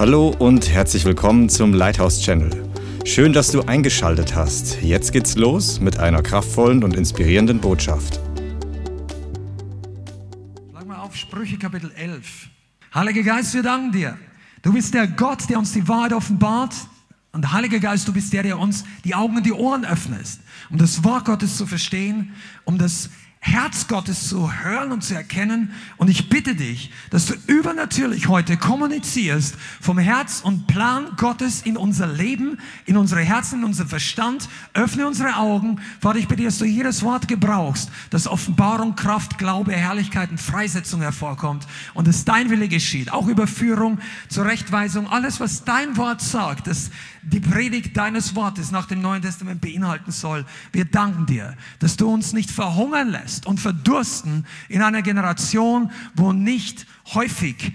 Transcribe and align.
Hallo 0.00 0.34
und 0.38 0.70
herzlich 0.70 1.04
willkommen 1.04 1.50
zum 1.50 1.74
Lighthouse 1.74 2.22
Channel. 2.22 2.50
Schön, 3.04 3.34
dass 3.34 3.52
du 3.52 3.60
eingeschaltet 3.60 4.34
hast. 4.34 4.80
Jetzt 4.80 5.12
geht's 5.12 5.36
los 5.36 5.78
mit 5.78 5.98
einer 5.98 6.22
kraftvollen 6.22 6.82
und 6.82 6.96
inspirierenden 6.96 7.60
Botschaft. 7.60 8.18
Schlag 10.70 10.86
mal 10.86 11.00
auf 11.00 11.14
Sprüche 11.14 11.58
Kapitel 11.58 11.92
11. 11.94 12.48
Heiliger 12.94 13.22
Geist, 13.22 13.52
wir 13.52 13.62
danken 13.62 13.92
dir. 13.92 14.16
Du 14.62 14.72
bist 14.72 14.94
der 14.94 15.06
Gott, 15.06 15.50
der 15.50 15.58
uns 15.58 15.74
die 15.74 15.86
Wahrheit 15.86 16.14
offenbart. 16.14 16.74
Und 17.32 17.52
Heiliger 17.52 17.78
Geist, 17.78 18.08
du 18.08 18.14
bist 18.14 18.32
der, 18.32 18.42
der 18.42 18.58
uns 18.58 18.84
die 19.04 19.14
Augen 19.14 19.36
und 19.36 19.44
die 19.44 19.52
Ohren 19.52 19.84
öffnest, 19.84 20.40
um 20.70 20.78
das 20.78 21.04
Wort 21.04 21.26
Gottes 21.26 21.58
zu 21.58 21.66
verstehen, 21.66 22.32
um 22.64 22.78
das 22.78 23.10
Herz 23.42 23.88
Gottes 23.88 24.28
zu 24.28 24.52
hören 24.52 24.92
und 24.92 25.02
zu 25.02 25.14
erkennen. 25.14 25.72
Und 25.96 26.10
ich 26.10 26.28
bitte 26.28 26.54
dich, 26.54 26.92
dass 27.08 27.24
du 27.24 27.34
übernatürlich 27.46 28.28
heute 28.28 28.58
kommunizierst 28.58 29.56
vom 29.80 29.98
Herz 29.98 30.42
und 30.44 30.66
Plan 30.66 31.12
Gottes 31.16 31.62
in 31.62 31.78
unser 31.78 32.06
Leben, 32.06 32.58
in 32.84 32.98
unsere 32.98 33.22
Herzen, 33.22 33.60
in 33.60 33.64
unser 33.64 33.86
Verstand. 33.86 34.46
Öffne 34.74 35.06
unsere 35.06 35.36
Augen. 35.36 35.80
Vater, 36.00 36.18
ich 36.18 36.28
bitte, 36.28 36.44
dass 36.44 36.58
du 36.58 36.66
jedes 36.66 37.02
Wort 37.02 37.28
gebrauchst, 37.28 37.90
dass 38.10 38.28
Offenbarung, 38.28 38.94
Kraft, 38.94 39.38
Glaube, 39.38 39.72
Herrlichkeit 39.72 40.30
und 40.30 40.38
Freisetzung 40.38 41.00
hervorkommt 41.00 41.66
und 41.94 42.06
dass 42.06 42.26
dein 42.26 42.50
Wille 42.50 42.68
geschieht. 42.68 43.10
Auch 43.10 43.26
Überführung, 43.26 44.00
Zurechtweisung, 44.28 45.08
alles, 45.08 45.40
was 45.40 45.64
dein 45.64 45.96
Wort 45.96 46.20
sagt, 46.20 46.66
dass 46.66 46.90
die 47.22 47.40
Predigt 47.40 47.96
deines 47.96 48.34
Wortes 48.34 48.70
nach 48.70 48.86
dem 48.86 49.00
Neuen 49.00 49.22
Testament 49.22 49.60
beinhalten 49.60 50.12
soll. 50.12 50.44
Wir 50.72 50.84
danken 50.84 51.26
dir, 51.26 51.56
dass 51.78 51.96
du 51.96 52.08
uns 52.12 52.32
nicht 52.32 52.50
verhungern 52.50 53.10
lässt 53.10 53.46
und 53.46 53.60
verdursten 53.60 54.46
in 54.68 54.82
einer 54.82 55.02
Generation, 55.02 55.90
wo 56.14 56.32
nicht 56.32 56.86
häufig 57.14 57.72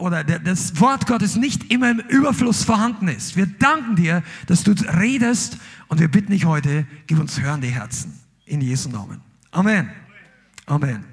oder 0.00 0.24
das 0.24 0.80
Wort 0.80 1.06
Gottes 1.06 1.36
nicht 1.36 1.70
immer 1.70 1.90
im 1.90 2.00
Überfluss 2.00 2.64
vorhanden 2.64 3.08
ist. 3.08 3.36
Wir 3.36 3.46
danken 3.46 3.96
dir, 3.96 4.22
dass 4.46 4.64
du 4.64 4.72
redest 4.72 5.58
und 5.88 6.00
wir 6.00 6.08
bitten 6.08 6.32
dich 6.32 6.46
heute, 6.46 6.86
gib 7.06 7.18
uns 7.18 7.40
hörende 7.40 7.68
Herzen. 7.68 8.18
In 8.46 8.60
Jesu 8.60 8.88
Namen. 8.88 9.20
Amen. 9.52 9.90
Amen. 10.66 11.04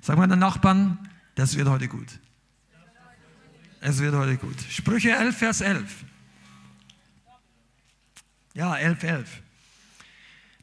Sag 0.00 0.16
mal 0.16 0.26
den 0.26 0.38
Nachbarn, 0.38 0.98
das 1.34 1.56
wird 1.56 1.68
heute 1.68 1.88
gut. 1.88 2.20
Es 3.80 3.98
wird 3.98 4.14
heute 4.14 4.36
gut. 4.36 4.56
Sprüche 4.70 5.10
11, 5.10 5.36
Vers 5.36 5.60
11. 5.60 6.04
Ja, 8.56 8.74
11, 8.74 9.02
11. 9.02 9.42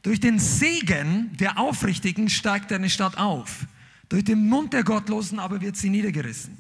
Durch 0.02 0.20
den 0.20 0.40
Segen 0.40 1.38
der 1.38 1.60
Aufrichtigen 1.60 2.28
steigt 2.28 2.72
eine 2.72 2.90
Stadt 2.90 3.20
auf. 3.20 3.68
Durch 4.10 4.24
den 4.24 4.50
Mund 4.50 4.74
der 4.74 4.84
Gottlosen 4.84 5.38
aber 5.38 5.62
wird 5.62 5.78
sie 5.78 5.92
niedergerissen. 5.92 6.58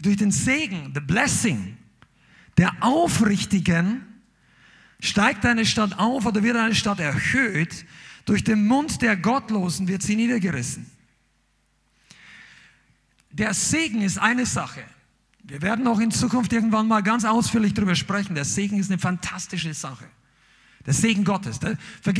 Durch 0.00 0.16
den 0.16 0.30
Segen, 0.30 0.92
the 0.94 1.00
blessing 1.00 1.76
der 2.56 2.72
Aufrichtigen 2.80 4.06
steigt 5.00 5.44
eine 5.44 5.66
Stadt 5.66 5.98
auf 5.98 6.24
oder 6.24 6.40
wird 6.44 6.56
eine 6.56 6.76
Stadt 6.76 7.00
erhöht. 7.00 7.84
Durch 8.26 8.44
den 8.44 8.64
Mund 8.64 9.02
der 9.02 9.16
Gottlosen 9.16 9.88
wird 9.88 10.02
sie 10.02 10.14
niedergerissen. 10.14 10.86
Der 13.30 13.52
Segen 13.54 14.02
ist 14.02 14.18
eine 14.18 14.46
Sache. 14.46 14.84
Wir 15.48 15.62
werden 15.62 15.86
auch 15.86 16.00
in 16.00 16.10
Zukunft 16.10 16.52
irgendwann 16.52 16.88
mal 16.88 17.02
ganz 17.02 17.24
ausführlich 17.24 17.72
darüber 17.72 17.94
sprechen. 17.94 18.34
Der 18.34 18.44
Segen 18.44 18.78
ist 18.78 18.90
eine 18.90 18.98
fantastische 18.98 19.72
Sache. 19.74 20.04
Der 20.86 20.94
Segen 20.94 21.24
Gottes. 21.24 21.60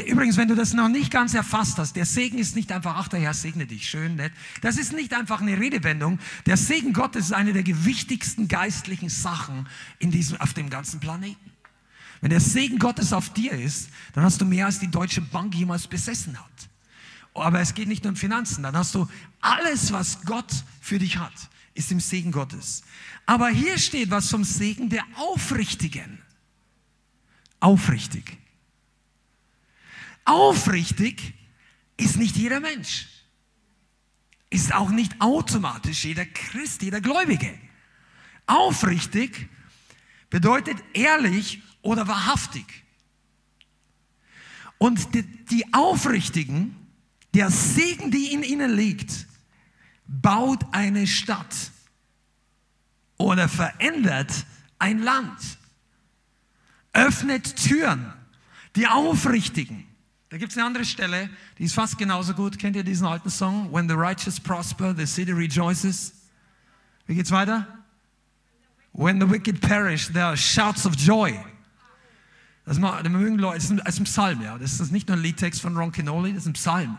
Übrigens, 0.06 0.36
wenn 0.36 0.48
du 0.48 0.54
das 0.54 0.74
noch 0.74 0.88
nicht 0.88 1.10
ganz 1.10 1.34
erfasst 1.34 1.78
hast, 1.78 1.94
der 1.94 2.04
Segen 2.04 2.38
ist 2.38 2.56
nicht 2.56 2.70
einfach, 2.72 2.96
ach, 2.96 3.08
der 3.08 3.20
Herr 3.20 3.34
segne 3.34 3.66
dich, 3.66 3.88
schön, 3.88 4.16
nett. 4.16 4.32
Das 4.60 4.76
ist 4.76 4.92
nicht 4.92 5.12
einfach 5.14 5.40
eine 5.40 5.58
Redewendung. 5.58 6.18
Der 6.46 6.56
Segen 6.56 6.92
Gottes 6.92 7.26
ist 7.26 7.32
eine 7.32 7.52
der 7.52 7.62
gewichtigsten 7.62 8.48
geistlichen 8.48 9.08
Sachen 9.08 9.68
in 9.98 10.10
diesem, 10.10 10.40
auf 10.40 10.52
dem 10.52 10.70
ganzen 10.70 10.98
Planeten. 11.00 11.52
Wenn 12.20 12.30
der 12.30 12.40
Segen 12.40 12.78
Gottes 12.78 13.12
auf 13.12 13.32
dir 13.32 13.52
ist, 13.52 13.90
dann 14.14 14.24
hast 14.24 14.40
du 14.40 14.44
mehr 14.44 14.66
als 14.66 14.78
die 14.78 14.90
Deutsche 14.90 15.20
Bank 15.20 15.54
jemals 15.54 15.86
besessen 15.86 16.38
hat. 16.38 16.68
Aber 17.34 17.60
es 17.60 17.74
geht 17.74 17.88
nicht 17.88 18.04
nur 18.04 18.12
um 18.12 18.16
Finanzen, 18.16 18.62
dann 18.62 18.76
hast 18.76 18.94
du 18.94 19.06
alles, 19.40 19.92
was 19.92 20.22
Gott 20.24 20.64
für 20.80 20.98
dich 20.98 21.18
hat, 21.18 21.50
ist 21.76 21.92
im 21.92 22.00
Segen 22.00 22.32
Gottes. 22.32 22.82
Aber 23.26 23.48
hier 23.48 23.78
steht 23.78 24.10
was 24.10 24.30
vom 24.30 24.44
Segen 24.44 24.88
der 24.88 25.04
Aufrichtigen. 25.16 26.18
Aufrichtig. 27.60 28.38
Aufrichtig 30.24 31.34
ist 31.96 32.16
nicht 32.16 32.36
jeder 32.36 32.60
Mensch. 32.60 33.08
Ist 34.50 34.74
auch 34.74 34.90
nicht 34.90 35.20
automatisch 35.20 36.04
jeder 36.04 36.24
Christ, 36.24 36.82
jeder 36.82 37.00
Gläubige. 37.00 37.58
Aufrichtig 38.46 39.48
bedeutet 40.30 40.76
ehrlich 40.92 41.62
oder 41.82 42.06
wahrhaftig. 42.08 42.66
Und 44.78 45.08
die, 45.14 45.64
Aufrichtigen, 45.72 46.76
der 47.34 47.50
Segen, 47.50 48.10
die 48.10 48.32
in 48.32 48.42
ihnen 48.42 48.76
liegt, 48.76 49.26
baut 50.22 50.64
eine 50.72 51.06
Stadt 51.06 51.70
oder 53.18 53.48
verändert 53.48 54.46
ein 54.78 55.02
Land, 55.02 55.58
öffnet 56.92 57.56
Türen, 57.56 58.12
die 58.74 58.86
Aufrichtigen. 58.86 59.86
Da 60.28 60.38
gibt 60.38 60.52
es 60.52 60.58
eine 60.58 60.66
andere 60.66 60.84
Stelle, 60.84 61.30
die 61.58 61.64
ist 61.64 61.74
fast 61.74 61.98
genauso 61.98 62.34
gut. 62.34 62.58
Kennt 62.58 62.76
ihr 62.76 62.84
diesen 62.84 63.06
alten 63.06 63.30
Song? 63.30 63.72
When 63.72 63.88
the 63.88 63.94
righteous 63.94 64.40
prosper, 64.40 64.94
the 64.96 65.06
city 65.06 65.32
rejoices. 65.32 66.12
Wie 67.06 67.14
geht's 67.14 67.30
weiter? 67.30 67.66
When 68.92 69.20
the 69.20 69.30
wicked 69.30 69.60
perish, 69.60 70.08
there 70.08 70.24
are 70.24 70.36
shouts 70.36 70.84
of 70.84 70.96
joy. 70.96 71.38
Das 72.64 72.78
ist 72.78 72.82
ein 72.82 74.04
Psalm, 74.04 74.42
ja. 74.42 74.58
Das 74.58 74.80
ist 74.80 74.90
nicht 74.90 75.06
nur 75.06 75.16
ein 75.16 75.22
Liedtext 75.22 75.60
von 75.60 75.76
Ron 75.76 75.92
Canoli, 75.92 76.32
das 76.32 76.42
ist 76.42 76.48
ein 76.48 76.54
Psalm. 76.54 76.98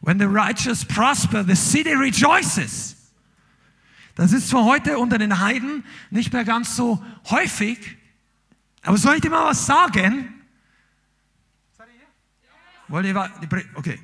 When 0.00 0.18
the 0.18 0.26
righteous 0.26 0.84
prosper, 0.84 1.44
the 1.44 1.56
city 1.56 1.94
rejoices. 1.94 2.96
Das 4.14 4.32
ist 4.32 4.48
zwar 4.48 4.64
heute 4.64 4.98
unter 4.98 5.18
den 5.18 5.38
Heiden 5.38 5.84
nicht 6.10 6.32
mehr 6.32 6.44
ganz 6.44 6.74
so 6.74 7.04
häufig, 7.30 7.96
aber 8.82 8.96
soll 8.96 9.16
ich 9.16 9.20
dir 9.20 9.30
mal 9.30 9.44
was 9.44 9.64
sagen? 9.66 10.34
Wollt 12.88 13.06
ihr, 13.06 13.30
okay. 13.74 14.00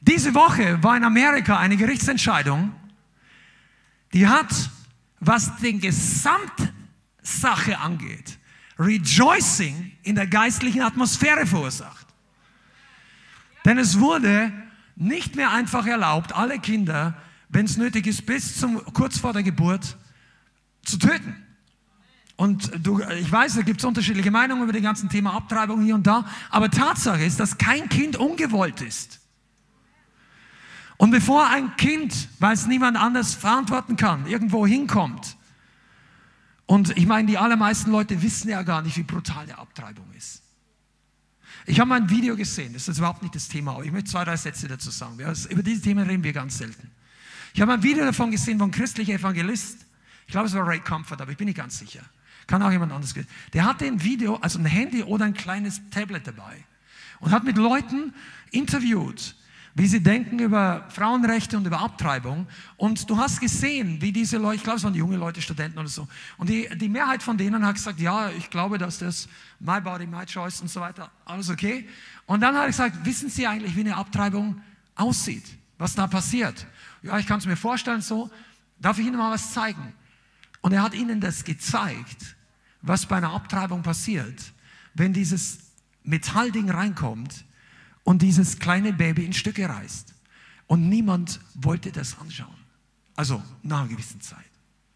Diese 0.00 0.32
Woche 0.34 0.82
war 0.82 0.96
in 0.96 1.04
Amerika 1.04 1.58
eine 1.58 1.76
Gerichtsentscheidung, 1.76 2.72
die 4.12 4.26
hat, 4.26 4.70
was 5.20 5.56
den 5.56 5.80
Gesamtsache 5.80 7.78
angeht, 7.78 8.38
Rejoicing 8.78 9.92
in 10.04 10.14
der 10.14 10.28
geistlichen 10.28 10.82
Atmosphäre 10.82 11.46
verursacht. 11.46 12.06
Denn 13.64 13.76
es 13.76 13.98
wurde 13.98 14.52
nicht 14.98 15.36
mehr 15.36 15.50
einfach 15.52 15.86
erlaubt, 15.86 16.34
alle 16.34 16.58
Kinder 16.58 17.14
wenn 17.48 17.64
es 17.64 17.76
nötig 17.76 18.06
ist, 18.06 18.26
bis 18.26 18.58
zum, 18.58 18.82
kurz 18.92 19.18
vor 19.18 19.32
der 19.32 19.42
Geburt 19.42 19.96
zu 20.84 20.98
töten. 20.98 21.34
Und 22.36 22.70
du, 22.86 23.00
ich 23.00 23.30
weiß, 23.30 23.54
da 23.54 23.62
gibt 23.62 23.80
es 23.80 23.84
unterschiedliche 23.84 24.30
Meinungen 24.30 24.62
über 24.62 24.72
das 24.72 24.82
ganze 24.82 25.08
Thema 25.08 25.34
Abtreibung 25.34 25.82
hier 25.82 25.94
und 25.94 26.06
da, 26.06 26.24
aber 26.50 26.70
Tatsache 26.70 27.24
ist, 27.24 27.40
dass 27.40 27.58
kein 27.58 27.88
Kind 27.88 28.16
ungewollt 28.16 28.80
ist. 28.80 29.20
Und 30.98 31.10
bevor 31.10 31.48
ein 31.48 31.74
Kind, 31.76 32.28
weil 32.38 32.54
es 32.54 32.66
niemand 32.66 32.96
anders 32.96 33.34
verantworten 33.34 33.96
kann, 33.96 34.26
irgendwo 34.26 34.66
hinkommt, 34.66 35.36
und 36.66 36.98
ich 36.98 37.06
meine, 37.06 37.26
die 37.26 37.38
allermeisten 37.38 37.90
Leute 37.90 38.20
wissen 38.20 38.50
ja 38.50 38.62
gar 38.62 38.82
nicht, 38.82 38.98
wie 38.98 39.02
brutal 39.02 39.46
die 39.46 39.54
Abtreibung 39.54 40.04
ist. 40.14 40.42
Ich 41.68 41.78
habe 41.78 41.90
mal 41.90 42.00
ein 42.00 42.08
Video 42.08 42.34
gesehen, 42.34 42.72
das 42.72 42.88
ist 42.88 42.96
überhaupt 42.96 43.22
nicht 43.22 43.34
das 43.34 43.46
Thema, 43.46 43.72
aber 43.72 43.84
ich 43.84 43.92
möchte 43.92 44.10
zwei, 44.10 44.24
drei 44.24 44.38
Sätze 44.38 44.66
dazu 44.68 44.90
sagen. 44.90 45.18
Über 45.50 45.62
diese 45.62 45.82
Themen 45.82 46.08
reden 46.08 46.24
wir 46.24 46.32
ganz 46.32 46.56
selten. 46.56 46.90
Ich 47.52 47.60
habe 47.60 47.74
ein 47.74 47.82
Video 47.82 48.06
davon 48.06 48.30
gesehen, 48.30 48.58
wo 48.58 48.64
ein 48.64 48.70
christlicher 48.70 49.12
Evangelist, 49.12 49.84
ich 50.26 50.32
glaube, 50.32 50.46
es 50.46 50.54
war 50.54 50.66
Ray 50.66 50.80
Comfort, 50.80 51.20
aber 51.20 51.30
ich 51.30 51.36
bin 51.36 51.44
nicht 51.46 51.58
ganz 51.58 51.78
sicher. 51.78 52.00
Kann 52.46 52.62
auch 52.62 52.70
jemand 52.70 52.92
anderes. 52.92 53.14
Der 53.52 53.66
hatte 53.66 53.84
ein 53.84 54.02
Video, 54.02 54.36
also 54.36 54.58
ein 54.58 54.64
Handy 54.64 55.02
oder 55.02 55.26
ein 55.26 55.34
kleines 55.34 55.82
Tablet 55.90 56.26
dabei 56.26 56.64
und 57.20 57.32
hat 57.32 57.44
mit 57.44 57.58
Leuten 57.58 58.14
interviewt, 58.50 59.36
wie 59.78 59.86
sie 59.86 60.02
denken 60.02 60.40
über 60.40 60.84
Frauenrechte 60.90 61.56
und 61.56 61.64
über 61.64 61.78
Abtreibung. 61.80 62.48
Und 62.76 63.08
du 63.08 63.16
hast 63.16 63.40
gesehen, 63.40 64.02
wie 64.02 64.10
diese 64.10 64.36
Leute, 64.36 64.56
ich 64.56 64.62
glaube, 64.64 64.78
es 64.78 64.84
waren 64.84 64.94
junge 64.94 65.16
Leute, 65.16 65.40
Studenten 65.40 65.78
oder 65.78 65.88
so. 65.88 66.08
Und 66.36 66.50
die, 66.50 66.68
die 66.76 66.88
Mehrheit 66.88 67.22
von 67.22 67.38
denen 67.38 67.64
hat 67.64 67.76
gesagt, 67.76 68.00
ja, 68.00 68.28
ich 68.30 68.50
glaube, 68.50 68.78
dass 68.78 68.98
das 68.98 69.28
my 69.60 69.80
body, 69.80 70.06
my 70.06 70.26
choice 70.26 70.60
und 70.60 70.68
so 70.68 70.80
weiter, 70.80 71.12
alles 71.24 71.48
okay. 71.48 71.88
Und 72.26 72.40
dann 72.40 72.56
hat 72.56 72.62
er 72.62 72.66
gesagt, 72.66 73.06
wissen 73.06 73.30
Sie 73.30 73.46
eigentlich, 73.46 73.76
wie 73.76 73.80
eine 73.80 73.96
Abtreibung 73.96 74.60
aussieht? 74.96 75.44
Was 75.78 75.94
da 75.94 76.08
passiert? 76.08 76.66
ja, 77.02 77.16
ich 77.18 77.26
kann 77.28 77.38
es 77.38 77.46
mir 77.46 77.56
vorstellen 77.56 78.00
so, 78.00 78.28
darf 78.80 78.98
ich 78.98 79.06
Ihnen 79.06 79.16
mal 79.16 79.30
was 79.30 79.52
zeigen? 79.52 79.94
Und 80.60 80.72
er 80.72 80.82
hat 80.82 80.94
ihnen 80.94 81.20
das 81.20 81.44
gezeigt, 81.44 82.36
was 82.82 83.06
bei 83.06 83.16
einer 83.16 83.32
Abtreibung 83.32 83.84
passiert, 83.84 84.52
wenn 84.94 85.12
dieses 85.12 85.58
Metallding 86.02 86.68
reinkommt 86.68 87.44
und 88.04 88.22
dieses 88.22 88.58
kleine 88.58 88.92
Baby 88.92 89.24
in 89.24 89.32
Stücke 89.32 89.68
reißt. 89.68 90.14
Und 90.66 90.88
niemand 90.88 91.40
wollte 91.54 91.92
das 91.92 92.18
anschauen. 92.18 92.54
Also 93.16 93.42
nach 93.62 93.80
einer 93.80 93.88
gewissen 93.88 94.20
Zeit. 94.20 94.38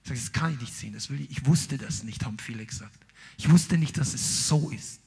Ich 0.02 0.08
sage, 0.08 0.20
das 0.20 0.32
kann 0.32 0.52
ich 0.52 0.60
nicht 0.60 0.74
sehen, 0.74 0.92
das 0.92 1.10
will 1.10 1.20
ich. 1.20 1.30
Ich 1.30 1.46
wusste 1.46 1.78
das 1.78 2.02
nicht, 2.02 2.24
haben 2.24 2.38
viele 2.38 2.64
gesagt. 2.64 2.98
Ich 3.38 3.50
wusste 3.50 3.78
nicht, 3.78 3.98
dass 3.98 4.14
es 4.14 4.48
so 4.48 4.70
ist. 4.70 5.00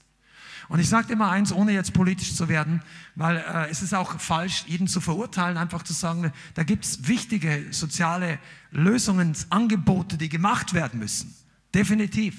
Und 0.68 0.80
ich 0.80 0.90
sage 0.90 1.14
immer 1.14 1.30
eins, 1.30 1.52
ohne 1.52 1.74
jetzt 1.74 1.94
politisch 1.94 2.34
zu 2.34 2.50
werden, 2.50 2.82
weil 3.16 3.38
äh, 3.38 3.70
es 3.70 3.82
ist 3.82 3.94
auch 3.94 4.20
falsch, 4.20 4.64
jeden 4.68 4.88
zu 4.88 5.00
verurteilen, 5.00 5.58
einfach 5.58 5.84
zu 5.84 5.94
sagen, 5.94 6.32
da 6.56 6.64
gibt 6.64 6.86
es 6.86 7.08
wichtige 7.08 7.68
soziale 7.72 8.40
Lösungen, 8.72 9.36
Angebote, 9.50 10.18
die 10.18 10.30
gemacht 10.30 10.74
werden 10.74 11.00
müssen. 11.00 11.36
Definitiv. 11.74 12.38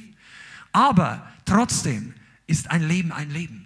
Aber 0.73 1.31
trotzdem 1.45 2.15
ist 2.47 2.71
ein 2.71 2.87
Leben 2.87 3.13
ein 3.13 3.31
Leben. 3.31 3.66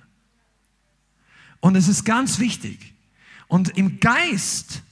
Und 1.61 1.77
es 1.77 1.89
ist 1.89 2.05
ganz 2.05 2.39
wichtig. 2.39 2.95
Und 3.49 3.77
im 3.77 4.01
Geist 4.01 4.83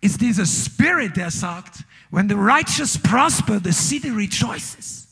ist 0.00 0.20
dieser 0.20 0.46
Spirit, 0.46 1.16
der 1.16 1.30
sagt, 1.30 1.84
when 2.10 2.28
the 2.28 2.34
righteous 2.34 2.98
prosper, 2.98 3.60
the 3.62 3.72
city 3.72 4.10
rejoices. 4.10 5.08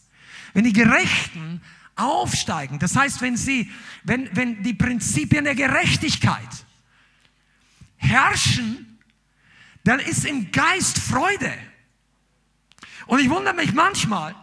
Wenn 0.53 0.65
die 0.65 0.73
Gerechten 0.73 1.61
aufsteigen. 1.97 2.79
Das 2.79 2.97
heißt, 2.97 3.21
wenn 3.21 3.37
sie, 3.37 3.71
wenn, 4.05 4.35
wenn 4.35 4.63
die 4.63 4.75
Prinzipien 4.75 5.45
der 5.45 5.55
Gerechtigkeit 5.55 6.49
herrschen, 7.97 8.99
dann 9.85 10.01
ist 10.01 10.25
im 10.25 10.51
Geist 10.51 10.99
Freude. 10.99 11.53
Und 13.07 13.21
ich 13.21 13.31
wundere 13.31 13.55
mich 13.55 13.73
manchmal, 13.75 14.35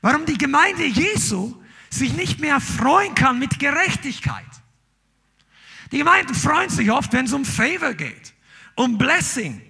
warum 0.00 0.26
die 0.26 0.38
Gemeinde 0.38 0.84
Jesu 0.84 1.54
sich 1.90 2.12
nicht 2.14 2.40
mehr 2.40 2.60
freuen 2.60 3.14
kann 3.14 3.38
mit 3.38 3.58
Gerechtigkeit. 3.58 4.44
Die 5.92 5.98
Gemeinden 5.98 6.34
freuen 6.34 6.70
sich 6.70 6.90
oft, 6.90 7.12
wenn 7.12 7.26
es 7.26 7.34
um 7.34 7.44
Favor 7.44 7.92
geht, 7.92 8.32
um 8.74 8.96
Blessing, 8.96 9.60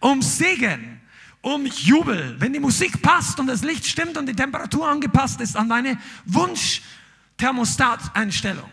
um 0.00 0.20
Segen, 0.20 1.00
um 1.40 1.64
Jubel, 1.64 2.34
wenn 2.38 2.52
die 2.52 2.58
Musik 2.58 3.00
passt 3.00 3.38
und 3.40 3.46
das 3.46 3.62
Licht 3.62 3.86
stimmt 3.86 4.18
und 4.18 4.26
die 4.26 4.34
Temperatur 4.34 4.88
angepasst 4.88 5.40
ist 5.40 5.56
an 5.56 5.68
meine 5.68 5.96
Wunsch-Thermostat-Einstellung. 6.26 8.68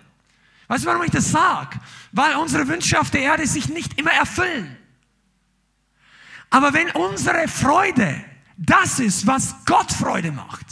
Weißt 0.67 0.83
du, 0.83 0.89
warum 0.89 1.03
ich 1.03 1.11
das 1.11 1.31
sage? 1.31 1.79
Weil 2.11 2.35
unsere 2.35 2.67
Wünsche 2.67 2.99
auf 2.99 3.11
der 3.11 3.21
Erde 3.21 3.47
sich 3.47 3.69
nicht 3.69 3.97
immer 3.99 4.11
erfüllen. 4.11 4.75
Aber 6.49 6.73
wenn 6.73 6.89
unsere 6.91 7.47
Freude 7.47 8.25
das 8.57 8.99
ist, 8.99 9.25
was 9.27 9.55
Gott 9.65 9.91
Freude 9.91 10.31
macht, 10.31 10.65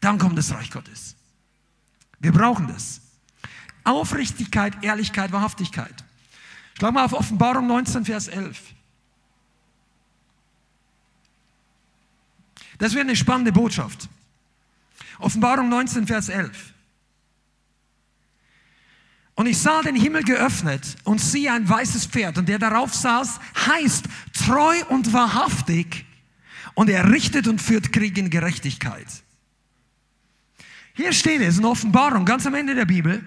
dann 0.00 0.16
kommt 0.16 0.38
das 0.38 0.54
Reich 0.54 0.70
Gottes. 0.70 1.16
Wir 2.20 2.30
brauchen 2.32 2.68
das. 2.68 3.00
Aufrichtigkeit, 3.88 4.84
Ehrlichkeit, 4.84 5.32
Wahrhaftigkeit. 5.32 5.94
Schlag 6.78 6.92
mal 6.92 7.04
auf 7.04 7.12
Offenbarung 7.12 7.66
19, 7.66 8.04
Vers 8.04 8.28
11. 8.28 8.60
Das 12.78 12.92
wäre 12.92 13.02
eine 13.02 13.16
spannende 13.16 13.50
Botschaft. 13.50 14.08
Offenbarung 15.18 15.68
19, 15.68 16.06
Vers 16.06 16.28
11. 16.28 16.74
Und 19.34 19.46
ich 19.46 19.58
sah 19.58 19.82
den 19.82 19.96
Himmel 19.96 20.22
geöffnet 20.22 20.96
und 21.04 21.20
siehe 21.20 21.52
ein 21.52 21.68
weißes 21.68 22.06
Pferd 22.06 22.38
und 22.38 22.48
der 22.48 22.58
darauf 22.58 22.94
saß, 22.94 23.40
heißt 23.66 24.04
treu 24.32 24.76
und 24.88 25.12
wahrhaftig 25.12 26.04
und 26.74 26.90
er 26.90 27.10
richtet 27.10 27.48
und 27.48 27.60
führt 27.60 27.92
Krieg 27.92 28.18
in 28.18 28.30
Gerechtigkeit. 28.30 29.06
Hier 30.94 31.12
steht 31.12 31.40
es 31.40 31.58
in 31.58 31.64
Offenbarung, 31.64 32.24
ganz 32.24 32.46
am 32.46 32.54
Ende 32.54 32.74
der 32.74 32.84
Bibel, 32.84 33.24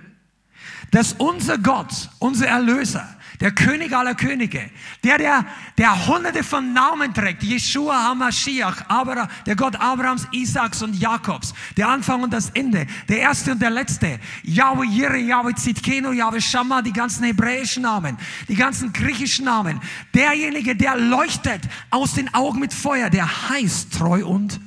dass 0.91 1.13
unser 1.13 1.57
Gott, 1.57 2.09
unser 2.19 2.47
Erlöser, 2.47 3.07
der 3.39 3.51
König 3.51 3.91
aller 3.91 4.13
Könige, 4.13 4.69
der, 5.03 5.17
der, 5.17 5.45
der 5.77 6.07
hunderte 6.07 6.43
von 6.43 6.73
Namen 6.73 7.11
trägt, 7.11 7.43
Yeshua 7.43 8.09
HaMashiach, 8.09 8.83
aber 8.87 9.27
der 9.47 9.55
Gott 9.55 9.75
Abrahams, 9.77 10.27
Isaaks 10.31 10.83
und 10.83 10.93
Jakobs, 10.95 11.55
der 11.75 11.89
Anfang 11.89 12.21
und 12.21 12.31
das 12.31 12.51
Ende, 12.51 12.85
der 13.09 13.19
Erste 13.19 13.53
und 13.53 13.61
der 13.61 13.71
Letzte, 13.71 14.19
Yahweh 14.43 14.85
Jireh, 14.85 15.25
Yahweh 15.25 15.55
Zitkenu, 15.55 16.11
Yahweh 16.11 16.39
Shammah, 16.39 16.83
die 16.83 16.93
ganzen 16.93 17.23
hebräischen 17.23 17.81
Namen, 17.81 18.15
die 18.47 18.55
ganzen 18.55 18.93
griechischen 18.93 19.45
Namen, 19.45 19.81
derjenige, 20.13 20.75
der 20.75 20.97
leuchtet 20.97 21.63
aus 21.89 22.13
den 22.13 22.31
Augen 22.35 22.59
mit 22.59 22.73
Feuer, 22.73 23.09
der 23.09 23.49
heißt 23.49 23.91
treu 23.93 24.23
und 24.23 24.59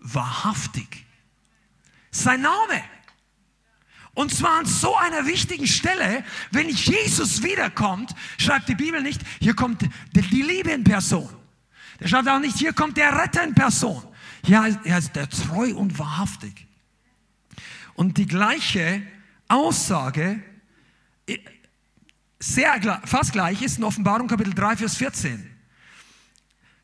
wahrhaftig. 0.00 1.06
Sein 2.10 2.42
Name. 2.42 2.82
Und 4.18 4.34
zwar 4.34 4.58
an 4.58 4.66
so 4.66 4.96
einer 4.96 5.26
wichtigen 5.26 5.68
Stelle, 5.68 6.24
wenn 6.50 6.68
Jesus 6.68 7.44
wiederkommt, 7.44 8.12
schreibt 8.36 8.68
die 8.68 8.74
Bibel 8.74 9.00
nicht, 9.00 9.20
hier 9.38 9.54
kommt 9.54 9.88
die 10.12 10.42
Liebe 10.42 10.72
in 10.72 10.82
Person. 10.82 11.28
Der 12.00 12.08
schreibt 12.08 12.26
auch 12.26 12.40
nicht, 12.40 12.58
hier 12.58 12.72
kommt 12.72 12.96
der 12.96 13.16
Retter 13.16 13.44
in 13.44 13.54
Person. 13.54 14.02
Hier 14.42 14.60
heißt, 14.60 14.80
er 14.82 14.98
ist 14.98 15.14
der 15.14 15.30
treu 15.30 15.72
und 15.72 16.00
wahrhaftig. 16.00 16.66
Und 17.94 18.18
die 18.18 18.26
gleiche 18.26 19.02
Aussage, 19.46 20.42
sehr, 22.40 23.00
fast 23.04 23.30
gleich, 23.30 23.62
ist 23.62 23.78
in 23.78 23.84
Offenbarung 23.84 24.26
Kapitel 24.26 24.52
3, 24.52 24.78
Vers 24.78 24.96
14. 24.96 25.48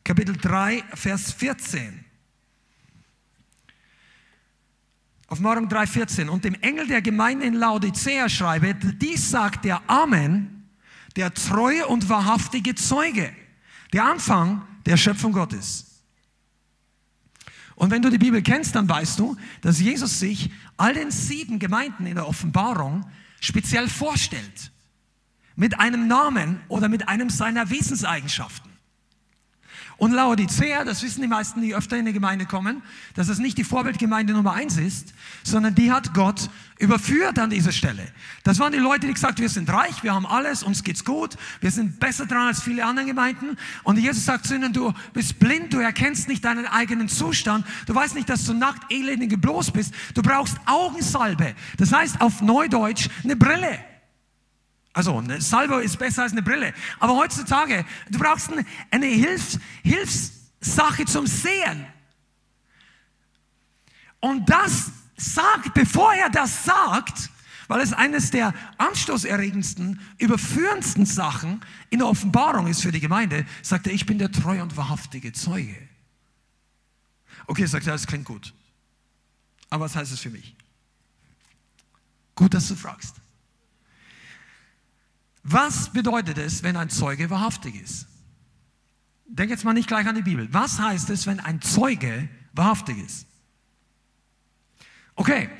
Kapitel 0.05 0.37
3, 0.37 0.85
Vers 0.95 1.33
14. 1.33 2.04
Offenbarung 5.35 5.69
3,14. 5.69 6.29
Und 6.29 6.45
dem 6.45 6.55
Engel 6.61 6.87
der 6.87 7.03
Gemeinde 7.03 7.45
in 7.45 7.55
Laodicea 7.55 8.29
schreibe, 8.29 8.73
dies 8.73 9.31
sagt 9.31 9.65
der 9.65 9.83
Amen, 9.91 10.69
der 11.17 11.35
treue 11.35 11.89
und 11.89 12.09
wahrhaftige 12.09 12.77
Zeuge, 12.77 13.35
der 13.93 14.05
Anfang 14.05 14.65
der 14.87 14.97
Schöpfung 14.97 15.33
Gottes. 15.33 16.03
Und 17.75 17.91
wenn 17.91 18.01
du 18.01 18.11
die 18.11 18.19
Bibel 18.19 18.43
kennst, 18.43 18.77
dann 18.77 18.89
weißt 18.89 19.19
du, 19.19 19.37
dass 19.61 19.81
Jesus 19.81 20.21
sich 20.21 20.53
all 20.77 20.95
den 20.95 21.11
sieben 21.11 21.59
Gemeinden 21.59 22.07
in 22.07 22.15
der 22.15 22.29
Offenbarung 22.29 23.05
speziell 23.41 23.89
vorstellt. 23.89 24.71
Mit 25.57 25.81
einem 25.81 26.07
Namen 26.07 26.61
oder 26.69 26.89
mit 26.89 27.09
einem 27.09 27.29
seiner 27.29 27.71
Wesenseigenschaften. 27.71 28.71
Und 29.97 30.13
Laodicea, 30.13 30.85
das 30.85 31.03
wissen 31.03 31.23
die 31.23 31.29
meisten, 31.29 31.63
die 31.63 31.75
öfter 31.75 31.97
in 31.97 32.07
die 32.07 32.13
Gemeinde 32.13 32.47
kommen, 32.47 32.83
dass 33.15 33.29
es 33.29 33.39
nicht 33.39 33.57
die 33.59 33.65
Vorbildgemeinde 33.65 34.33
Nummer 34.33 34.53
eins 34.53 34.77
ist, 34.77 35.15
sondern 35.45 35.75
die 35.75 35.93
hat 35.93 36.15
Gott 36.15 36.51
überführt 36.79 37.39
an 37.39 37.51
dieser 37.51 37.71
Stelle. 37.71 38.03
Das 38.43 38.59
waren 38.59 38.73
die 38.73 38.79
Leute, 38.79 39.07
die 39.07 39.15
gesagt, 39.15 39.39
wir 39.39 39.49
sind 39.49 39.71
reich, 39.71 40.03
wir 40.03 40.13
haben 40.13 40.27
alles, 40.27 40.65
uns 40.65 40.83
geht's 40.83 41.05
gut, 41.05 41.37
wir 41.61 41.71
sind 41.71 42.01
besser 42.01 42.27
dran 42.27 42.49
als 42.49 42.63
viele 42.63 42.85
andere 42.85 43.07
Gemeinden. 43.07 43.57
Und 43.85 43.99
Jesus 43.99 44.25
sagt 44.25 44.47
zu 44.47 44.57
ihnen, 44.57 44.73
du 44.73 44.93
bist 45.13 45.39
blind, 45.39 45.73
du 45.73 45.79
erkennst 45.79 46.29
nicht 46.29 46.45
deinen 46.45 46.67
eigenen 46.67 47.09
Zustand, 47.09 47.65
du 47.87 47.95
weißt 47.95 48.17
nicht, 48.17 48.29
dass 48.29 48.45
du 48.45 48.55
nackt, 48.55 48.93
elend, 48.93 49.29
geblos 49.31 49.71
bist, 49.71 49.95
du 50.15 50.23
brauchst 50.23 50.57
Augensalbe. 50.67 51.55
Das 51.79 51.93
heißt 51.93 52.21
auf 52.21 52.43
Neudeutsch 52.43 53.09
eine 53.23 53.37
Brille. 53.37 53.79
Also 54.95 55.19
eine 55.19 55.41
Salbe 55.41 55.83
ist 55.83 55.99
besser 55.99 56.23
als 56.23 56.33
eine 56.33 56.43
Brille. 56.43 56.73
Aber 57.01 57.17
heutzutage, 57.17 57.85
du 58.11 58.19
brauchst 58.19 58.51
eine, 58.91 59.07
Hilfs, 59.07 59.59
Hilfssache 59.83 61.05
zum 61.05 61.27
Sehen. 61.27 61.85
Und 64.21 64.49
das 64.49 64.93
sagt, 65.17 65.75
bevor 65.75 66.15
er 66.15 66.31
das 66.31 66.65
sagt, 66.65 67.29
weil 67.67 67.81
es 67.81 67.93
eines 67.93 68.31
der 68.31 68.55
anstoßerregendsten, 68.79 70.01
überführendsten 70.19 71.07
Sachen 71.07 71.61
in 71.91 71.99
der 71.99 72.09
Offenbarung 72.09 72.69
ist 72.69 72.83
für 72.83 72.93
die 72.93 73.01
Gemeinde, 73.01 73.45
sagt 73.63 73.89
er, 73.89 73.93
ich 73.93 74.07
bin 74.07 74.19
der 74.19 74.31
treue 74.31 74.63
und 74.63 74.77
wahrhaftige 74.77 75.33
Zeuge. 75.33 75.77
Okay, 77.47 77.67
sagt 77.67 77.87
er, 77.87 77.95
das 77.95 78.07
klingt 78.07 78.27
gut. 78.27 78.55
Aber 79.71 79.87
was 79.87 79.97
heißt 79.97 80.13
es 80.13 80.21
für 80.21 80.31
mich? 80.31 80.55
Gut, 82.37 82.55
dass 82.55 82.69
du 82.69 82.77
fragst. 82.77 83.24
Was 85.45 85.91
bedeutet 85.91 86.39
es, 86.39 86.63
wenn 86.63 86.77
ein 86.77 86.89
Zeuge 86.89 87.29
wahrhaftig 87.29 87.81
ist? 87.81 88.07
Denk 89.27 89.51
jetzt 89.51 89.65
mal 89.65 89.75
nicht 89.75 89.89
gleich 89.89 90.07
an 90.07 90.15
die 90.15 90.23
Bibel. 90.23 90.49
Was 90.53 90.79
heißt 90.79 91.11
es, 91.11 91.27
wenn 91.27 91.39
ein 91.39 91.61
Zeuge 91.61 92.29
wahrhaftig 92.55 92.99
ist? 92.99 93.27
Okay, 95.17 95.51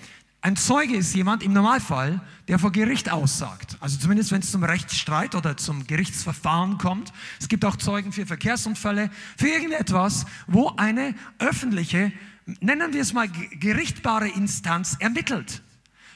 ein 0.41 0.57
Zeuge 0.57 0.97
ist 0.97 1.15
jemand 1.15 1.43
im 1.43 1.53
Normalfall, 1.53 2.21
der 2.49 2.59
vor 2.59 2.73
Gericht 2.73 3.11
aussagt. 3.11 3.77
Also 3.81 3.99
zumindest, 3.99 4.33
wenn 4.33 4.41
es 4.41 4.51
zum 4.51 4.65
Rechtsstreit 4.65 5.35
oder 5.35 5.57
zum 5.57 5.87
Gerichtsverfahren 5.87 6.79
kommt. 6.79 7.13
Es 7.39 7.49
gibt 7.49 7.65
auch 7.65 7.77
Zeugen 7.77 8.13
für 8.13 8.27
Verkehrsunfälle, 8.27 9.11
für 9.37 9.49
irgendetwas, 9.49 10.25
wo 10.47 10.69
eine 10.77 11.15
öffentliche, 11.39 12.13
nennen 12.61 12.93
wir 12.95 13.03
es 13.03 13.13
mal 13.13 13.29
gerichtbare 13.29 14.29
Instanz 14.29 14.97
ermittelt. 14.99 15.63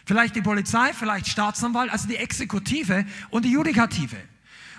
Vielleicht 0.08 0.36
die 0.36 0.40
Polizei, 0.40 0.94
vielleicht 0.94 1.28
Staatsanwalt, 1.28 1.92
also 1.92 2.08
die 2.08 2.16
Exekutive 2.16 3.04
und 3.28 3.44
die 3.44 3.50
Judikative. 3.50 4.16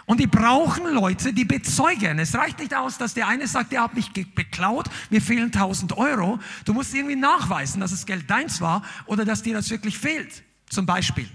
Und 0.08 0.20
die 0.20 0.26
brauchen 0.26 0.92
Leute, 0.92 1.34
die 1.34 1.46
bezeugen. 1.46 2.18
Es 2.18 2.34
reicht 2.34 2.58
nicht 2.58 2.74
aus, 2.74 2.98
dass 2.98 3.14
der 3.14 3.28
eine 3.28 3.46
sagt, 3.46 3.72
der 3.72 3.84
hat 3.84 3.94
mich 3.94 4.12
beklaut, 4.12 4.88
mir 5.12 5.22
fehlen 5.22 5.52
1000 5.54 5.96
Euro. 5.96 6.40
Du 6.66 6.74
musst 6.74 6.96
irgendwie 6.96 7.16
nachweisen, 7.16 7.80
dass 7.80 7.92
das 7.92 8.08
Geld 8.08 8.28
deins 8.28 8.60
war 8.60 8.82
oder 9.06 9.24
dass 9.24 9.44
dir 9.44 9.54
das 9.54 9.70
wirklich 9.70 10.00
fehlt, 10.00 10.42
zum 10.68 10.88
Beispiel. 10.88 11.30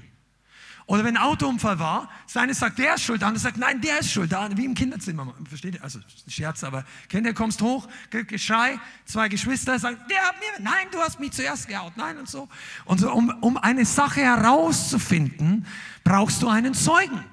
Oder 0.86 1.02
wenn 1.02 1.16
ein 1.16 1.22
Autounfall 1.22 1.78
war, 1.78 2.10
seine 2.26 2.52
sagt, 2.52 2.78
der 2.78 2.94
ist 2.94 3.04
schuld, 3.04 3.22
der 3.22 3.28
andere 3.28 3.42
sagt, 3.42 3.56
nein, 3.56 3.80
der 3.80 4.00
ist 4.00 4.10
schuld, 4.10 4.30
wie 4.56 4.66
im 4.66 4.74
Kinderzimmer, 4.74 5.34
versteht 5.48 5.76
ihr? 5.76 5.82
Also, 5.82 5.98
Scherz, 6.28 6.62
aber 6.62 6.84
kennt 7.08 7.26
ihr, 7.26 7.32
kommst 7.32 7.62
hoch, 7.62 7.88
Geschrei, 8.10 8.78
zwei 9.06 9.30
Geschwister 9.30 9.78
sagen, 9.78 9.96
der 10.10 10.20
hat 10.20 10.34
mir, 10.40 10.62
nein, 10.62 10.86
du 10.92 10.98
hast 10.98 11.20
mich 11.20 11.32
zuerst 11.32 11.68
gehaut, 11.68 11.94
nein 11.96 12.18
und 12.18 12.28
so. 12.28 12.48
Und 12.84 13.00
so, 13.00 13.10
um, 13.10 13.30
um 13.40 13.56
eine 13.56 13.86
Sache 13.86 14.20
herauszufinden, 14.20 15.66
brauchst 16.02 16.42
du 16.42 16.48
einen 16.48 16.74
Zeugen. 16.74 17.24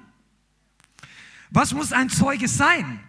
Was 1.50 1.74
muss 1.74 1.92
ein 1.92 2.08
Zeuge 2.08 2.48
sein? 2.48 3.00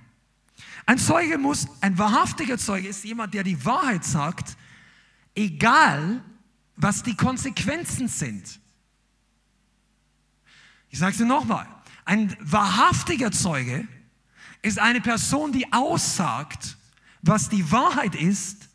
Ein 0.85 0.97
Zeuge 0.97 1.37
muss, 1.37 1.67
ein 1.79 1.97
wahrhaftiger 1.97 2.57
Zeuge 2.57 2.89
ist 2.89 3.05
jemand, 3.05 3.33
der 3.33 3.43
die 3.43 3.63
Wahrheit 3.63 4.03
sagt, 4.03 4.57
egal 5.35 6.21
was 6.75 7.03
die 7.03 7.15
Konsequenzen 7.15 8.09
sind. 8.09 8.59
Ich 10.93 10.99
sage 10.99 11.13
es 11.13 11.17
dir 11.17 11.25
nochmal. 11.25 11.65
Ein 12.05 12.37
wahrhaftiger 12.39 13.31
Zeuge 13.31 13.87
ist 14.61 14.77
eine 14.77 15.01
Person, 15.01 15.51
die 15.51 15.73
aussagt, 15.73 16.77
was 17.23 17.49
die 17.49 17.71
Wahrheit 17.71 18.13
ist, 18.13 18.69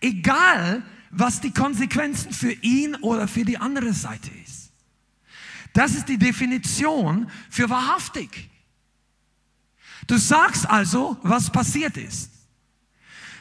egal 0.00 0.82
was 1.10 1.40
die 1.40 1.52
Konsequenzen 1.52 2.32
für 2.32 2.50
ihn 2.50 2.96
oder 2.96 3.28
für 3.28 3.44
die 3.44 3.58
andere 3.58 3.92
Seite 3.92 4.28
ist. 4.44 4.72
Das 5.72 5.94
ist 5.94 6.08
die 6.08 6.18
Definition 6.18 7.30
für 7.48 7.70
wahrhaftig. 7.70 8.50
Du 10.08 10.16
sagst 10.18 10.68
also, 10.68 11.16
was 11.22 11.52
passiert 11.52 11.96
ist. 11.96 12.28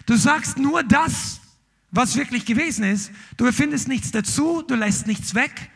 Du 0.05 0.15
sagst 0.15 0.59
nur 0.59 0.83
das, 0.83 1.41
was 1.89 2.15
wirklich 2.15 2.45
gewesen 2.45 2.83
ist. 2.83 3.11
Du 3.37 3.47
erfindest 3.47 3.87
nichts 3.87 4.11
dazu, 4.11 4.61
du 4.61 4.75
lässt 4.75 5.07
nichts 5.07 5.33
weg, 5.33 5.71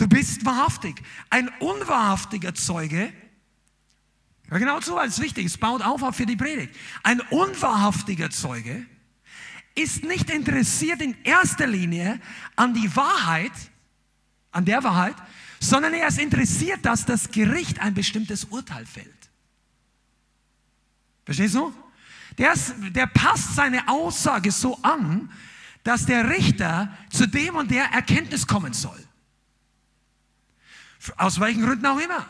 Du 0.00 0.08
bist 0.08 0.46
wahrhaftig. 0.46 1.02
Ein 1.28 1.50
unwahrhaftiger 1.58 2.54
Zeuge, 2.54 3.12
hör 4.48 4.58
genau 4.58 4.80
zu, 4.80 4.94
weil 4.94 5.08
es 5.08 5.20
wichtig 5.20 5.44
ist, 5.44 5.60
baut 5.60 5.82
auf, 5.82 6.00
für 6.16 6.24
die 6.24 6.36
Predigt. 6.36 6.74
Ein 7.02 7.20
unwahrhaftiger 7.20 8.30
Zeuge 8.30 8.86
ist 9.74 10.02
nicht 10.02 10.30
interessiert 10.30 11.02
in 11.02 11.14
erster 11.22 11.66
Linie 11.66 12.18
an 12.56 12.72
die 12.72 12.96
Wahrheit, 12.96 13.52
an 14.52 14.64
der 14.64 14.82
Wahrheit, 14.82 15.16
sondern 15.60 15.92
er 15.92 16.08
ist 16.08 16.18
interessiert, 16.18 16.82
dass 16.82 17.04
das 17.04 17.30
Gericht 17.30 17.78
ein 17.78 17.92
bestimmtes 17.92 18.44
Urteil 18.44 18.86
fällt. 18.86 19.30
Verstehst 21.26 21.56
du? 21.56 21.74
Der, 22.38 22.54
ist, 22.54 22.72
der 22.96 23.06
passt 23.06 23.54
seine 23.54 23.86
Aussage 23.86 24.50
so 24.50 24.78
an, 24.80 25.30
dass 25.84 26.06
der 26.06 26.30
Richter 26.30 26.90
zu 27.10 27.26
dem 27.26 27.54
und 27.54 27.70
der 27.70 27.84
Erkenntnis 27.92 28.46
kommen 28.46 28.72
soll. 28.72 28.98
Aus 31.16 31.40
welchen 31.40 31.64
Gründen 31.64 31.86
auch 31.86 31.98
immer. 31.98 32.26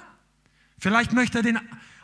Vielleicht 0.79 1.13
möchte 1.13 1.39
er 1.39 1.43
den 1.43 1.61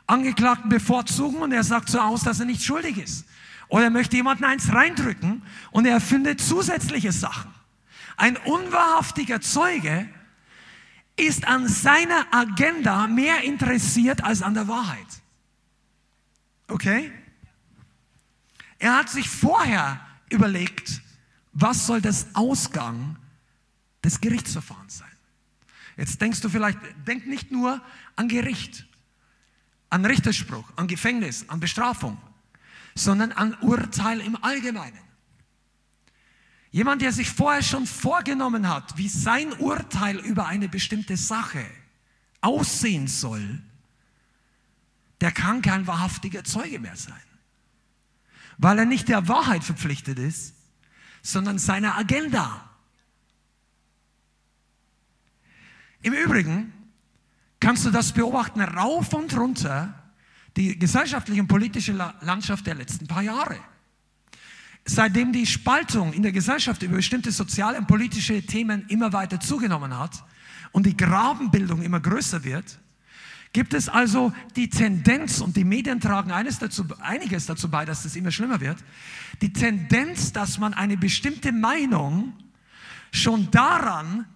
Angeklagten 0.06 0.68
bevorzugen 0.68 1.42
und 1.42 1.52
er 1.52 1.64
sagt 1.64 1.88
so 1.88 2.00
aus, 2.00 2.23
dass 2.23 2.40
er 2.40 2.46
nicht 2.46 2.62
schuldig 2.62 2.99
ist. 2.99 3.26
Oder 3.68 3.85
er 3.85 3.90
möchte 3.90 4.16
jemanden 4.16 4.44
eins 4.44 4.73
reindrücken 4.73 5.42
und 5.70 5.87
er 5.87 6.00
findet 6.00 6.40
zusätzliche 6.40 7.12
Sachen. 7.12 7.52
Ein 8.16 8.37
unwahrhaftiger 8.37 9.40
Zeuge 9.40 10.08
ist 11.16 11.46
an 11.46 11.66
seiner 11.66 12.26
Agenda 12.30 13.06
mehr 13.06 13.42
interessiert 13.42 14.23
als 14.23 14.42
an 14.42 14.54
der 14.54 14.68
Wahrheit. 14.68 15.06
Okay? 16.68 17.11
Er 18.78 18.96
hat 18.96 19.08
sich 19.08 19.28
vorher 19.28 20.00
überlegt, 20.30 21.00
was 21.52 21.87
soll 21.87 22.00
das 22.00 22.35
Ausgang 22.35 23.16
des 24.04 24.20
Gerichtsverfahrens 24.20 24.99
sein. 24.99 25.15
Jetzt 25.97 26.21
denkst 26.21 26.41
du 26.41 26.49
vielleicht, 26.49 26.79
denk 27.07 27.26
nicht 27.26 27.50
nur 27.50 27.83
an 28.17 28.29
Gericht, 28.29 28.87
an 29.88 30.05
Richterspruch, 30.05 30.71
an 30.76 30.88
Gefängnis, 30.88 31.49
an 31.49 31.61
Bestrafung, 31.61 32.19
sondern 32.95 33.33
an 33.33 33.55
Urteil 33.61 34.21
im 34.21 34.37
Allgemeinen. 34.43 34.99
Jemand, 36.71 37.00
der 37.00 37.12
sich 37.12 37.31
vorher 37.31 37.62
schon 37.62 37.87
vorgenommen 37.87 38.69
hat, 38.69 38.99
wie 38.99 39.09
sein 39.09 39.53
Urteil 39.55 40.19
über 40.19 40.47
eine 40.47 40.69
bestimmte 40.69 41.17
Sache 41.17 41.65
aussehen 42.43 43.09
soll, 43.09 43.62
der 45.23 45.33
kann 45.33 45.62
kein 45.62 45.87
wahrhaftiger 45.87 46.45
Zeuge 46.45 46.79
mehr 46.79 46.97
sein. 46.97 47.15
Weil 48.59 48.81
er 48.81 48.85
nicht 48.85 49.09
der 49.09 49.29
Wahrheit 49.29 49.65
verpflichtet 49.65 50.19
ist, 50.19 50.55
sondern 51.23 51.59
seiner 51.59 51.97
Agenda. 51.97 52.65
Im 56.07 56.13
Übrigen 56.13 56.73
kannst 57.59 57.85
du 57.85 57.91
das 57.91 58.13
beobachten 58.13 58.61
rauf 58.61 59.13
und 59.13 59.37
runter, 59.37 59.93
die 60.57 60.79
gesellschaftliche 60.79 61.41
und 61.41 61.49
politische 61.49 61.95
Landschaft 62.21 62.65
der 62.65 62.77
letzten 62.77 63.09
paar 63.09 63.23
Jahre. 63.23 63.57
Seitdem 64.85 65.33
die 65.33 65.47
Spaltung 65.47 66.13
in 66.13 66.23
der 66.23 66.31
Gesellschaft 66.31 66.85
über 66.85 66.95
bestimmte 66.95 67.33
soziale 67.33 67.79
und 67.79 67.89
politische 67.89 68.41
Themen 68.47 68.87
immer 68.87 69.13
weiter 69.13 69.41
zugenommen 69.41 69.99
hat 69.99 70.23
und 70.71 70.87
die 70.87 70.97
Grabenbildung 70.97 71.83
immer 71.83 71.99
größer 71.99 72.45
wird, 72.45 72.79
gibt 73.53 73.75
es 73.75 73.89
also 73.89 74.33
die 74.55 74.71
Tendenz, 74.71 75.41
und 75.41 75.57
die 75.57 75.65
Medien 75.65 75.99
tragen 75.99 76.31
eines 76.31 76.61
dazu, 76.61 76.85
einiges 77.01 77.47
dazu 77.47 77.69
bei, 77.69 77.85
dass 77.85 78.05
es 78.05 78.15
immer 78.15 78.31
schlimmer 78.31 78.61
wird, 78.61 78.79
die 79.43 79.53
Tendenz, 79.53 80.33
dass 80.33 80.59
man 80.59 80.73
eine 80.73 80.97
bestimmte 80.97 81.51
Meinung 81.51 82.33
schon 83.11 83.51
daran 83.51 84.27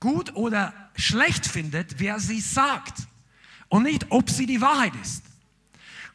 gut 0.00 0.34
oder 0.34 0.72
schlecht 0.96 1.46
findet, 1.46 1.98
wer 1.98 2.18
sie 2.20 2.40
sagt 2.40 3.06
und 3.68 3.84
nicht, 3.84 4.06
ob 4.10 4.30
sie 4.30 4.46
die 4.46 4.60
Wahrheit 4.60 4.92
ist. 5.02 5.22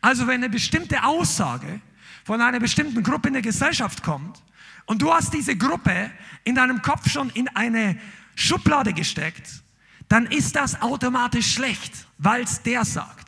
Also 0.02 0.28
wenn 0.28 0.44
eine 0.44 0.50
bestimmte 0.50 1.04
Aussage 1.04 1.80
von 2.26 2.42
einer 2.42 2.60
bestimmten 2.60 3.04
Gruppe 3.04 3.30
in 3.30 3.34
der 3.34 3.42
Gesellschaft 3.42 4.04
kommt 4.04 4.42
und 4.86 5.02
du 5.02 5.14
hast 5.14 5.34
diese 5.34 5.56
Gruppe 5.56 6.12
in 6.44 6.56
deinem 6.56 6.82
Kopf 6.82 7.10
schon 7.10 7.30
in 7.32 7.48
eine 7.50 7.98
Schublade 8.36 8.94
gesteckt, 8.94 9.64
dann 10.10 10.26
ist 10.28 10.56
das 10.56 10.82
automatisch 10.82 11.54
schlecht, 11.54 12.08
weil 12.18 12.44
es 12.44 12.62
der 12.62 12.84
sagt. 12.84 13.23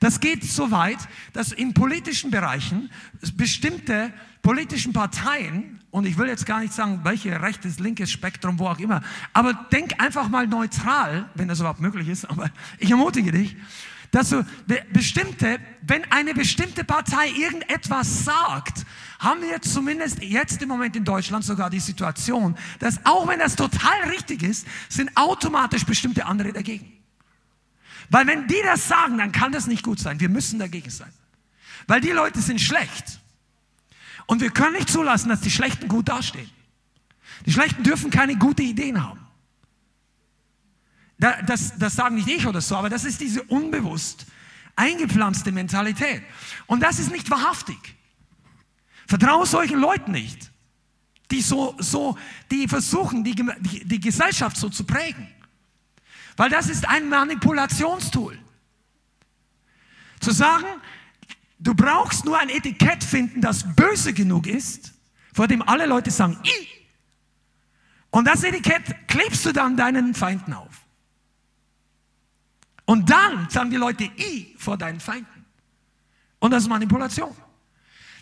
Das 0.00 0.18
geht 0.18 0.44
so 0.44 0.70
weit, 0.70 0.98
dass 1.34 1.52
in 1.52 1.74
politischen 1.74 2.30
Bereichen 2.30 2.90
bestimmte 3.36 4.12
politischen 4.42 4.94
Parteien 4.94 5.80
und 5.90 6.06
ich 6.06 6.16
will 6.16 6.26
jetzt 6.26 6.46
gar 6.46 6.60
nicht 6.60 6.72
sagen, 6.72 7.00
welche 7.02 7.40
rechtes, 7.42 7.78
linkes 7.78 8.10
Spektrum, 8.10 8.58
wo 8.58 8.68
auch 8.68 8.78
immer, 8.78 9.02
aber 9.32 9.52
denk 9.70 10.00
einfach 10.00 10.28
mal 10.28 10.46
neutral, 10.46 11.28
wenn 11.34 11.48
das 11.48 11.60
überhaupt 11.60 11.80
möglich 11.80 12.08
ist, 12.08 12.24
aber 12.24 12.50
ich 12.78 12.90
ermutige 12.90 13.30
dich, 13.30 13.56
dass 14.10 14.30
du 14.30 14.44
bestimmte, 14.92 15.58
wenn 15.82 16.10
eine 16.10 16.34
bestimmte 16.34 16.82
Partei 16.82 17.28
irgendetwas 17.28 18.24
sagt, 18.24 18.84
haben 19.18 19.42
wir 19.42 19.60
zumindest 19.60 20.22
jetzt 20.22 20.60
im 20.62 20.68
Moment 20.68 20.96
in 20.96 21.04
Deutschland 21.04 21.44
sogar 21.44 21.70
die 21.70 21.78
Situation, 21.78 22.56
dass 22.78 23.04
auch 23.04 23.28
wenn 23.28 23.38
das 23.38 23.54
total 23.54 24.08
richtig 24.08 24.42
ist, 24.42 24.66
sind 24.88 25.16
automatisch 25.16 25.84
bestimmte 25.84 26.26
andere 26.26 26.52
dagegen. 26.52 26.99
Weil 28.10 28.26
wenn 28.26 28.46
die 28.46 28.60
das 28.64 28.88
sagen, 28.88 29.18
dann 29.18 29.32
kann 29.32 29.52
das 29.52 29.66
nicht 29.66 29.82
gut 29.82 29.98
sein. 29.98 30.20
Wir 30.20 30.28
müssen 30.28 30.58
dagegen 30.58 30.90
sein. 30.90 31.12
Weil 31.86 32.00
die 32.00 32.10
Leute 32.10 32.40
sind 32.40 32.60
schlecht. 32.60 33.20
Und 34.26 34.40
wir 34.40 34.50
können 34.50 34.74
nicht 34.74 34.90
zulassen, 34.90 35.28
dass 35.28 35.40
die 35.40 35.50
Schlechten 35.50 35.88
gut 35.88 36.08
dastehen. 36.08 36.50
Die 37.46 37.52
Schlechten 37.52 37.82
dürfen 37.82 38.10
keine 38.10 38.36
guten 38.36 38.62
Ideen 38.62 39.02
haben. 39.02 39.20
Das, 41.18 41.76
das 41.78 41.94
sagen 41.94 42.14
nicht 42.14 42.28
ich 42.28 42.46
oder 42.46 42.60
so, 42.60 42.76
aber 42.76 42.88
das 42.88 43.04
ist 43.04 43.20
diese 43.20 43.42
unbewusst 43.42 44.26
eingepflanzte 44.74 45.52
Mentalität. 45.52 46.22
Und 46.66 46.80
das 46.82 46.98
ist 46.98 47.10
nicht 47.10 47.30
wahrhaftig. 47.30 47.78
Vertraue 49.06 49.46
solchen 49.46 49.78
Leuten 49.78 50.12
nicht, 50.12 50.50
die 51.30 51.42
so, 51.42 51.74
so, 51.78 52.16
die 52.50 52.66
versuchen, 52.66 53.22
die, 53.22 53.34
die, 53.34 53.84
die 53.84 54.00
Gesellschaft 54.00 54.56
so 54.56 54.68
zu 54.68 54.84
prägen. 54.84 55.28
Weil 56.40 56.48
das 56.48 56.70
ist 56.70 56.88
ein 56.88 57.08
Manipulationstool. 57.10 58.38
Zu 60.20 60.30
sagen, 60.30 60.66
Du 61.62 61.74
brauchst 61.74 62.24
nur 62.24 62.38
ein 62.38 62.48
Etikett 62.48 63.04
finden, 63.04 63.42
das 63.42 63.74
böse 63.76 64.14
genug 64.14 64.46
ist, 64.46 64.94
vor 65.34 65.46
dem 65.46 65.60
alle 65.60 65.84
Leute 65.84 66.10
sagen, 66.10 66.38
I. 66.42 66.66
Und 68.08 68.24
das 68.24 68.42
Etikett 68.42 69.06
klebst 69.06 69.44
du 69.44 69.52
dann 69.52 69.76
deinen 69.76 70.14
Feinden 70.14 70.54
auf. 70.54 70.86
Und 72.86 73.10
dann 73.10 73.48
sagen 73.50 73.70
die 73.70 73.76
Leute 73.76 74.04
I 74.04 74.54
vor 74.56 74.78
deinen 74.78 75.00
Feinden. 75.00 75.44
Und 76.38 76.50
das 76.50 76.62
ist 76.62 76.70
Manipulation. 76.70 77.36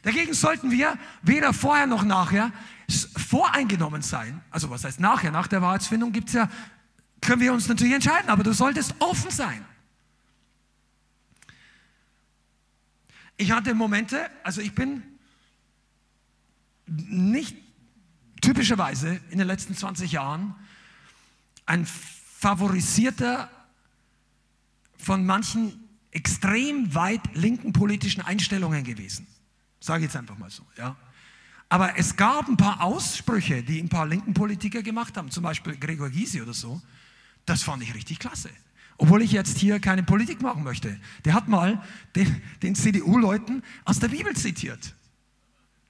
Dagegen 0.03 0.35
sollten 0.35 0.73
wir 0.73 0.99
weder 1.23 1.53
vorher 1.53 1.87
noch 1.87 2.03
nachher 2.03 2.51
voreingenommen 3.17 4.03
sein. 4.03 4.43
Also 4.51 4.69
was 4.69 4.83
heißt 4.83 4.99
nachher? 4.99 5.31
Nach 5.31 5.47
der 5.47 5.63
Wahrheitsfindung 5.63 6.11
gibt's 6.11 6.33
ja, 6.33 6.51
können 7.21 7.41
wir 7.41 7.53
uns 7.53 7.69
natürlich 7.69 7.95
entscheiden, 7.95 8.31
aber 8.31 8.43
du 8.43 8.53
solltest 8.53 8.95
offen 9.01 9.31
sein. 9.31 9.65
Ich 13.37 13.53
hatte 13.53 13.75
Momente, 13.75 14.29
also 14.43 14.61
ich 14.61 14.75
bin 14.75 15.03
nicht 16.87 17.57
typischerweise 18.41 19.21
in 19.31 19.39
den 19.39 19.47
letzten 19.47 19.77
20 19.77 20.13
Jahren 20.13 20.55
ein 21.67 21.87
favorisierter 21.87 23.51
von 24.97 25.25
manchen 25.27 25.89
extrem 26.11 26.95
weit 26.95 27.21
linken 27.35 27.73
politischen 27.73 28.23
Einstellungen 28.23 28.85
gewesen. 28.85 29.27
Sage 29.81 30.05
ich 30.05 30.11
jetzt 30.11 30.17
einfach 30.17 30.39
mal 30.39 30.51
so, 30.51 30.65
ja. 30.77 30.97
Aber 31.69 31.99
es 31.99 32.17
gab 32.17 32.49
ein 32.49 32.57
paar 32.57 32.83
Aussprüche, 32.83 33.63
die 33.63 33.79
ein 33.79 33.89
paar 33.89 34.07
linken 34.07 34.33
Politiker 34.33 34.83
gemacht 34.83 35.17
haben, 35.17 35.31
zum 35.31 35.43
Beispiel 35.43 35.77
Gregor 35.77 36.09
Gysi 36.09 36.41
oder 36.41 36.55
so. 36.55 36.81
Das 37.49 37.63
fand 37.63 37.83
ich 37.83 37.95
richtig 37.95 38.19
klasse. 38.19 38.51
Obwohl 38.99 39.23
ich 39.23 39.33
jetzt 39.33 39.59
hier 39.59 39.81
keine 39.81 40.03
Politik 40.03 40.43
machen 40.43 40.65
möchte. 40.65 41.01
Der 41.25 41.33
hat 41.33 41.49
mal 41.49 41.83
den, 42.15 42.43
den 42.63 42.75
CDU-Leuten 42.75 43.63
aus 43.85 44.01
der 44.01 44.09
Bibel 44.09 44.37
zitiert. 44.37 44.95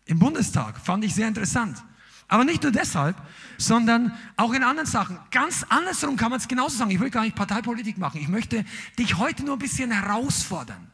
Im 0.04 0.18
Bundestag. 0.20 0.78
Fand 0.78 1.04
ich 1.04 1.14
sehr 1.14 1.26
interessant. 1.26 1.82
Aber 2.28 2.44
nicht 2.44 2.62
nur 2.62 2.70
deshalb, 2.70 3.16
sondern 3.56 4.16
auch 4.36 4.52
in 4.52 4.62
anderen 4.62 4.86
Sachen. 4.86 5.18
Ganz 5.30 5.64
andersrum 5.68 6.16
kann 6.16 6.30
man 6.30 6.38
es 6.38 6.46
genauso 6.46 6.76
sagen. 6.76 6.90
Ich 6.90 7.00
will 7.00 7.10
gar 7.10 7.22
nicht 7.22 7.34
Parteipolitik 7.34 7.98
machen. 7.98 8.20
Ich 8.20 8.28
möchte 8.28 8.64
dich 8.98 9.16
heute 9.16 9.42
nur 9.44 9.56
ein 9.56 9.58
bisschen 9.58 9.90
herausfordern. 9.90 10.92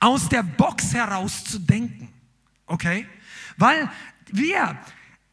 Aus 0.00 0.28
der 0.28 0.44
Box 0.44 0.94
heraus 0.94 1.44
zu 1.44 1.58
denken. 1.58 2.08
Okay? 2.66 3.06
Weil 3.58 3.90
wir, 4.30 4.78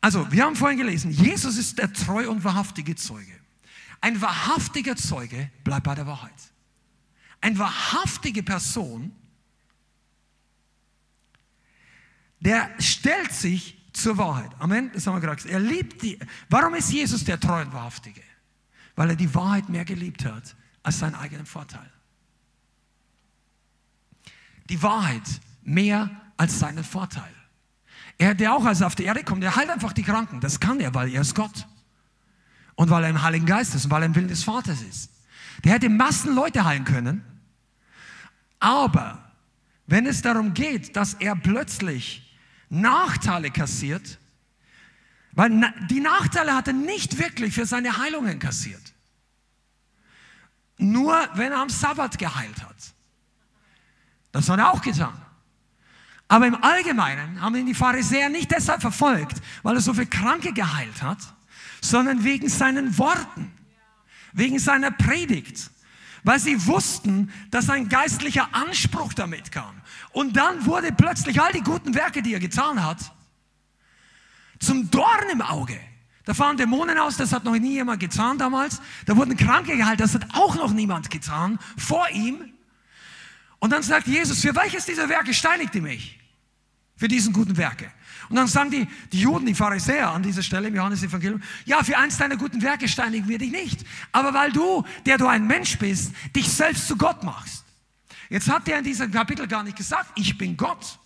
also 0.02 0.30
wir 0.32 0.44
haben 0.44 0.56
vorhin 0.56 0.80
gelesen, 0.80 1.12
Jesus 1.12 1.58
ist 1.58 1.78
der 1.78 1.94
treu 1.94 2.30
und 2.30 2.44
wahrhaftige 2.44 2.96
Zeuge. 2.96 3.39
Ein 4.02 4.22
wahrhaftiger 4.22 4.96
Zeuge 4.96 5.52
bleibt 5.64 5.84
bei 5.84 5.96
der 5.96 6.08
Wahrheit. 6.08 6.34
Eine 7.42 7.58
wahrhaftige 7.60 8.44
Person, 8.44 9.14
der 12.40 12.70
stellt 12.80 13.32
sich 13.34 13.78
zur 13.94 14.18
Wahrheit. 14.18 14.52
Amen. 14.60 14.92
Das 14.94 15.06
haben 15.06 15.16
wir 15.16 15.22
gerade 15.22 15.36
gesagt. 15.36 15.54
Er 15.54 15.60
liebt 15.60 16.02
die. 16.02 16.18
Warum 16.50 16.76
ist 16.76 16.92
Jesus 16.92 17.24
der 17.24 17.40
treue 17.40 17.66
und 17.66 17.74
wahrhaftige? 17.74 18.22
Weil 18.96 19.12
er 19.12 19.16
die 19.16 19.34
Wahrheit 19.36 19.70
mehr 19.70 19.86
geliebt 19.86 20.26
hat 20.26 20.56
als 20.84 21.00
seinen 21.00 21.16
eigenen 21.16 21.46
Vorteil. 21.46 21.90
Die 24.70 24.82
Wahrheit 24.82 25.24
mehr 25.64 26.10
als 26.38 26.60
seinen 26.60 26.84
Vorteil. 26.84 27.34
Er, 28.18 28.36
der 28.36 28.54
auch 28.54 28.66
als 28.66 28.82
er 28.82 28.88
auf 28.88 28.96
die 28.96 29.04
Erde 29.04 29.24
kommt, 29.24 29.44
der 29.44 29.56
heilt 29.56 29.70
einfach 29.70 29.94
die 29.94 30.04
Kranken. 30.04 30.42
Das 30.42 30.60
kann 30.60 30.80
er, 30.80 30.94
weil 30.94 31.14
er 31.14 31.22
ist 31.22 31.36
Gott. 31.36 31.68
Und 32.80 32.90
weil 32.90 33.04
er 33.04 33.10
im 33.10 33.22
Heiligen 33.22 33.46
Geist 33.46 33.76
ist 33.76 33.84
und 33.84 33.92
weil 33.92 34.04
er 34.04 34.06
im 34.06 34.16
Willen 34.16 34.30
des 34.30 34.46
Vaters 34.46 34.82
ist. 34.82 35.12
Der 35.66 35.74
hätte 35.74 35.90
Massen 35.90 36.34
Leute 36.34 36.64
heilen 36.64 36.86
können. 36.86 37.26
Aber 38.58 39.34
wenn 39.86 40.06
es 40.06 40.22
darum 40.22 40.54
geht, 40.54 40.96
dass 40.96 41.16
er 41.16 41.36
plötzlich 41.36 42.34
Nachteile 42.70 43.52
kassiert, 43.52 44.18
weil 45.34 45.50
die 45.90 46.00
Nachteile 46.00 46.56
hat 46.56 46.68
er 46.68 46.74
nicht 46.74 47.20
wirklich 47.20 47.54
für 47.54 47.66
seine 47.66 47.98
Heilungen 47.98 48.40
kassiert. 48.40 48.94
Nur 50.78 51.18
wenn 51.34 51.52
er 51.52 51.60
am 51.60 51.70
Sabbat 51.70 52.18
geheilt 52.18 52.64
hat. 52.64 52.94
Das 54.32 54.48
hat 54.48 54.58
er 54.58 54.72
auch 54.72 54.82
getan. 54.82 55.22
Aber 56.30 56.48
im 56.48 56.56
Allgemeinen 56.64 57.42
haben 57.42 57.58
ihn 57.58 57.66
die 57.66 57.74
Pharisäer 57.74 58.30
nicht 58.30 58.50
deshalb 58.52 58.80
verfolgt, 58.80 59.42
weil 59.64 59.76
er 59.76 59.82
so 59.82 59.94
viele 59.94 60.08
Kranke 60.08 60.54
geheilt 60.54 61.04
hat, 61.04 61.20
sondern 61.82 62.24
wegen 62.24 62.50
seinen 62.50 62.98
Worten, 62.98 63.52
wegen 64.34 64.60
seiner 64.60 64.92
Predigt, 64.92 65.72
weil 66.24 66.40
sie 66.40 66.68
wussten, 66.68 67.32
dass 67.52 67.70
ein 67.70 67.90
geistlicher 67.90 68.50
Anspruch 68.54 69.14
damit 69.14 69.52
kam. 69.52 69.82
Und 70.12 70.36
dann 70.36 70.66
wurde 70.66 70.92
plötzlich 70.92 71.42
all 71.42 71.52
die 71.52 71.62
guten 71.62 71.96
Werke, 71.96 72.22
die 72.22 72.34
er 72.34 72.40
getan 72.40 72.84
hat, 72.84 73.12
zum 74.60 74.92
Dorn 74.92 75.30
im 75.32 75.42
Auge. 75.42 75.80
Da 76.26 76.34
fahren 76.34 76.58
Dämonen 76.58 76.98
aus, 77.00 77.18
das 77.18 77.34
hat 77.34 77.44
noch 77.44 77.58
nie 77.58 77.74
jemand 77.74 78.00
getan 78.00 78.38
damals. 78.38 78.82
Da 79.06 79.16
wurden 79.16 79.36
Kranke 79.36 79.76
geheilt, 79.76 80.00
das 80.00 80.14
hat 80.14 80.28
auch 80.34 80.56
noch 80.56 80.72
niemand 80.72 81.10
getan 81.10 81.58
vor 81.78 82.08
ihm. 82.10 82.54
Und 83.60 83.72
dann 83.72 83.84
sagt 83.84 84.08
Jesus, 84.08 84.42
für 84.42 84.56
welches 84.56 84.86
dieser 84.86 85.10
Werke 85.10 85.34
steinigt 85.34 85.76
ihr 85.76 85.82
mich? 85.82 86.20
Für 86.96 87.08
diesen 87.08 87.34
guten 87.34 87.58
Werke. 87.58 87.92
Und 88.30 88.36
dann 88.36 88.48
sagen 88.48 88.70
die, 88.70 88.88
die 89.12 89.22
Juden, 89.22 89.46
die 89.46 89.56
Pharisäer 89.56 90.12
an 90.12 90.22
dieser 90.22 90.44
Stelle 90.44 90.68
im 90.68 90.76
Johannes-Evangelium, 90.76 91.42
ja, 91.66 91.84
für 91.84 91.98
eins 91.98 92.18
deiner 92.18 92.38
guten 92.38 92.62
Werke 92.62 92.88
steinigen 92.88 93.28
wir 93.28 93.40
dich 93.40 93.52
nicht. 93.52 93.84
Aber 94.12 94.34
weil 94.34 94.52
du, 94.52 94.84
der 95.06 95.18
du 95.18 95.28
ein 95.28 95.48
Mensch 95.48 95.78
bist, 95.80 96.14
dich 96.36 96.48
selbst 96.48 96.88
zu 96.88 96.96
Gott 96.96 97.24
machst. 97.24 97.66
Jetzt 98.30 98.50
hat 98.50 98.68
er 98.68 98.78
in 98.78 98.84
diesem 98.84 99.12
Kapitel 99.12 99.48
gar 99.48 99.64
nicht 99.64 99.78
gesagt, 99.78 100.12
ich 100.16 100.38
bin 100.38 100.56
Gott. 100.56 101.00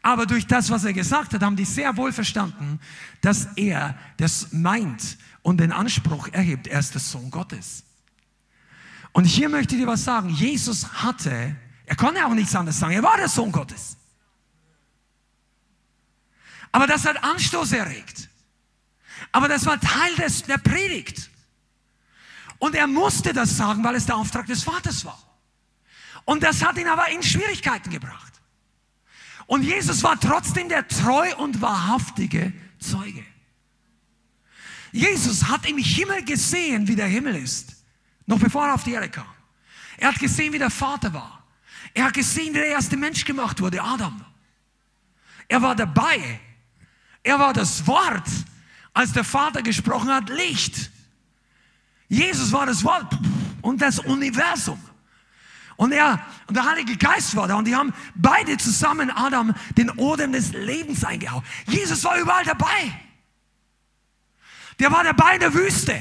Aber 0.00 0.26
durch 0.26 0.46
das, 0.46 0.70
was 0.70 0.84
er 0.84 0.92
gesagt 0.92 1.34
hat, 1.34 1.42
haben 1.42 1.56
die 1.56 1.64
sehr 1.64 1.96
wohl 1.96 2.12
verstanden, 2.12 2.80
dass 3.20 3.48
er 3.56 3.98
das 4.16 4.52
meint 4.52 5.18
und 5.42 5.58
den 5.58 5.72
Anspruch 5.72 6.28
erhebt, 6.28 6.66
er 6.66 6.80
ist 6.80 6.94
der 6.94 7.00
Sohn 7.00 7.30
Gottes. 7.30 7.84
Und 9.12 9.24
hier 9.24 9.48
möchte 9.48 9.74
ich 9.74 9.82
dir 9.82 9.86
was 9.86 10.04
sagen. 10.04 10.30
Jesus 10.30 11.02
hatte, 11.02 11.56
er 11.86 11.96
konnte 11.96 12.24
auch 12.26 12.34
nichts 12.34 12.54
anderes 12.54 12.78
sagen, 12.78 12.94
er 12.94 13.02
war 13.02 13.16
der 13.16 13.28
Sohn 13.28 13.52
Gottes. 13.52 13.96
Aber 16.74 16.88
das 16.88 17.06
hat 17.06 17.22
Anstoß 17.22 17.70
erregt. 17.70 18.28
Aber 19.30 19.46
das 19.46 19.64
war 19.64 19.80
Teil 19.80 20.12
des, 20.16 20.42
der 20.42 20.58
Predigt. 20.58 21.30
Und 22.58 22.74
er 22.74 22.88
musste 22.88 23.32
das 23.32 23.56
sagen, 23.56 23.84
weil 23.84 23.94
es 23.94 24.06
der 24.06 24.16
Auftrag 24.16 24.46
des 24.46 24.64
Vaters 24.64 25.04
war. 25.04 25.22
Und 26.24 26.42
das 26.42 26.64
hat 26.64 26.76
ihn 26.76 26.88
aber 26.88 27.08
in 27.10 27.22
Schwierigkeiten 27.22 27.90
gebracht. 27.90 28.32
Und 29.46 29.62
Jesus 29.62 30.02
war 30.02 30.18
trotzdem 30.18 30.68
der 30.68 30.88
treu 30.88 31.36
und 31.36 31.60
wahrhaftige 31.60 32.52
Zeuge. 32.80 33.24
Jesus 34.90 35.44
hat 35.44 35.70
im 35.70 35.78
Himmel 35.78 36.24
gesehen, 36.24 36.88
wie 36.88 36.96
der 36.96 37.06
Himmel 37.06 37.36
ist, 37.36 37.84
noch 38.26 38.40
bevor 38.40 38.66
er 38.66 38.74
auf 38.74 38.82
die 38.82 38.94
Erde 38.94 39.10
kam. 39.10 39.32
Er 39.96 40.08
hat 40.08 40.18
gesehen, 40.18 40.52
wie 40.52 40.58
der 40.58 40.70
Vater 40.70 41.14
war. 41.14 41.46
Er 41.92 42.06
hat 42.06 42.14
gesehen, 42.14 42.52
wie 42.52 42.58
der 42.58 42.66
erste 42.66 42.96
Mensch 42.96 43.24
gemacht 43.24 43.60
wurde, 43.60 43.80
Adam. 43.80 44.24
Er 45.46 45.62
war 45.62 45.76
dabei. 45.76 46.40
Er 47.24 47.38
war 47.38 47.52
das 47.52 47.86
Wort, 47.86 48.28
als 48.92 49.12
der 49.12 49.24
Vater 49.24 49.62
gesprochen 49.62 50.12
hat, 50.12 50.28
Licht. 50.28 50.90
Jesus 52.08 52.52
war 52.52 52.66
das 52.66 52.84
Wort 52.84 53.18
und 53.62 53.82
das 53.82 53.98
Universum. 53.98 54.80
Und 55.76 55.90
er 55.90 56.24
und 56.46 56.54
der 56.56 56.64
Heilige 56.64 56.96
Geist 56.96 57.34
war 57.34 57.48
da 57.48 57.56
und 57.56 57.66
die 57.66 57.74
haben 57.74 57.92
beide 58.14 58.56
zusammen 58.58 59.10
Adam 59.10 59.52
den 59.76 59.90
Odem 59.90 60.32
des 60.32 60.52
Lebens 60.52 61.02
eingehauen. 61.02 61.42
Jesus 61.66 62.04
war 62.04 62.16
überall 62.18 62.44
dabei. 62.44 63.00
Der 64.78 64.92
war 64.92 65.02
dabei 65.02 65.34
in 65.34 65.40
der 65.40 65.54
Wüste, 65.54 66.00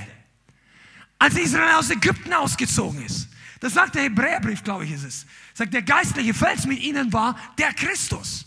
als 1.18 1.36
Israel 1.36 1.76
aus 1.76 1.90
Ägypten 1.90 2.34
ausgezogen 2.34 3.04
ist. 3.04 3.30
Das 3.62 3.74
sagt 3.74 3.96
der 3.96 4.04
Hebräerbrief, 4.04 4.64
glaube 4.64 4.84
ich, 4.84 4.92
ist 4.92 5.06
es. 5.06 5.26
Sagt, 5.54 5.74
der 5.74 5.84
geistliche 5.84 6.34
Fels 6.34 6.66
mit 6.66 6.80
ihnen 6.80 7.14
war 7.14 7.38
der 7.58 7.74
Christus. 7.74 8.46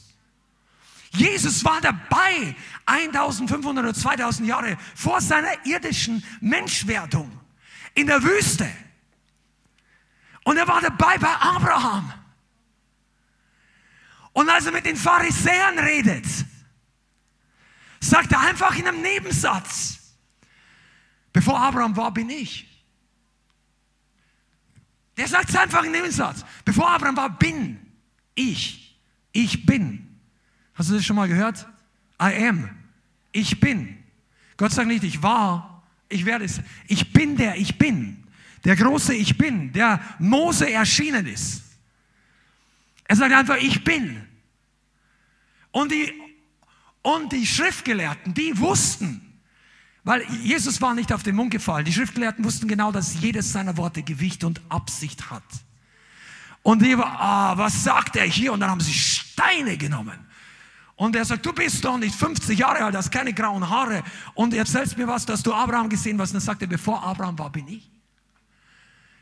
Jesus 1.10 1.64
war 1.64 1.80
dabei 1.80 2.54
1500 2.86 3.84
oder 3.84 3.94
2000 3.94 4.48
Jahre 4.48 4.76
vor 4.94 5.20
seiner 5.20 5.64
irdischen 5.64 6.24
Menschwerdung 6.40 7.30
in 7.94 8.06
der 8.06 8.22
Wüste. 8.22 8.68
Und 10.44 10.56
er 10.56 10.68
war 10.68 10.80
dabei 10.80 11.18
bei 11.18 11.34
Abraham. 11.34 12.12
Und 14.32 14.48
als 14.50 14.66
er 14.66 14.72
mit 14.72 14.84
den 14.84 14.96
Pharisäern 14.96 15.78
redet, 15.78 16.26
sagt 18.00 18.32
er 18.32 18.40
einfach 18.40 18.76
in 18.76 18.86
einem 18.86 19.00
Nebensatz, 19.00 19.98
bevor 21.32 21.58
Abraham 21.58 21.96
war, 21.96 22.12
bin 22.12 22.30
ich. 22.30 22.66
Der 25.16 25.26
sagt 25.26 25.48
es 25.48 25.56
einfach 25.56 25.80
in 25.80 25.86
einem 25.86 26.02
Nebensatz. 26.02 26.44
Bevor 26.64 26.90
Abraham 26.90 27.16
war, 27.16 27.30
bin 27.30 27.80
ich. 28.34 29.00
Ich 29.32 29.64
bin. 29.64 30.05
Hast 30.76 30.90
du 30.90 30.94
das 30.94 31.04
schon 31.04 31.16
mal 31.16 31.28
gehört? 31.28 31.66
I 32.20 32.48
am. 32.48 32.70
Ich 33.32 33.60
bin. 33.60 33.98
Gott 34.56 34.72
sagt 34.72 34.88
nicht, 34.88 35.04
ich 35.04 35.22
war, 35.22 35.82
ich 36.08 36.24
werde 36.24 36.44
es. 36.44 36.60
Ich 36.86 37.12
bin 37.12 37.36
der, 37.36 37.56
ich 37.56 37.76
bin 37.76 38.26
der 38.66 38.74
große 38.74 39.14
Ich 39.14 39.38
Bin, 39.38 39.72
der 39.72 40.00
Mose 40.18 40.68
erschienen 40.68 41.26
ist. 41.26 41.62
Er 43.04 43.14
sagt 43.14 43.32
einfach, 43.32 43.56
ich 43.58 43.84
bin. 43.84 44.26
Und 45.70 45.92
die, 45.92 46.12
und 47.02 47.32
die 47.32 47.46
Schriftgelehrten, 47.46 48.34
die 48.34 48.58
wussten, 48.58 49.40
weil 50.02 50.24
Jesus 50.42 50.80
war 50.80 50.94
nicht 50.94 51.12
auf 51.12 51.22
den 51.22 51.36
Mund 51.36 51.52
gefallen, 51.52 51.84
die 51.84 51.92
Schriftgelehrten 51.92 52.44
wussten 52.44 52.66
genau, 52.66 52.90
dass 52.90 53.20
jedes 53.20 53.52
seiner 53.52 53.76
Worte 53.76 54.02
Gewicht 54.02 54.42
und 54.42 54.60
Absicht 54.68 55.30
hat. 55.30 55.44
Und 56.64 56.82
die 56.82 56.98
war, 56.98 57.20
ah, 57.20 57.56
was 57.56 57.84
sagt 57.84 58.16
er 58.16 58.24
hier? 58.24 58.52
Und 58.52 58.58
dann 58.58 58.70
haben 58.70 58.80
sie 58.80 58.92
Steine 58.92 59.76
genommen. 59.76 60.25
Und 60.96 61.14
er 61.14 61.26
sagt, 61.26 61.44
du 61.44 61.52
bist 61.52 61.84
doch 61.84 61.98
nicht 61.98 62.14
50 62.14 62.58
Jahre 62.58 62.82
alt, 62.84 62.96
hast 62.96 63.12
keine 63.12 63.34
grauen 63.34 63.68
Haare 63.68 64.02
und 64.34 64.54
erzählst 64.54 64.96
mir 64.96 65.06
was, 65.06 65.26
dass 65.26 65.42
du 65.42 65.52
Abraham 65.52 65.90
gesehen 65.90 66.18
hast. 66.20 66.30
Und 66.30 66.36
dann 66.36 66.42
sagt 66.42 66.62
er, 66.62 66.68
bevor 66.68 67.02
Abraham 67.02 67.38
war, 67.38 67.50
bin 67.50 67.68
ich. 67.68 67.90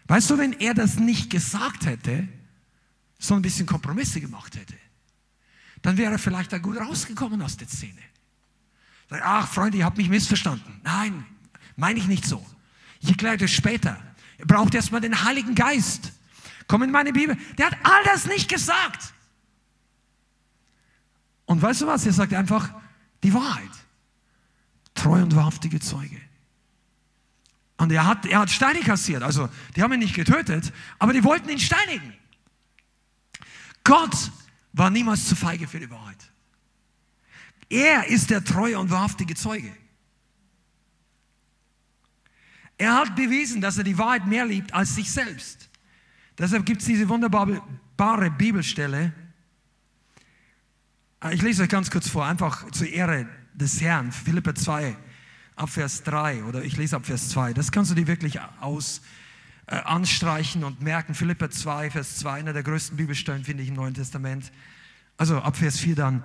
Weißt 0.06 0.30
du, 0.30 0.38
wenn 0.38 0.52
er 0.52 0.74
das 0.74 0.96
nicht 0.96 1.30
gesagt 1.30 1.86
hätte, 1.86 2.28
sondern 3.18 3.40
ein 3.40 3.42
bisschen 3.42 3.66
Kompromisse 3.66 4.20
gemacht 4.20 4.54
hätte, 4.54 4.74
dann 5.82 5.96
wäre 5.96 6.12
er 6.12 6.18
vielleicht 6.18 6.52
da 6.52 6.58
gut 6.58 6.76
rausgekommen 6.76 7.42
aus 7.42 7.56
der 7.56 7.68
Szene. 7.68 8.00
Ach, 9.10 9.48
Freunde, 9.48 9.78
ihr 9.78 9.84
habt 9.84 9.96
mich 9.96 10.08
missverstanden. 10.08 10.80
Nein, 10.82 11.26
meine 11.76 11.98
ich 11.98 12.06
nicht 12.06 12.24
so. 12.24 12.44
Ich 13.00 13.10
erkläre 13.10 13.36
das 13.36 13.50
später. 13.50 14.00
Ihr 14.38 14.46
braucht 14.46 14.74
erstmal 14.74 15.00
den 15.00 15.24
Heiligen 15.24 15.54
Geist. 15.54 16.12
Komm 16.66 16.82
in 16.84 16.90
meine 16.90 17.12
Bibel. 17.12 17.36
Der 17.58 17.66
hat 17.66 17.78
all 17.82 18.04
das 18.04 18.26
nicht 18.26 18.48
gesagt. 18.48 19.13
Und 21.46 21.60
weißt 21.60 21.82
du 21.82 21.86
was? 21.86 22.06
Er 22.06 22.12
sagt 22.12 22.34
einfach 22.34 22.70
die 23.22 23.32
Wahrheit. 23.34 23.70
Treu 24.94 25.22
und 25.22 25.34
wahrhaftige 25.34 25.80
Zeuge. 25.80 26.20
Und 27.76 27.90
er 27.90 28.06
hat, 28.06 28.24
er 28.26 28.40
hat 28.40 28.50
Steine 28.50 28.80
kassiert. 28.80 29.22
Also, 29.22 29.48
die 29.74 29.82
haben 29.82 29.92
ihn 29.92 29.98
nicht 29.98 30.14
getötet, 30.14 30.72
aber 30.98 31.12
die 31.12 31.24
wollten 31.24 31.48
ihn 31.48 31.58
steinigen. 31.58 32.14
Gott 33.82 34.30
war 34.72 34.90
niemals 34.90 35.28
zu 35.28 35.36
feige 35.36 35.66
für 35.66 35.80
die 35.80 35.90
Wahrheit. 35.90 36.32
Er 37.68 38.06
ist 38.06 38.30
der 38.30 38.44
treue 38.44 38.78
und 38.78 38.90
wahrhaftige 38.90 39.34
Zeuge. 39.34 39.74
Er 42.78 42.94
hat 42.94 43.14
bewiesen, 43.14 43.60
dass 43.60 43.78
er 43.78 43.84
die 43.84 43.98
Wahrheit 43.98 44.26
mehr 44.26 44.46
liebt 44.46 44.72
als 44.72 44.94
sich 44.94 45.10
selbst. 45.10 45.70
Deshalb 46.38 46.66
gibt 46.66 46.80
es 46.80 46.86
diese 46.86 47.08
wunderbare 47.08 48.30
Bibelstelle. 48.30 49.12
Ich 51.32 51.40
lese 51.40 51.62
euch 51.62 51.70
ganz 51.70 51.90
kurz 51.90 52.08
vor, 52.08 52.26
einfach 52.26 52.70
zur 52.72 52.86
Ehre 52.86 53.26
des 53.54 53.80
Herrn, 53.80 54.12
Philippa 54.12 54.54
2, 54.54 54.94
ab 55.56 55.70
Vers 55.70 56.02
3 56.02 56.44
oder 56.44 56.62
ich 56.62 56.76
lese 56.76 56.96
ab 56.96 57.06
Vers 57.06 57.30
2. 57.30 57.54
Das 57.54 57.72
kannst 57.72 57.90
du 57.90 57.94
dir 57.94 58.06
wirklich 58.06 58.40
aus, 58.60 59.00
äh, 59.66 59.76
anstreichen 59.76 60.64
und 60.64 60.82
merken. 60.82 61.14
Philippa 61.14 61.48
2, 61.48 61.92
Vers 61.92 62.18
2, 62.18 62.40
einer 62.40 62.52
der 62.52 62.62
größten 62.62 62.98
Bibelstellen 62.98 63.42
finde 63.42 63.62
ich 63.62 63.70
im 63.70 63.74
Neuen 63.74 63.94
Testament. 63.94 64.52
Also 65.16 65.38
ab 65.38 65.56
Vers 65.56 65.80
4 65.80 65.94
dann. 65.94 66.22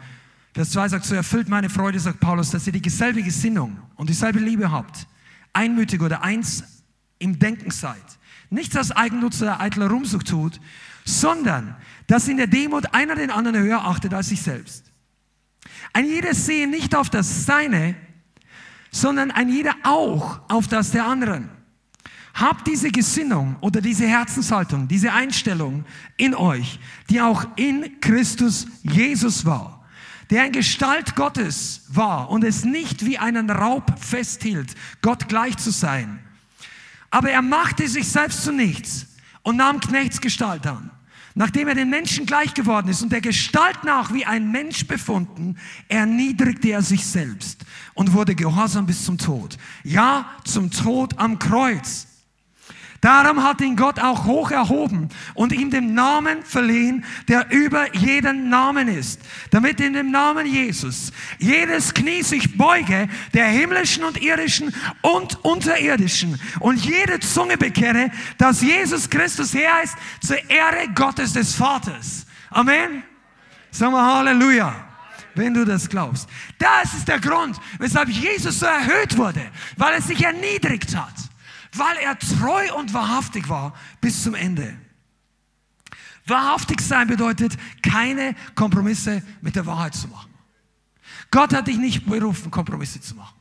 Vers 0.54 0.72
2 0.72 0.90
sagt, 0.90 1.06
so 1.06 1.16
erfüllt 1.16 1.48
meine 1.48 1.70
Freude, 1.70 1.98
sagt 1.98 2.20
Paulus, 2.20 2.50
dass 2.50 2.68
ihr 2.68 2.74
die 2.74 2.82
dieselbe 2.82 3.24
Gesinnung 3.24 3.80
und 3.96 4.10
dieselbe 4.10 4.40
Liebe 4.40 4.70
habt 4.70 5.08
einmütig 5.54 6.02
oder 6.02 6.24
eins 6.24 6.84
im 7.20 7.40
Denken 7.40 7.72
seid. 7.72 8.19
Nichts 8.50 8.76
aus 8.76 8.92
Eigennutz 8.92 9.42
oder 9.42 9.60
eitler 9.60 9.90
Rumsucht 9.90 10.28
tut, 10.28 10.60
sondern 11.06 11.76
dass 12.08 12.28
in 12.28 12.38
der 12.38 12.48
Demut 12.48 12.94
einer 12.94 13.16
den 13.16 13.32
anderen 13.32 13.60
höher 13.60 13.86
achtet 13.86 14.14
als 14.14 14.30
sich 14.30 14.42
selbst. 14.42 14.92
Ein 15.94 16.06
jeder 16.06 16.34
sehe 16.34 16.68
nicht 16.68 16.96
auf 16.96 17.10
das 17.10 17.46
Seine, 17.46 17.96
sondern 18.92 19.32
ein 19.32 19.50
jeder 19.50 19.76
auch 19.84 20.42
auf 20.50 20.68
das 20.68 20.92
der 20.92 21.06
anderen. 21.06 21.50
Habt 22.34 22.68
diese 22.68 22.90
Gesinnung 22.90 23.58
oder 23.62 23.82
diese 23.82 24.08
Herzenshaltung, 24.08 24.88
diese 24.88 25.14
Einstellung 25.14 25.86
in 26.18 26.34
euch, 26.34 26.80
die 27.10 27.22
auch 27.22 27.46
in 27.56 28.00
Christus 28.02 28.68
Jesus 28.84 29.46
war 29.46 29.80
der 30.30 30.46
in 30.46 30.52
Gestalt 30.52 31.16
Gottes 31.16 31.82
war 31.90 32.30
und 32.30 32.44
es 32.44 32.64
nicht 32.64 33.06
wie 33.06 33.18
einen 33.18 33.50
Raub 33.50 34.00
festhielt, 34.00 34.76
Gott 35.02 35.28
gleich 35.28 35.58
zu 35.58 35.72
sein. 35.72 36.20
Aber 37.10 37.30
er 37.30 37.42
machte 37.42 37.88
sich 37.88 38.08
selbst 38.08 38.44
zu 38.44 38.52
nichts 38.52 39.08
und 39.42 39.58
nahm 39.58 39.80
Knechtsgestalt 39.80 40.68
an. 40.68 40.92
Nachdem 41.36 41.68
er 41.68 41.76
den 41.76 41.90
Menschen 41.90 42.26
gleich 42.26 42.54
geworden 42.54 42.90
ist 42.90 43.02
und 43.02 43.12
der 43.12 43.22
Gestalt 43.22 43.84
nach 43.84 44.14
wie 44.14 44.26
ein 44.26 44.52
Mensch 44.52 44.88
befunden, 44.88 45.56
erniedrigte 45.88 46.70
er 46.70 46.82
sich 46.82 47.06
selbst 47.06 47.66
und 47.94 48.14
wurde 48.14 48.36
gehorsam 48.36 48.86
bis 48.86 49.06
zum 49.06 49.18
Tod. 49.18 49.58
Ja, 49.84 50.30
zum 50.44 50.72
Tod 50.72 51.18
am 51.18 51.40
Kreuz. 51.40 52.09
Darum 53.02 53.44
hat 53.44 53.62
ihn 53.62 53.78
Gott 53.78 53.98
auch 54.00 54.26
hoch 54.26 54.52
erhoben 54.52 55.08
und 55.34 55.54
ihm 55.54 55.72
den 55.72 55.94
Namen 55.94 56.44
verliehen, 56.44 57.06
der 57.30 57.50
über 57.50 57.96
jeden 57.96 58.50
Namen 58.50 58.90
ist, 58.90 59.22
damit 59.52 59.80
in 59.80 59.94
dem 59.94 60.12
Namen 60.12 60.46
Jesus 60.46 61.14
jedes 61.38 61.94
Knie 61.94 62.24
sich 62.24 62.58
beuge, 62.58 63.08
der 63.34 63.46
himmlischen 63.48 64.04
und 64.04 64.22
irdischen 64.22 64.76
und 65.02 65.44
unterirdischen, 65.46 66.40
und 66.60 66.84
jede 66.84 67.20
Zunge 67.22 67.58
bekenne, 67.58 68.12
dass 68.38 68.62
Jesus 68.62 69.10
Christus 69.10 69.54
Herr 69.54 69.82
ist, 69.84 69.96
zur 70.22 70.38
Ehre 70.50 70.90
Gottes 70.94 71.34
des 71.34 71.56
Vaters. 71.56 72.26
Amen. 72.50 73.04
Sagen 73.72 73.94
wir 73.94 74.06
Halleluja 74.06 74.86
wenn 75.36 75.54
du 75.54 75.64
das 75.64 75.88
glaubst. 75.88 76.28
Das 76.58 76.94
ist 76.94 77.08
der 77.08 77.20
Grund, 77.20 77.56
weshalb 77.78 78.10
Jesus 78.10 78.60
so 78.60 78.66
erhöht 78.66 79.18
wurde, 79.18 79.40
weil 79.78 79.94
er 79.94 80.02
sich 80.02 80.22
erniedrigt 80.22 80.94
hat 80.94 81.29
weil 81.74 81.98
er 81.98 82.18
treu 82.18 82.74
und 82.76 82.94
wahrhaftig 82.94 83.50
war 83.50 83.74
bis 84.02 84.24
zum 84.24 84.36
Ende. 84.36 84.76
Wahrhaftig 86.26 86.82
sein 86.82 87.08
bedeutet, 87.08 87.58
keine 87.82 88.36
Kompromisse 88.56 89.24
mit 89.42 89.56
der 89.56 89.66
Wahrheit 89.66 89.96
zu 89.96 90.08
machen. 90.08 90.32
Gott 91.32 91.54
hat 91.54 91.68
dich 91.68 91.78
nicht 91.78 92.06
berufen, 92.06 92.52
Kompromisse 92.52 93.02
zu 93.02 93.16
machen. 93.16 93.36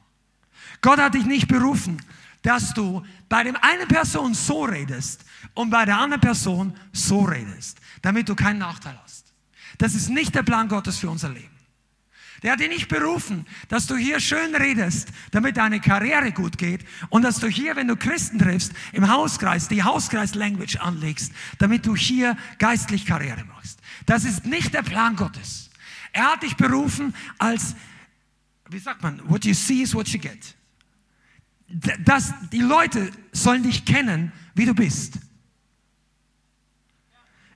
Gott 0.81 0.99
hat 0.99 1.15
dich 1.15 1.25
nicht 1.25 1.49
berufen, 1.49 2.01
dass 2.43 2.73
du 2.73 3.05
bei 3.29 3.45
dem 3.45 3.57
einen 3.57 3.89
Person 3.89 4.35
so 4.35 4.65
redest 4.65 5.25
und 5.55 5.71
bei 5.71 5.85
der 5.85 5.99
anderen 5.99 6.21
Person 6.21 6.75
so 6.93 7.23
redest, 7.23 7.79
damit 8.03 8.29
du 8.29 8.35
keinen 8.35 8.59
Nachteil 8.59 8.99
hast. 9.03 9.33
Das 9.79 9.95
ist 9.95 10.09
nicht 10.09 10.35
der 10.35 10.43
Plan 10.43 10.69
Gottes 10.69 10.99
für 10.99 11.11
unser 11.11 11.29
Leben. 11.29 11.58
Der 12.43 12.53
hat 12.53 12.61
dich 12.61 12.69
nicht 12.69 12.89
berufen, 12.89 13.47
dass 13.69 13.87
du 13.87 13.97
hier 13.97 14.21
schön 14.21 14.55
redest, 14.55 15.09
damit 15.33 15.57
deine 15.57 15.81
Karriere 15.81 16.31
gut 16.31 16.57
geht 16.57 16.85
und 17.09 17.23
dass 17.23 17.41
du 17.41 17.49
hier, 17.49 17.75
wenn 17.75 17.89
du 17.89 17.97
Christen 17.97 18.39
triffst, 18.39 18.73
im 18.93 19.09
Hauskreis 19.11 19.67
die 19.67 19.83
Hauskreis-Language 19.83 20.77
anlegst, 20.77 21.33
damit 21.59 21.85
du 21.85 21.97
hier 21.97 22.37
geistlich 22.59 23.07
Karriere 23.07 23.45
machst. 23.45 23.81
Das 24.07 24.25
ist 24.25 24.47
nicht 24.47 24.73
der 24.73 24.83
Plan 24.83 25.17
Gottes. 25.17 25.71
Er 26.13 26.33
hat 26.33 26.43
dich 26.43 26.57
berufen 26.57 27.15
als, 27.39 27.75
wie 28.71 28.79
sagt 28.79 29.03
man, 29.03 29.21
what 29.29 29.45
you 29.45 29.55
see 29.55 29.83
is 29.83 29.95
what 29.95 30.09
you 30.09 30.21
get. 30.21 30.55
Dass 32.05 32.33
die 32.53 32.61
Leute 32.61 33.11
sollen 33.33 33.65
dich 33.65 33.85
kennen, 33.85 34.33
wie 34.55 34.65
du 34.65 34.75
bist. 34.75 35.19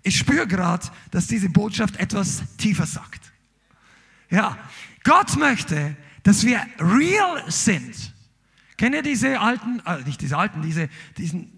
Ich 0.03 0.19
spüre 0.19 0.47
gerade, 0.49 0.89
dass 1.13 1.29
diese 1.29 1.49
Botschaft 1.49 1.97
etwas 1.97 2.43
tiefer 2.59 2.87
sagt. 2.87 3.32
Ja, 4.33 4.57
Gott 5.05 5.37
möchte, 5.37 5.95
dass 6.23 6.47
wir 6.47 6.59
real 6.79 7.45
sind. 7.49 8.15
Kennt 8.79 8.95
ihr 8.95 9.03
diese 9.03 9.39
alten, 9.39 9.83
äh, 9.85 9.99
nicht 10.07 10.23
diese 10.23 10.39
alten, 10.39 10.63
diese, 10.63 10.89
diesen, 11.19 11.53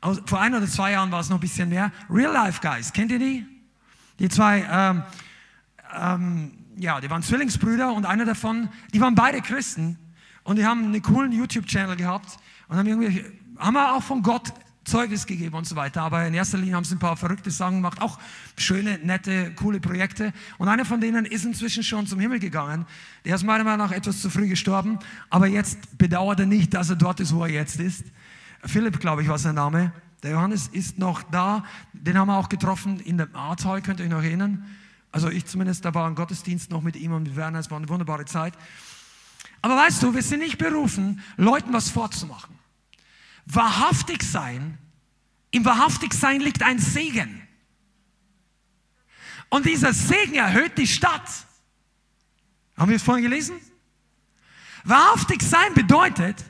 aus, 0.00 0.20
vor 0.26 0.40
ein 0.40 0.52
oder 0.52 0.66
zwei 0.66 0.90
Jahren 0.90 1.12
war 1.12 1.20
es 1.20 1.28
noch 1.28 1.36
ein 1.36 1.40
bisschen 1.40 1.68
mehr, 1.68 1.92
Real 2.10 2.32
Life 2.32 2.60
Guys, 2.60 2.92
kennt 2.92 3.12
ihr 3.12 3.20
die? 3.20 3.46
Die 4.18 4.28
zwei, 4.28 4.66
ähm, 4.68 5.02
ähm, 5.96 6.50
ja, 6.78 7.00
die 7.00 7.08
waren 7.08 7.22
Zwillingsbrüder 7.22 7.92
und 7.92 8.04
einer 8.06 8.24
davon, 8.24 8.70
die 8.92 9.00
waren 9.00 9.14
beide 9.14 9.40
Christen 9.40 9.96
und 10.42 10.56
die 10.56 10.66
haben 10.66 10.86
einen 10.86 11.02
coolen 11.02 11.30
YouTube-Channel 11.30 11.94
gehabt 11.94 12.38
und 12.66 12.76
haben 12.76 12.88
irgendwie, 12.88 13.24
haben 13.56 13.76
auch 13.76 14.02
von 14.02 14.22
Gott 14.22 14.52
Zeugnis 14.90 15.26
gegeben 15.26 15.54
und 15.54 15.66
so 15.66 15.76
weiter. 15.76 16.02
Aber 16.02 16.26
in 16.26 16.34
erster 16.34 16.58
Linie 16.58 16.74
haben 16.74 16.84
sie 16.84 16.96
ein 16.96 16.98
paar 16.98 17.16
verrückte 17.16 17.50
Sachen 17.50 17.76
gemacht, 17.76 18.02
auch 18.02 18.18
schöne, 18.56 18.98
nette, 19.02 19.54
coole 19.54 19.80
Projekte. 19.80 20.32
Und 20.58 20.68
einer 20.68 20.84
von 20.84 21.00
denen 21.00 21.24
ist 21.24 21.44
inzwischen 21.44 21.82
schon 21.82 22.06
zum 22.06 22.20
Himmel 22.20 22.40
gegangen. 22.40 22.86
Der 23.24 23.36
ist 23.36 23.44
meiner 23.44 23.64
Meinung 23.64 23.86
nach 23.86 23.92
etwas 23.92 24.20
zu 24.20 24.28
früh 24.28 24.48
gestorben, 24.48 24.98
aber 25.30 25.46
jetzt 25.46 25.96
bedauert 25.96 26.40
er 26.40 26.46
nicht, 26.46 26.74
dass 26.74 26.90
er 26.90 26.96
dort 26.96 27.20
ist, 27.20 27.34
wo 27.34 27.44
er 27.44 27.50
jetzt 27.50 27.80
ist. 27.80 28.04
Philipp, 28.64 29.00
glaube 29.00 29.22
ich, 29.22 29.28
war 29.28 29.38
sein 29.38 29.54
Name. 29.54 29.92
Der 30.22 30.32
Johannes 30.32 30.68
ist 30.68 30.98
noch 30.98 31.22
da. 31.22 31.64
Den 31.92 32.18
haben 32.18 32.28
wir 32.28 32.36
auch 32.36 32.48
getroffen 32.48 33.00
in 33.00 33.16
der 33.16 33.28
Ahrtal, 33.34 33.80
könnt 33.80 34.00
ihr 34.00 34.06
euch 34.06 34.10
noch 34.10 34.22
erinnern. 34.22 34.66
Also 35.12 35.28
ich 35.30 35.46
zumindest, 35.46 35.84
da 35.84 35.94
war 35.94 36.06
ein 36.06 36.14
Gottesdienst 36.14 36.70
noch 36.70 36.82
mit 36.82 36.96
ihm 36.96 37.12
und 37.12 37.24
mit 37.24 37.36
Werner. 37.36 37.58
Es 37.58 37.70
war 37.70 37.78
eine 37.78 37.88
wunderbare 37.88 38.26
Zeit. 38.26 38.54
Aber 39.62 39.76
weißt 39.76 40.02
du, 40.02 40.14
wir 40.14 40.22
sind 40.22 40.40
nicht 40.40 40.58
berufen, 40.58 41.20
Leuten 41.36 41.72
was 41.72 41.90
vorzumachen. 41.90 42.59
Wahrhaftig 43.52 44.22
sein, 44.22 44.78
im 45.50 45.64
wahrhaftig 45.64 46.14
sein 46.14 46.40
liegt 46.40 46.62
ein 46.62 46.78
Segen. 46.78 47.46
Und 49.48 49.66
dieser 49.66 49.92
Segen 49.92 50.36
erhöht 50.36 50.78
die 50.78 50.86
Stadt. 50.86 51.28
Haben 52.76 52.90
wir 52.90 52.96
es 52.96 53.02
vorhin 53.02 53.24
gelesen? 53.24 53.56
Wahrhaftig 54.84 55.42
sein 55.42 55.74
bedeutet, 55.74 56.44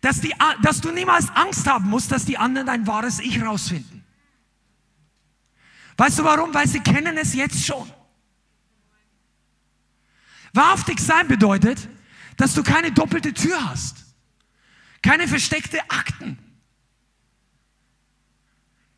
dass, 0.00 0.20
die, 0.20 0.32
dass 0.62 0.80
du 0.80 0.92
niemals 0.92 1.28
Angst 1.30 1.66
haben 1.66 1.90
musst, 1.90 2.12
dass 2.12 2.24
die 2.24 2.38
anderen 2.38 2.66
dein 2.66 2.86
wahres 2.86 3.18
Ich 3.18 3.42
rausfinden. 3.42 4.04
Weißt 5.96 6.20
du 6.20 6.24
warum? 6.24 6.54
Weil 6.54 6.68
sie 6.68 6.80
kennen 6.80 7.18
es 7.18 7.34
jetzt 7.34 7.66
schon. 7.66 7.92
Wahrhaftig 10.52 11.00
sein 11.00 11.28
bedeutet, 11.28 11.88
dass 12.36 12.54
du 12.54 12.62
keine 12.62 12.92
doppelte 12.92 13.34
Tür 13.34 13.68
hast. 13.68 14.09
Keine 15.02 15.28
versteckte 15.28 15.80
Akten. 15.90 16.38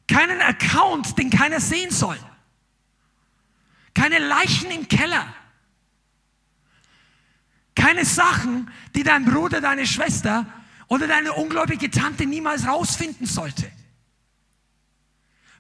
Keinen 0.09 0.41
Account, 0.41 1.17
den 1.19 1.31
keiner 1.31 1.61
sehen 1.61 1.91
soll. 1.91 2.19
Keine 3.95 4.19
Leichen 4.19 4.71
im 4.71 4.89
Keller. 4.89 5.35
Keine 7.75 8.05
Sachen, 8.05 8.71
die 8.95 9.03
dein 9.03 9.25
Bruder, 9.25 9.61
deine 9.61 9.87
Schwester 9.87 10.47
oder 10.89 11.07
deine 11.07 11.33
ungläubige 11.33 11.91
Tante 11.91 12.27
niemals 12.27 12.67
rausfinden 12.67 13.27
sollte. 13.27 13.71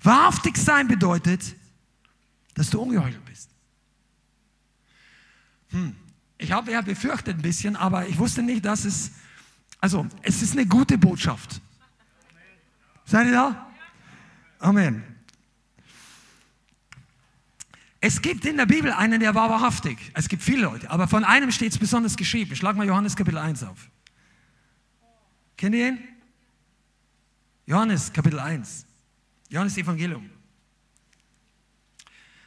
Wahrhaftig 0.03 0.57
sein 0.57 0.89
bedeutet, 0.89 1.55
dass 2.55 2.71
du 2.71 2.83
ungeheuchelt 2.83 3.25
bist. 3.25 3.51
Hm. 5.71 5.97
Ich 6.39 6.51
habe 6.51 6.73
ja 6.73 6.81
befürchtet 6.81 7.39
ein 7.39 7.43
bisschen, 7.43 7.77
aber 7.77 8.09
ich 8.09 8.19
wusste 8.19 8.43
nicht, 8.43 8.65
dass 8.65 8.85
es 8.85 9.13
also, 9.83 10.07
es 10.23 10.43
ist 10.43 10.53
eine 10.53 10.65
gute 10.65 10.97
Botschaft. 10.97 11.61
Seid 13.05 13.27
ihr 13.27 13.33
da? 13.33 13.67
Amen. 14.61 15.03
Es 18.01 18.23
gibt 18.23 18.45
in 18.45 18.57
der 18.57 18.67
Bibel 18.67 18.93
einen, 18.93 19.19
der 19.19 19.35
war 19.35 19.51
wahrhaftig. 19.51 19.99
Es 20.15 20.29
gibt 20.29 20.45
viele 20.45 20.63
Leute, 20.63 20.89
aber 20.89 21.09
von 21.09 21.25
einem 21.25 21.51
steht 21.51 21.73
es 21.73 21.79
besonders 21.79 22.17
geschrieben. 22.17 22.55
Schlag 22.55 22.77
mal 22.77 22.87
Johannes 22.87 23.17
Kapitel 23.17 23.39
1 23.39 23.65
auf. 23.65 23.91
Kennt 25.57 25.75
ihr 25.75 25.89
ihn? 25.89 25.99
Johannes 27.67 28.13
Kapitel 28.13 28.39
1. 28.39 28.87
Johannes 29.49 29.77
Evangelium. 29.77 30.31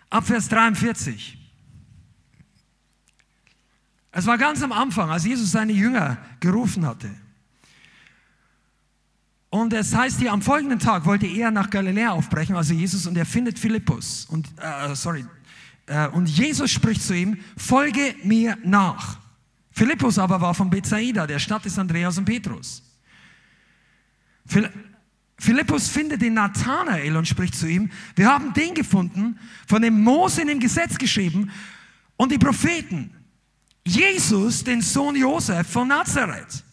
Ab 0.10 0.26
Vers 0.26 0.48
43. 0.48 1.38
Es 4.14 4.26
war 4.26 4.38
ganz 4.38 4.64
am 4.64 4.72
Anfang, 4.72 5.10
als 5.10 5.26
Jesus 5.26 5.52
seine 5.52 5.74
Jünger 5.74 6.18
gerufen 6.40 6.86
hatte. 6.86 7.25
Und 9.56 9.72
es 9.72 9.96
heißt 9.96 10.20
hier, 10.20 10.34
am 10.34 10.42
folgenden 10.42 10.80
Tag 10.80 11.06
wollte 11.06 11.26
er 11.26 11.50
nach 11.50 11.70
Galiläa 11.70 12.10
aufbrechen, 12.10 12.58
also 12.58 12.74
Jesus, 12.74 13.08
und 13.08 13.18
er 13.18 13.26
findet 13.26 13.58
Philippus. 13.58 14.26
Und, 14.26 14.50
äh, 14.58 14.94
sorry, 14.96 15.26
äh, 15.86 16.10
und 16.10 16.28
Jesus 16.28 16.72
spricht 16.72 17.02
zu 17.02 17.16
ihm, 17.16 17.38
folge 17.56 18.16
mir 18.26 18.58
nach. 18.66 19.18
Philippus 19.72 20.20
aber 20.20 20.42
war 20.42 20.54
von 20.54 20.70
Bethsaida, 20.70 21.26
der 21.26 21.40
Stadt 21.40 21.64
des 21.64 21.80
Andreas 21.80 22.18
und 22.18 22.26
Petrus. 22.26 22.84
Philippus 25.38 25.88
findet 25.88 26.22
den 26.22 26.34
Nathanael 26.34 27.16
und 27.16 27.26
spricht 27.26 27.56
zu 27.56 27.66
ihm, 27.66 27.90
wir 28.18 28.28
haben 28.28 28.54
den 28.54 28.74
gefunden, 28.74 29.40
von 29.70 29.82
dem 29.82 30.04
Mose 30.04 30.42
in 30.42 30.50
dem 30.50 30.60
Gesetz 30.60 30.98
geschrieben 30.98 31.50
und 32.18 32.30
die 32.30 32.38
Propheten. 32.38 33.10
Jesus, 33.86 34.66
den 34.66 34.82
Sohn 34.82 35.16
Josef 35.16 35.66
von 35.66 35.88
Nazareth. 35.88 36.65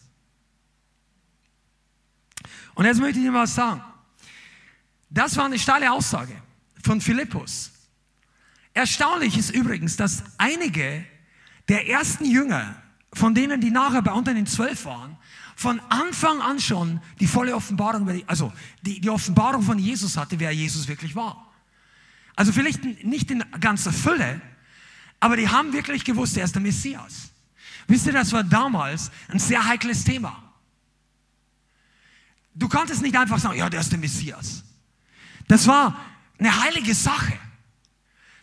Und 2.75 2.85
jetzt 2.85 2.99
möchte 2.99 3.19
ich 3.19 3.25
dir 3.25 3.31
mal 3.31 3.47
sagen, 3.47 3.81
das 5.09 5.37
war 5.37 5.45
eine 5.45 5.59
steile 5.59 5.91
Aussage 5.91 6.35
von 6.83 6.99
Philippus. 7.01 7.71
Erstaunlich 8.73 9.37
ist 9.37 9.51
übrigens, 9.51 9.95
dass 9.95 10.23
einige 10.37 11.05
der 11.67 11.87
ersten 11.87 12.25
Jünger, 12.25 12.81
von 13.13 13.35
denen 13.35 13.61
die 13.61 13.69
nachher 13.69 14.01
bei 14.01 14.11
unter 14.11 14.33
den 14.33 14.47
zwölf 14.47 14.85
waren, 14.85 15.17
von 15.55 15.79
Anfang 15.89 16.41
an 16.41 16.59
schon 16.59 16.99
die 17.19 17.27
volle 17.27 17.55
Offenbarung, 17.55 18.23
also 18.25 18.51
die, 18.81 18.99
die 18.99 19.09
Offenbarung 19.09 19.61
von 19.61 19.77
Jesus 19.77 20.17
hatte, 20.17 20.39
wer 20.39 20.51
Jesus 20.51 20.87
wirklich 20.87 21.15
war. 21.15 21.53
Also 22.35 22.51
vielleicht 22.51 22.83
nicht 23.03 23.29
in 23.29 23.43
ganzer 23.59 23.93
Fülle, 23.93 24.41
aber 25.19 25.37
die 25.37 25.47
haben 25.47 25.71
wirklich 25.71 26.03
gewusst, 26.03 26.35
er 26.37 26.45
ist 26.45 26.55
der 26.55 26.61
Messias. 26.61 27.29
Wisst 27.87 28.07
ihr, 28.07 28.13
das 28.13 28.31
war 28.31 28.43
damals 28.43 29.11
ein 29.27 29.39
sehr 29.39 29.63
heikles 29.63 30.03
Thema. 30.03 30.42
Du 32.55 32.69
konntest 32.69 33.01
nicht 33.01 33.15
einfach 33.17 33.39
sagen, 33.39 33.57
ja, 33.57 33.69
der 33.69 33.81
ist 33.81 33.91
der 33.91 33.99
Messias. 33.99 34.63
Das 35.47 35.67
war 35.67 35.99
eine 36.37 36.63
heilige 36.63 36.93
Sache. 36.93 37.33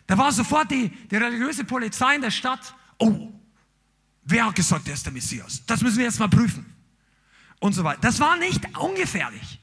Da 0.07 0.17
war 0.17 0.31
sofort 0.31 0.69
die, 0.71 0.89
die 0.89 1.15
religiöse 1.15 1.63
Polizei 1.63 2.15
in 2.15 2.21
der 2.21 2.31
Stadt. 2.31 2.75
Oh, 2.97 3.31
wer 4.23 4.45
hat 4.45 4.55
gesagt, 4.55 4.87
der 4.87 4.93
ist 4.93 5.05
der 5.05 5.13
Messias? 5.13 5.63
Das 5.65 5.81
müssen 5.81 5.97
wir 5.97 6.05
jetzt 6.05 6.19
mal 6.19 6.27
prüfen. 6.27 6.65
Und 7.59 7.73
so 7.73 7.83
weiter. 7.83 8.01
Das 8.01 8.19
war 8.19 8.37
nicht 8.37 8.77
ungefährlich. 8.77 9.59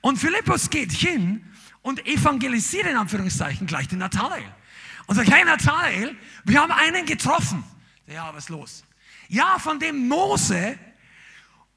Und 0.00 0.18
Philippus 0.18 0.70
geht 0.70 0.92
hin 0.92 1.44
und 1.82 2.06
evangelisiert 2.06 2.86
in 2.86 2.96
Anführungszeichen 2.96 3.66
gleich 3.66 3.88
den 3.88 3.98
Nathanael. 3.98 4.52
Und 5.06 5.14
sagt, 5.14 5.30
hey 5.30 5.44
Nathanael, 5.44 6.16
wir 6.44 6.60
haben 6.60 6.72
einen 6.72 7.06
getroffen. 7.06 7.62
Ja, 8.06 8.32
was 8.34 8.44
ist 8.44 8.48
los? 8.50 8.84
Ja, 9.28 9.58
von 9.58 9.78
dem 9.78 10.08
Mose 10.08 10.78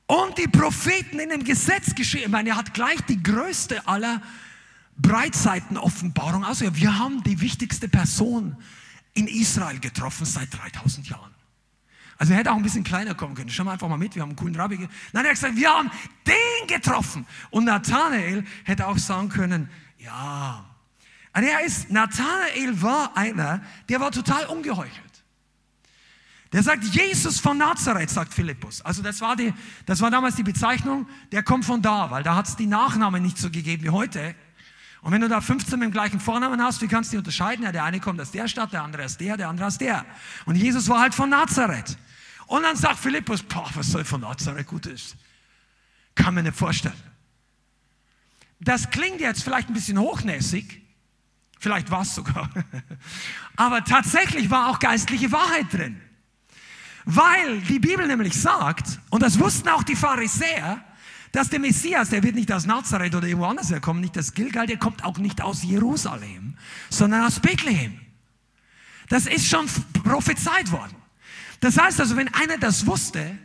und 0.09 0.39
die 0.39 0.47
Propheten 0.47 1.19
in 1.19 1.29
dem 1.29 1.43
Gesetz 1.43 1.93
geschrieben. 1.93 2.25
Ich 2.25 2.31
meine, 2.31 2.49
er 2.49 2.55
hat 2.55 2.73
gleich 2.73 2.99
die 3.01 3.21
größte 3.21 3.87
aller 3.87 4.23
Breitseiten-Offenbarung. 4.97 6.43
Also 6.43 6.75
wir 6.75 6.97
haben 6.97 7.21
die 7.21 7.39
wichtigste 7.41 7.87
Person 7.87 8.57
in 9.13 9.27
Israel 9.27 9.79
getroffen 9.79 10.25
seit 10.25 10.51
3000 10.51 11.09
Jahren. 11.09 11.35
Also 12.17 12.33
er 12.33 12.39
hätte 12.39 12.51
auch 12.51 12.55
ein 12.55 12.63
bisschen 12.63 12.83
kleiner 12.83 13.13
kommen 13.13 13.35
können. 13.35 13.51
Schau 13.51 13.63
mal 13.63 13.73
einfach 13.73 13.87
mal 13.87 13.99
mit, 13.99 14.15
wir 14.15 14.23
haben 14.23 14.29
einen 14.29 14.35
coolen 14.35 14.55
Rabbi. 14.55 14.77
Nein, 14.77 14.89
er 15.13 15.23
hat 15.25 15.29
gesagt, 15.29 15.55
wir 15.55 15.69
haben 15.69 15.91
den 16.25 16.67
getroffen. 16.67 17.27
Und 17.51 17.65
Nathanael 17.65 18.43
hätte 18.63 18.87
auch 18.87 18.97
sagen 18.97 19.29
können, 19.29 19.69
ja. 19.99 20.65
Und 21.35 21.43
er 21.43 21.63
ist, 21.63 21.91
Nathanael 21.91 22.81
war 22.81 23.15
einer, 23.15 23.61
der 23.87 23.99
war 23.99 24.11
total 24.11 24.47
ungeheuchelt. 24.47 25.08
Der 26.51 26.63
sagt, 26.63 26.83
Jesus 26.83 27.39
von 27.39 27.57
Nazareth, 27.57 28.09
sagt 28.09 28.33
Philippus. 28.33 28.81
Also 28.81 29.03
das 29.03 29.21
war, 29.21 29.35
die, 29.35 29.53
das 29.85 30.01
war 30.01 30.09
damals 30.09 30.35
die 30.35 30.43
Bezeichnung, 30.43 31.07
der 31.31 31.43
kommt 31.43 31.65
von 31.65 31.81
da, 31.81 32.09
weil 32.09 32.23
da 32.23 32.35
hat 32.35 32.47
es 32.47 32.55
die 32.55 32.65
Nachnamen 32.65 33.21
nicht 33.21 33.37
so 33.37 33.51
gegeben 33.51 33.83
wie 33.83 33.91
heute. 33.91 34.35
Und 35.01 35.11
wenn 35.11 35.21
du 35.21 35.29
da 35.29 35.41
15 35.41 35.77
mit 35.77 35.87
dem 35.87 35.91
gleichen 35.91 36.19
Vornamen 36.19 36.61
hast, 36.61 36.81
wie 36.81 36.87
kannst 36.87 37.11
du 37.11 37.15
die 37.15 37.17
unterscheiden? 37.19 37.63
Ja, 37.63 37.71
der 37.71 37.83
eine 37.83 37.99
kommt 37.99 38.19
aus 38.19 38.31
der 38.31 38.47
Stadt, 38.47 38.73
der 38.73 38.81
andere 38.81 39.05
aus 39.05 39.17
der, 39.17 39.37
der 39.37 39.47
andere 39.47 39.67
aus 39.67 39.77
der. 39.77 40.05
Und 40.45 40.55
Jesus 40.55 40.89
war 40.89 40.99
halt 40.99 41.13
von 41.13 41.29
Nazareth. 41.29 41.97
Und 42.47 42.63
dann 42.63 42.75
sagt 42.75 42.97
Philippus, 42.97 43.43
boah, 43.43 43.69
was 43.75 43.91
soll 43.91 44.03
von 44.03 44.21
Nazareth 44.21 44.67
Gutes? 44.67 45.15
Kann 46.15 46.33
man 46.33 46.43
nicht 46.43 46.57
vorstellen. 46.57 46.95
Das 48.59 48.89
klingt 48.89 49.21
jetzt 49.21 49.43
vielleicht 49.43 49.69
ein 49.69 49.73
bisschen 49.73 49.99
hochnäsig, 49.99 50.81
vielleicht 51.59 51.91
war 51.91 52.01
es 52.01 52.13
sogar, 52.13 52.49
aber 53.55 53.85
tatsächlich 53.85 54.49
war 54.49 54.69
auch 54.69 54.79
geistliche 54.79 55.31
Wahrheit 55.31 55.71
drin. 55.71 56.01
Weil 57.05 57.61
die 57.61 57.79
Bibel 57.79 58.05
nämlich 58.07 58.33
sagt, 58.33 58.99
und 59.09 59.23
das 59.23 59.39
wussten 59.39 59.69
auch 59.69 59.83
die 59.83 59.95
Pharisäer, 59.95 60.83
dass 61.31 61.49
der 61.49 61.59
Messias, 61.59 62.09
der 62.09 62.23
wird 62.23 62.35
nicht 62.35 62.51
aus 62.51 62.65
Nazareth 62.65 63.15
oder 63.15 63.27
irgendwo 63.27 63.47
anders 63.47 63.69
herkommen, 63.69 64.01
nicht 64.01 64.17
aus 64.17 64.33
Gilgal, 64.33 64.67
der 64.67 64.77
kommt 64.77 65.03
auch 65.03 65.17
nicht 65.17 65.41
aus 65.41 65.63
Jerusalem, 65.63 66.57
sondern 66.89 67.25
aus 67.25 67.39
Bethlehem. 67.39 67.99
Das 69.09 69.25
ist 69.25 69.47
schon 69.47 69.67
prophezeit 70.03 70.71
worden. 70.71 70.95
Das 71.59 71.77
heißt 71.77 71.99
also, 71.99 72.15
wenn 72.15 72.33
einer 72.33 72.57
das 72.57 72.85
wusste 72.85 73.37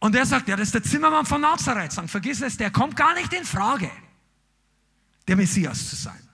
und 0.00 0.14
der 0.14 0.26
sagt, 0.26 0.48
ja, 0.48 0.56
das 0.56 0.68
ist 0.68 0.74
der 0.74 0.82
Zimmermann 0.82 1.26
von 1.26 1.40
Nazareth, 1.40 1.92
sagen, 1.92 2.08
vergiss 2.08 2.42
es, 2.42 2.56
der 2.56 2.70
kommt 2.70 2.96
gar 2.96 3.14
nicht 3.14 3.32
in 3.32 3.44
Frage, 3.44 3.90
der 5.28 5.36
Messias 5.36 5.88
zu 5.88 5.96
sein. 5.96 6.28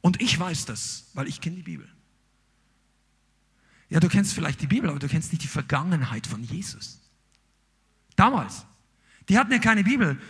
Und 0.00 0.20
ich 0.20 0.38
weiß 0.38 0.66
das, 0.66 1.10
weil 1.14 1.26
ich 1.26 1.40
kenne 1.40 1.56
die 1.56 1.62
Bibel. 1.62 1.95
Ja, 3.88 4.00
du 4.00 4.08
kennst 4.08 4.34
vielleicht 4.34 4.60
die 4.60 4.66
Bibel, 4.66 4.90
aber 4.90 4.98
du 4.98 5.08
kennst 5.08 5.32
nicht 5.32 5.42
die 5.42 5.48
Vergangenheit 5.48 6.26
von 6.26 6.42
Jesus. 6.42 7.00
Damals. 8.16 8.66
Die 9.28 9.38
hatten 9.38 9.52
ja 9.52 9.58
keine 9.58 9.84
Bibel. 9.84 10.20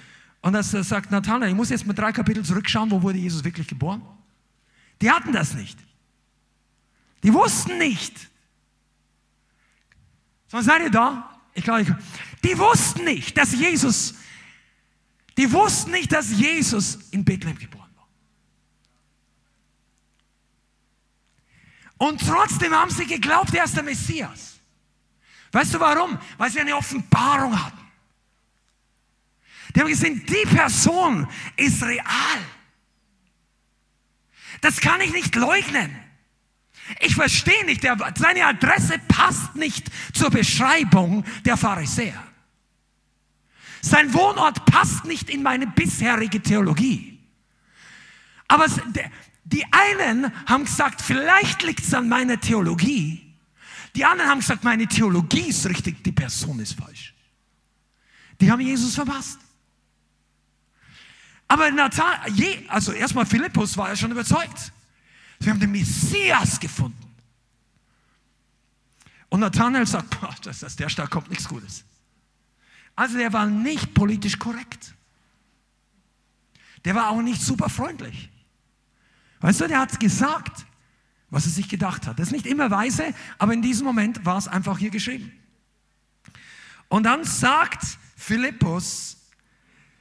Und 0.42 0.52
das 0.52 0.70
sagt 0.70 1.10
Nathanael, 1.10 1.50
ich 1.50 1.56
muss 1.56 1.70
jetzt 1.70 1.86
mal 1.86 1.92
drei 1.94 2.12
Kapitel 2.12 2.44
zurückschauen, 2.44 2.90
wo 2.90 3.02
wurde 3.02 3.18
Jesus 3.18 3.42
wirklich 3.44 3.66
geboren. 3.66 4.02
Die 5.00 5.10
hatten 5.10 5.32
das 5.32 5.54
nicht. 5.54 5.78
Die 7.22 7.32
wussten 7.32 7.78
nicht. 7.78 8.28
So, 10.48 10.60
seid 10.60 10.82
ihr 10.82 10.90
da? 10.90 11.40
Ich 11.54 11.64
glaube, 11.64 11.98
die 12.44 12.58
wussten 12.58 13.04
nicht, 13.04 13.36
dass 13.36 13.52
Jesus, 13.52 14.14
die 15.36 15.50
wussten 15.50 15.90
nicht, 15.90 16.12
dass 16.12 16.30
Jesus 16.30 16.98
in 17.10 17.24
Bethlehem 17.24 17.58
geboren 17.58 17.90
war. 17.96 18.08
Und 21.98 22.20
trotzdem 22.20 22.74
haben 22.74 22.90
sie 22.90 23.06
geglaubt, 23.06 23.54
er 23.54 23.64
ist 23.64 23.76
der 23.76 23.82
Messias. 23.82 24.60
Weißt 25.52 25.74
du 25.74 25.80
warum? 25.80 26.18
Weil 26.36 26.50
sie 26.50 26.60
eine 26.60 26.76
Offenbarung 26.76 27.64
hatten. 27.64 27.78
Die 29.74 29.80
haben 29.80 29.88
gesehen, 29.88 30.24
die 30.26 30.54
Person 30.54 31.26
ist 31.56 31.82
real. 31.82 32.06
Das 34.60 34.80
kann 34.80 35.00
ich 35.00 35.12
nicht 35.12 35.34
leugnen. 35.34 35.94
Ich 37.00 37.14
verstehe 37.14 37.64
nicht, 37.64 37.82
der, 37.82 37.96
seine 38.16 38.46
Adresse 38.46 38.98
passt 39.08 39.54
nicht 39.56 39.90
zur 40.14 40.30
Beschreibung 40.30 41.24
der 41.44 41.56
Pharisäer. 41.56 42.22
Sein 43.82 44.12
Wohnort 44.14 44.64
passt 44.66 45.04
nicht 45.04 45.30
in 45.30 45.42
meine 45.42 45.66
bisherige 45.66 46.42
Theologie. 46.42 47.18
Aber 48.48 48.66
die 49.46 49.64
einen 49.70 50.32
haben 50.46 50.64
gesagt, 50.64 51.00
vielleicht 51.00 51.62
liegt 51.62 51.84
es 51.84 51.94
an 51.94 52.08
meiner 52.08 52.40
Theologie. 52.40 53.22
Die 53.94 54.04
anderen 54.04 54.28
haben 54.28 54.40
gesagt, 54.40 54.64
meine 54.64 54.88
Theologie 54.88 55.48
ist 55.48 55.66
richtig, 55.66 56.02
die 56.02 56.10
Person 56.12 56.58
ist 56.58 56.74
falsch. 56.74 57.14
Die 58.40 58.50
haben 58.50 58.60
Jesus 58.60 58.96
verpasst. 58.96 59.38
Aber 61.46 61.70
Nathan, 61.70 62.12
also 62.68 62.90
erstmal 62.90 63.24
Philippus 63.24 63.76
war 63.76 63.88
ja 63.88 63.96
schon 63.96 64.10
überzeugt. 64.10 64.72
Wir 65.38 65.52
haben 65.52 65.60
den 65.60 65.70
Messias 65.70 66.58
gefunden. 66.58 66.98
Und 69.28 69.40
Nathanael 69.40 69.86
sagt, 69.86 70.20
boah, 70.20 70.34
das 70.42 70.64
ist 70.64 70.80
der 70.80 70.88
Stadt 70.88 71.10
kommt 71.10 71.30
nichts 71.30 71.48
Gutes. 71.48 71.84
Also 72.96 73.16
der 73.16 73.32
war 73.32 73.46
nicht 73.46 73.94
politisch 73.94 74.38
korrekt. 74.38 74.92
Der 76.84 76.96
war 76.96 77.10
auch 77.10 77.22
nicht 77.22 77.40
super 77.40 77.68
freundlich. 77.68 78.28
Weißt 79.46 79.60
du, 79.60 79.68
der 79.68 79.78
hat 79.78 80.00
gesagt, 80.00 80.66
was 81.30 81.46
er 81.46 81.52
sich 81.52 81.68
gedacht 81.68 82.08
hat. 82.08 82.18
Das 82.18 82.26
ist 82.26 82.32
nicht 82.32 82.46
immer 82.46 82.68
weise, 82.72 83.14
aber 83.38 83.52
in 83.52 83.62
diesem 83.62 83.86
Moment 83.86 84.24
war 84.24 84.38
es 84.38 84.48
einfach 84.48 84.76
hier 84.76 84.90
geschrieben. 84.90 85.30
Und 86.88 87.04
dann 87.04 87.22
sagt 87.22 87.80
Philippus 88.16 89.18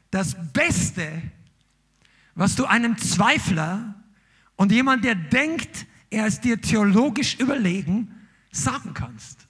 das 0.10 0.36
Beste, 0.52 1.22
was 2.34 2.56
du 2.56 2.66
einem 2.66 2.98
Zweifler 2.98 3.94
und 4.56 4.72
jemand, 4.72 5.06
der 5.06 5.14
denkt, 5.14 5.86
er 6.10 6.26
ist 6.26 6.44
dir 6.44 6.60
theologisch 6.60 7.36
überlegen, 7.36 8.12
sagen 8.52 8.96
kannst. 8.96 9.46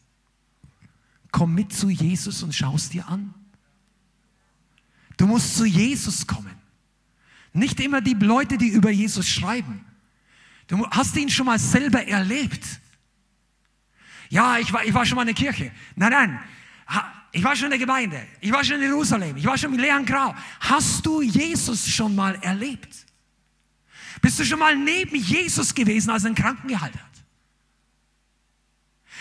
Komm 1.31 1.53
mit 1.53 1.71
zu 1.71 1.89
Jesus 1.89 2.43
und 2.43 2.53
schau 2.53 2.75
es 2.75 2.89
dir 2.89 3.07
an. 3.07 3.33
Du 5.15 5.25
musst 5.25 5.55
zu 5.55 5.63
Jesus 5.63 6.27
kommen. 6.27 6.51
Nicht 7.53 7.79
immer 7.79 8.01
die 8.01 8.15
Leute, 8.15 8.57
die 8.57 8.67
über 8.67 8.91
Jesus 8.91 9.29
schreiben. 9.29 9.84
Du 10.67 10.87
hast 10.89 11.15
ihn 11.15 11.29
schon 11.29 11.45
mal 11.45 11.59
selber 11.59 12.05
erlebt. 12.05 12.63
Ja, 14.29 14.57
ich 14.57 14.71
war, 14.73 14.83
ich 14.83 14.93
war 14.93 15.05
schon 15.05 15.15
mal 15.15 15.21
in 15.21 15.33
der 15.33 15.35
Kirche. 15.35 15.71
Nein, 15.95 16.11
nein. 16.11 16.39
Ich 17.31 17.43
war 17.43 17.55
schon 17.55 17.65
in 17.65 17.71
der 17.71 17.79
Gemeinde. 17.79 18.25
Ich 18.39 18.51
war 18.51 18.63
schon 18.63 18.77
in 18.77 18.83
Jerusalem. 18.83 19.35
Ich 19.37 19.45
war 19.45 19.57
schon 19.57 19.71
mit 19.71 19.81
Leon 19.81 20.05
Grau. 20.05 20.33
Hast 20.61 21.05
du 21.05 21.21
Jesus 21.21 21.87
schon 21.87 22.15
mal 22.15 22.35
erlebt? 22.41 23.05
Bist 24.21 24.39
du 24.39 24.45
schon 24.45 24.59
mal 24.59 24.75
neben 24.75 25.15
Jesus 25.15 25.75
gewesen, 25.75 26.09
als 26.09 26.23
er 26.23 26.27
einen 26.27 26.35
Kranken 26.35 26.67
geheilt 26.67 26.95
hat? 26.95 27.01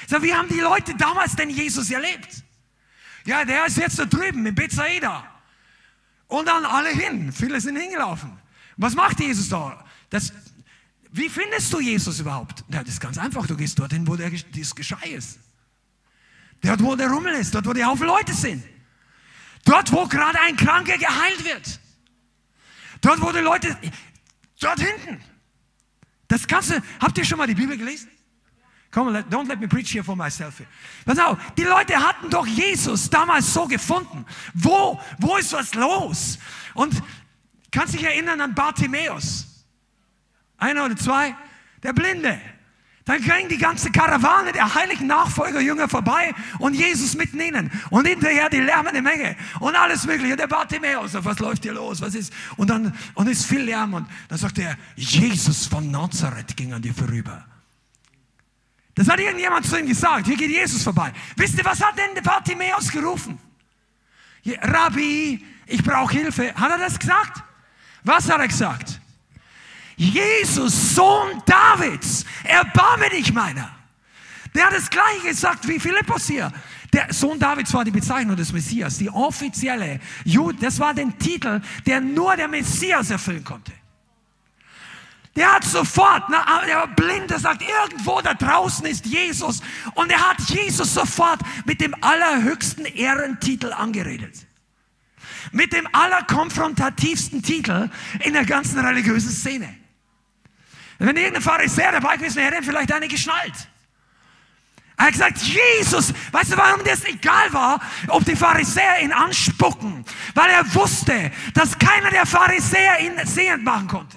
So, 0.08 0.22
wie 0.22 0.32
haben 0.32 0.48
die 0.48 0.60
Leute 0.60 0.94
damals 0.94 1.34
denn 1.34 1.50
Jesus 1.50 1.90
erlebt? 1.90 2.42
Ja, 3.24 3.44
der 3.44 3.66
ist 3.66 3.78
jetzt 3.78 3.98
da 3.98 4.04
drüben 4.04 4.46
in 4.46 4.54
Bethsaida. 4.54 5.24
Und 6.28 6.46
dann 6.46 6.64
alle 6.64 6.90
hin. 6.90 7.32
Viele 7.32 7.60
sind 7.60 7.76
hingelaufen. 7.76 8.38
Was 8.76 8.94
macht 8.94 9.20
Jesus 9.20 9.48
da? 9.48 9.84
Das, 10.10 10.32
wie 11.16 11.28
findest 11.28 11.72
du 11.72 11.78
Jesus 11.78 12.18
überhaupt? 12.18 12.64
Ja, 12.68 12.80
das 12.80 12.94
ist 12.94 13.00
ganz 13.00 13.18
einfach. 13.18 13.46
Du 13.46 13.56
gehst 13.56 13.78
dorthin, 13.78 14.04
wo 14.04 14.16
der, 14.16 14.32
das 14.32 14.74
Geschrei 14.74 15.10
ist. 15.10 15.38
Dort, 16.60 16.82
wo 16.82 16.96
der 16.96 17.08
Rummel 17.08 17.34
ist. 17.34 17.54
Dort, 17.54 17.66
wo 17.66 17.72
die 17.72 17.84
Haufen 17.84 18.08
Leute 18.08 18.34
sind. 18.34 18.64
Dort, 19.64 19.92
wo 19.92 20.08
gerade 20.08 20.40
ein 20.40 20.56
Kranker 20.56 20.98
geheilt 20.98 21.44
wird. 21.44 21.78
Dort, 23.00 23.20
wo 23.20 23.30
die 23.30 23.38
Leute, 23.38 23.78
dort 24.58 24.80
hinten. 24.80 25.22
Das 26.26 26.48
Ganze, 26.48 26.82
habt 26.98 27.16
ihr 27.16 27.24
schon 27.24 27.38
mal 27.38 27.46
die 27.46 27.54
Bibel 27.54 27.78
gelesen? 27.78 28.08
Come 28.90 29.16
on, 29.16 29.24
don't 29.30 29.46
let 29.46 29.60
me 29.60 29.68
preach 29.68 29.92
here 29.92 30.02
for 30.02 30.16
myself. 30.16 30.60
Pass 31.04 31.20
auf, 31.20 31.38
die 31.56 31.62
Leute 31.62 31.94
hatten 31.94 32.28
doch 32.28 32.46
Jesus 32.46 33.08
damals 33.08 33.54
so 33.54 33.68
gefunden. 33.68 34.26
Wo, 34.52 35.00
wo 35.20 35.36
ist 35.36 35.52
was 35.52 35.74
los? 35.74 36.40
Und 36.74 37.00
kannst 37.70 37.94
dich 37.94 38.02
erinnern 38.02 38.40
an 38.40 38.52
Bartimäus? 38.52 39.53
Einer 40.58 40.84
oder 40.84 40.96
zwei? 40.96 41.34
Der 41.82 41.92
Blinde. 41.92 42.40
Dann 43.04 43.20
ging 43.20 43.48
die 43.48 43.58
ganze 43.58 43.90
Karawane 43.90 44.52
der 44.52 44.74
heiligen 44.74 45.06
Nachfolgerjünger 45.06 45.90
vorbei 45.90 46.34
und 46.58 46.72
Jesus 46.72 47.14
mitten 47.14 47.38
ihnen. 47.38 47.70
Und 47.90 48.06
hinterher 48.06 48.48
die 48.48 48.60
lärmende 48.60 49.02
Menge 49.02 49.36
und 49.60 49.76
alles 49.76 50.06
Mögliche. 50.06 50.36
Der 50.36 50.46
Bartimäus, 50.46 51.12
was 51.12 51.38
läuft 51.38 51.64
hier 51.64 51.74
los? 51.74 52.00
Was 52.00 52.14
ist? 52.14 52.32
Und 52.56 52.70
dann 52.70 52.96
und 53.14 53.28
ist 53.28 53.44
viel 53.44 53.60
Lärm. 53.60 53.92
Und 53.92 54.08
dann 54.28 54.38
sagt 54.38 54.58
er, 54.58 54.78
Jesus 54.96 55.66
von 55.66 55.90
Nazareth 55.90 56.56
ging 56.56 56.72
an 56.72 56.80
dir 56.80 56.94
vorüber. 56.94 57.44
Das 58.94 59.08
hat 59.08 59.20
irgendjemand 59.20 59.66
zu 59.66 59.78
ihm 59.78 59.86
gesagt. 59.86 60.26
Hier 60.26 60.36
geht 60.36 60.50
Jesus 60.50 60.82
vorbei. 60.82 61.12
Wisst 61.36 61.58
ihr, 61.58 61.64
was 61.64 61.82
hat 61.82 61.98
denn 61.98 62.14
der 62.14 62.22
Bartimäus 62.22 62.90
gerufen? 62.90 63.38
Rabbi, 64.62 65.44
ich 65.66 65.82
brauche 65.82 66.12
Hilfe. 66.14 66.54
Hat 66.54 66.70
er 66.70 66.78
das 66.78 66.98
gesagt? 66.98 67.42
Was 68.02 68.30
hat 68.30 68.40
er 68.40 68.48
gesagt? 68.48 69.00
Jesus, 69.96 70.94
Sohn 70.94 71.42
Davids, 71.46 72.24
erbarme 72.42 73.10
dich 73.10 73.32
meiner. 73.32 73.70
Der 74.54 74.66
hat 74.66 74.74
das 74.74 74.88
gleiche 74.88 75.28
gesagt 75.28 75.66
wie 75.66 75.80
Philippus 75.80 76.26
hier. 76.26 76.52
Der 76.92 77.12
Sohn 77.12 77.40
Davids 77.40 77.74
war 77.74 77.84
die 77.84 77.90
Bezeichnung 77.90 78.36
des 78.36 78.52
Messias, 78.52 78.98
die 78.98 79.10
offizielle. 79.10 79.98
Das 80.60 80.78
war 80.78 80.94
der 80.94 81.18
Titel, 81.18 81.60
der 81.86 82.00
nur 82.00 82.36
der 82.36 82.46
Messias 82.46 83.10
erfüllen 83.10 83.42
konnte. 83.42 83.72
Der 85.34 85.52
hat 85.52 85.64
sofort, 85.64 86.24
na, 86.28 86.44
der 86.64 86.76
war 86.76 86.86
blind, 86.94 87.30
der 87.30 87.40
sagt, 87.40 87.62
irgendwo 87.62 88.20
da 88.20 88.34
draußen 88.34 88.86
ist 88.86 89.06
Jesus. 89.06 89.60
Und 89.94 90.12
er 90.12 90.30
hat 90.30 90.40
Jesus 90.42 90.94
sofort 90.94 91.40
mit 91.64 91.80
dem 91.80 91.92
allerhöchsten 92.00 92.84
Ehrentitel 92.84 93.72
angeredet. 93.72 94.46
Mit 95.50 95.72
dem 95.72 95.88
allerkonfrontativsten 95.92 97.42
Titel 97.42 97.90
in 98.20 98.34
der 98.34 98.44
ganzen 98.44 98.78
religiösen 98.78 99.30
Szene. 99.30 99.76
Wenn 101.06 101.16
irgendein 101.16 101.42
Pharisäer 101.42 101.92
dabei 101.92 102.16
gewesen 102.16 102.36
wäre, 102.36 102.46
hätte 102.46 102.56
er 102.56 102.62
vielleicht 102.62 102.92
eine 102.92 103.08
geschnallt. 103.08 103.68
Er 104.96 105.06
hat 105.06 105.12
gesagt, 105.12 105.38
Jesus, 105.38 106.14
weißt 106.30 106.52
du, 106.52 106.56
warum 106.56 106.84
das 106.84 107.04
egal 107.04 107.52
war, 107.52 107.80
ob 108.08 108.24
die 108.24 108.36
Pharisäer 108.36 109.00
ihn 109.00 109.12
anspucken? 109.12 110.04
Weil 110.34 110.50
er 110.50 110.74
wusste, 110.74 111.32
dass 111.52 111.76
keiner 111.78 112.10
der 112.10 112.26
Pharisäer 112.26 113.00
ihn 113.00 113.14
sehend 113.24 113.64
machen 113.64 113.88
konnte. 113.88 114.16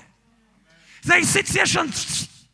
Ich 1.19 1.27
sitze 1.27 1.53
hier 1.53 1.65
schon 1.65 1.91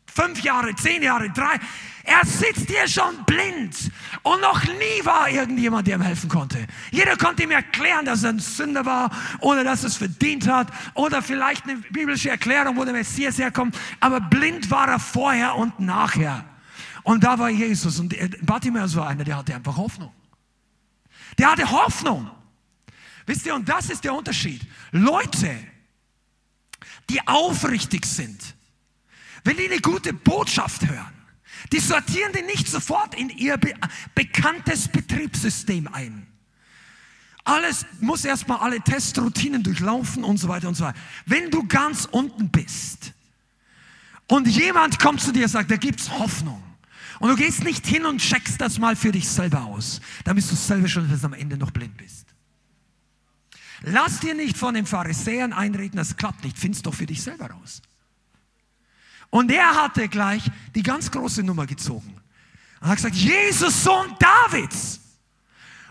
fünf 0.06 0.40
Jahre, 0.42 0.74
zehn 0.74 1.02
Jahre, 1.02 1.28
drei. 1.30 1.58
Er 2.04 2.24
sitzt 2.26 2.68
hier 2.68 2.86
schon 2.86 3.24
blind. 3.24 3.90
Und 4.22 4.40
noch 4.42 4.62
nie 4.64 5.04
war 5.04 5.28
irgendjemand, 5.28 5.86
der 5.86 5.96
ihm 5.96 6.02
helfen 6.02 6.28
konnte. 6.28 6.66
Jeder 6.90 7.16
konnte 7.16 7.44
ihm 7.44 7.50
erklären, 7.50 8.04
dass 8.04 8.22
er 8.22 8.30
ein 8.30 8.38
Sünder 8.38 8.84
war 8.84 9.10
oder 9.40 9.64
dass 9.64 9.82
er 9.82 9.88
es 9.88 9.96
verdient 9.96 10.46
hat 10.46 10.68
oder 10.92 11.22
vielleicht 11.22 11.64
eine 11.64 11.76
biblische 11.76 12.28
Erklärung, 12.28 12.76
wo 12.76 12.84
der 12.84 12.92
Messias 12.92 13.38
herkommt. 13.38 13.76
Aber 14.00 14.20
blind 14.20 14.70
war 14.70 14.88
er 14.88 14.98
vorher 14.98 15.54
und 15.56 15.80
nachher. 15.80 16.44
Und 17.04 17.24
da 17.24 17.38
war 17.38 17.48
Jesus. 17.48 17.98
Und 17.98 18.14
Bartimäus 18.44 18.94
war 18.96 19.08
einer, 19.08 19.24
der 19.24 19.38
hatte 19.38 19.54
einfach 19.54 19.76
Hoffnung. 19.76 20.12
Der 21.38 21.52
hatte 21.52 21.70
Hoffnung. 21.70 22.30
Wisst 23.26 23.46
ihr, 23.46 23.54
und 23.54 23.66
das 23.66 23.88
ist 23.88 24.04
der 24.04 24.14
Unterschied. 24.14 24.60
Leute, 24.92 25.56
die 27.08 27.26
aufrichtig 27.26 28.04
sind, 28.04 28.54
wenn 29.42 29.56
die 29.56 29.70
eine 29.70 29.80
gute 29.80 30.12
Botschaft 30.12 30.86
hören, 30.86 31.12
die 31.72 31.80
sortieren 31.80 32.32
die 32.32 32.42
nicht 32.42 32.68
sofort 32.68 33.14
in 33.14 33.30
ihr 33.30 33.56
be 33.56 33.74
bekanntes 34.14 34.88
Betriebssystem 34.88 35.88
ein. 35.88 36.26
Alles 37.44 37.84
muss 38.00 38.24
erstmal 38.24 38.58
alle 38.58 38.80
Testroutinen 38.80 39.62
durchlaufen 39.62 40.24
und 40.24 40.38
so 40.38 40.48
weiter 40.48 40.68
und 40.68 40.74
so 40.74 40.84
weiter. 40.84 40.98
Wenn 41.26 41.50
du 41.50 41.66
ganz 41.66 42.06
unten 42.10 42.48
bist 42.48 43.12
und 44.28 44.48
jemand 44.48 44.98
kommt 44.98 45.20
zu 45.20 45.32
dir 45.32 45.44
und 45.44 45.50
sagt, 45.50 45.70
da 45.70 45.76
gibt's 45.76 46.10
Hoffnung. 46.10 46.62
Und 47.20 47.28
du 47.28 47.36
gehst 47.36 47.62
nicht 47.62 47.86
hin 47.86 48.06
und 48.06 48.18
checkst 48.18 48.60
das 48.60 48.78
mal 48.78 48.96
für 48.96 49.12
dich 49.12 49.28
selber 49.28 49.64
aus, 49.64 50.00
dann 50.24 50.36
bist 50.36 50.50
du 50.50 50.56
selber 50.56 50.88
schon, 50.88 51.08
du 51.08 51.26
am 51.26 51.32
Ende 51.32 51.56
noch 51.56 51.70
blind 51.70 51.96
bist. 51.96 52.26
Lass 53.82 54.20
dir 54.20 54.34
nicht 54.34 54.56
von 54.56 54.74
den 54.74 54.86
Pharisäern 54.86 55.52
einreden, 55.52 55.98
das 55.98 56.16
klappt 56.16 56.42
nicht. 56.44 56.58
Find's 56.58 56.82
doch 56.82 56.94
für 56.94 57.06
dich 57.06 57.22
selber 57.22 57.50
raus. 57.50 57.82
Und 59.34 59.50
er 59.50 59.74
hatte 59.74 60.08
gleich 60.08 60.48
die 60.76 60.82
ganz 60.84 61.10
große 61.10 61.42
Nummer 61.42 61.66
gezogen. 61.66 62.22
Und 62.80 62.88
hat 62.88 62.98
gesagt, 62.98 63.16
Jesus, 63.16 63.82
Sohn 63.82 64.14
Davids. 64.20 65.00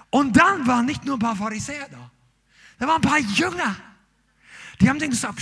Und 0.10 0.38
dann 0.38 0.66
waren 0.66 0.86
nicht 0.86 1.04
nur 1.04 1.18
ein 1.18 1.20
paar 1.20 1.36
Pharisäer 1.36 1.90
da. 1.90 2.10
Da 2.80 2.88
waren 2.88 3.02
ein 3.04 3.10
paar 3.10 3.20
Jünger. 3.20 3.76
Die 4.80 4.88
haben 4.88 4.98
denen 4.98 5.12
gesagt, 5.12 5.42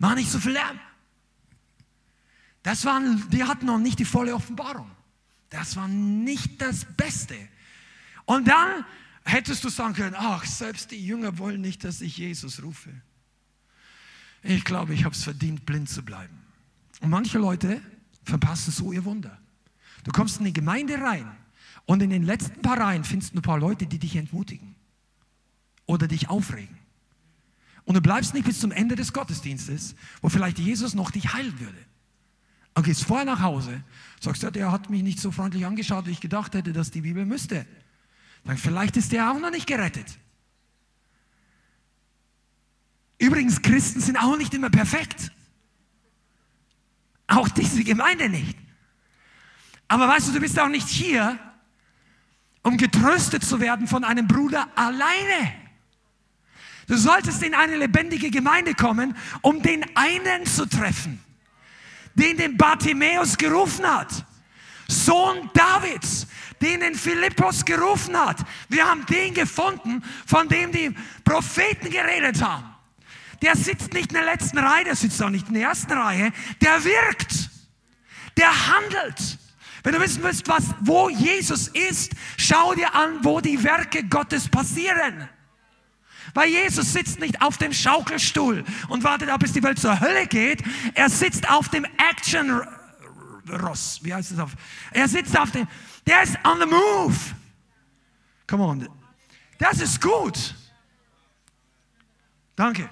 mach 0.00 0.16
nicht 0.16 0.28
so 0.28 0.40
viel 0.40 0.50
Lärm. 0.50 0.80
Das 2.64 2.84
waren, 2.84 3.30
die 3.30 3.44
hatten 3.44 3.66
noch 3.66 3.78
nicht 3.78 4.00
die 4.00 4.04
volle 4.04 4.34
Offenbarung. 4.34 4.90
Das 5.50 5.76
war 5.76 5.86
nicht 5.86 6.60
das 6.60 6.84
Beste. 6.84 7.36
Und 8.24 8.48
dann 8.48 8.84
hättest 9.22 9.62
du 9.62 9.68
sagen 9.68 9.94
können, 9.94 10.16
ach, 10.18 10.44
selbst 10.44 10.90
die 10.90 11.06
Jünger 11.06 11.38
wollen 11.38 11.60
nicht, 11.60 11.84
dass 11.84 12.00
ich 12.00 12.16
Jesus 12.16 12.60
rufe. 12.60 12.90
Ich 14.42 14.64
glaube, 14.64 14.94
ich 14.94 15.04
habe 15.04 15.14
es 15.14 15.22
verdient, 15.22 15.64
blind 15.64 15.88
zu 15.88 16.02
bleiben. 16.02 16.39
Und 17.00 17.10
manche 17.10 17.38
Leute 17.38 17.80
verpassen 18.24 18.70
so 18.70 18.92
ihr 18.92 19.04
Wunder. 19.04 19.38
Du 20.04 20.12
kommst 20.12 20.38
in 20.38 20.44
die 20.44 20.52
Gemeinde 20.52 21.00
rein 21.00 21.30
und 21.86 22.02
in 22.02 22.10
den 22.10 22.22
letzten 22.22 22.62
paar 22.62 22.78
Reihen 22.78 23.04
findest 23.04 23.34
du 23.34 23.38
ein 23.38 23.42
paar 23.42 23.58
Leute, 23.58 23.86
die 23.86 23.98
dich 23.98 24.16
entmutigen 24.16 24.74
oder 25.86 26.06
dich 26.06 26.28
aufregen. 26.28 26.78
Und 27.84 27.94
du 27.94 28.00
bleibst 28.00 28.34
nicht 28.34 28.44
bis 28.44 28.60
zum 28.60 28.72
Ende 28.72 28.94
des 28.94 29.12
Gottesdienstes, 29.12 29.94
wo 30.20 30.28
vielleicht 30.28 30.58
Jesus 30.58 30.94
noch 30.94 31.10
dich 31.10 31.32
heilen 31.32 31.58
würde. 31.58 31.78
Und 32.74 32.84
gehst 32.84 33.04
vorher 33.04 33.26
nach 33.26 33.40
Hause, 33.40 33.82
sagst, 34.20 34.42
ja, 34.42 34.50
der 34.50 34.70
hat 34.70 34.90
mich 34.90 35.02
nicht 35.02 35.18
so 35.18 35.32
freundlich 35.32 35.66
angeschaut, 35.66 36.06
wie 36.06 36.12
ich 36.12 36.20
gedacht 36.20 36.54
hätte, 36.54 36.72
dass 36.72 36.90
die 36.90 37.00
Bibel 37.00 37.26
müsste. 37.26 37.66
Dann 38.44 38.56
vielleicht 38.56 38.96
ist 38.96 39.12
der 39.12 39.30
auch 39.30 39.40
noch 39.40 39.50
nicht 39.50 39.66
gerettet. 39.66 40.18
Übrigens, 43.18 43.60
Christen 43.60 44.00
sind 44.00 44.16
auch 44.16 44.38
nicht 44.38 44.54
immer 44.54 44.70
perfekt. 44.70 45.32
Auch 47.30 47.48
diese 47.48 47.84
Gemeinde 47.84 48.28
nicht. 48.28 48.58
Aber 49.86 50.08
weißt 50.08 50.28
du, 50.28 50.32
du 50.32 50.40
bist 50.40 50.58
auch 50.58 50.68
nicht 50.68 50.88
hier, 50.88 51.38
um 52.62 52.76
getröstet 52.76 53.44
zu 53.44 53.60
werden 53.60 53.86
von 53.86 54.02
einem 54.02 54.26
Bruder 54.26 54.68
alleine. 54.74 55.54
Du 56.88 56.96
solltest 56.96 57.42
in 57.44 57.54
eine 57.54 57.76
lebendige 57.76 58.30
Gemeinde 58.30 58.74
kommen, 58.74 59.16
um 59.42 59.62
den 59.62 59.84
einen 59.96 60.44
zu 60.44 60.66
treffen, 60.66 61.20
den 62.14 62.36
den 62.36 62.56
Bartimäus 62.56 63.38
gerufen 63.38 63.86
hat. 63.86 64.26
Sohn 64.88 65.48
Davids, 65.54 66.26
den 66.60 66.80
den 66.80 66.96
Philippus 66.96 67.64
gerufen 67.64 68.16
hat. 68.16 68.38
Wir 68.68 68.84
haben 68.84 69.06
den 69.06 69.34
gefunden, 69.34 70.02
von 70.26 70.48
dem 70.48 70.72
die 70.72 70.92
Propheten 71.24 71.90
geredet 71.90 72.42
haben. 72.42 72.69
Der 73.42 73.56
sitzt 73.56 73.92
nicht 73.92 74.12
in 74.12 74.18
der 74.18 74.24
letzten 74.24 74.58
Reihe, 74.58 74.84
der 74.84 74.96
sitzt 74.96 75.22
auch 75.22 75.30
nicht 75.30 75.48
in 75.48 75.54
der 75.54 75.68
ersten 75.68 75.92
Reihe, 75.92 76.32
der 76.60 76.84
wirkt, 76.84 77.50
der 78.36 78.50
handelt. 78.68 79.38
Wenn 79.82 79.94
du 79.94 80.00
wissen 80.00 80.22
willst, 80.22 80.46
was, 80.46 80.64
wo 80.80 81.08
Jesus 81.08 81.68
ist, 81.68 82.12
schau 82.36 82.74
dir 82.74 82.94
an, 82.94 83.24
wo 83.24 83.40
die 83.40 83.62
Werke 83.62 84.04
Gottes 84.04 84.48
passieren. 84.48 85.28
Weil 86.34 86.50
Jesus 86.50 86.92
sitzt 86.92 87.18
nicht 87.18 87.40
auf 87.42 87.56
dem 87.56 87.72
Schaukelstuhl 87.72 88.64
und 88.88 89.04
wartet 89.04 89.36
bis 89.38 89.52
die 89.52 89.62
Welt 89.62 89.78
zur 89.78 89.98
Hölle 90.00 90.26
geht. 90.26 90.62
Er 90.94 91.08
sitzt 91.08 91.48
auf 91.48 91.68
dem 91.70 91.84
Action 91.84 92.62
Ross. 93.48 94.00
Wie 94.02 94.14
heißt 94.14 94.32
es 94.32 94.38
auf? 94.38 94.52
Er 94.92 95.08
sitzt 95.08 95.36
auf 95.36 95.50
dem, 95.50 95.66
der 96.06 96.22
ist 96.22 96.38
on 96.44 96.60
the 96.60 96.66
move. 96.66 97.16
Come 98.46 98.64
on. 98.64 98.88
Das 99.58 99.80
ist 99.80 100.00
gut. 100.00 100.54
Danke. 102.54 102.88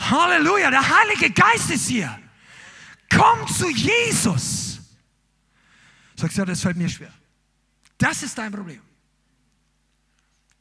Halleluja, 0.00 0.70
der 0.70 0.82
Heilige 0.82 1.30
Geist 1.30 1.70
ist 1.70 1.88
hier. 1.88 2.18
Komm 3.10 3.46
zu 3.48 3.68
Jesus. 3.68 4.80
Sagst 6.16 6.36
du, 6.36 6.42
ja, 6.42 6.46
das 6.46 6.62
fällt 6.62 6.76
mir 6.76 6.88
schwer. 6.88 7.12
Das 7.98 8.22
ist 8.22 8.36
dein 8.38 8.50
Problem. 8.50 8.80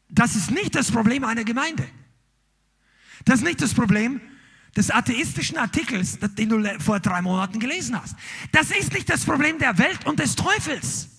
Das 0.10 0.36
ist 0.36 0.52
nicht 0.52 0.76
das 0.76 0.92
Problem 0.92 1.24
einer 1.24 1.44
Gemeinde. 1.44 1.88
Das 3.26 3.40
ist 3.40 3.46
nicht 3.46 3.62
das 3.62 3.74
Problem 3.74 4.20
des 4.76 4.92
atheistischen 4.92 5.58
Artikels, 5.58 6.20
den 6.20 6.50
du 6.50 6.80
vor 6.80 7.00
drei 7.00 7.22
Monaten 7.22 7.60
gelesen 7.60 8.00
hast. 8.00 8.16
Das 8.52 8.72
ist 8.72 8.94
nicht 8.94 9.10
das 9.10 9.26
Problem 9.26 9.60
der 9.60 9.78
Welt 9.78 10.06
und 10.06 10.20
des 10.20 10.36
Teufels. 10.36 11.10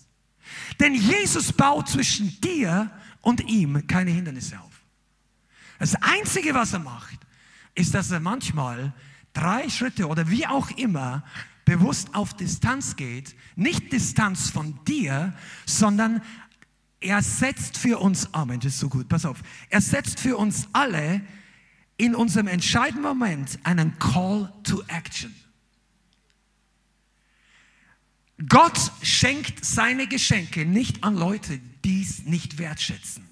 Denn 0.79 0.95
Jesus 0.95 1.53
baut 1.53 1.89
zwischen 1.89 2.41
dir 2.41 2.91
und 3.21 3.41
ihm 3.49 3.87
keine 3.87 4.11
Hindernisse 4.11 4.59
auf. 4.61 4.73
Das 5.79 5.95
Einzige, 6.03 6.55
was 6.55 6.73
er 6.73 6.81
macht, 6.81 7.18
ist, 7.81 7.95
dass 7.95 8.11
er 8.11 8.20
manchmal 8.20 8.93
drei 9.33 9.68
Schritte 9.68 10.07
oder 10.07 10.28
wie 10.31 10.47
auch 10.47 10.70
immer 10.72 11.24
bewusst 11.64 12.14
auf 12.14 12.35
Distanz 12.35 12.97
geht. 12.97 13.35
Nicht 13.57 13.93
Distanz 13.93 14.51
von 14.51 14.78
dir, 14.85 15.35
sondern 15.66 16.22
er 17.01 17.22
setzt 17.22 17.78
für 17.78 17.99
uns, 17.99 18.33
Amen, 18.35 18.61
das 18.61 18.74
ist 18.74 18.81
so 18.81 18.89
gut, 18.89 19.09
pass 19.09 19.24
auf. 19.24 19.43
Er 19.70 19.81
setzt 19.81 20.20
für 20.20 20.37
uns 20.37 20.68
alle 20.72 21.22
in 21.97 22.14
unserem 22.14 22.47
entscheidenden 22.47 23.03
Moment 23.03 23.59
einen 23.62 23.99
Call 23.99 24.53
to 24.64 24.83
Action. 24.89 25.35
Gott 28.49 28.93
schenkt 29.03 29.64
seine 29.64 30.07
Geschenke 30.07 30.64
nicht 30.64 31.05
an 31.05 31.14
Leute, 31.14 31.61
die 31.85 32.03
es 32.03 32.24
nicht 32.24 32.59
wertschätzen. 32.59 33.24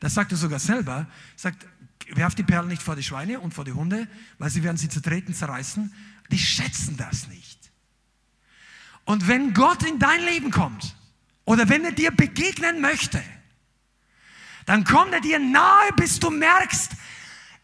Das 0.00 0.14
sagt 0.14 0.32
er 0.32 0.38
sogar 0.38 0.58
selber. 0.58 1.06
Sagt, 1.36 1.66
werft 2.14 2.38
die 2.38 2.42
Perlen 2.42 2.68
nicht 2.68 2.82
vor 2.82 2.96
die 2.96 3.02
Schweine 3.02 3.40
und 3.40 3.54
vor 3.54 3.64
die 3.64 3.72
Hunde, 3.72 4.08
weil 4.38 4.50
sie 4.50 4.62
werden 4.62 4.76
sie 4.76 4.88
zertreten, 4.88 5.34
zerreißen. 5.34 5.92
Die 6.30 6.38
schätzen 6.38 6.96
das 6.96 7.28
nicht. 7.28 7.70
Und 9.04 9.28
wenn 9.28 9.54
Gott 9.54 9.84
in 9.84 9.98
dein 9.98 10.22
Leben 10.24 10.50
kommt 10.50 10.96
oder 11.44 11.68
wenn 11.68 11.84
er 11.84 11.92
dir 11.92 12.10
begegnen 12.10 12.80
möchte, 12.80 13.22
dann 14.66 14.82
kommt 14.82 15.12
er 15.12 15.20
dir 15.20 15.38
nahe, 15.38 15.92
bis 15.96 16.18
du 16.18 16.30
merkst, 16.30 16.92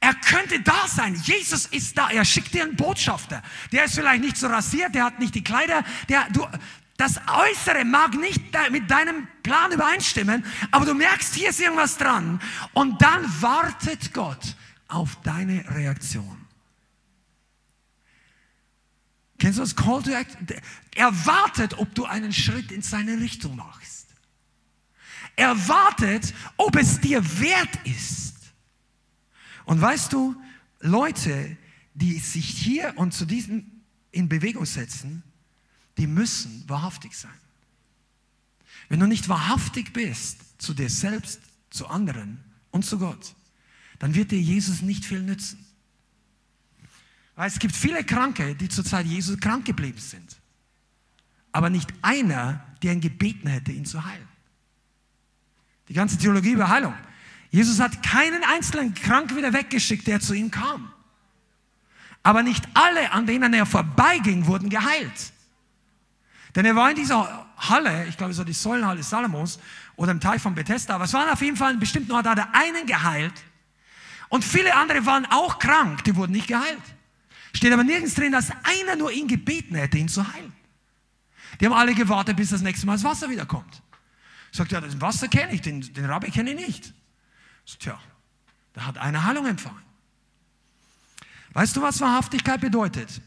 er 0.02 0.14
könnte 0.14 0.60
da 0.60 0.88
sein. 0.88 1.14
Jesus 1.14 1.66
ist 1.66 1.96
da. 1.96 2.10
Er 2.10 2.24
schickt 2.24 2.54
dir 2.54 2.64
einen 2.64 2.74
Botschafter. 2.74 3.40
Der 3.70 3.84
ist 3.84 3.94
vielleicht 3.94 4.22
nicht 4.22 4.36
so 4.36 4.48
rasiert, 4.48 4.94
der 4.96 5.04
hat 5.04 5.20
nicht 5.20 5.32
die 5.34 5.44
Kleider. 5.44 5.84
Der, 6.08 6.26
du, 6.32 6.44
das 7.02 7.20
Äußere 7.26 7.84
mag 7.84 8.14
nicht 8.14 8.40
mit 8.70 8.88
deinem 8.88 9.26
Plan 9.42 9.72
übereinstimmen, 9.72 10.44
aber 10.70 10.86
du 10.86 10.94
merkst, 10.94 11.34
hier 11.34 11.50
ist 11.50 11.58
irgendwas 11.58 11.98
dran. 11.98 12.40
Und 12.74 13.02
dann 13.02 13.24
wartet 13.42 14.14
Gott 14.14 14.56
auf 14.86 15.16
deine 15.24 15.68
Reaktion. 15.74 16.46
Kennst 19.36 19.58
du 19.58 19.62
das 19.62 19.74
Call 19.74 20.04
to 20.04 20.12
Action? 20.12 20.46
Er 20.94 21.26
wartet, 21.26 21.76
ob 21.76 21.92
du 21.96 22.04
einen 22.04 22.32
Schritt 22.32 22.70
in 22.70 22.82
seine 22.82 23.18
Richtung 23.18 23.56
machst. 23.56 24.06
Er 25.34 25.56
wartet, 25.66 26.32
ob 26.56 26.76
es 26.76 27.00
dir 27.00 27.20
wert 27.40 27.80
ist. 27.84 28.36
Und 29.64 29.80
weißt 29.80 30.12
du, 30.12 30.36
Leute, 30.78 31.56
die 31.94 32.20
sich 32.20 32.46
hier 32.46 32.92
und 32.94 33.12
zu 33.12 33.24
diesem 33.24 33.82
in 34.12 34.28
Bewegung 34.28 34.66
setzen, 34.66 35.24
die 35.98 36.06
müssen 36.06 36.64
wahrhaftig 36.68 37.16
sein. 37.16 37.30
Wenn 38.88 39.00
du 39.00 39.06
nicht 39.06 39.28
wahrhaftig 39.28 39.92
bist 39.92 40.38
zu 40.58 40.74
dir 40.74 40.90
selbst, 40.90 41.40
zu 41.70 41.86
anderen 41.86 42.42
und 42.70 42.84
zu 42.84 42.98
Gott, 42.98 43.34
dann 43.98 44.14
wird 44.14 44.30
dir 44.30 44.40
Jesus 44.40 44.82
nicht 44.82 45.04
viel 45.04 45.22
nützen. 45.22 45.64
Weil 47.36 47.48
es 47.48 47.58
gibt 47.58 47.74
viele 47.74 48.04
Kranke, 48.04 48.54
die 48.54 48.68
zur 48.68 48.84
Zeit 48.84 49.06
Jesus 49.06 49.38
krank 49.38 49.64
geblieben 49.64 49.98
sind. 49.98 50.36
Aber 51.52 51.70
nicht 51.70 51.92
einer, 52.02 52.64
der 52.82 52.92
ihn 52.92 53.00
gebeten 53.00 53.48
hätte, 53.48 53.72
ihn 53.72 53.84
zu 53.84 54.04
heilen. 54.04 54.28
Die 55.88 55.94
ganze 55.94 56.18
Theologie 56.18 56.52
über 56.52 56.68
Heilung. 56.68 56.94
Jesus 57.50 57.80
hat 57.80 58.02
keinen 58.02 58.42
einzelnen 58.44 58.94
Kranken 58.94 59.36
wieder 59.36 59.52
weggeschickt, 59.52 60.06
der 60.06 60.20
zu 60.20 60.34
ihm 60.34 60.50
kam. 60.50 60.90
Aber 62.22 62.42
nicht 62.42 62.66
alle, 62.74 63.12
an 63.12 63.26
denen 63.26 63.52
er 63.52 63.66
vorbeiging, 63.66 64.46
wurden 64.46 64.70
geheilt. 64.70 65.32
Denn 66.54 66.64
er 66.64 66.76
war 66.76 66.90
in 66.90 66.96
dieser 66.96 67.46
Halle, 67.56 68.06
ich 68.06 68.16
glaube, 68.16 68.34
so 68.34 68.44
die 68.44 68.52
Säulenhalle 68.52 69.02
Salomos 69.02 69.58
oder 69.96 70.12
im 70.12 70.20
Teich 70.20 70.42
von 70.42 70.54
Bethesda, 70.54 70.94
aber 70.94 71.04
es 71.04 71.12
waren 71.12 71.28
auf 71.30 71.40
jeden 71.40 71.56
Fall 71.56 71.70
einen 71.70 71.80
bestimmten 71.80 72.12
Ort, 72.12 72.26
da 72.26 72.30
hat 72.32 72.38
er 72.38 72.54
einen 72.54 72.86
geheilt. 72.86 73.34
Und 74.28 74.44
viele 74.44 74.74
andere 74.74 75.04
waren 75.06 75.26
auch 75.26 75.58
krank, 75.58 76.04
die 76.04 76.16
wurden 76.16 76.32
nicht 76.32 76.48
geheilt. 76.48 76.82
Steht 77.54 77.72
aber 77.72 77.84
nirgends 77.84 78.14
drin, 78.14 78.32
dass 78.32 78.50
einer 78.64 78.96
nur 78.96 79.12
ihn 79.12 79.28
gebeten 79.28 79.74
hätte, 79.74 79.98
ihn 79.98 80.08
zu 80.08 80.26
heilen. 80.26 80.52
Die 81.60 81.66
haben 81.66 81.74
alle 81.74 81.94
gewartet, 81.94 82.36
bis 82.36 82.50
das 82.50 82.62
nächste 82.62 82.86
Mal 82.86 82.94
das 82.94 83.04
Wasser 83.04 83.28
wiederkommt. 83.28 83.82
Sagt 84.50 84.72
ja, 84.72 84.80
das 84.80 85.00
Wasser 85.00 85.28
kenne 85.28 85.52
ich, 85.52 85.60
den, 85.60 85.80
den 85.80 86.04
Rabbi 86.06 86.30
kenne 86.30 86.52
ich 86.52 86.66
nicht. 86.66 86.94
Tja, 87.78 87.98
da 88.72 88.86
hat 88.86 88.98
eine 88.98 89.24
Heilung 89.24 89.46
empfangen. 89.46 89.82
Weißt 91.52 91.76
du, 91.76 91.82
was 91.82 92.00
Wahrhaftigkeit 92.00 92.60
bedeutet? 92.60 93.20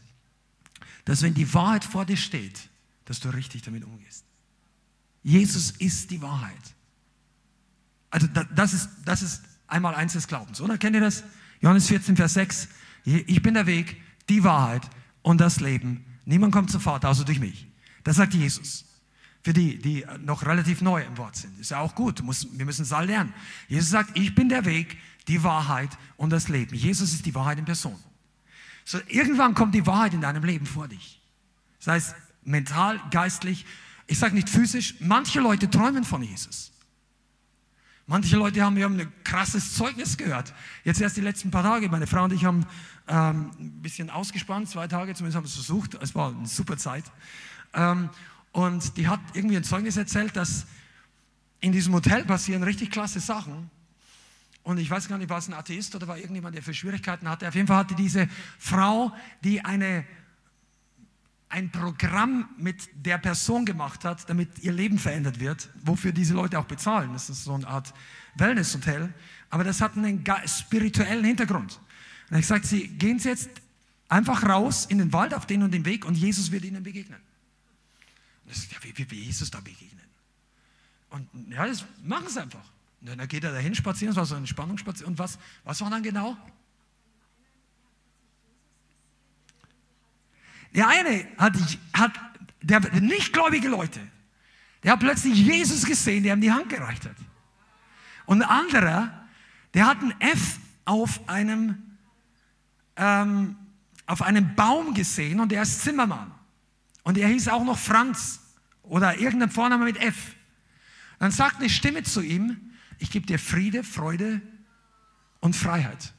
Dass 1.04 1.22
wenn 1.22 1.34
die 1.34 1.52
Wahrheit 1.54 1.84
vor 1.84 2.04
dir 2.04 2.16
steht, 2.16 2.68
dass 3.06 3.20
du 3.20 3.30
richtig 3.30 3.62
damit 3.62 3.84
umgehst. 3.84 4.24
Jesus 5.22 5.72
ist 5.72 6.10
die 6.10 6.20
Wahrheit. 6.22 6.54
Also 8.10 8.28
das 8.54 8.72
ist, 8.72 8.88
das 9.04 9.22
ist 9.22 9.42
einmal 9.66 9.94
eins 9.94 10.12
des 10.12 10.28
Glaubens, 10.28 10.60
oder? 10.60 10.78
Kennt 10.78 10.94
ihr 10.94 11.00
das? 11.00 11.24
Johannes 11.60 11.88
14, 11.88 12.16
Vers 12.16 12.34
6. 12.34 12.68
Ich 13.04 13.42
bin 13.42 13.54
der 13.54 13.66
Weg, 13.66 14.00
die 14.28 14.44
Wahrheit 14.44 14.88
und 15.22 15.40
das 15.40 15.60
Leben. 15.60 16.04
Niemand 16.24 16.52
kommt 16.52 16.70
zum 16.70 16.80
Vater, 16.80 17.08
außer 17.08 17.24
durch 17.24 17.40
mich. 17.40 17.66
Das 18.04 18.16
sagt 18.16 18.34
Jesus. 18.34 18.84
Für 19.42 19.52
die, 19.52 19.78
die 19.78 20.04
noch 20.20 20.44
relativ 20.44 20.80
neu 20.80 21.02
im 21.02 21.16
Wort 21.18 21.36
sind. 21.36 21.58
Ist 21.58 21.70
ja 21.70 21.78
auch 21.78 21.94
gut. 21.94 22.22
wir 22.22 22.64
müssen 22.64 22.82
es 22.82 22.92
all 22.92 23.06
lernen. 23.06 23.32
Jesus 23.68 23.90
sagt, 23.90 24.16
ich 24.18 24.34
bin 24.34 24.48
der 24.48 24.64
Weg, 24.64 24.98
die 25.28 25.42
Wahrheit 25.42 25.90
und 26.16 26.30
das 26.30 26.48
Leben. 26.48 26.74
Jesus 26.74 27.12
ist 27.12 27.26
die 27.26 27.34
Wahrheit 27.34 27.58
in 27.58 27.64
Person. 27.64 27.98
So, 28.84 28.98
irgendwann 29.08 29.54
kommt 29.54 29.74
die 29.74 29.86
Wahrheit 29.86 30.14
in 30.14 30.20
deinem 30.20 30.44
Leben 30.44 30.66
vor 30.66 30.88
dich. 30.88 31.20
Das 31.78 31.88
heißt, 31.88 32.16
mental, 32.46 33.00
geistlich, 33.10 33.66
ich 34.06 34.18
sage 34.18 34.34
nicht 34.34 34.48
physisch. 34.48 34.94
Manche 35.00 35.40
Leute 35.40 35.68
träumen 35.68 36.04
von 36.04 36.22
Jesus. 36.22 36.72
Manche 38.06 38.36
Leute 38.36 38.62
haben, 38.62 38.76
wir 38.76 38.84
haben 38.84 38.98
ein 38.98 39.12
krasses 39.24 39.74
Zeugnis 39.74 40.16
gehört. 40.16 40.54
Jetzt 40.84 41.00
erst 41.00 41.16
die 41.16 41.22
letzten 41.22 41.50
paar 41.50 41.64
Tage. 41.64 41.88
Meine 41.88 42.06
Frau 42.06 42.22
und 42.22 42.32
ich 42.32 42.44
haben 42.44 42.64
ähm, 43.08 43.50
ein 43.58 43.82
bisschen 43.82 44.10
ausgespannt, 44.10 44.68
zwei 44.68 44.86
Tage 44.86 45.12
zumindest 45.14 45.36
haben 45.36 45.44
wir 45.44 45.48
es 45.48 45.54
versucht. 45.54 45.94
Es 45.94 46.14
war 46.14 46.30
eine 46.30 46.46
super 46.46 46.76
Zeit. 46.76 47.04
Ähm, 47.74 48.08
und 48.52 48.96
die 48.96 49.08
hat 49.08 49.20
irgendwie 49.34 49.56
ein 49.56 49.64
Zeugnis 49.64 49.96
erzählt, 49.96 50.36
dass 50.36 50.66
in 51.60 51.72
diesem 51.72 51.92
Hotel 51.94 52.24
passieren 52.24 52.62
richtig 52.62 52.92
klasse 52.92 53.18
Sachen. 53.18 53.70
Und 54.62 54.78
ich 54.78 54.88
weiß 54.88 55.08
gar 55.08 55.18
nicht, 55.18 55.28
war 55.28 55.38
es 55.38 55.48
ein 55.48 55.54
Atheist 55.54 55.94
oder 55.96 56.06
war 56.06 56.16
irgendjemand, 56.16 56.54
der 56.54 56.62
für 56.62 56.74
Schwierigkeiten 56.74 57.28
hatte. 57.28 57.48
Auf 57.48 57.54
jeden 57.54 57.66
Fall 57.66 57.78
hatte 57.78 57.94
diese 57.96 58.28
Frau, 58.58 59.12
die 59.42 59.64
eine, 59.64 60.04
ein 61.48 61.70
Programm 61.70 62.48
mit 62.58 62.88
der 62.94 63.18
Person 63.18 63.64
gemacht 63.64 64.04
hat, 64.04 64.28
damit 64.28 64.58
ihr 64.60 64.72
Leben 64.72 64.98
verändert 64.98 65.40
wird, 65.40 65.70
wofür 65.82 66.12
diese 66.12 66.34
Leute 66.34 66.58
auch 66.58 66.64
bezahlen. 66.64 67.12
Das 67.12 67.30
ist 67.30 67.44
so 67.44 67.54
eine 67.54 67.66
Art 67.66 67.94
Wellness-Hotel. 68.34 69.14
Aber 69.50 69.64
das 69.64 69.80
hat 69.80 69.96
einen 69.96 70.24
spirituellen 70.46 71.24
Hintergrund. 71.24 71.80
Und 72.30 72.38
ich 72.38 72.46
sagte, 72.46 72.66
Sie 72.66 72.88
gehen 72.88 73.18
Sie 73.18 73.28
jetzt 73.28 73.48
einfach 74.08 74.44
raus 74.44 74.86
in 74.86 74.98
den 74.98 75.12
Wald 75.12 75.34
auf 75.34 75.46
den 75.46 75.62
und 75.62 75.72
den 75.72 75.84
Weg 75.84 76.04
und 76.04 76.14
Jesus 76.14 76.50
wird 76.50 76.64
Ihnen 76.64 76.82
begegnen. 76.82 77.20
Das 78.46 78.58
ist 78.58 78.72
ja 78.72 78.78
wie, 78.82 79.10
wie 79.10 79.24
Jesus 79.24 79.50
da 79.50 79.60
begegnen. 79.60 80.04
Und 81.10 81.28
ja, 81.50 81.66
das 81.66 81.84
machen 82.02 82.28
sie 82.28 82.40
einfach. 82.40 82.64
Und 83.00 83.08
dann 83.08 83.28
geht 83.28 83.44
er 83.44 83.52
dahin 83.52 83.74
spazieren, 83.74 84.14
das 84.14 84.16
war 84.16 84.26
so 84.26 84.34
eine 84.34 84.46
Spannungsspaziergang. 84.46 85.12
Und 85.12 85.18
was, 85.18 85.38
was 85.64 85.80
war 85.80 85.90
dann 85.90 86.02
genau? 86.02 86.36
Der 90.74 90.88
eine 90.88 91.26
hat, 91.38 91.54
hat 91.92 92.12
der 92.62 92.80
nichtgläubige 93.00 93.68
Leute, 93.68 94.00
der 94.82 94.92
hat 94.92 95.00
plötzlich 95.00 95.34
Jesus 95.34 95.84
gesehen, 95.84 96.22
der 96.22 96.34
ihm 96.34 96.40
die 96.40 96.52
Hand 96.52 96.68
gereicht 96.68 97.04
hat. 97.04 97.16
Und 98.26 98.42
ein 98.42 98.48
anderer, 98.48 99.26
der 99.74 99.86
hat 99.86 100.00
ein 100.02 100.14
F 100.20 100.58
auf 100.84 101.28
einem, 101.28 101.96
ähm, 102.96 103.56
auf 104.06 104.22
einem 104.22 104.54
Baum 104.54 104.94
gesehen 104.94 105.40
und 105.40 105.52
er 105.52 105.62
ist 105.62 105.82
Zimmermann. 105.82 106.32
Und 107.02 107.18
er 107.18 107.28
hieß 107.28 107.48
auch 107.48 107.64
noch 107.64 107.78
Franz 107.78 108.40
oder 108.82 109.18
irgendein 109.18 109.50
Vorname 109.50 109.84
mit 109.84 109.96
F. 109.96 110.34
Dann 111.18 111.30
sagt 111.30 111.56
eine 111.56 111.70
Stimme 111.70 112.02
zu 112.02 112.20
ihm, 112.20 112.72
ich 112.98 113.10
gebe 113.10 113.26
dir 113.26 113.38
Friede, 113.38 113.84
Freude 113.84 114.40
und 115.40 115.54
Freiheit. 115.54 116.14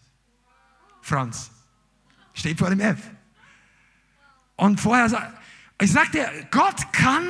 Franz. 1.01 1.51
Steht 2.33 2.59
vor 2.59 2.69
dem 2.69 2.79
F. 2.79 2.99
Und 4.57 4.79
vorher 4.81 5.31
ich 5.79 5.91
sagte, 5.91 6.27
Gott 6.51 6.91
kann 6.91 7.23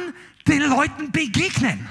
den 0.48 0.64
Leuten 0.64 1.12
begegnen. 1.12 1.88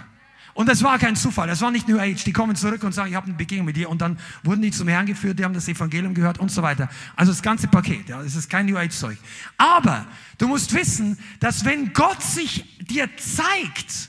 Und 0.55 0.71
das 0.71 0.83
war 0.83 0.99
kein 0.99 1.17
Zufall, 1.17 1.49
das 1.49 1.61
war 1.61 1.71
nicht 1.71 1.87
New 1.87 1.99
Age. 1.99 2.25
Die 2.25 2.33
kommen 2.33 2.57
zurück 2.57 2.83
und 2.83 2.93
sagen, 2.93 3.11
ich 3.11 3.15
habe 3.15 3.27
eine 3.27 3.37
Begegnung 3.37 3.67
mit 3.67 3.77
dir. 3.77 3.91
Und 3.91 4.01
dann 4.01 4.19
wurden 4.43 4.63
die 4.63 4.71
zum 4.71 4.89
Herrn 4.89 5.05
geführt, 5.05 5.39
die 5.39 5.45
haben 5.45 5.53
das 5.53 5.69
Evangelium 5.69 6.15
gehört 6.15 6.39
und 6.39 6.51
so 6.51 6.63
weiter. 6.63 6.89
Also 7.15 7.31
das 7.31 7.43
ganze 7.43 7.69
Paket, 7.69 8.09
ja, 8.09 8.23
das 8.23 8.35
ist 8.35 8.49
kein 8.49 8.65
New 8.65 8.79
Age-Zeug. 8.79 9.19
Aber 9.59 10.07
du 10.39 10.49
musst 10.49 10.73
wissen, 10.73 11.19
dass 11.41 11.67
wenn 11.67 11.93
Gott 11.93 12.23
sich 12.23 12.79
dir 12.79 13.07
zeigt, 13.19 14.09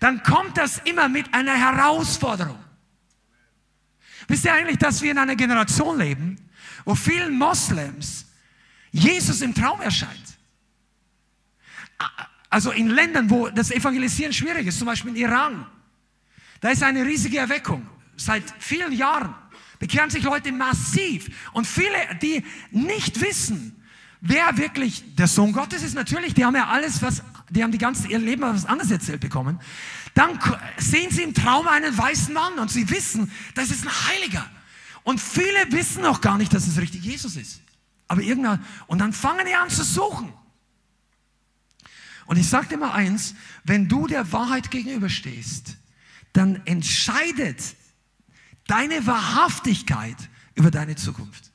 dann 0.00 0.24
kommt 0.24 0.58
das 0.58 0.78
immer 0.78 1.08
mit 1.08 1.32
einer 1.32 1.54
Herausforderung. 1.54 2.58
Wisst 4.26 4.44
ihr 4.44 4.52
eigentlich, 4.52 4.78
dass 4.78 5.02
wir 5.02 5.12
in 5.12 5.18
einer 5.18 5.36
Generation 5.36 5.98
leben, 5.98 6.36
wo 6.84 6.96
vielen 6.96 7.38
Moslems 7.38 8.26
Jesus 8.92 9.40
im 9.40 9.54
Traum 9.54 9.80
erscheint? 9.80 10.38
Also 12.50 12.70
in 12.70 12.88
Ländern, 12.88 13.30
wo 13.30 13.48
das 13.48 13.70
Evangelisieren 13.70 14.32
schwierig 14.32 14.66
ist, 14.66 14.78
zum 14.78 14.86
Beispiel 14.86 15.10
in 15.12 15.16
Iran. 15.16 15.66
Da 16.60 16.68
ist 16.68 16.82
eine 16.82 17.04
riesige 17.04 17.38
Erweckung. 17.38 17.88
Seit 18.16 18.44
vielen 18.58 18.92
Jahren 18.92 19.34
bekehren 19.78 20.10
sich 20.10 20.22
Leute 20.22 20.52
massiv. 20.52 21.28
Und 21.52 21.66
viele, 21.66 21.96
die 22.20 22.44
nicht 22.70 23.20
wissen, 23.20 23.82
wer 24.20 24.56
wirklich 24.58 25.16
der 25.16 25.26
Sohn 25.26 25.52
Gottes 25.52 25.82
ist, 25.82 25.94
natürlich, 25.94 26.34
die 26.34 26.44
haben 26.44 26.54
ja 26.54 26.68
alles, 26.68 27.00
was, 27.00 27.22
die 27.48 27.62
haben 27.62 27.72
die 27.72 27.78
ganze, 27.78 28.06
ihr 28.08 28.18
Leben 28.18 28.42
was 28.42 28.66
anderes 28.66 28.90
erzählt 28.90 29.20
bekommen. 29.20 29.58
Dann 30.14 30.38
sehen 30.76 31.10
sie 31.10 31.22
im 31.22 31.32
Traum 31.32 31.66
einen 31.66 31.96
weißen 31.96 32.34
Mann 32.34 32.58
und 32.58 32.70
sie 32.70 32.88
wissen, 32.90 33.32
das 33.54 33.70
ist 33.70 33.84
ein 33.84 33.90
Heiliger. 34.08 34.44
Und 35.04 35.20
viele 35.20 35.72
wissen 35.72 36.02
noch 36.02 36.20
gar 36.20 36.36
nicht, 36.36 36.52
dass 36.52 36.66
es 36.66 36.78
richtig 36.78 37.02
Jesus 37.02 37.36
ist. 37.36 37.62
Aber 38.12 38.20
irgendwann, 38.20 38.62
und 38.88 38.98
dann 38.98 39.14
fangen 39.14 39.46
die 39.46 39.54
an 39.54 39.70
zu 39.70 39.82
suchen. 39.82 40.34
Und 42.26 42.36
ich 42.36 42.46
sage 42.46 42.68
dir 42.68 42.76
mal 42.76 42.92
eins, 42.92 43.34
wenn 43.64 43.88
du 43.88 44.06
der 44.06 44.30
Wahrheit 44.32 44.70
gegenüberstehst, 44.70 45.78
dann 46.34 46.60
entscheidet 46.66 47.74
deine 48.66 49.06
Wahrhaftigkeit 49.06 50.28
über 50.54 50.70
deine 50.70 50.94
Zukunft. 50.94 51.52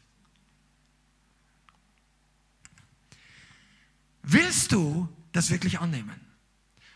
Willst 4.24 4.72
du 4.72 5.08
das 5.34 5.52
wirklich 5.52 5.80
annehmen? 5.80 6.20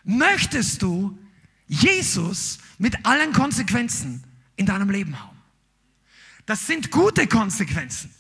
Möchtest 0.04 0.82
du 0.82 1.20
Jesus 1.68 2.58
mit 2.80 3.06
allen 3.06 3.32
Konsequenzen 3.32 4.24
in 4.56 4.66
deinem 4.66 4.90
Leben 4.90 5.20
haben? 5.20 5.38
Das 6.48 6.66
sind 6.66 6.90
gute 6.90 7.28
Konsequenzen. 7.28 8.12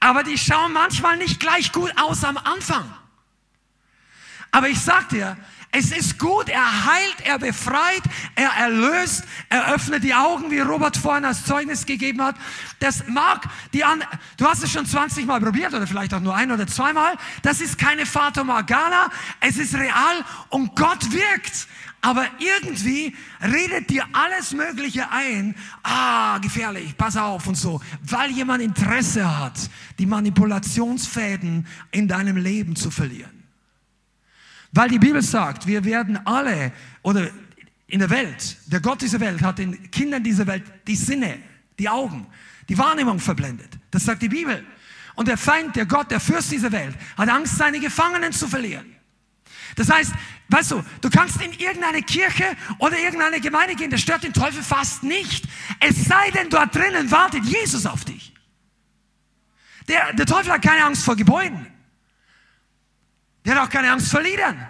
Aber 0.00 0.22
die 0.22 0.38
schauen 0.38 0.72
manchmal 0.72 1.16
nicht 1.16 1.40
gleich 1.40 1.72
gut 1.72 1.92
aus 1.96 2.24
am 2.24 2.36
Anfang. 2.36 2.92
Aber 4.50 4.68
ich 4.68 4.80
sag 4.80 5.08
dir, 5.10 5.36
es 5.70 5.92
ist 5.92 6.18
gut, 6.18 6.48
er 6.48 6.86
heilt, 6.86 7.16
er 7.24 7.38
befreit, 7.38 8.02
er 8.34 8.50
erlöst, 8.58 9.24
er 9.50 9.74
öffnet 9.74 10.02
die 10.02 10.14
Augen, 10.14 10.50
wie 10.50 10.60
Robert 10.60 10.96
vorhin 10.96 11.26
als 11.26 11.44
Zeugnis 11.44 11.84
gegeben 11.84 12.22
hat. 12.22 12.36
Das 12.80 13.06
mag 13.06 13.46
die 13.74 13.84
an, 13.84 14.02
du 14.38 14.46
hast 14.46 14.64
es 14.64 14.72
schon 14.72 14.86
20 14.86 15.26
Mal 15.26 15.40
probiert 15.40 15.74
oder 15.74 15.86
vielleicht 15.86 16.14
auch 16.14 16.20
nur 16.20 16.34
ein 16.34 16.50
oder 16.50 16.66
zweimal. 16.66 17.14
Das 17.42 17.60
ist 17.60 17.76
keine 17.76 18.06
Fata 18.06 18.44
Morgana, 18.44 19.10
es 19.40 19.58
ist 19.58 19.74
real 19.74 20.24
und 20.48 20.74
Gott 20.74 21.12
wirkt. 21.12 21.68
Aber 22.00 22.26
irgendwie 22.38 23.14
redet 23.42 23.90
dir 23.90 24.04
alles 24.12 24.52
Mögliche 24.52 25.10
ein. 25.10 25.54
Ah, 25.82 26.38
gefährlich, 26.38 26.96
pass 26.96 27.16
auf 27.16 27.46
und 27.46 27.56
so. 27.56 27.80
Weil 28.02 28.30
jemand 28.30 28.62
Interesse 28.62 29.38
hat, 29.38 29.58
die 29.98 30.06
Manipulationsfäden 30.06 31.66
in 31.90 32.06
deinem 32.06 32.36
Leben 32.36 32.76
zu 32.76 32.90
verlieren. 32.90 33.42
Weil 34.72 34.90
die 34.90 34.98
Bibel 34.98 35.22
sagt, 35.22 35.66
wir 35.66 35.84
werden 35.84 36.24
alle, 36.26 36.72
oder 37.02 37.28
in 37.88 37.98
der 38.00 38.10
Welt, 38.10 38.58
der 38.66 38.80
Gott 38.80 39.00
dieser 39.00 39.18
Welt 39.18 39.42
hat 39.42 39.58
den 39.58 39.90
Kindern 39.90 40.22
dieser 40.22 40.46
Welt 40.46 40.64
die 40.86 40.96
Sinne, 40.96 41.38
die 41.78 41.88
Augen, 41.88 42.26
die 42.68 42.76
Wahrnehmung 42.76 43.18
verblendet. 43.18 43.78
Das 43.90 44.04
sagt 44.04 44.22
die 44.22 44.28
Bibel. 44.28 44.64
Und 45.16 45.26
der 45.26 45.38
Feind, 45.38 45.74
der 45.74 45.86
Gott, 45.86 46.10
der 46.10 46.20
Fürst 46.20 46.52
dieser 46.52 46.70
Welt, 46.70 46.94
hat 47.16 47.28
Angst, 47.28 47.56
seine 47.56 47.80
Gefangenen 47.80 48.32
zu 48.32 48.46
verlieren. 48.46 48.97
Das 49.78 49.88
heißt, 49.88 50.12
weißt 50.48 50.72
du, 50.72 50.84
du 51.00 51.08
kannst 51.08 51.40
in 51.40 51.52
irgendeine 51.52 52.02
Kirche 52.02 52.44
oder 52.78 52.98
irgendeine 52.98 53.40
Gemeinde 53.40 53.76
gehen, 53.76 53.90
das 53.90 54.00
stört 54.00 54.24
den 54.24 54.32
Teufel 54.32 54.60
fast 54.60 55.04
nicht. 55.04 55.44
Es 55.78 56.04
sei 56.06 56.32
denn, 56.32 56.50
dort 56.50 56.74
drinnen 56.74 57.12
wartet 57.12 57.44
Jesus 57.44 57.86
auf 57.86 58.04
dich. 58.04 58.34
Der, 59.86 60.12
der 60.14 60.26
Teufel 60.26 60.52
hat 60.52 60.62
keine 60.62 60.84
Angst 60.84 61.04
vor 61.04 61.14
Gebäuden. 61.14 61.64
Der 63.44 63.54
hat 63.54 63.68
auch 63.68 63.70
keine 63.70 63.92
Angst 63.92 64.10
vor 64.10 64.20
Liedern. 64.20 64.68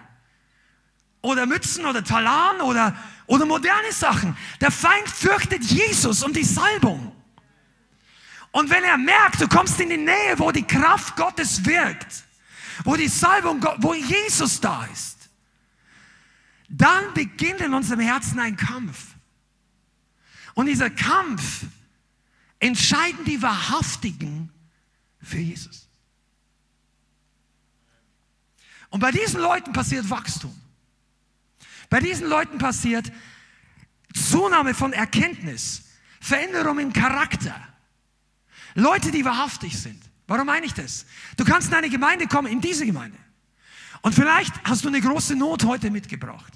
Oder 1.22 1.46
Mützen 1.46 1.86
oder 1.86 2.04
Talan 2.04 2.60
oder, 2.60 2.94
oder 3.26 3.46
moderne 3.46 3.90
Sachen. 3.90 4.36
Der 4.60 4.70
Feind 4.70 5.08
fürchtet 5.08 5.64
Jesus 5.64 6.22
und 6.22 6.36
die 6.36 6.44
Salbung. 6.44 7.12
Und 8.52 8.68
wenn 8.68 8.84
er 8.84 8.98
merkt, 8.98 9.40
du 9.40 9.48
kommst 9.48 9.80
in 9.80 9.88
die 9.88 9.96
Nähe, 9.96 10.38
wo 10.38 10.52
die 10.52 10.66
Kraft 10.66 11.16
Gottes 11.16 11.64
wirkt, 11.64 12.24
wo 12.84 12.96
die 12.96 13.08
Salbung, 13.08 13.64
wo 13.78 13.94
Jesus 13.94 14.60
da 14.60 14.84
ist, 14.86 15.28
dann 16.68 17.12
beginnt 17.14 17.60
in 17.60 17.74
unserem 17.74 18.00
Herzen 18.00 18.38
ein 18.38 18.56
Kampf. 18.56 19.14
Und 20.54 20.66
dieser 20.66 20.90
Kampf 20.90 21.64
entscheiden 22.58 23.24
die 23.24 23.40
Wahrhaftigen 23.40 24.50
für 25.22 25.38
Jesus. 25.38 25.88
Und 28.90 29.00
bei 29.00 29.10
diesen 29.10 29.40
Leuten 29.40 29.72
passiert 29.72 30.08
Wachstum. 30.10 30.54
Bei 31.90 32.00
diesen 32.00 32.28
Leuten 32.28 32.58
passiert 32.58 33.10
Zunahme 34.14 34.74
von 34.74 34.92
Erkenntnis, 34.92 35.84
Veränderung 36.20 36.78
im 36.78 36.92
Charakter. 36.92 37.54
Leute, 38.74 39.10
die 39.10 39.24
wahrhaftig 39.24 39.78
sind. 39.78 40.07
Warum 40.28 40.46
meine 40.46 40.66
ich 40.66 40.74
das? 40.74 41.06
Du 41.36 41.44
kannst 41.44 41.68
in 41.68 41.74
eine 41.74 41.90
Gemeinde 41.90 42.28
kommen, 42.28 42.46
in 42.46 42.60
diese 42.60 42.86
Gemeinde. 42.86 43.18
Und 44.02 44.14
vielleicht 44.14 44.52
hast 44.62 44.84
du 44.84 44.88
eine 44.88 45.00
große 45.00 45.34
Not 45.34 45.64
heute 45.64 45.90
mitgebracht. 45.90 46.52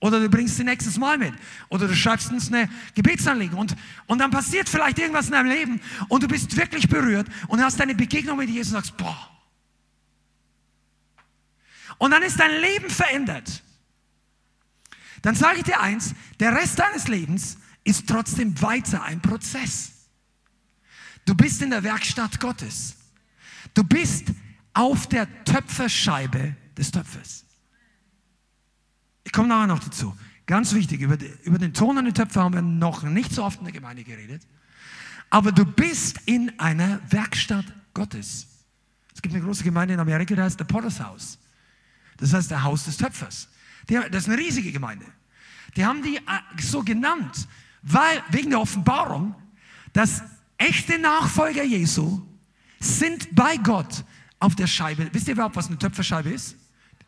Oder 0.00 0.20
du 0.20 0.28
bringst 0.30 0.56
sie 0.56 0.64
nächstes 0.64 0.96
Mal 0.96 1.18
mit. 1.18 1.34
Oder 1.68 1.88
du 1.88 1.94
schreibst 1.94 2.30
uns 2.30 2.48
eine 2.48 2.70
Gebetsanliegen. 2.94 3.58
Und, 3.58 3.76
und 4.06 4.18
dann 4.18 4.30
passiert 4.30 4.68
vielleicht 4.68 4.98
irgendwas 4.98 5.26
in 5.26 5.32
deinem 5.32 5.50
Leben 5.50 5.80
und 6.08 6.22
du 6.22 6.28
bist 6.28 6.56
wirklich 6.56 6.88
berührt 6.88 7.28
und 7.48 7.62
hast 7.62 7.80
eine 7.80 7.94
Begegnung 7.94 8.38
mit 8.38 8.48
Jesus 8.48 8.72
und 8.72 8.84
sagst, 8.84 8.96
boah, 8.96 9.36
und 11.98 12.10
dann 12.10 12.22
ist 12.22 12.38
dein 12.38 12.60
Leben 12.60 12.90
verändert. 12.90 13.62
Dann 15.22 15.34
sage 15.34 15.58
ich 15.58 15.64
dir 15.64 15.80
eins, 15.80 16.14
der 16.40 16.54
Rest 16.54 16.78
deines 16.78 17.08
Lebens 17.08 17.56
ist 17.84 18.08
trotzdem 18.08 18.60
weiter 18.60 19.02
ein 19.02 19.20
Prozess. 19.20 19.92
Du 21.24 21.34
bist 21.34 21.62
in 21.62 21.70
der 21.70 21.82
Werkstatt 21.82 22.38
Gottes. 22.38 22.95
Du 23.76 23.84
bist 23.84 24.32
auf 24.72 25.06
der 25.06 25.44
Töpferscheibe 25.44 26.56
des 26.78 26.90
Töpfers. 26.90 27.44
Ich 29.22 29.32
komme 29.32 29.48
nachher 29.48 29.66
noch 29.66 29.80
dazu. 29.80 30.16
Ganz 30.46 30.72
wichtig, 30.72 31.02
über, 31.02 31.18
die, 31.18 31.30
über 31.42 31.58
den 31.58 31.74
Ton 31.74 31.98
an 31.98 32.06
den 32.06 32.14
Töpfer 32.14 32.42
haben 32.42 32.54
wir 32.54 32.62
noch 32.62 33.02
nicht 33.02 33.32
so 33.32 33.44
oft 33.44 33.58
in 33.58 33.64
der 33.64 33.74
Gemeinde 33.74 34.02
geredet. 34.02 34.46
Aber 35.28 35.52
du 35.52 35.66
bist 35.66 36.20
in 36.24 36.58
einer 36.58 37.00
Werkstatt 37.10 37.66
Gottes. 37.92 38.46
Es 39.14 39.20
gibt 39.20 39.34
eine 39.34 39.44
große 39.44 39.62
Gemeinde 39.62 39.92
in 39.92 40.00
Amerika, 40.00 40.34
die 40.34 40.40
heißt 40.40 40.58
der 40.58 40.64
Potter's 40.64 40.98
House. 40.98 41.38
Das 42.16 42.32
heißt, 42.32 42.50
der 42.50 42.62
Haus 42.62 42.84
des 42.84 42.96
Töpfers. 42.96 43.48
das 43.88 44.22
ist 44.22 44.28
eine 44.28 44.38
riesige 44.38 44.72
Gemeinde. 44.72 45.04
Die 45.76 45.84
haben 45.84 46.02
die 46.02 46.16
äh, 46.16 46.62
so 46.62 46.82
genannt, 46.82 47.46
weil, 47.82 48.22
wegen 48.30 48.50
der 48.50 48.60
Offenbarung, 48.60 49.34
dass 49.92 50.22
echte 50.56 50.98
Nachfolger 50.98 51.62
Jesu 51.62 52.26
sind 52.80 53.34
bei 53.34 53.56
Gott 53.56 54.04
auf 54.38 54.54
der 54.54 54.66
Scheibe. 54.66 55.08
Wisst 55.12 55.28
ihr 55.28 55.34
überhaupt, 55.34 55.56
was 55.56 55.68
eine 55.68 55.78
Töpferscheibe 55.78 56.30
ist? 56.30 56.56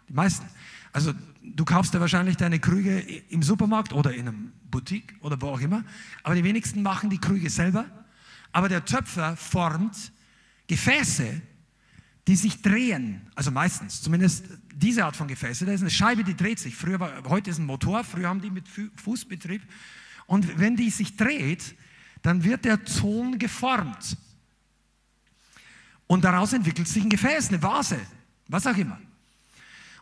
Die 0.09 0.13
meisten. 0.13 0.47
Also, 0.93 1.13
du 1.43 1.65
kaufst 1.65 1.95
ja 1.95 2.01
wahrscheinlich 2.01 2.37
deine 2.37 2.59
Krüge 2.59 2.99
im 3.29 3.43
Supermarkt 3.43 3.93
oder 3.93 4.13
in 4.15 4.29
einem 4.29 4.53
Boutique 4.71 5.15
oder 5.21 5.41
wo 5.41 5.49
auch 5.49 5.61
immer. 5.61 5.85
Aber 6.23 6.35
die 6.35 6.45
wenigsten 6.45 6.83
machen 6.83 7.11
die 7.11 7.19
Krüge 7.19 7.51
selber. 7.51 7.85
Aber 8.53 8.69
der 8.69 8.85
Töpfer 8.85 9.37
formt 9.37 10.13
Gefäße, 10.67 11.41
die 12.27 12.37
sich 12.37 12.63
drehen. 12.63 13.23
Also 13.35 13.51
meistens, 13.51 14.03
zumindest 14.03 14.47
diese 14.75 15.05
Art 15.05 15.17
von 15.17 15.29
Gefäße. 15.29 15.67
Da 15.67 15.73
ist 15.73 15.81
eine 15.81 15.91
Scheibe, 15.91 16.25
die 16.25 16.37
dreht 16.37 16.59
sich. 16.59 16.77
Früher 16.77 17.01
war, 17.01 17.25
heute 17.25 17.51
ist 17.51 17.59
ein 17.59 17.67
Motor, 17.67 18.05
früher 18.05 18.29
haben 18.29 18.41
die 18.41 18.51
mit 18.51 18.67
Fußbetrieb. 18.69 19.63
Und 20.27 20.59
wenn 20.59 20.77
die 20.77 20.91
sich 20.91 21.17
dreht, 21.17 21.75
dann 22.23 22.45
wird 22.45 22.65
der 22.65 22.85
Ton 22.85 23.39
geformt. 23.39 24.17
Und 26.09 26.25
daraus 26.25 26.53
entwickelt 26.53 26.89
sich 26.89 27.05
ein 27.05 27.11
Gefäß, 27.11 27.51
eine 27.51 27.63
Vase, 27.63 28.01
was 28.49 28.67
auch 28.67 28.77
immer. 28.77 28.99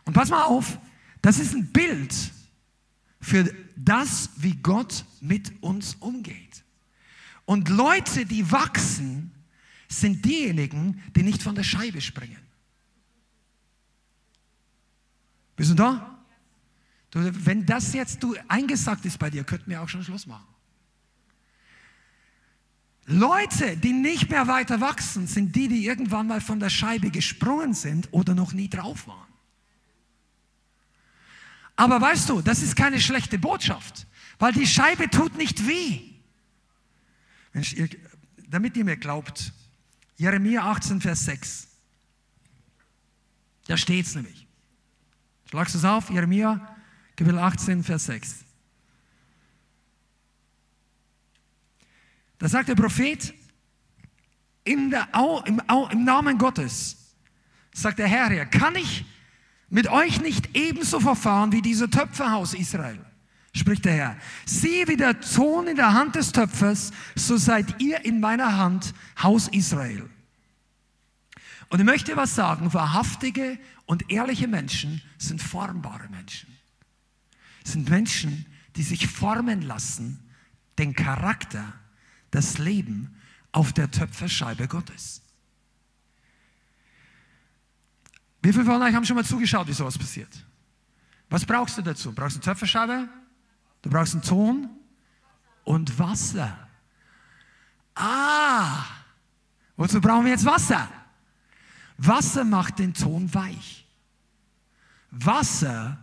Und 0.05 0.13
pass 0.13 0.29
mal 0.29 0.43
auf, 0.43 0.79
das 1.21 1.37
ist 1.37 1.53
ein 1.53 1.67
Bild 1.71 2.15
für 3.19 3.53
das, 3.75 4.29
wie 4.37 4.55
Gott 4.55 5.05
mit 5.21 5.61
uns 5.61 5.95
umgeht. 5.95 6.63
Und 7.45 7.69
Leute, 7.69 8.25
die 8.25 8.49
wachsen, 8.51 9.31
sind 9.89 10.23
diejenigen, 10.25 11.03
die 11.15 11.23
nicht 11.23 11.43
von 11.43 11.55
der 11.55 11.63
Scheibe 11.63 12.01
springen. 12.01 12.39
Bist 15.55 15.71
du 15.71 15.75
da? 15.75 16.23
Du, 17.11 17.19
wenn 17.45 17.65
das 17.65 17.93
jetzt 17.93 18.23
du 18.23 18.35
eingesagt 18.47 19.05
ist 19.05 19.17
bei 19.17 19.29
dir, 19.29 19.43
könnten 19.43 19.69
wir 19.69 19.81
auch 19.81 19.89
schon 19.89 20.03
Schluss 20.03 20.25
machen. 20.25 20.47
Leute, 23.07 23.77
die 23.77 23.93
nicht 23.93 24.29
mehr 24.29 24.47
weiter 24.47 24.81
wachsen, 24.81 25.27
sind 25.27 25.55
die, 25.55 25.69
die 25.69 25.85
irgendwann 25.85 26.27
mal 26.27 26.41
von 26.41 26.59
der 26.59 26.69
Scheibe 26.69 27.09
gesprungen 27.09 27.73
sind 27.73 28.09
oder 28.11 28.35
noch 28.35 28.51
nie 28.51 28.69
drauf 28.69 29.07
waren. 29.07 29.27
Aber 31.77 32.01
weißt 32.01 32.27
du, 32.27 32.41
das 32.41 32.61
ist 32.61 32.75
keine 32.75 32.99
schlechte 32.99 33.39
Botschaft, 33.39 34.07
weil 34.39 34.51
die 34.51 34.67
Scheibe 34.67 35.09
tut 35.09 35.37
nicht 35.37 35.65
weh. 35.65 36.01
Mensch, 37.53 37.73
ihr, 37.73 37.87
damit 38.49 38.75
ihr 38.75 38.83
mir 38.83 38.97
glaubt, 38.97 39.53
Jeremia 40.17 40.63
18, 40.63 40.99
Vers 40.99 41.25
6. 41.25 41.67
Da 43.67 43.77
steht 43.77 44.05
es 44.05 44.15
nämlich. 44.15 44.47
Schlagst 45.49 45.75
du 45.75 45.77
es 45.77 45.85
auf? 45.85 46.09
Jeremia, 46.09 46.75
Kapitel 47.15 47.39
18, 47.39 47.83
Vers 47.85 48.05
6. 48.05 48.46
Da 52.39 52.47
sagt 52.47 52.69
der 52.69 52.75
Prophet, 52.75 53.33
in 54.63 54.91
der, 54.91 55.07
im, 55.45 55.61
im 55.91 56.03
Namen 56.03 56.37
Gottes, 56.37 57.15
sagt 57.73 57.99
der 57.99 58.07
Herr, 58.07 58.45
kann 58.45 58.75
ich 58.75 59.05
mit 59.69 59.87
euch 59.87 60.21
nicht 60.21 60.55
ebenso 60.55 60.99
verfahren 60.99 61.51
wie 61.51 61.61
dieser 61.61 61.89
Töpferhaus 61.89 62.53
Israel, 62.53 62.99
spricht 63.53 63.85
der 63.85 63.93
Herr. 63.93 64.17
Siehe, 64.45 64.87
wie 64.87 64.97
der 64.97 65.19
Ton 65.19 65.67
in 65.67 65.75
der 65.75 65.93
Hand 65.93 66.15
des 66.15 66.31
Töpfers, 66.31 66.91
so 67.15 67.37
seid 67.37 67.81
ihr 67.81 68.05
in 68.05 68.19
meiner 68.19 68.57
Hand, 68.57 68.93
Haus 69.21 69.47
Israel. 69.47 70.09
Und 71.69 71.79
ich 71.79 71.85
möchte 71.85 72.15
was 72.15 72.35
sagen, 72.35 72.73
wahrhaftige 72.73 73.59
und 73.85 74.09
ehrliche 74.11 74.47
Menschen 74.47 75.01
sind 75.17 75.41
formbare 75.41 76.07
Menschen. 76.09 76.49
Sind 77.63 77.89
Menschen, 77.89 78.45
die 78.77 78.83
sich 78.83 79.07
formen 79.07 79.61
lassen, 79.61 80.19
den 80.77 80.93
Charakter, 80.93 81.73
das 82.31 82.57
Leben 82.57 83.15
auf 83.51 83.73
der 83.73 83.89
Töpferscheibe 83.89 84.67
Gottes. 84.67 85.21
Wie 88.41 88.53
viele 88.53 88.65
von 88.65 88.81
euch 88.81 88.93
haben 88.93 89.05
schon 89.05 89.15
mal 89.15 89.25
zugeschaut, 89.25 89.67
wie 89.67 89.73
sowas 89.73 89.97
passiert? 89.97 90.45
Was 91.29 91.45
brauchst 91.45 91.77
du 91.77 91.81
dazu? 91.81 92.13
Brauchst 92.13 92.35
du 92.35 92.39
eine 92.39 92.45
Töpferscheibe? 92.45 93.09
Du 93.81 93.89
brauchst 93.89 94.13
einen 94.13 94.23
Ton 94.23 94.69
und 95.63 95.97
Wasser. 95.99 96.57
Ah, 97.95 98.85
wozu 99.75 99.99
brauchen 99.99 100.25
wir 100.25 100.31
jetzt 100.31 100.45
Wasser? 100.45 100.87
Wasser 101.97 102.43
macht 102.43 102.79
den 102.79 102.93
Ton 102.93 103.33
weich. 103.33 103.85
Wasser 105.11 105.97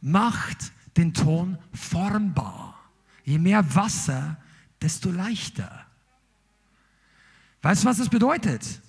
macht 0.00 0.72
den 0.96 1.12
Ton 1.12 1.58
formbar. 1.72 2.78
Je 3.24 3.38
mehr 3.38 3.74
Wasser, 3.74 4.36
desto 4.80 5.10
leichter. 5.10 5.86
Weißt 7.62 7.82
du, 7.82 7.88
was 7.88 7.98
das 7.98 8.08
bedeutet? 8.08 8.80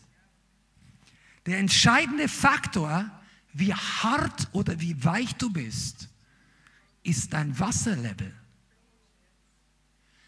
Der 1.45 1.57
entscheidende 1.57 2.27
Faktor, 2.27 3.09
wie 3.53 3.73
hart 3.73 4.47
oder 4.53 4.79
wie 4.79 5.03
weich 5.03 5.33
du 5.35 5.51
bist, 5.51 6.09
ist 7.03 7.33
dein 7.33 7.57
Wasserlevel. 7.59 8.33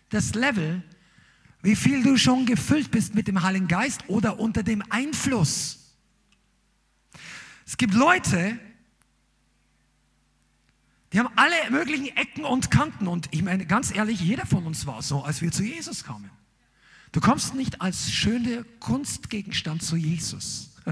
Das 0.09 0.35
Level, 0.35 0.83
wie 1.61 1.75
viel 1.75 2.03
du 2.03 2.17
schon 2.17 2.45
gefüllt 2.45 2.91
bist 2.91 3.15
mit 3.15 3.27
dem 3.27 3.41
Heiligen 3.41 3.67
Geist 3.67 4.03
oder 4.07 4.39
unter 4.39 4.63
dem 4.63 4.83
Einfluss. 4.89 5.95
Es 7.65 7.77
gibt 7.77 7.93
Leute, 7.93 8.59
die 11.13 11.19
haben 11.19 11.29
alle 11.35 11.55
möglichen 11.69 12.07
Ecken 12.17 12.43
und 12.43 12.71
Kanten. 12.71 13.07
Und 13.07 13.27
ich 13.31 13.43
meine, 13.43 13.65
ganz 13.65 13.95
ehrlich, 13.95 14.19
jeder 14.19 14.47
von 14.47 14.65
uns 14.65 14.87
war 14.87 15.01
so, 15.03 15.23
als 15.23 15.41
wir 15.41 15.51
zu 15.51 15.63
Jesus 15.63 16.03
kamen. 16.03 16.31
Du 17.11 17.21
kommst 17.21 17.53
nicht 17.53 17.81
als 17.81 18.11
schöner 18.11 18.63
Kunstgegenstand 18.79 19.83
zu 19.83 19.95
Jesus. 19.95 20.71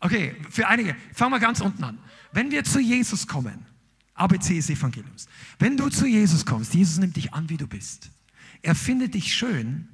Okay, 0.00 0.36
für 0.48 0.68
einige, 0.68 0.94
fangen 1.12 1.32
wir 1.32 1.40
ganz 1.40 1.60
unten 1.60 1.82
an. 1.82 1.98
Wenn 2.30 2.52
wir 2.52 2.62
zu 2.62 2.78
Jesus 2.78 3.26
kommen, 3.26 3.66
ABC 4.14 4.54
des 4.54 4.70
Evangeliums, 4.70 5.26
wenn 5.58 5.76
du 5.76 5.88
zu 5.88 6.06
Jesus 6.06 6.46
kommst, 6.46 6.72
Jesus 6.72 6.98
nimmt 6.98 7.16
dich 7.16 7.34
an, 7.34 7.48
wie 7.48 7.56
du 7.56 7.66
bist. 7.66 8.10
Er 8.62 8.76
findet 8.76 9.14
dich 9.14 9.34
schön, 9.34 9.88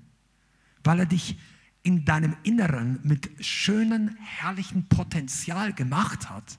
weil 0.83 1.01
er 1.01 1.07
dich 1.07 1.39
in 1.83 2.05
deinem 2.05 2.37
Inneren 2.43 3.01
mit 3.03 3.31
schönen, 3.41 4.17
herrlichen 4.19 4.89
Potenzial 4.89 5.73
gemacht 5.73 6.29
hat. 6.29 6.59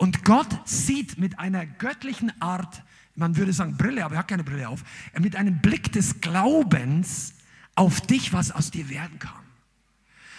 Und 0.00 0.24
Gott 0.24 0.48
sieht 0.64 1.18
mit 1.18 1.38
einer 1.38 1.66
göttlichen 1.66 2.32
Art, 2.40 2.82
man 3.16 3.36
würde 3.36 3.52
sagen 3.52 3.76
Brille, 3.76 4.02
aber 4.02 4.14
er 4.14 4.20
hat 4.20 4.28
keine 4.28 4.44
Brille 4.44 4.66
auf, 4.66 4.82
mit 5.18 5.36
einem 5.36 5.60
Blick 5.60 5.92
des 5.92 6.22
Glaubens 6.22 7.34
auf 7.74 8.00
dich, 8.00 8.32
was 8.32 8.50
aus 8.50 8.70
dir 8.70 8.88
werden 8.88 9.18
kann. 9.18 9.44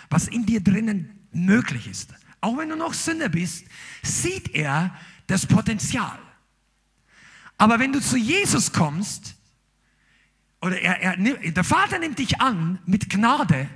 Was 0.09 0.27
in 0.27 0.47
dir 0.47 0.61
drinnen 0.61 1.11
möglich 1.31 1.87
ist. 1.87 2.11
Auch 2.41 2.57
wenn 2.57 2.69
du 2.69 2.75
noch 2.75 2.95
Sünder 2.95 3.29
bist, 3.29 3.67
sieht 4.01 4.55
er 4.55 4.95
das 5.27 5.45
Potenzial. 5.45 6.17
Aber 7.59 7.77
wenn 7.77 7.93
du 7.93 8.01
zu 8.01 8.17
Jesus 8.17 8.73
kommst, 8.73 9.35
oder 10.59 10.81
er, 10.81 11.19
er, 11.19 11.51
der 11.51 11.63
Vater 11.63 11.99
nimmt 11.99 12.17
dich 12.17 12.41
an 12.41 12.79
mit 12.87 13.11
Gnade, 13.11 13.69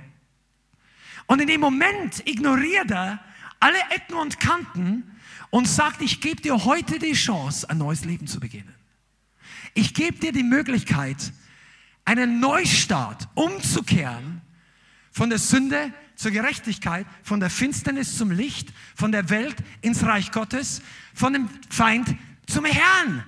und 1.28 1.40
in 1.40 1.46
dem 1.46 1.60
Moment 1.60 2.26
ignoriert 2.26 2.90
er 2.90 3.20
alle 3.60 3.78
Ecken 3.94 4.16
und 4.16 4.40
Kanten 4.40 5.12
und 5.50 5.68
sagt, 5.68 6.02
ich 6.02 6.20
gebe 6.20 6.40
dir 6.42 6.64
heute 6.64 6.98
die 6.98 7.12
Chance, 7.12 7.68
ein 7.68 7.78
neues 7.78 8.04
Leben 8.04 8.26
zu 8.26 8.40
beginnen. 8.40 8.74
Ich 9.74 9.94
gebe 9.94 10.18
dir 10.18 10.32
die 10.32 10.42
Möglichkeit, 10.42 11.32
einen 12.04 12.40
Neustart 12.40 13.28
umzukehren 13.34 14.40
von 15.12 15.30
der 15.30 15.38
Sünde 15.38 15.92
zur 16.14 16.30
Gerechtigkeit, 16.30 17.06
von 17.22 17.40
der 17.40 17.50
Finsternis 17.50 18.16
zum 18.16 18.30
Licht, 18.30 18.72
von 18.94 19.12
der 19.12 19.28
Welt 19.28 19.56
ins 19.82 20.02
Reich 20.02 20.32
Gottes, 20.32 20.82
von 21.14 21.32
dem 21.32 21.48
Feind 21.68 22.16
zum 22.46 22.64
Herrn. 22.64 23.24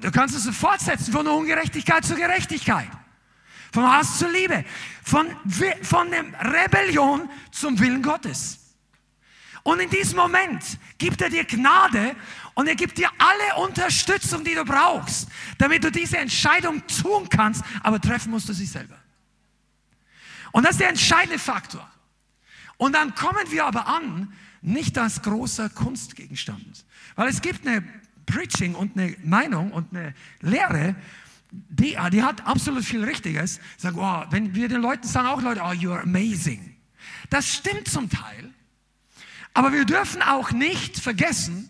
Du 0.00 0.10
kannst 0.10 0.34
es 0.34 0.54
fortsetzen, 0.56 1.12
von 1.12 1.24
der 1.24 1.34
Ungerechtigkeit 1.34 2.04
zur 2.04 2.16
Gerechtigkeit. 2.16 2.90
Vom 3.72 3.90
Hass 3.90 4.18
zur 4.18 4.30
Liebe. 4.30 4.64
Von, 5.02 5.26
von 5.82 6.10
der 6.10 6.24
Rebellion 6.52 7.28
zum 7.50 7.78
Willen 7.78 8.02
Gottes. 8.02 8.61
Und 9.62 9.80
in 9.80 9.90
diesem 9.90 10.18
Moment 10.18 10.78
gibt 10.98 11.20
er 11.22 11.30
dir 11.30 11.44
Gnade 11.44 12.16
und 12.54 12.66
er 12.66 12.74
gibt 12.74 12.98
dir 12.98 13.08
alle 13.18 13.62
Unterstützung, 13.64 14.44
die 14.44 14.54
du 14.54 14.64
brauchst, 14.64 15.28
damit 15.58 15.84
du 15.84 15.90
diese 15.90 16.18
Entscheidung 16.18 16.84
tun 16.86 17.28
kannst, 17.28 17.62
aber 17.82 18.00
treffen 18.00 18.30
musst 18.30 18.48
du 18.48 18.52
sie 18.52 18.66
selber. 18.66 18.98
Und 20.50 20.64
das 20.64 20.72
ist 20.72 20.80
der 20.80 20.88
entscheidende 20.88 21.38
Faktor. 21.38 21.88
Und 22.76 22.94
dann 22.94 23.14
kommen 23.14 23.50
wir 23.50 23.64
aber 23.64 23.86
an, 23.86 24.32
nicht 24.60 24.98
als 24.98 25.22
großer 25.22 25.68
Kunstgegenstand. 25.70 26.84
Weil 27.14 27.28
es 27.28 27.40
gibt 27.40 27.66
eine 27.66 27.82
Preaching 28.26 28.74
und 28.74 28.96
eine 28.96 29.16
Meinung 29.22 29.72
und 29.72 29.94
eine 29.94 30.14
Lehre, 30.40 30.94
die, 31.50 31.96
die 32.12 32.22
hat 32.22 32.46
absolut 32.46 32.84
viel 32.84 33.04
Richtiges. 33.04 33.60
Sag, 33.76 33.94
oh, 33.96 34.24
wenn 34.30 34.54
wir 34.54 34.68
den 34.68 34.80
Leuten 34.80 35.06
sagen, 35.06 35.28
auch 35.28 35.42
Leute, 35.42 35.60
oh, 35.60 35.72
you're 35.72 36.02
amazing. 36.02 36.76
Das 37.30 37.46
stimmt 37.46 37.88
zum 37.88 38.08
Teil. 38.08 38.52
Aber 39.54 39.72
wir 39.72 39.84
dürfen 39.84 40.22
auch 40.22 40.50
nicht 40.52 40.98
vergessen, 40.98 41.68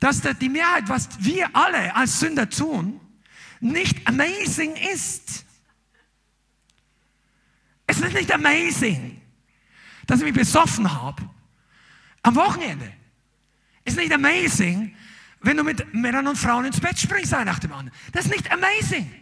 dass 0.00 0.20
die 0.20 0.48
Mehrheit, 0.48 0.88
was 0.88 1.08
wir 1.18 1.54
alle 1.54 1.94
als 1.96 2.20
Sünder 2.20 2.48
tun, 2.48 3.00
nicht 3.60 4.06
amazing 4.06 4.76
ist. 4.76 5.44
Es 7.86 8.00
ist 8.00 8.12
nicht 8.12 8.32
amazing, 8.32 9.20
dass 10.06 10.20
ich 10.20 10.26
mich 10.26 10.34
besoffen 10.34 10.92
habe 10.92 11.28
am 12.22 12.36
Wochenende. 12.36 12.92
Es 13.84 13.94
ist 13.94 14.00
nicht 14.00 14.12
amazing, 14.12 14.94
wenn 15.40 15.56
du 15.56 15.64
mit 15.64 15.94
Männern 15.94 16.26
und 16.26 16.36
Frauen 16.36 16.66
ins 16.66 16.80
Bett 16.80 16.98
springst, 16.98 17.32
ein 17.32 17.46
nach 17.46 17.58
dem 17.58 17.72
anderen. 17.72 17.98
Das 18.12 18.26
ist 18.26 18.30
nicht 18.30 18.50
amazing. 18.52 19.12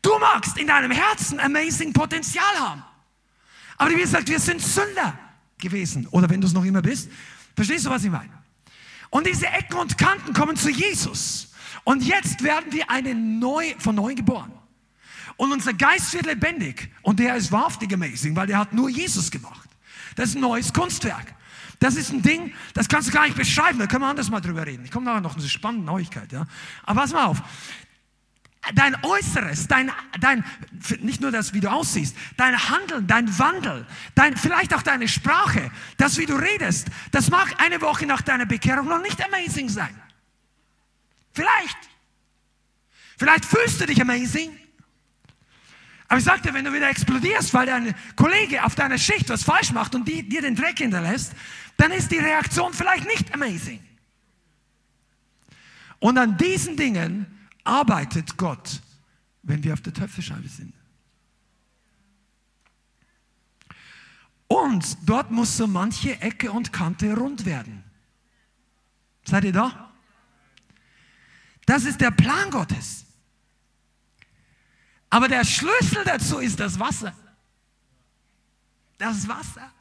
Du 0.00 0.18
magst 0.18 0.56
in 0.56 0.66
deinem 0.66 0.90
Herzen 0.90 1.38
amazing 1.38 1.92
Potenzial 1.92 2.58
haben. 2.58 2.82
Aber 3.76 3.90
wie 3.90 3.96
gesagt, 3.96 4.28
wir 4.28 4.40
sind 4.40 4.60
Sünder 4.60 5.18
gewesen. 5.62 6.06
Oder 6.10 6.28
wenn 6.28 6.40
du 6.40 6.46
es 6.46 6.52
noch 6.52 6.64
immer 6.64 6.82
bist. 6.82 7.10
Verstehst 7.56 7.86
du, 7.86 7.90
was 7.90 8.04
ich 8.04 8.10
meine? 8.10 8.32
Und 9.10 9.26
diese 9.26 9.46
Ecken 9.46 9.76
und 9.76 9.96
Kanten 9.96 10.32
kommen 10.32 10.56
zu 10.56 10.70
Jesus. 10.70 11.52
Und 11.84 12.04
jetzt 12.04 12.42
werden 12.42 12.72
wir 12.72 12.90
eine 12.90 13.14
neu, 13.14 13.74
von 13.78 13.94
neuem 13.94 14.16
geboren. 14.16 14.52
Und 15.36 15.52
unser 15.52 15.72
Geist 15.72 16.12
wird 16.14 16.26
lebendig. 16.26 16.90
Und 17.02 17.18
der 17.18 17.36
ist 17.36 17.50
wahrhaftig 17.50 17.92
amazing, 17.92 18.36
weil 18.36 18.46
der 18.46 18.58
hat 18.58 18.72
nur 18.72 18.88
Jesus 18.88 19.30
gemacht. 19.30 19.68
Das 20.16 20.30
ist 20.30 20.36
ein 20.36 20.42
neues 20.42 20.72
Kunstwerk. 20.72 21.34
Das 21.82 21.96
ist 21.96 22.12
ein 22.12 22.22
Ding, 22.22 22.52
das 22.74 22.86
kannst 22.86 23.08
du 23.08 23.12
gar 23.12 23.24
nicht 23.24 23.36
beschreiben. 23.36 23.80
Da 23.80 23.88
können 23.88 24.02
wir 24.04 24.08
anders 24.08 24.30
mal 24.30 24.40
drüber 24.40 24.64
reden. 24.64 24.84
Ich 24.84 24.92
komme 24.92 25.06
nachher 25.06 25.20
noch 25.20 25.36
eine 25.36 25.48
spannende 25.48 25.84
Neuigkeit. 25.84 26.30
Ja? 26.30 26.46
Aber 26.84 27.00
pass 27.00 27.12
mal 27.12 27.24
auf. 27.24 27.42
Dein 28.74 28.96
Äußeres, 29.04 29.66
dein, 29.66 29.90
dein, 30.20 30.44
nicht 31.00 31.20
nur 31.20 31.32
das, 31.32 31.52
wie 31.52 31.58
du 31.58 31.68
aussiehst, 31.68 32.16
dein 32.36 32.56
Handeln, 32.68 33.08
dein 33.08 33.38
Wandel, 33.38 33.84
dein, 34.14 34.36
vielleicht 34.36 34.72
auch 34.72 34.82
deine 34.82 35.08
Sprache, 35.08 35.72
das, 35.96 36.16
wie 36.16 36.26
du 36.26 36.36
redest, 36.36 36.86
das 37.10 37.28
mag 37.28 37.60
eine 37.60 37.80
Woche 37.80 38.06
nach 38.06 38.22
deiner 38.22 38.46
Bekehrung 38.46 38.86
noch 38.86 39.02
nicht 39.02 39.22
amazing 39.24 39.68
sein. 39.68 40.00
Vielleicht. 41.32 41.76
Vielleicht 43.18 43.44
fühlst 43.44 43.80
du 43.80 43.86
dich 43.86 44.00
amazing. 44.00 44.56
Aber 46.06 46.18
ich 46.18 46.24
sagte, 46.24 46.54
wenn 46.54 46.64
du 46.64 46.72
wieder 46.72 46.88
explodierst, 46.88 47.54
weil 47.54 47.66
dein 47.66 47.94
Kollege 48.16 48.64
auf 48.64 48.74
deiner 48.74 48.98
Schicht 48.98 49.28
was 49.28 49.42
falsch 49.42 49.72
macht 49.72 49.94
und 49.94 50.06
die, 50.06 50.28
dir 50.28 50.42
den 50.42 50.54
Dreck 50.54 50.78
hinterlässt, 50.78 51.32
dann 51.78 51.90
ist 51.90 52.12
die 52.12 52.18
Reaktion 52.18 52.72
vielleicht 52.74 53.06
nicht 53.06 53.32
amazing. 53.34 53.82
Und 55.98 56.18
an 56.18 56.36
diesen 56.36 56.76
Dingen 56.76 57.26
arbeitet 57.64 58.36
Gott, 58.36 58.80
wenn 59.42 59.62
wir 59.62 59.72
auf 59.72 59.80
der 59.80 59.92
Töpferscheibe 59.92 60.48
sind. 60.48 60.74
Und 64.48 65.08
dort 65.08 65.30
muss 65.30 65.56
so 65.56 65.66
manche 65.66 66.20
Ecke 66.20 66.52
und 66.52 66.72
Kante 66.72 67.14
rund 67.16 67.46
werden. 67.46 67.82
Seid 69.24 69.44
ihr 69.44 69.52
da? 69.52 69.92
Das 71.64 71.84
ist 71.84 72.00
der 72.00 72.10
Plan 72.10 72.50
Gottes. 72.50 73.06
Aber 75.08 75.28
der 75.28 75.44
Schlüssel 75.44 76.04
dazu 76.04 76.38
ist 76.38 76.58
das 76.58 76.78
Wasser. 76.78 77.14
Das 78.98 79.26
Wasser. 79.26 79.72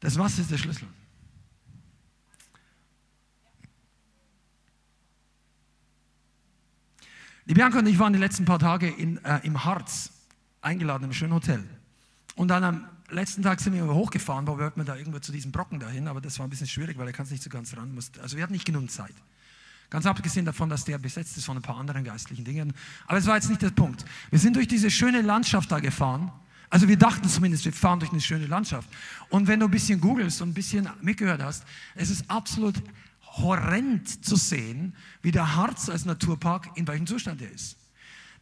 Das 0.00 0.16
Wasser 0.18 0.42
ist 0.42 0.50
der 0.50 0.58
Schlüssel. 0.58 0.88
Die 7.48 7.54
Bianca 7.54 7.78
und 7.78 7.86
ich 7.86 7.98
waren 7.98 8.12
die 8.12 8.18
letzten 8.18 8.44
paar 8.44 8.58
Tage 8.58 8.88
in, 8.88 9.24
äh, 9.24 9.40
im 9.42 9.64
Harz 9.64 10.10
eingeladen, 10.60 11.04
im 11.04 11.14
schönen 11.14 11.32
Hotel. 11.32 11.64
Und 12.34 12.48
dann 12.48 12.62
am 12.62 12.84
letzten 13.08 13.42
Tag 13.42 13.58
sind 13.60 13.72
wir 13.72 13.86
hochgefahren, 13.86 14.46
wo 14.46 14.58
wollten 14.58 14.78
wir 14.78 14.84
da 14.84 14.96
irgendwo 14.96 15.18
zu 15.18 15.32
diesem 15.32 15.50
Brocken 15.50 15.80
dahin, 15.80 16.08
aber 16.08 16.20
das 16.20 16.38
war 16.38 16.46
ein 16.46 16.50
bisschen 16.50 16.66
schwierig, 16.66 16.98
weil 16.98 17.06
er 17.06 17.14
kann 17.14 17.26
nicht 17.26 17.42
so 17.42 17.48
ganz 17.48 17.74
ran. 17.74 17.94
Musste, 17.94 18.20
also 18.20 18.36
wir 18.36 18.42
hatten 18.42 18.52
nicht 18.52 18.66
genug 18.66 18.90
Zeit. 18.90 19.14
Ganz 19.88 20.04
abgesehen 20.04 20.44
davon, 20.44 20.68
dass 20.68 20.84
der 20.84 20.98
besetzt 20.98 21.38
ist 21.38 21.46
von 21.46 21.56
ein 21.56 21.62
paar 21.62 21.78
anderen 21.78 22.04
geistlichen 22.04 22.44
Dingen. 22.44 22.74
Aber 23.06 23.16
es 23.16 23.26
war 23.26 23.36
jetzt 23.36 23.48
nicht 23.48 23.62
der 23.62 23.70
Punkt. 23.70 24.04
Wir 24.28 24.38
sind 24.38 24.54
durch 24.54 24.68
diese 24.68 24.90
schöne 24.90 25.22
Landschaft 25.22 25.72
da 25.72 25.80
gefahren. 25.80 26.30
Also 26.68 26.86
wir 26.86 26.98
dachten 26.98 27.30
zumindest, 27.30 27.64
wir 27.64 27.72
fahren 27.72 27.98
durch 27.98 28.12
eine 28.12 28.20
schöne 28.20 28.44
Landschaft. 28.44 28.90
Und 29.30 29.46
wenn 29.46 29.60
du 29.60 29.68
ein 29.68 29.70
bisschen 29.70 30.02
googelst 30.02 30.42
und 30.42 30.50
ein 30.50 30.54
bisschen 30.54 30.86
mitgehört 31.00 31.42
hast, 31.42 31.64
es 31.94 32.10
ist 32.10 32.30
absolut 32.30 32.74
horrend 33.40 34.24
zu 34.24 34.36
sehen, 34.36 34.94
wie 35.22 35.30
der 35.30 35.56
Harz 35.56 35.88
als 35.88 36.04
Naturpark 36.04 36.70
in 36.76 36.86
welchem 36.86 37.06
Zustand 37.06 37.42
er 37.42 37.50
ist. 37.50 37.76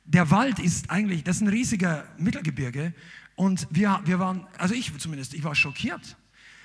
Der 0.05 0.31
Wald 0.31 0.59
ist 0.59 0.91
eigentlich, 0.91 1.25
das 1.25 1.37
ist 1.37 1.43
ein 1.43 1.49
riesiger 1.49 2.05
Mittelgebirge. 2.17 2.95
Und 3.35 3.67
wir, 3.71 4.01
wir 4.05 4.19
waren, 4.19 4.47
also 4.57 4.75
ich 4.75 4.97
zumindest, 4.99 5.35
ich 5.35 5.45
war 5.45 5.55
schockiert 5.55 6.17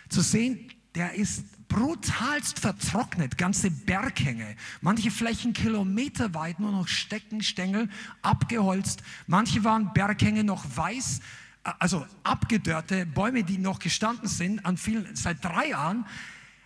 zu 0.10 0.22
sehen, 0.22 0.72
der 0.96 1.14
ist 1.16 1.46
brutalst 1.68 2.60
vertrocknet, 2.60 3.38
ganze 3.38 3.72
Berghänge, 3.72 4.58
manche 4.82 5.10
Flächen 5.10 5.54
kilometerweit 5.54 6.60
nur 6.60 6.72
noch 6.72 6.88
Stecken, 6.88 7.42
Stängel, 7.42 7.90
abgeholzt, 8.22 9.02
manche 9.26 9.64
waren 9.64 9.94
Berghänge 9.94 10.44
noch 10.44 10.66
weiß, 10.76 11.22
also 11.64 12.06
abgedörrte 12.24 13.06
Bäume, 13.06 13.44
die 13.44 13.58
noch 13.58 13.80
gestanden 13.80 14.28
sind, 14.28 14.66
an 14.66 14.76
vielen, 14.76 15.16
seit 15.16 15.44
drei 15.44 15.70
Jahren, 15.70 16.06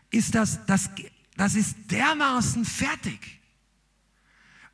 ist 0.09 0.33
das, 0.33 0.65
das, 0.65 0.89
das 1.35 1.55
ist 1.55 1.75
dermaßen 1.91 2.65
fertig. 2.65 3.39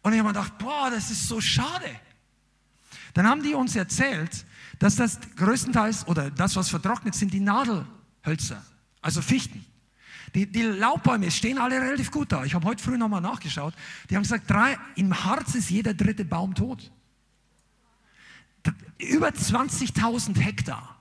Und 0.02 0.14
ich 0.14 0.20
habe 0.20 0.30
mir 0.30 0.34
gedacht, 0.34 0.58
boah, 0.58 0.90
das 0.90 1.12
ist 1.12 1.28
so 1.28 1.42
schade. 1.42 1.90
Dann 3.14 3.28
haben 3.28 3.44
die 3.44 3.54
uns 3.54 3.76
erzählt, 3.76 4.46
dass 4.80 4.96
das 4.96 5.20
größtenteils, 5.36 6.08
oder 6.08 6.32
das, 6.32 6.56
was 6.56 6.70
vertrocknet, 6.70 7.14
sind 7.14 7.34
die 7.34 7.40
Nadelhölzer, 7.40 8.64
also 9.02 9.22
Fichten. 9.22 9.66
Die, 10.34 10.50
die 10.50 10.64
Laubbäume 10.64 11.30
stehen 11.30 11.58
alle 11.58 11.80
relativ 11.82 12.10
gut 12.10 12.32
da. 12.32 12.46
Ich 12.46 12.54
habe 12.56 12.66
heute 12.66 12.82
früh 12.82 12.98
nochmal 12.98 13.22
nachgeschaut. 13.22 13.74
Die 14.10 14.16
haben 14.16 14.24
gesagt, 14.24 14.50
drei, 14.50 14.78
im 14.96 15.26
Harz 15.26 15.56
ist 15.56 15.70
jeder 15.70 15.94
dritte 15.94 16.24
Baum 16.24 16.56
tot. 16.56 16.92
Über 18.98 19.30
20.000 19.30 20.38
Hektar 20.38 20.98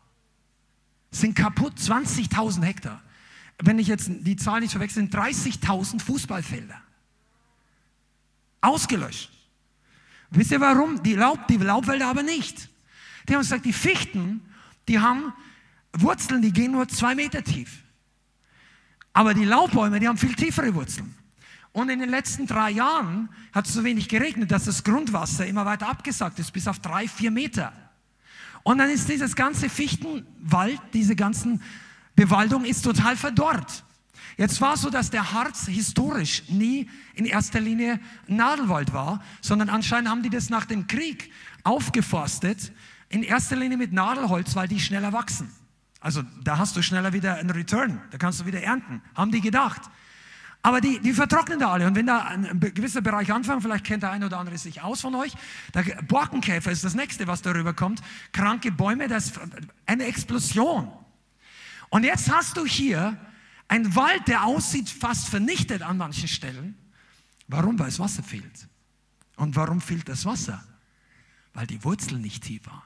sind 1.10 1.36
kaputt, 1.36 1.74
20.000 1.78 2.62
Hektar. 2.62 3.02
Wenn 3.62 3.78
ich 3.78 3.88
jetzt 3.88 4.10
die 4.10 4.36
Zahl 4.36 4.60
nicht 4.60 4.72
verwechsel, 4.72 5.02
sind 5.02 5.14
30.000 5.14 6.00
Fußballfelder. 6.00 6.80
Ausgelöscht. 8.60 9.30
Wisst 10.30 10.50
ihr 10.50 10.60
warum? 10.60 11.02
Die, 11.02 11.14
Laub, 11.14 11.46
die 11.48 11.56
Laubwälder 11.56 12.06
aber 12.06 12.22
nicht. 12.22 12.68
Die 13.28 13.34
haben 13.34 13.42
gesagt, 13.42 13.64
die 13.64 13.72
Fichten, 13.72 14.42
die 14.88 14.98
haben 14.98 15.32
Wurzeln, 15.92 16.40
die 16.40 16.52
gehen 16.52 16.72
nur 16.72 16.88
zwei 16.88 17.14
Meter 17.14 17.42
tief. 17.42 17.82
Aber 19.12 19.34
die 19.34 19.44
Laubbäume, 19.44 19.98
die 20.00 20.08
haben 20.08 20.18
viel 20.18 20.34
tiefere 20.34 20.74
Wurzeln. 20.74 21.14
Und 21.72 21.88
in 21.88 22.00
den 22.00 22.10
letzten 22.10 22.46
drei 22.46 22.70
Jahren 22.70 23.28
hat 23.52 23.66
es 23.66 23.74
so 23.74 23.84
wenig 23.84 24.08
geregnet, 24.08 24.50
dass 24.50 24.64
das 24.64 24.82
Grundwasser 24.82 25.46
immer 25.46 25.66
weiter 25.66 25.88
abgesagt 25.88 26.38
ist, 26.38 26.52
bis 26.52 26.66
auf 26.66 26.78
drei, 26.78 27.06
vier 27.06 27.30
Meter. 27.30 27.72
Und 28.62 28.78
dann 28.78 28.90
ist 28.90 29.08
dieses 29.08 29.36
ganze 29.36 29.68
Fichtenwald, 29.68 30.80
diese 30.92 31.16
ganzen 31.16 31.62
Bewaldung 32.20 32.66
ist 32.66 32.82
total 32.82 33.16
verdorrt. 33.16 33.82
Jetzt 34.36 34.60
war 34.60 34.74
es 34.74 34.82
so, 34.82 34.90
dass 34.90 35.08
der 35.08 35.32
Harz 35.32 35.66
historisch 35.66 36.42
nie 36.50 36.90
in 37.14 37.24
erster 37.24 37.60
Linie 37.60 37.98
Nadelwald 38.26 38.92
war, 38.92 39.22
sondern 39.40 39.70
anscheinend 39.70 40.10
haben 40.10 40.22
die 40.22 40.28
das 40.28 40.50
nach 40.50 40.66
dem 40.66 40.86
Krieg 40.86 41.32
aufgeforstet, 41.64 42.72
in 43.08 43.22
erster 43.22 43.56
Linie 43.56 43.78
mit 43.78 43.94
Nadelholz, 43.94 44.54
weil 44.54 44.68
die 44.68 44.80
schneller 44.80 45.14
wachsen. 45.14 45.50
Also 45.98 46.22
da 46.44 46.58
hast 46.58 46.76
du 46.76 46.82
schneller 46.82 47.14
wieder 47.14 47.36
einen 47.36 47.48
Return, 47.48 48.02
da 48.10 48.18
kannst 48.18 48.38
du 48.40 48.44
wieder 48.44 48.62
ernten, 48.62 49.00
haben 49.14 49.32
die 49.32 49.40
gedacht. 49.40 49.80
Aber 50.60 50.82
die, 50.82 50.98
die 50.98 51.14
vertrocknen 51.14 51.58
da 51.58 51.70
alle. 51.70 51.86
Und 51.86 51.94
wenn 51.94 52.06
da 52.06 52.18
ein 52.18 52.60
gewisser 52.60 53.00
Bereich 53.00 53.32
anfängt, 53.32 53.62
vielleicht 53.62 53.84
kennt 53.86 54.02
der 54.02 54.10
eine 54.10 54.26
oder 54.26 54.36
andere 54.36 54.58
sich 54.58 54.82
aus 54.82 55.00
von 55.00 55.14
euch, 55.14 55.32
der 55.72 55.84
Borkenkäfer 56.02 56.70
ist 56.70 56.84
das 56.84 56.94
nächste, 56.94 57.26
was 57.26 57.40
darüber 57.40 57.72
kommt. 57.72 58.02
Kranke 58.32 58.70
Bäume, 58.70 59.08
das 59.08 59.28
ist 59.28 59.40
eine 59.86 60.04
Explosion. 60.04 60.92
Und 61.90 62.04
jetzt 62.04 62.30
hast 62.30 62.56
du 62.56 62.64
hier 62.64 63.18
einen 63.68 63.94
Wald, 63.94 64.26
der 64.28 64.44
aussieht 64.44 64.88
fast 64.88 65.28
vernichtet 65.28 65.82
an 65.82 65.98
manchen 65.98 66.28
Stellen. 66.28 66.76
Warum? 67.48 67.78
Weil 67.78 67.86
das 67.86 67.98
Wasser 67.98 68.22
fehlt. 68.22 68.68
Und 69.36 69.56
warum 69.56 69.80
fehlt 69.80 70.08
das 70.08 70.24
Wasser? 70.24 70.64
Weil 71.52 71.66
die 71.66 71.82
Wurzeln 71.84 72.20
nicht 72.20 72.44
tief 72.44 72.66
waren. 72.66 72.82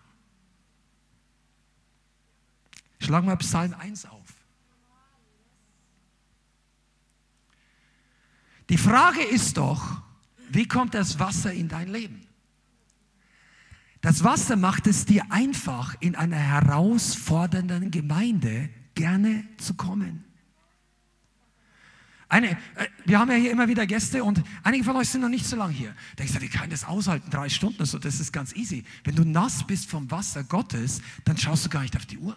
Schlagen 2.99 3.27
wir 3.29 3.37
Psalm 3.37 3.75
1 3.75 4.07
auf. 4.07 4.27
Die 8.71 8.79
Frage 8.79 9.23
ist 9.23 9.59
doch, 9.59 10.03
wie 10.49 10.67
kommt 10.67 10.95
das 10.95 11.19
Wasser 11.19 11.53
in 11.53 11.69
dein 11.69 11.89
Leben? 11.89 12.27
Das 14.01 14.25
Wasser 14.25 14.57
macht 14.57 14.87
es 14.87 15.05
dir 15.05 15.31
einfach, 15.31 15.95
in 16.01 16.15
einer 16.15 16.37
herausfordernden 16.37 17.91
Gemeinde 17.91 18.71
gerne 18.95 19.45
zu 19.59 19.75
kommen. 19.75 20.25
Eine, 22.29 22.51
äh, 22.51 22.57
wir 23.05 23.19
haben 23.19 23.31
ja 23.31 23.37
hier 23.37 23.53
immer 23.53 23.69
wieder 23.69 23.87
Gäste 23.87 24.25
und 24.25 24.43
einige 24.63 24.83
von 24.83 24.97
euch 24.97 25.09
sind 25.09 25.21
noch 25.21 25.29
nicht 25.29 25.47
so 25.47 25.57
lange 25.57 25.73
hier. 25.73 25.95
Denkst 26.19 26.33
du, 26.33 26.41
wie 26.41 26.49
kann 26.49 26.71
das 26.71 26.85
aushalten? 26.85 27.31
Drei 27.31 27.49
Stunden, 27.49 27.85
so, 27.85 27.99
das 27.99 28.19
ist 28.19 28.33
ganz 28.33 28.55
easy. 28.57 28.85
Wenn 29.05 29.15
du 29.15 29.25
nass 29.25 29.65
bist 29.65 29.89
vom 29.89 30.11
Wasser 30.11 30.43
Gottes, 30.43 31.01
dann 31.25 31.37
schaust 31.37 31.67
du 31.67 31.71
gar 31.71 31.83
nicht 31.83 31.97
auf 31.97 32.07
die 32.07 32.19
Uhr. 32.19 32.37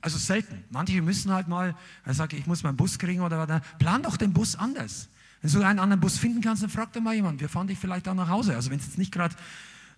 Also 0.00 0.18
selten. 0.18 0.62
Manche 0.70 1.02
müssen 1.02 1.32
halt 1.32 1.48
mal, 1.48 1.74
er 2.04 2.14
sagt, 2.14 2.32
ich 2.32 2.46
muss 2.46 2.62
meinen 2.62 2.76
Bus 2.76 2.98
kriegen 2.98 3.22
oder 3.22 3.48
was. 3.48 3.60
Plan 3.78 4.04
doch 4.04 4.16
den 4.16 4.32
Bus 4.32 4.54
anders. 4.54 5.08
Wenn 5.42 5.50
du 5.50 5.66
einen 5.66 5.78
anderen 5.80 6.00
Bus 6.00 6.18
finden 6.18 6.40
kannst, 6.40 6.62
dann 6.62 6.70
frag 6.70 6.92
doch 6.92 7.00
mal 7.00 7.14
jemanden. 7.14 7.40
Wir 7.40 7.48
fahren 7.48 7.66
dich 7.66 7.78
vielleicht 7.78 8.06
auch 8.06 8.14
nach 8.14 8.28
Hause. 8.28 8.54
Also 8.54 8.70
wenn 8.70 8.78
es 8.78 8.86
jetzt 8.86 8.98
nicht 8.98 9.10
gerade 9.10 9.34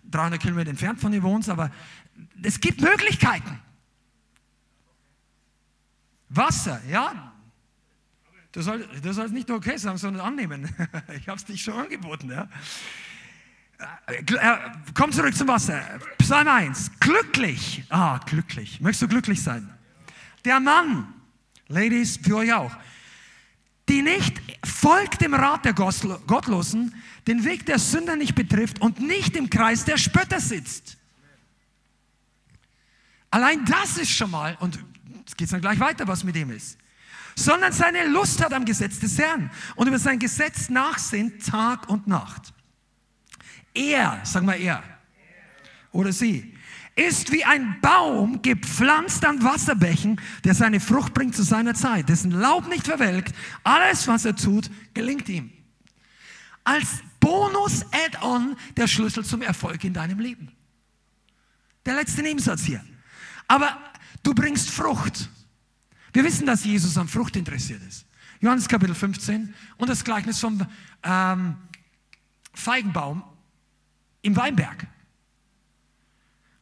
300 0.09 0.41
Kilometer 0.41 0.69
entfernt 0.69 0.99
von 0.99 1.11
dir 1.11 1.21
wohnst, 1.21 1.49
aber 1.49 1.69
es 2.41 2.59
gibt 2.59 2.81
Möglichkeiten. 2.81 3.59
Wasser, 6.29 6.81
ja. 6.87 7.33
Du 8.51 8.61
sollst, 8.61 8.87
du 9.03 9.13
sollst 9.13 9.33
nicht 9.33 9.47
nur 9.47 9.57
okay 9.57 9.77
sagen, 9.77 9.97
sondern 9.97 10.25
annehmen. 10.25 10.73
ich 11.17 11.27
habe 11.27 11.37
es 11.37 11.45
dich 11.45 11.61
schon 11.61 11.75
angeboten. 11.75 12.31
Ja. 12.31 12.47
Äh, 14.07 14.57
komm 14.93 15.11
zurück 15.11 15.35
zum 15.35 15.47
Wasser. 15.47 15.81
Psalm 16.17 16.47
1. 16.47 16.91
Glücklich. 16.99 17.83
Ah, 17.89 18.19
glücklich. 18.25 18.81
Möchtest 18.81 19.03
du 19.03 19.07
glücklich 19.07 19.41
sein? 19.41 19.69
Der 20.45 20.59
Mann, 20.59 21.13
Ladies, 21.67 22.17
für 22.17 22.37
euch 22.37 22.53
auch, 22.53 22.75
die 23.87 24.01
nicht 24.01 24.39
folgt 24.63 25.21
dem 25.21 25.33
Rat 25.33 25.65
der 25.65 25.73
Gottlosen, 25.73 26.93
den 27.27 27.43
Weg 27.43 27.65
der 27.65 27.79
Sünder 27.79 28.15
nicht 28.15 28.35
betrifft 28.35 28.81
und 28.81 28.99
nicht 28.99 29.35
im 29.35 29.49
Kreis 29.49 29.85
der 29.85 29.97
Spötter 29.97 30.39
sitzt. 30.39 30.97
Allein 33.31 33.63
das 33.65 33.97
ist 33.97 34.09
schon 34.09 34.31
mal, 34.31 34.57
und 34.59 34.79
es 35.29 35.37
geht 35.37 35.53
dann 35.53 35.61
gleich 35.61 35.79
weiter, 35.79 36.07
was 36.07 36.23
mit 36.23 36.35
ihm 36.35 36.49
ist, 36.49 36.79
sondern 37.35 37.71
seine 37.71 38.07
Lust 38.07 38.43
hat 38.43 38.51
am 38.51 38.65
Gesetz 38.65 38.99
des 38.99 39.19
Herrn 39.19 39.51
und 39.75 39.87
über 39.87 39.99
sein 39.99 40.17
Gesetz 40.17 40.69
nachsinnt 40.69 41.45
Tag 41.45 41.87
und 41.87 42.07
Nacht. 42.07 42.51
Er, 43.75 44.21
sag 44.23 44.43
mal 44.43 44.59
er, 44.59 44.83
oder 45.91 46.11
sie, 46.11 46.55
ist 46.95 47.31
wie 47.31 47.45
ein 47.45 47.79
Baum 47.79 48.41
gepflanzt 48.41 49.23
an 49.23 49.43
Wasserbächen, 49.43 50.19
der 50.45 50.55
seine 50.55 50.79
Frucht 50.79 51.13
bringt 51.13 51.35
zu 51.35 51.43
seiner 51.43 51.75
Zeit, 51.75 52.09
dessen 52.09 52.31
Laub 52.31 52.67
nicht 52.67 52.87
verwelkt. 52.87 53.35
Alles, 53.63 54.07
was 54.07 54.25
er 54.25 54.35
tut, 54.35 54.71
gelingt 54.95 55.29
ihm. 55.29 55.51
Als 56.63 57.03
Bonus-Add-on 57.19 58.57
der 58.75 58.87
Schlüssel 58.87 59.23
zum 59.23 59.43
Erfolg 59.43 59.83
in 59.83 59.93
deinem 59.93 60.19
Leben. 60.19 60.51
Der 61.85 61.93
letzte 61.93 62.23
Nebensatz 62.23 62.63
hier. 62.63 62.83
Aber 63.47 63.77
du 64.23 64.33
bringst 64.33 64.69
Frucht. 64.69 65.29
Wir 66.13 66.23
wissen, 66.23 66.45
dass 66.45 66.63
Jesus 66.63 66.97
an 66.97 67.07
Frucht 67.07 67.35
interessiert 67.35 67.81
ist. 67.87 68.05
Johannes 68.39 68.67
Kapitel 68.67 68.95
15 68.95 69.53
und 69.77 69.89
das 69.89 70.03
Gleichnis 70.03 70.39
vom 70.39 70.65
ähm, 71.03 71.57
Feigenbaum 72.53 73.23
im 74.21 74.35
Weinberg. 74.35 74.87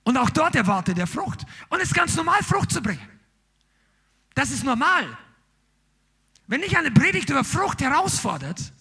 Und 0.04 0.18
auch 0.18 0.30
dort 0.30 0.56
erwartet 0.56 0.98
er 0.98 1.08
Frucht. 1.08 1.46
Und 1.70 1.82
es 1.82 1.90
ist 1.90 1.94
ganz 1.94 2.16
normal, 2.16 2.42
Frucht 2.44 2.72
zu 2.72 2.82
bringen. 2.82 3.08
Das 4.34 4.52
ist 4.52 4.64
normal. 4.64 5.18
Wenn 6.48 6.62
dich 6.62 6.78
eine 6.78 6.92
Predigt 6.92 7.30
über 7.30 7.44
Frucht 7.44 7.82
herausfordert, 7.82 8.72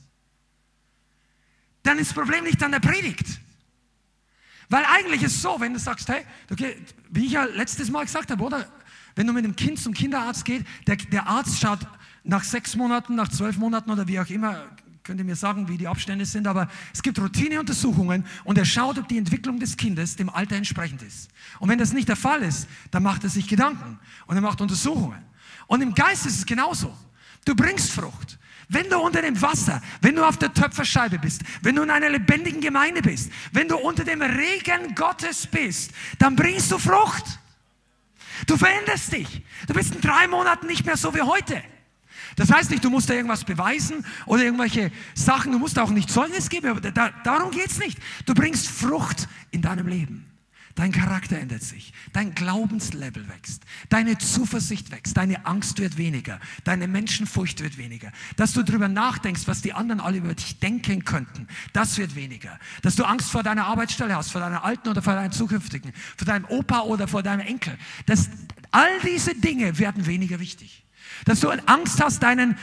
dann 1.83 1.99
ist 1.99 2.11
das 2.11 2.15
Problem 2.15 2.45
nicht 2.45 2.63
an 2.63 2.73
der 2.73 2.81
Predigt. 2.81 3.41
Weil 4.69 4.85
eigentlich 4.85 5.23
ist 5.23 5.37
es 5.37 5.43
so, 5.43 5.57
wenn 5.61 5.73
du 5.73 5.79
sagst, 5.79 6.09
hey, 6.09 6.25
okay, 6.51 6.77
wie 7.11 7.27
ich 7.27 7.33
ja 7.33 7.45
letztes 7.45 7.91
Mal 7.91 8.05
gesagt 8.05 8.31
habe, 8.31 8.43
oder? 8.43 8.67
Wenn 9.15 9.27
du 9.27 9.33
mit 9.33 9.45
dem 9.45 9.57
Kind 9.57 9.79
zum 9.79 9.95
Kinderarzt 9.95 10.45
gehst, 10.45 10.67
der, 10.87 10.97
der 10.97 11.27
Arzt 11.27 11.59
schaut 11.61 11.81
nach 12.25 12.45
sechs 12.45 12.75
Monaten, 12.77 13.15
nach 13.15 13.29
zwölf 13.29 13.57
Monaten 13.57 13.91
oder 13.91 14.07
wie 14.09 14.21
auch 14.21 14.29
immer, 14.29 14.67
könnt 15.05 15.21
ihr 15.21 15.25
mir 15.25 15.37
sagen, 15.37 15.69
wie 15.69 15.79
die 15.79 15.87
Abstände 15.87 16.27
sind, 16.27 16.49
aber 16.49 16.69
es 16.93 17.01
gibt 17.01 17.19
Routineuntersuchungen 17.19 18.25
und 18.43 18.59
er 18.59 18.65
schaut, 18.65 18.99
ob 18.99 19.07
die 19.09 19.17
Entwicklung 19.17 19.61
des 19.61 19.77
Kindes 19.77 20.17
dem 20.17 20.29
Alter 20.29 20.57
entsprechend 20.57 21.01
ist. 21.03 21.29
Und 21.61 21.69
wenn 21.69 21.79
das 21.79 21.93
nicht 21.93 22.09
der 22.09 22.17
Fall 22.17 22.43
ist, 22.43 22.69
dann 22.91 23.05
macht 23.05 23.23
er 23.23 23.31
sich 23.31 23.47
Gedanken 23.47 24.01
und 24.27 24.35
er 24.35 24.43
macht 24.43 24.61
Untersuchungen. 24.61 25.23
Und 25.69 25.81
im 25.81 25.95
Geist 25.95 26.27
ist 26.27 26.39
es 26.39 26.47
genauso. 26.47 26.93
Du 27.45 27.55
bringst 27.55 27.93
Frucht. 27.93 28.39
Wenn 28.69 28.91
du 28.91 28.99
unter 28.99 29.23
dem 29.23 29.41
Wasser, 29.41 29.81
wenn 30.01 30.17
du 30.17 30.25
auf 30.25 30.39
der 30.39 30.53
Töpferscheibe 30.53 31.19
bist, 31.19 31.43
wenn 31.63 31.77
du 31.77 31.83
in 31.83 31.91
einer 31.91 32.11
lebendigen 32.11 32.61
Gemeinde 32.61 33.01
bist, 33.01 33.31
wenn 33.53 33.69
du 33.69 33.77
unter 33.77 34.03
dem 34.03 34.21
Regen 34.23 34.95
Gottes 34.95 35.47
bist, 35.47 35.93
dann 36.19 36.35
bringst 36.35 36.73
du 36.73 36.79
Frucht. 36.79 37.25
Du 38.47 38.57
veränderst 38.57 39.13
dich. 39.13 39.43
Du 39.69 39.75
bist 39.75 39.95
in 39.95 40.01
drei 40.01 40.27
Monaten 40.27 40.67
nicht 40.67 40.85
mehr 40.85 40.97
so 40.97 41.15
wie 41.15 41.23
heute. 41.23 41.63
Das 42.35 42.53
heißt 42.53 42.71
nicht, 42.71 42.85
du 42.85 42.91
musst 42.91 43.09
da 43.09 43.15
irgendwas 43.15 43.45
beweisen 43.45 44.05
oder 44.27 44.43
irgendwelche 44.43 44.91
Sachen, 45.15 45.53
du 45.53 45.59
musst 45.59 45.79
auch 45.79 45.91
nicht 45.91 46.11
Zeugnis 46.11 46.51
geben, 46.51 46.69
aber 46.69 46.81
da, 46.81 47.11
darum 47.25 47.51
geht 47.51 47.71
es 47.71 47.79
nicht. 47.79 47.99
Du 48.27 48.35
bringst 48.35 48.69
Frucht 48.69 49.27
in 49.53 49.63
deinem 49.63 49.87
Leben. 49.87 50.26
Dein 50.77 50.93
Charakter 50.93 51.39
ändert 51.39 51.63
sich, 51.63 51.95
dein 52.13 52.35
Glaubenslevel 52.35 53.27
wächst, 53.31 53.65
deine 53.89 54.19
Zuversicht 54.19 54.91
wächst, 54.91 55.17
deine 55.17 55.47
Angst 55.47 55.79
wird 55.79 55.97
weniger, 55.97 56.39
deine 56.65 56.87
Menschenfurcht 56.87 57.63
wird 57.63 57.79
weniger. 57.79 58.13
Dass 58.37 58.53
du 58.53 58.63
darüber 58.63 58.87
nachdenkst, 58.87 59.45
was 59.47 59.63
die 59.63 59.73
anderen 59.73 60.01
alle 60.01 60.19
über 60.19 60.35
dich 60.35 60.61
denken 60.61 61.03
könnten, 61.07 61.49
das 61.73 61.97
wird 61.97 62.15
weniger. 62.15 62.61
Dass 62.83 62.95
du 62.95 63.05
Angst 63.05 63.31
vor 63.31 63.43
deiner 63.43 63.65
Arbeitsstelle 63.65 64.15
hast, 64.15 64.31
vor 64.31 64.43
deiner 64.43 64.65
alten 64.65 64.91
oder 64.91 65.01
vor 65.01 65.15
deinem 65.15 65.33
zukünftigen, 65.33 65.95
vor 66.15 66.27
deinem 66.27 66.45
Opa 66.45 66.81
oder 66.83 67.09
vor 67.09 67.23
deinem 67.23 67.47
Enkel. 67.47 67.79
Das, 68.05 68.29
all 68.71 69.01
diese 69.01 69.35
Dinge 69.35 69.79
werden 69.79 70.05
weniger 70.05 70.41
wichtig. 70.41 70.85
Dass 71.25 71.41
du 71.41 71.49
Angst 71.49 72.05
hast, 72.05 72.23
deinen 72.23 72.59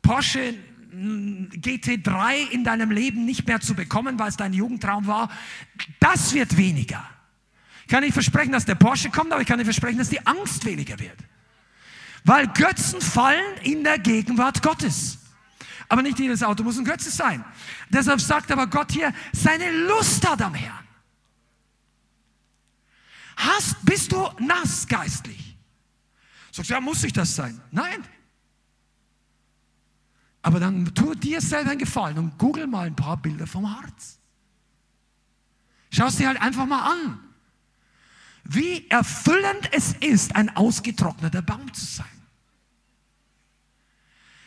Porsche 0.00 0.54
GT3 0.90 2.48
in 2.50 2.64
deinem 2.64 2.90
Leben 2.90 3.26
nicht 3.26 3.46
mehr 3.46 3.60
zu 3.60 3.74
bekommen, 3.74 4.18
weil 4.18 4.30
es 4.30 4.38
dein 4.38 4.54
Jugendtraum 4.54 5.06
war, 5.06 5.30
das 6.00 6.32
wird 6.32 6.56
weniger. 6.56 7.06
Ich 7.86 7.92
kann 7.92 8.02
nicht 8.02 8.14
versprechen, 8.14 8.50
dass 8.50 8.64
der 8.64 8.74
Porsche 8.74 9.10
kommt, 9.10 9.30
aber 9.30 9.42
ich 9.42 9.46
kann 9.46 9.58
nicht 9.58 9.66
versprechen, 9.66 9.98
dass 9.98 10.08
die 10.08 10.26
Angst 10.26 10.64
weniger 10.64 10.98
wird. 10.98 11.16
Weil 12.24 12.48
Götzen 12.48 13.00
fallen 13.00 13.58
in 13.62 13.84
der 13.84 14.00
Gegenwart 14.00 14.60
Gottes. 14.60 15.18
Aber 15.88 16.02
nicht 16.02 16.18
jedes 16.18 16.42
Auto 16.42 16.64
muss 16.64 16.76
ein 16.78 16.84
Götze 16.84 17.12
sein. 17.12 17.44
Deshalb 17.88 18.20
sagt 18.20 18.50
aber 18.50 18.66
Gott 18.66 18.90
hier, 18.90 19.14
seine 19.32 19.70
Lust 19.86 20.28
hat 20.28 20.42
am 20.42 20.52
Herrn. 20.54 20.84
Hast, 23.36 23.76
bist 23.84 24.10
du 24.10 24.28
nass 24.40 24.88
geistlich? 24.88 25.56
Sagst 26.50 26.70
du, 26.70 26.74
ja, 26.74 26.80
muss 26.80 27.04
ich 27.04 27.12
das 27.12 27.36
sein? 27.36 27.60
Nein. 27.70 28.02
Aber 30.42 30.58
dann 30.58 30.92
tu 30.92 31.14
dir 31.14 31.40
selber 31.40 31.70
einen 31.70 31.78
Gefallen 31.78 32.18
und 32.18 32.36
google 32.36 32.66
mal 32.66 32.88
ein 32.88 32.96
paar 32.96 33.16
Bilder 33.16 33.46
vom 33.46 33.72
Harz. 33.78 34.18
Schau 35.92 36.06
es 36.06 36.16
dir 36.16 36.26
halt 36.26 36.40
einfach 36.40 36.66
mal 36.66 36.90
an. 36.90 37.25
Wie 38.48 38.88
erfüllend 38.88 39.68
es 39.72 39.94
ist, 39.94 40.36
ein 40.36 40.54
ausgetrockneter 40.56 41.42
Baum 41.42 41.72
zu 41.72 41.84
sein. 41.84 42.06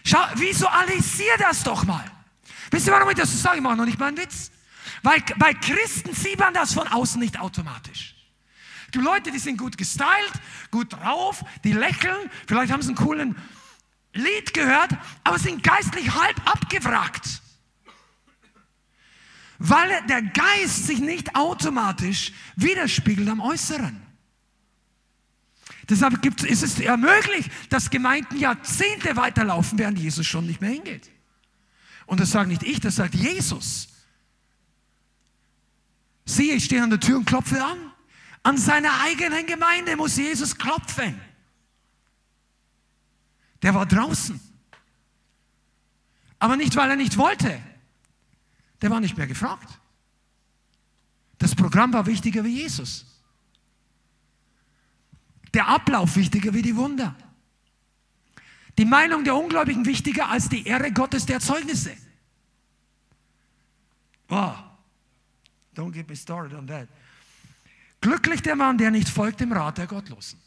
Schau, 0.06 0.26
visualisier 0.36 1.38
das 1.38 1.64
doch 1.64 1.84
mal. 1.84 2.06
Wisst 2.72 2.88
ihr, 2.88 2.94
warum 2.94 3.10
ich 3.10 3.16
das 3.16 3.32
so 3.32 3.38
sage? 3.38 3.58
Ich 3.58 3.64
mache 3.64 3.76
noch 3.76 3.86
nicht 3.86 4.00
mal 4.00 4.08
einen 4.08 4.18
Witz. 4.18 4.52
Weil 5.04 5.22
bei 5.38 5.54
Christen 5.54 6.14
sieht 6.14 6.40
man 6.40 6.54
das 6.54 6.74
von 6.74 6.88
außen 6.88 7.20
nicht 7.20 7.40
automatisch. 7.40 8.16
Die 8.94 9.00
Leute, 9.00 9.32
die 9.32 9.40
sind 9.40 9.58
gut 9.58 9.78
gestylt, 9.78 10.34
gut 10.72 10.94
drauf, 10.94 11.44
die 11.64 11.74
lächeln, 11.74 12.30
vielleicht 12.48 12.72
haben 12.72 12.82
sie 12.82 12.90
einen 12.90 12.98
coolen 12.98 13.36
Lied 14.14 14.54
gehört, 14.54 14.92
aber 15.24 15.38
sind 15.38 15.62
geistlich 15.62 16.12
halb 16.12 16.36
abgewrackt. 16.50 17.42
Weil 19.60 19.90
der 20.08 20.22
Geist 20.22 20.88
sich 20.88 21.00
nicht 21.00 21.36
automatisch 21.36 22.32
widerspiegelt 22.56 23.28
am 23.28 23.42
Äußeren. 23.42 24.02
Deshalb 25.90 26.22
gibt, 26.22 26.44
ist 26.44 26.64
es 26.64 26.78
ja 26.78 26.96
möglich, 26.96 27.50
dass 27.70 27.90
Gemeinden 27.90 28.38
Jahrzehnte 28.38 29.16
weiterlaufen, 29.16 29.78
während 29.78 30.00
Jesus 30.00 30.26
schon 30.26 30.46
nicht 30.46 30.62
mehr 30.62 30.70
hingeht. 30.70 31.10
Und 32.06 32.20
das 32.20 32.32
sagt 32.32 32.48
nicht 32.48 32.64
ich, 32.64 32.80
das 32.80 32.96
sagt 32.96 33.16
Jesus. 33.16 33.90
Siehe, 36.26 36.54
ich 36.54 36.66
stehe 36.66 36.82
an 36.82 36.92
der 36.92 37.00
Tür 37.00 37.18
und 37.18 37.26
klopfe 37.26 37.64
an. 37.64 37.78
An 38.44 38.58
seiner 38.58 39.02
eigenen 39.02 39.46
Gemeinde 39.46 39.96
muss 39.96 40.16
Jesus 40.16 40.58
klopfen. 40.58 41.20
Der 43.62 43.74
war 43.74 43.86
draußen. 43.86 44.40
Aber 46.38 46.56
nicht, 46.56 46.76
weil 46.76 46.92
er 46.92 46.96
nicht 46.96 47.18
wollte. 47.18 47.62
Der 48.82 48.90
war 48.90 49.00
nicht 49.00 49.18
mehr 49.18 49.28
gefragt. 49.28 49.68
Das 51.38 51.56
Programm 51.56 51.94
war 51.94 52.06
wichtiger 52.06 52.44
wie 52.44 52.62
Jesus. 52.62 53.06
Der 55.54 55.68
Ablauf 55.68 56.16
wichtiger 56.16 56.54
wie 56.54 56.62
die 56.62 56.76
Wunder. 56.76 57.16
Die 58.78 58.86
Meinung 58.86 59.24
der 59.24 59.36
Ungläubigen 59.36 59.86
wichtiger 59.86 60.30
als 60.30 60.48
die 60.48 60.66
Ehre 60.66 60.92
Gottes 60.92 61.26
der 61.26 61.40
Zeugnisse. 61.40 61.96
Oh, 64.30 64.54
don't 65.76 65.92
get 65.92 66.08
me 66.08 66.16
started 66.16 66.54
on 66.54 66.68
that. 66.68 66.88
Glücklich 68.02 68.42
der 68.42 68.56
Mann, 68.56 68.78
der 68.78 68.92
nicht 68.92 69.10
folgt 69.10 69.42
dem 69.42 69.52
Rat 69.52 69.78
der 69.78 69.88
Gottlosen. 69.88 70.40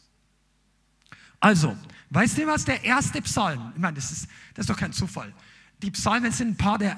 Also, 1.39 1.77
weißt 2.09 2.37
du, 2.37 2.47
was 2.47 2.65
der 2.65 2.83
erste 2.83 3.21
Psalm, 3.21 3.73
ich 3.75 3.81
meine, 3.81 3.95
das 3.95 4.11
ist, 4.11 4.27
das 4.53 4.63
ist 4.63 4.69
doch 4.69 4.77
kein 4.77 4.93
Zufall. 4.93 5.33
Die 5.81 5.91
Psalmen 5.91 6.31
sind 6.31 6.51
ein 6.51 6.57
paar 6.57 6.77
der 6.77 6.97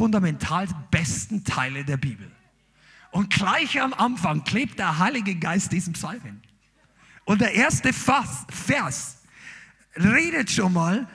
fundamental 0.00 0.66
besten 0.90 1.44
Teile 1.44 1.84
der 1.84 1.98
Bibel. 1.98 2.32
Und 3.10 3.28
gleich 3.28 3.78
am 3.82 3.92
Anfang 3.92 4.44
klebt 4.44 4.78
der 4.78 4.98
Heilige 4.98 5.34
Geist 5.34 5.72
diesen 5.72 5.92
Psalmen. 5.92 6.40
Und 7.26 7.42
der 7.42 7.52
erste 7.52 7.92
Vers 7.92 9.18
redet 9.94 10.50
schon 10.50 10.72
mal, 10.72 11.06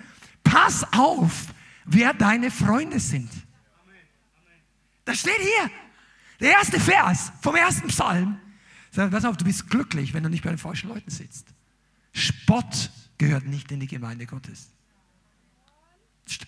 pass 0.44 0.86
auf, 0.94 1.48
wer 1.86 2.14
deine 2.14 2.52
Freunde 2.52 3.00
sind. 3.00 3.32
Das 5.04 5.22
steht 5.22 5.40
hier. 5.40 5.72
Der 6.40 6.52
erste 6.52 6.80
Vers 6.80 7.32
vom 7.42 7.56
ersten 7.56 7.88
Psalm 7.88 8.40
Sag, 8.92 9.10
pass 9.10 9.26
auf, 9.26 9.36
du 9.36 9.46
bist 9.46 9.68
glücklich, 9.68 10.14
wenn 10.14 10.22
du 10.22 10.30
nicht 10.30 10.44
bei 10.44 10.50
den 10.50 10.60
falschen 10.60 10.90
Leuten 10.90 11.10
sitzt. 11.10 11.48
Spott 12.14 12.92
gehört 13.18 13.46
nicht 13.46 13.72
in 13.72 13.80
die 13.80 13.88
Gemeinde 13.88 14.28
Gottes. 14.28 14.70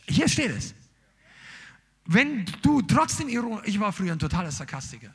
Hier 0.07 0.29
steht 0.29 0.51
es. 0.51 0.75
Wenn 2.07 2.45
du 2.61 2.81
trotzdem 2.81 3.27
ironisch, 3.27 3.67
ich 3.67 3.79
war 3.79 3.91
früher 3.91 4.13
ein 4.13 4.19
totaler 4.19 4.51
Sarkastiker. 4.51 5.13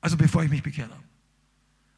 Also 0.00 0.16
bevor 0.16 0.44
ich 0.44 0.50
mich 0.50 0.62
bekehrt 0.62 0.90
habe. 0.90 1.02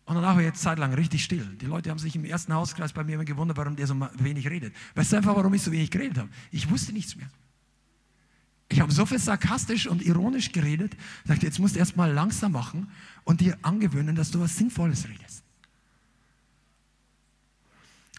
Und 0.06 0.16
danach 0.16 0.36
war 0.36 0.42
jetzt 0.42 0.60
Zeit 0.60 0.78
lang 0.78 0.92
richtig 0.92 1.24
still. 1.24 1.56
Die 1.60 1.66
Leute 1.66 1.90
haben 1.90 1.98
sich 1.98 2.14
im 2.14 2.24
ersten 2.24 2.52
Hauskreis 2.52 2.92
bei 2.92 3.02
mir 3.02 3.14
immer 3.14 3.24
gewundert, 3.24 3.56
warum 3.56 3.74
der 3.74 3.86
so 3.86 3.98
wenig 4.18 4.48
redet. 4.48 4.74
Weißt 4.94 5.12
du 5.12 5.16
einfach, 5.16 5.34
warum 5.34 5.52
ich 5.54 5.62
so 5.62 5.72
wenig 5.72 5.90
geredet 5.90 6.18
habe? 6.18 6.28
Ich 6.50 6.70
wusste 6.70 6.92
nichts 6.92 7.16
mehr. 7.16 7.28
Ich 8.68 8.80
habe 8.80 8.92
so 8.92 9.06
viel 9.06 9.18
sarkastisch 9.18 9.86
und 9.86 10.02
ironisch 10.02 10.52
geredet, 10.52 10.96
sagte, 11.24 11.46
jetzt 11.46 11.58
musst 11.58 11.74
du 11.74 11.78
erst 11.78 11.96
mal 11.96 12.12
langsam 12.12 12.52
machen 12.52 12.90
und 13.24 13.40
dir 13.40 13.58
angewöhnen, 13.62 14.14
dass 14.14 14.30
du 14.30 14.40
was 14.40 14.56
Sinnvolles 14.56 15.08
redest. 15.08 15.42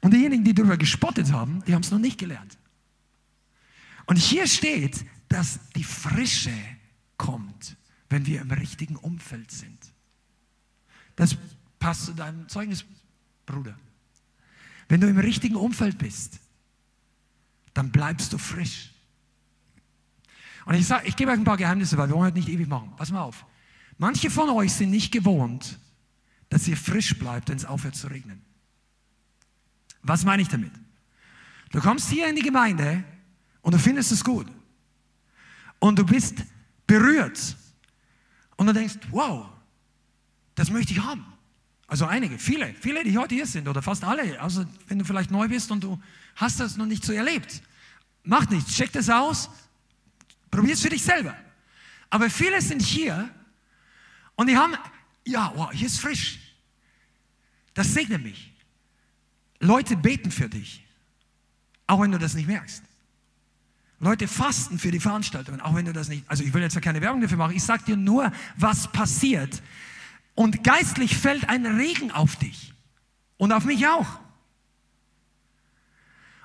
Und 0.01 0.13
diejenigen, 0.13 0.43
die 0.43 0.53
darüber 0.53 0.77
gespottet 0.77 1.31
haben, 1.31 1.63
die 1.67 1.73
haben 1.73 1.81
es 1.81 1.91
noch 1.91 1.99
nicht 1.99 2.19
gelernt. 2.19 2.57
Und 4.05 4.17
hier 4.17 4.47
steht, 4.47 5.05
dass 5.36 5.59
die 5.75 5.83
Frische 5.83 6.53
kommt, 7.17 7.75
wenn 8.07 8.25
wir 8.25 8.39
im 8.39 8.51
richtigen 8.51 8.95
Umfeld 8.95 9.51
sind. 9.51 9.77
Das 11.17 11.36
passt 11.77 12.05
zu 12.05 12.13
deinem 12.13 12.47
Zeugnis, 12.47 12.86
Bruder. 13.45 13.77
Wenn 14.88 15.01
du 15.01 15.09
im 15.09 15.17
richtigen 15.17 15.57
Umfeld 15.57 15.97
bist, 15.97 16.39
dann 17.73 17.91
bleibst 17.91 18.31
du 18.31 18.38
frisch. 18.38 18.93
Und 20.63 20.75
ich 20.75 20.88
sage, 20.88 21.05
ich 21.05 21.17
gebe 21.17 21.31
euch 21.31 21.38
ein 21.38 21.43
paar 21.43 21.57
Geheimnisse, 21.57 21.97
weil 21.97 22.07
wir 22.07 22.15
wollen 22.15 22.27
heute 22.27 22.38
nicht 22.38 22.47
ewig 22.47 22.69
machen. 22.69 22.93
Pass 22.95 23.11
mal 23.11 23.21
auf. 23.21 23.45
Manche 23.97 24.29
von 24.29 24.49
euch 24.51 24.71
sind 24.71 24.89
nicht 24.89 25.11
gewohnt, 25.11 25.77
dass 26.47 26.65
ihr 26.65 26.77
frisch 26.77 27.19
bleibt, 27.19 27.49
wenn 27.49 27.57
es 27.57 27.65
aufhört 27.65 27.97
zu 27.97 28.07
regnen. 28.07 28.41
Was 30.01 30.23
meine 30.23 30.43
ich 30.43 30.47
damit? 30.47 30.71
Du 31.71 31.81
kommst 31.81 32.09
hier 32.09 32.29
in 32.29 32.38
die 32.38 32.41
Gemeinde 32.41 33.03
und 33.61 33.73
du 33.73 33.79
findest 33.79 34.13
es 34.13 34.23
gut. 34.23 34.47
Und 35.86 35.99
du 35.99 36.03
bist 36.03 36.33
berührt. 36.88 37.55
Und 38.55 38.65
du 38.65 38.73
denkst, 38.73 38.95
wow, 39.11 39.45
das 40.55 40.71
möchte 40.71 40.93
ich 40.93 40.99
haben. 40.99 41.23
Also 41.86 42.07
einige, 42.07 42.39
viele, 42.39 42.73
viele, 42.73 43.03
die 43.03 43.15
heute 43.15 43.36
hier 43.36 43.45
sind 43.45 43.67
oder 43.67 43.83
fast 43.83 44.03
alle. 44.03 44.41
Also 44.41 44.65
wenn 44.88 44.97
du 44.97 45.05
vielleicht 45.05 45.29
neu 45.29 45.47
bist 45.47 45.69
und 45.69 45.83
du 45.83 46.01
hast 46.38 46.59
das 46.59 46.75
noch 46.75 46.88
nicht 46.88 47.05
so 47.05 47.13
erlebt. 47.13 47.61
Macht 48.23 48.49
nichts, 48.49 48.73
check 48.73 48.91
das 48.93 49.11
aus, 49.11 49.47
probier 50.49 50.73
es 50.73 50.81
für 50.81 50.89
dich 50.89 51.03
selber. 51.03 51.36
Aber 52.09 52.31
viele 52.31 52.59
sind 52.63 52.81
hier 52.81 53.29
und 54.33 54.47
die 54.47 54.57
haben, 54.57 54.73
ja, 55.23 55.53
wow, 55.55 55.71
hier 55.71 55.86
ist 55.86 55.99
frisch. 55.99 56.39
Das 57.75 57.93
segnet 57.93 58.23
mich. 58.23 58.51
Leute 59.59 59.95
beten 59.95 60.31
für 60.31 60.49
dich, 60.49 60.83
auch 61.86 62.01
wenn 62.01 62.11
du 62.11 62.17
das 62.17 62.33
nicht 62.33 62.47
merkst. 62.47 62.81
Leute 64.05 64.27
fasten 64.27 64.77
für 64.77 64.91
die 64.91 64.99
Veranstaltungen, 64.99 65.61
auch 65.61 65.73
wenn 65.73 65.85
du 65.85 65.91
das 65.91 66.09
nicht, 66.09 66.29
also 66.29 66.43
ich 66.43 66.53
will 66.53 66.61
jetzt 66.61 66.75
ja 66.75 66.81
keine 66.81 67.01
Werbung 67.01 67.21
dafür 67.21 67.37
machen, 67.37 67.55
ich 67.55 67.63
sage 67.63 67.83
dir 67.85 67.97
nur, 67.97 68.31
was 68.55 68.91
passiert. 68.91 69.63
Und 70.35 70.63
geistlich 70.63 71.17
fällt 71.17 71.49
ein 71.49 71.65
Regen 71.65 72.11
auf 72.11 72.35
dich 72.35 72.73
und 73.37 73.51
auf 73.51 73.65
mich 73.65 73.87
auch. 73.87 74.19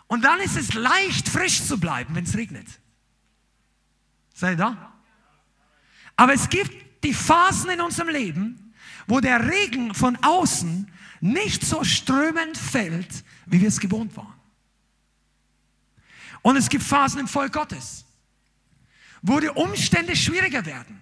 Und 0.06 0.24
dann 0.24 0.40
ist 0.40 0.56
es 0.56 0.72
leicht, 0.72 1.28
frisch 1.28 1.62
zu 1.62 1.78
bleiben, 1.78 2.14
wenn 2.14 2.24
es 2.24 2.34
regnet. 2.34 2.66
Sei 4.32 4.54
da? 4.54 4.94
Aber 6.16 6.32
es 6.32 6.48
gibt 6.48 7.04
die 7.04 7.12
Phasen 7.12 7.68
in 7.68 7.82
unserem 7.82 8.08
Leben, 8.08 8.72
wo 9.06 9.20
der 9.20 9.50
Regen 9.50 9.94
von 9.94 10.16
außen 10.22 10.90
nicht 11.20 11.62
so 11.62 11.84
strömend 11.84 12.56
fällt, 12.56 13.22
wie 13.44 13.61
wir 13.61 13.68
es 13.68 13.80
gewohnt 13.80 14.16
waren. 14.16 14.39
Und 16.43 16.57
es 16.57 16.68
gibt 16.68 16.84
Phasen 16.84 17.20
im 17.20 17.28
Volk 17.28 17.53
Gottes, 17.53 18.05
wo 19.22 19.41
die 19.41 19.49
Umstände 19.49 20.16
schwieriger 20.16 20.64
werden, 20.64 21.01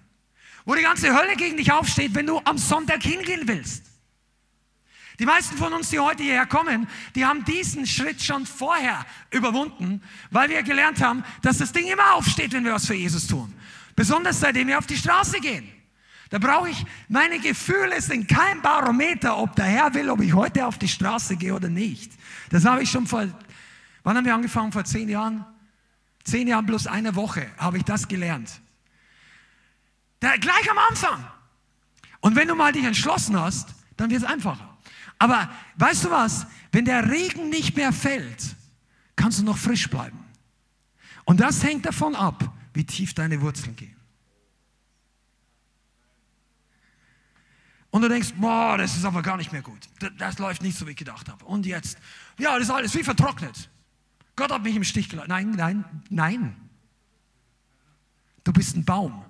wo 0.65 0.75
die 0.75 0.81
ganze 0.81 1.15
Hölle 1.15 1.35
gegen 1.35 1.57
dich 1.57 1.71
aufsteht, 1.71 2.13
wenn 2.15 2.27
du 2.27 2.41
am 2.43 2.57
Sonntag 2.57 3.03
hingehen 3.03 3.47
willst. 3.47 3.85
Die 5.19 5.25
meisten 5.25 5.57
von 5.57 5.73
uns, 5.73 5.89
die 5.89 5.99
heute 5.99 6.23
hierher 6.23 6.45
kommen, 6.45 6.87
die 7.13 7.25
haben 7.25 7.43
diesen 7.43 7.85
Schritt 7.85 8.21
schon 8.21 8.45
vorher 8.45 9.05
überwunden, 9.31 10.01
weil 10.31 10.49
wir 10.49 10.63
gelernt 10.63 11.01
haben, 11.01 11.25
dass 11.41 11.57
das 11.57 11.73
Ding 11.73 11.87
immer 11.87 12.13
aufsteht, 12.13 12.53
wenn 12.53 12.63
wir 12.63 12.73
was 12.73 12.87
für 12.87 12.93
Jesus 12.93 13.27
tun. 13.27 13.53
Besonders 13.95 14.39
seitdem 14.39 14.69
wir 14.69 14.77
auf 14.77 14.87
die 14.87 14.95
Straße 14.95 15.41
gehen. 15.41 15.69
Da 16.29 16.37
brauche 16.37 16.69
ich, 16.69 16.85
meine 17.09 17.39
Gefühle 17.39 17.99
sind 18.01 18.29
kein 18.29 18.61
Barometer, 18.61 19.37
ob 19.37 19.55
der 19.55 19.65
Herr 19.65 19.93
will, 19.93 20.09
ob 20.09 20.21
ich 20.21 20.33
heute 20.33 20.65
auf 20.65 20.77
die 20.77 20.87
Straße 20.87 21.35
gehe 21.35 21.53
oder 21.53 21.69
nicht. 21.69 22.13
Das 22.49 22.63
habe 22.63 22.83
ich 22.83 22.89
schon 22.89 23.07
vor, 23.07 23.27
wann 24.09 24.17
haben 24.17 24.25
wir 24.25 24.33
angefangen? 24.33 24.71
Vor 24.71 24.83
zehn 24.85 25.07
Jahren? 25.07 25.45
Zehn 26.23 26.47
Jahren 26.47 26.65
plus 26.65 26.87
eine 26.87 27.13
Woche 27.13 27.45
habe 27.59 27.77
ich 27.77 27.83
das 27.83 28.07
gelernt. 28.07 28.59
Da, 30.19 30.35
gleich 30.37 30.69
am 30.71 30.79
Anfang. 30.79 31.27
Und 32.19 32.35
wenn 32.35 32.47
du 32.47 32.55
mal 32.55 32.71
dich 32.71 32.85
entschlossen 32.85 33.39
hast, 33.39 33.69
dann 33.97 34.09
wird 34.09 34.23
es 34.23 34.27
einfacher. 34.27 34.77
Aber 35.19 35.47
weißt 35.75 36.05
du 36.05 36.09
was? 36.09 36.47
Wenn 36.71 36.85
der 36.85 37.07
Regen 37.07 37.51
nicht 37.51 37.77
mehr 37.77 37.93
fällt, 37.93 38.55
kannst 39.15 39.41
du 39.41 39.43
noch 39.43 39.59
frisch 39.59 39.87
bleiben. 39.87 40.17
Und 41.23 41.39
das 41.39 41.63
hängt 41.63 41.85
davon 41.85 42.15
ab, 42.15 42.51
wie 42.73 42.85
tief 42.85 43.13
deine 43.13 43.39
Wurzeln 43.41 43.75
gehen. 43.75 43.95
Und 47.91 48.01
du 48.01 48.09
denkst, 48.09 48.33
boah, 48.37 48.75
das 48.75 48.97
ist 48.97 49.05
aber 49.05 49.21
gar 49.21 49.37
nicht 49.37 49.51
mehr 49.51 49.61
gut. 49.61 49.87
Das, 49.99 50.09
das, 50.17 50.39
läuft 50.39 50.63
nicht 50.63 50.79
so, 50.79 50.87
wie 50.87 50.91
ich 50.91 50.97
gedacht 50.97 51.29
habe. 51.29 51.45
Und 51.45 51.67
jetzt, 51.67 51.99
ja, 52.39 52.55
das 52.55 52.63
ist 52.63 52.71
alles 52.71 52.95
wie 52.95 53.03
vertrocknet. 53.03 53.69
Gott 54.39 54.51
hat 54.53 54.63
mich 54.63 54.75
im 54.77 54.85
Stich 54.85 55.09
gelassen. 55.09 55.27
Nein, 55.27 55.51
nein, 55.51 55.85
nein. 56.09 56.55
Du 58.45 58.53
bist 58.53 58.73
ein 58.77 58.85
Baum. 58.85 59.25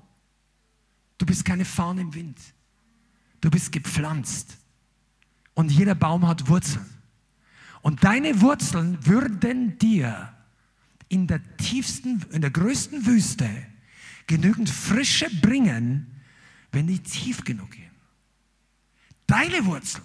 Du 1.17 1.25
bist 1.25 1.43
keine 1.43 1.65
Fahne 1.65 2.01
im 2.01 2.13
Wind. 2.13 2.39
Du 3.41 3.49
bist 3.49 3.71
gepflanzt. 3.71 4.57
Und 5.55 5.71
jeder 5.71 5.95
Baum 5.95 6.27
hat 6.27 6.47
Wurzeln. 6.47 6.85
Und 7.81 8.03
deine 8.03 8.39
Wurzeln 8.41 9.03
würden 9.03 9.79
dir 9.79 10.31
in 11.07 11.25
der 11.25 11.41
tiefsten, 11.57 12.23
in 12.31 12.41
der 12.41 12.51
größten 12.51 13.07
Wüste 13.07 13.49
genügend 14.27 14.69
Frische 14.69 15.27
bringen, 15.41 16.21
wenn 16.71 16.85
die 16.85 16.99
tief 16.99 17.43
genug 17.43 17.71
gehen. 17.71 17.89
Deine 19.25 19.65
Wurzeln. 19.65 20.03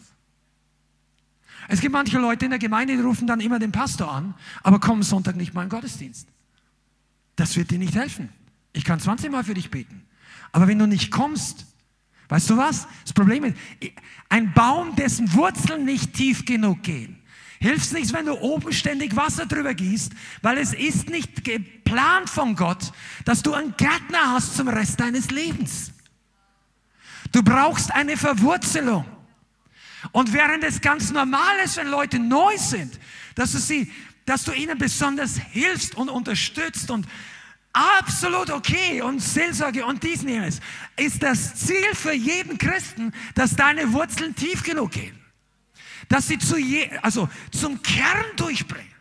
Es 1.69 1.81
gibt 1.81 1.93
manche 1.93 2.19
Leute 2.19 2.45
in 2.45 2.51
der 2.51 2.59
Gemeinde, 2.59 2.97
die 2.97 3.03
rufen 3.03 3.27
dann 3.27 3.41
immer 3.41 3.59
den 3.59 3.73
Pastor 3.73 4.11
an, 4.13 4.35
aber 4.63 4.81
kommen 4.81 5.03
Sonntag 5.03 5.37
nicht 5.37 5.55
mal 5.55 5.63
in 5.63 5.69
den 5.69 5.77
Gottesdienst. 5.77 6.29
Das 7.37 7.57
wird 7.57 7.71
dir 7.71 7.79
nicht 7.79 7.95
helfen. 7.95 8.29
Ich 8.73 8.85
kann 8.85 9.01
20 9.01 9.31
Mal 9.31 9.45
für 9.45 9.55
dich 9.55 9.71
beten. 9.71 10.05
Aber 10.53 10.69
wenn 10.69 10.79
du 10.79 10.87
nicht 10.87 11.11
kommst, 11.11 11.67
weißt 12.29 12.51
du 12.51 12.57
was? 12.57 12.87
Das 13.03 13.13
Problem 13.13 13.45
ist, 13.45 13.57
ein 14.29 14.53
Baum, 14.53 14.95
dessen 14.97 15.33
Wurzeln 15.35 15.85
nicht 15.85 16.15
tief 16.15 16.45
genug 16.45 16.83
gehen, 16.83 17.19
hilft 17.61 17.93
nichts, 17.93 18.13
wenn 18.13 18.27
du 18.27 18.39
oben 18.41 18.73
ständig 18.73 19.17
Wasser 19.17 19.47
drüber 19.47 19.75
gießt, 19.75 20.13
weil 20.43 20.59
es 20.59 20.75
ist 20.75 21.09
nicht 21.09 21.45
geplant 21.45 22.29
von 22.29 22.57
Gott, 22.57 22.93
dass 23.25 23.43
du 23.43 23.55
einen 23.55 23.75
Gärtner 23.77 24.33
hast 24.33 24.57
zum 24.57 24.69
Rest 24.69 25.01
deines 25.01 25.31
Lebens. 25.31 25.93
Du 27.33 27.43
brauchst 27.43 27.93
eine 27.93 28.17
Verwurzelung. 28.17 29.07
Und 30.13 30.33
während 30.33 30.65
es 30.65 30.81
ganz 30.81 31.11
normal 31.11 31.59
ist, 31.65 31.77
wenn 31.77 31.89
Leute 31.89 32.19
neu 32.19 32.57
sind, 32.57 32.99
dass 33.35 33.53
du 33.53 33.59
sie, 33.59 33.93
dass 34.27 34.45
du 34.45 34.53
ihnen 34.53 34.79
besonders 34.79 35.39
hilfst 35.39 35.95
und 35.95 36.09
unterstützt 36.09 36.91
und 36.91 37.07
absolut 37.73 38.51
okay 38.51 39.03
und 39.03 39.21
Seelsorge 39.21 39.85
und 39.85 40.03
dies 40.03 40.23
und 40.23 40.29
jenes, 40.29 40.61
ist 40.97 41.23
das 41.23 41.57
Ziel 41.57 41.95
für 41.95 42.15
jeden 42.15 42.57
Christen, 42.57 43.13
dass 43.35 43.57
deine 43.57 43.93
Wurzeln 43.93 44.35
tief 44.35 44.63
genug 44.63 44.93
gehen. 44.93 45.19
Dass 46.09 46.29
sie 46.29 46.39
zu 46.39 46.57
je, 46.57 46.91
also 47.03 47.29
zum 47.51 47.83
Kern 47.83 48.25
durchbringen. 48.37 48.95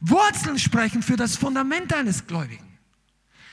Wurzeln 0.00 0.58
sprechen 0.58 1.02
für 1.02 1.16
das 1.16 1.36
Fundament 1.36 1.92
eines 1.94 2.26
Gläubigen. 2.26 2.78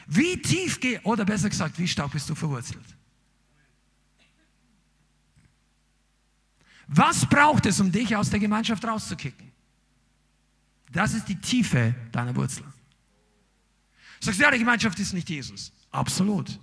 Wie 0.08 0.42
tief 0.42 0.80
geht, 0.80 1.06
oder 1.06 1.24
besser 1.26 1.50
gesagt, 1.50 1.80
wie 1.80 1.88
stark 1.88 2.12
bist 2.12 2.30
du 2.30 2.36
verwurzelt? 2.36 2.84
Was 6.96 7.26
braucht 7.26 7.66
es, 7.66 7.80
um 7.80 7.92
dich 7.92 8.16
aus 8.16 8.30
der 8.30 8.40
Gemeinschaft 8.40 8.86
rauszukicken? 8.86 9.52
Das 10.92 11.14
ist 11.14 11.28
die 11.28 11.40
Tiefe 11.40 11.96
deiner 12.12 12.36
Wurzel. 12.36 12.64
Sagst 14.20 14.40
du, 14.40 14.44
ja, 14.44 14.52
die 14.52 14.60
Gemeinschaft 14.60 15.00
ist 15.00 15.14
nicht 15.14 15.30
Jesus. 15.30 15.72
Absolut. 15.92 16.60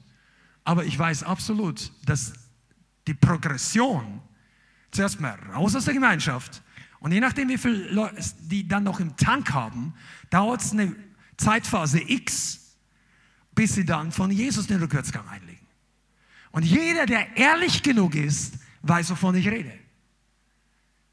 Aber 0.62 0.84
ich 0.84 0.96
weiß 0.96 1.24
absolut, 1.24 1.90
dass 2.04 2.32
die 3.06 3.14
Progression 3.14 4.22
zuerst 4.92 5.20
mal 5.20 5.38
raus 5.52 5.74
aus 5.74 5.84
der 5.84 5.94
Gemeinschaft 5.94 6.62
und 7.00 7.12
je 7.12 7.20
nachdem, 7.20 7.48
wie 7.48 7.58
viele 7.58 7.90
Leute 7.90 8.22
die 8.42 8.68
dann 8.68 8.84
noch 8.84 9.00
im 9.00 9.16
Tank 9.16 9.52
haben, 9.52 9.94
dauert 10.28 10.60
es 10.60 10.72
eine 10.72 10.94
Zeitphase 11.36 12.00
X, 12.00 12.76
bis 13.54 13.74
sie 13.74 13.84
dann 13.84 14.12
von 14.12 14.30
Jesus 14.30 14.66
den 14.66 14.80
Rückwärtsgang 14.80 15.26
einlegen. 15.28 15.66
Und 16.52 16.64
jeder, 16.64 17.06
der 17.06 17.36
ehrlich 17.36 17.82
genug 17.82 18.14
ist, 18.14 18.54
weiß, 18.82 19.10
wovon 19.10 19.34
ich 19.34 19.48
rede. 19.48 19.72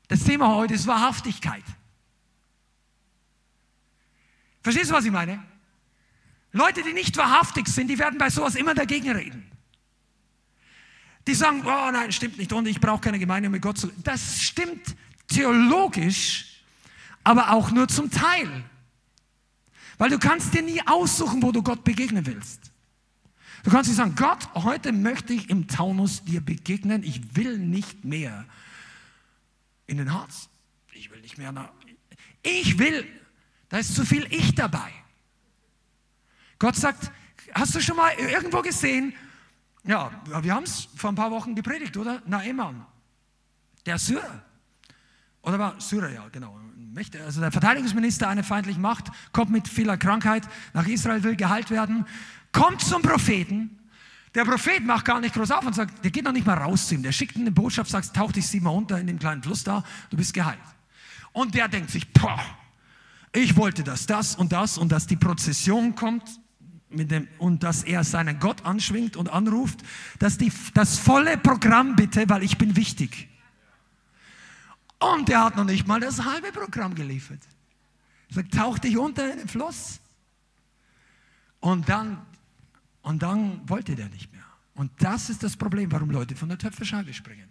Das 0.08 0.24
Thema 0.24 0.55
heute 0.55 0.74
ist 0.74 0.88
Wahrhaftigkeit. 0.88 1.64
Verstehst 4.62 4.89
du, 4.89 4.95
was 4.95 5.05
ich 5.05 5.12
meine? 5.12 5.43
Leute, 6.51 6.82
die 6.84 6.93
nicht 6.93 7.16
wahrhaftig 7.18 7.68
sind, 7.68 7.88
die 7.88 7.99
werden 7.99 8.18
bei 8.18 8.30
sowas 8.30 8.55
immer 8.55 8.74
dagegen 8.74 9.12
reden. 9.12 9.51
Die 11.28 11.34
sagen, 11.34 11.62
oh 11.66 11.91
nein, 11.91 12.12
stimmt 12.12 12.38
nicht 12.38 12.53
und 12.53 12.68
ich 12.68 12.80
brauche 12.80 13.01
keine 13.01 13.20
Gemeinde 13.20 13.47
um 13.47 13.51
mit 13.51 13.62
Gott 13.62 13.78
zu. 13.78 13.91
Das 14.03 14.41
stimmt 14.41 14.95
theologisch, 15.28 16.64
aber 17.24 17.51
auch 17.51 17.72
nur 17.72 17.88
zum 17.89 18.10
Teil. 18.10 18.64
Weil 19.97 20.10
du 20.10 20.20
kannst 20.20 20.53
dir 20.53 20.62
nie 20.62 20.82
aussuchen, 20.88 21.43
wo 21.43 21.51
du 21.51 21.62
Gott 21.62 21.84
begegnen 21.84 22.26
willst. 22.26 22.72
Du 23.64 23.72
kannst 23.72 23.89
nicht 23.89 23.97
sagen, 23.97 24.16
Gott, 24.16 24.47
heute 24.53 24.93
möchte 24.93 25.34
ich 25.34 25.49
im 25.49 25.68
Taunus 25.68 26.24
dir 26.24 26.39
begegnen. 26.39 27.03
Ich 27.03 27.36
will 27.36 27.58
nicht 27.58 28.05
mehr 28.05 28.45
in 29.88 29.98
den 29.98 30.14
Harz. 30.14 30.50
Ich 30.94 31.10
will 31.10 31.22
nicht 31.22 31.38
mehr 31.38 31.52
nach. 31.52 31.72
Ich 32.44 32.78
will. 32.78 33.08
Da 33.70 33.78
ist 33.78 33.96
zu 33.96 34.06
viel 34.06 34.26
Ich 34.30 34.56
dabei. 34.56 34.92
Gott 36.60 36.76
sagt, 36.76 37.12
hast 37.54 37.76
du 37.76 37.82
schon 37.82 37.98
mal 37.98 38.12
irgendwo 38.14 38.62
gesehen? 38.62 39.14
Ja, 39.84 40.12
wir 40.42 40.54
haben 40.54 40.64
es 40.64 40.90
vor 40.96 41.12
ein 41.12 41.16
paar 41.16 41.32
Wochen 41.32 41.56
gepredigt, 41.56 41.96
oder? 41.98 42.22
Naaman, 42.26 42.86
der 43.86 43.98
Syrer. 43.98 44.44
Oder 45.42 45.60
war 45.60 45.80
Syrer, 45.80 46.10
ja, 46.10 46.28
genau. 46.30 46.60
Also 47.24 47.42
der 47.42 47.52
Verteidigungsminister 47.52 48.28
einer 48.28 48.44
feindlichen 48.44 48.82
Macht 48.82 49.06
kommt 49.32 49.52
mit 49.52 49.68
vieler 49.68 49.98
Krankheit 49.98 50.44
nach 50.74 50.88
Israel, 50.88 51.24
will 51.24 51.36
geheilt 51.36 51.70
werden, 51.70 52.06
kommt 52.52 52.82
zum 52.82 53.04
Propheten. 53.04 53.80
Der 54.36 54.46
Prophet 54.46 54.86
macht 54.86 55.06
gar 55.06 55.20
nicht 55.20 55.34
groß 55.34 55.52
auf 55.52 55.66
und 55.66 55.74
sagt, 55.74 56.04
der 56.04 56.12
geht 56.12 56.24
noch 56.24 56.32
nicht 56.32 56.46
mal 56.46 56.58
raus 56.58 56.88
zu 56.88 56.96
ihm. 56.96 57.04
Der 57.04 57.12
schickt 57.12 57.36
eine 57.36 57.52
Botschaft, 57.52 57.90
sagt, 57.90 58.16
tauch 58.16 58.32
dich 58.32 58.48
sieben 58.48 58.66
mal 58.66 58.72
unter 58.72 59.00
in 59.00 59.08
dem 59.08 59.20
kleinen 59.20 59.42
Fluss 59.42 59.64
da, 59.64 59.84
du 60.10 60.18
bist 60.18 60.34
geheilt. 60.34 60.60
Und 61.32 61.56
der 61.56 61.68
denkt 61.68 61.92
sich, 61.92 62.12
boah, 62.14 62.40
ich 63.32 63.56
wollte, 63.56 63.84
dass 63.84 64.06
das 64.06 64.36
und 64.36 64.52
das 64.52 64.78
und 64.78 64.92
dass 64.92 65.08
die 65.08 65.16
Prozession 65.16 65.96
kommt 65.96 66.40
dem, 66.90 67.28
und 67.38 67.64
dass 67.64 67.84
er 67.84 68.04
seinen 68.04 68.40
Gott 68.40 68.66
anschwingt 68.66 69.18
und 69.18 69.30
anruft, 69.30 69.80
dass 70.20 70.38
die, 70.38 70.52
das 70.74 70.98
volle 70.98 71.38
Programm 71.38 71.96
bitte, 71.96 72.28
weil 72.30 72.44
ich 72.44 72.58
bin 72.58 72.76
wichtig. 72.76 73.30
Und 75.00 75.30
er 75.30 75.44
hat 75.44 75.56
noch 75.58 75.66
nicht 75.66 75.88
mal 75.88 76.00
das 76.00 76.24
halbe 76.24 76.52
Programm 76.52 76.96
geliefert. 76.96 77.40
Er 78.30 78.36
sagt, 78.36 78.54
tauch 78.54 78.80
dich 78.80 78.98
unter 78.98 79.32
in 79.32 79.40
den 79.40 79.48
Fluss. 79.48 80.00
Und 81.60 81.88
dann, 81.90 82.22
und 83.08 83.24
dann 83.24 83.68
wollte 83.70 83.95
der 83.95 84.10
nicht 84.10 84.34
mehr. 84.34 84.43
Und 84.76 84.91
das 85.01 85.30
ist 85.30 85.41
das 85.41 85.55
Problem, 85.55 85.93
warum 85.93 86.12
Leute 86.12 86.36
von 86.36 86.49
der 86.49 86.58
Töpferscheibe 86.58 87.14
springen. 87.14 87.49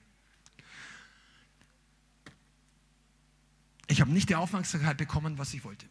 Ich 3.87 4.03
habe 4.03 4.11
nicht 4.11 4.29
die 4.29 4.35
Aufmerksamkeit 4.35 4.99
bekommen, 4.99 5.39
was 5.39 5.55
ich 5.55 5.65
wollte. 5.65 5.87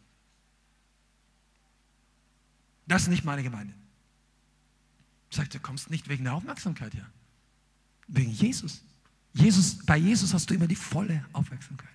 Das 2.86 3.02
ist 3.02 3.08
nicht 3.08 3.24
meine 3.24 3.42
Gemeinde. 3.42 3.74
Sagt, 5.30 5.52
du 5.52 5.58
kommst 5.58 5.90
nicht 5.90 6.08
wegen 6.08 6.22
der 6.22 6.34
Aufmerksamkeit 6.34 6.94
her. 6.94 7.10
Wegen 8.06 8.30
Jesus. 8.30 8.82
Jesus, 9.32 9.84
bei 9.84 9.96
Jesus 9.96 10.32
hast 10.32 10.48
du 10.48 10.54
immer 10.54 10.68
die 10.68 10.76
volle 10.76 11.26
Aufmerksamkeit. 11.32 11.90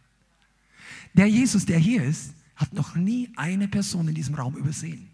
Der 1.14 1.28
Jesus, 1.28 1.66
der 1.66 1.80
hier 1.80 2.04
ist, 2.04 2.34
hat 2.58 2.74
noch 2.74 2.96
nie 2.96 3.32
eine 3.38 3.70
Person 3.70 4.10
in 4.10 4.16
diesem 4.16 4.36
Raum 4.36 4.58
übersehen. 4.58 5.11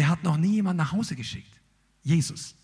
Der 0.00 0.08
hat 0.08 0.24
noch 0.24 0.38
nie 0.38 0.54
jemanden 0.54 0.78
nach 0.78 0.92
Hause 0.92 1.14
geschickt. 1.14 1.60
Jesus. 2.02 2.56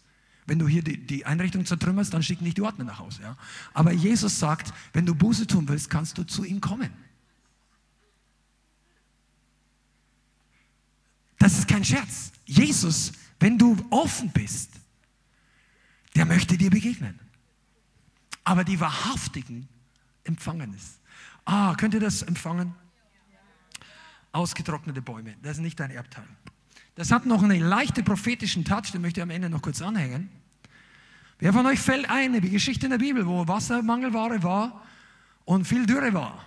Wenn 0.47 0.59
du 0.59 0.67
hier 0.67 0.83
die, 0.83 1.07
die 1.07 1.27
Einrichtung 1.27 1.67
zertrümmerst, 1.67 2.15
dann 2.15 2.23
schick 2.23 2.41
nicht 2.41 2.57
die 2.57 2.63
Ordner 2.63 2.85
nach 2.85 2.99
Hause. 2.99 3.23
Ja? 3.23 3.37
Aber 3.75 3.93
Jesus 3.93 4.39
sagt, 4.39 4.73
wenn 4.93 5.05
du 5.05 5.15
Buße 5.15 5.47
tun 5.47 5.69
willst, 5.69 5.91
kannst 5.91 6.17
du 6.19 6.25
zu 6.25 6.45
ihm 6.45 6.61
kommen. 6.61 6.91
Das 11.39 11.59
ist 11.59 11.69
kein 11.69 11.85
Scherz. 11.85 12.33
Jesus, 12.47 13.13
wenn 13.39 13.59
du 13.59 13.77
offen 13.91 14.33
bist, 14.33 14.71
der 16.15 16.25
möchte 16.25 16.57
dir 16.57 16.71
begegnen 16.71 17.21
aber 18.47 18.63
die 18.63 18.79
Wahrhaftigen 18.79 19.69
empfangen 20.23 20.73
es. 20.73 21.01
Ah, 21.45 21.75
könnt 21.75 21.95
ihr 21.95 22.01
das 22.01 22.23
empfangen? 22.23 22.75
Ausgetrocknete 24.31 25.03
Bäume, 25.03 25.37
das 25.43 25.57
ist 25.57 25.63
nicht 25.63 25.81
dein 25.81 25.91
Erbteil. 25.91 26.29
Das 26.97 27.13
hat 27.13 27.27
noch 27.27 27.43
einen 27.43 27.61
leichten 27.61 28.05
prophetischen 28.05 28.65
Touch, 28.65 28.91
den 28.91 29.03
möchte 29.03 29.21
ich 29.21 29.23
am 29.23 29.31
Ende 29.31 29.49
noch 29.51 29.63
kurz 29.63 29.81
anhängen. 29.83 30.31
Wer 31.39 31.53
von 31.53 31.67
euch 31.67 31.79
fällt 31.79 32.09
ein, 32.11 32.33
die 32.41 32.51
Geschichte 32.51 32.87
in 32.87 32.91
der 32.91 32.99
Bibel, 32.99 33.27
wo 33.27 33.47
Wassermangelware 33.47 34.43
war 34.43 34.83
und 35.45 35.67
viel 35.67 35.85
Dürre 35.85 36.13
war? 36.15 36.47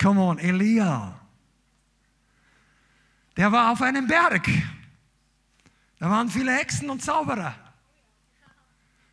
Come 0.00 0.20
on, 0.20 0.38
Elia. 0.38 1.20
Der 3.36 3.52
war 3.52 3.72
auf 3.72 3.82
einem 3.82 4.06
Berg. 4.06 4.48
Da 5.98 6.10
waren 6.10 6.30
viele 6.30 6.52
Hexen 6.54 6.88
und 6.88 7.02
Zauberer. 7.02 7.54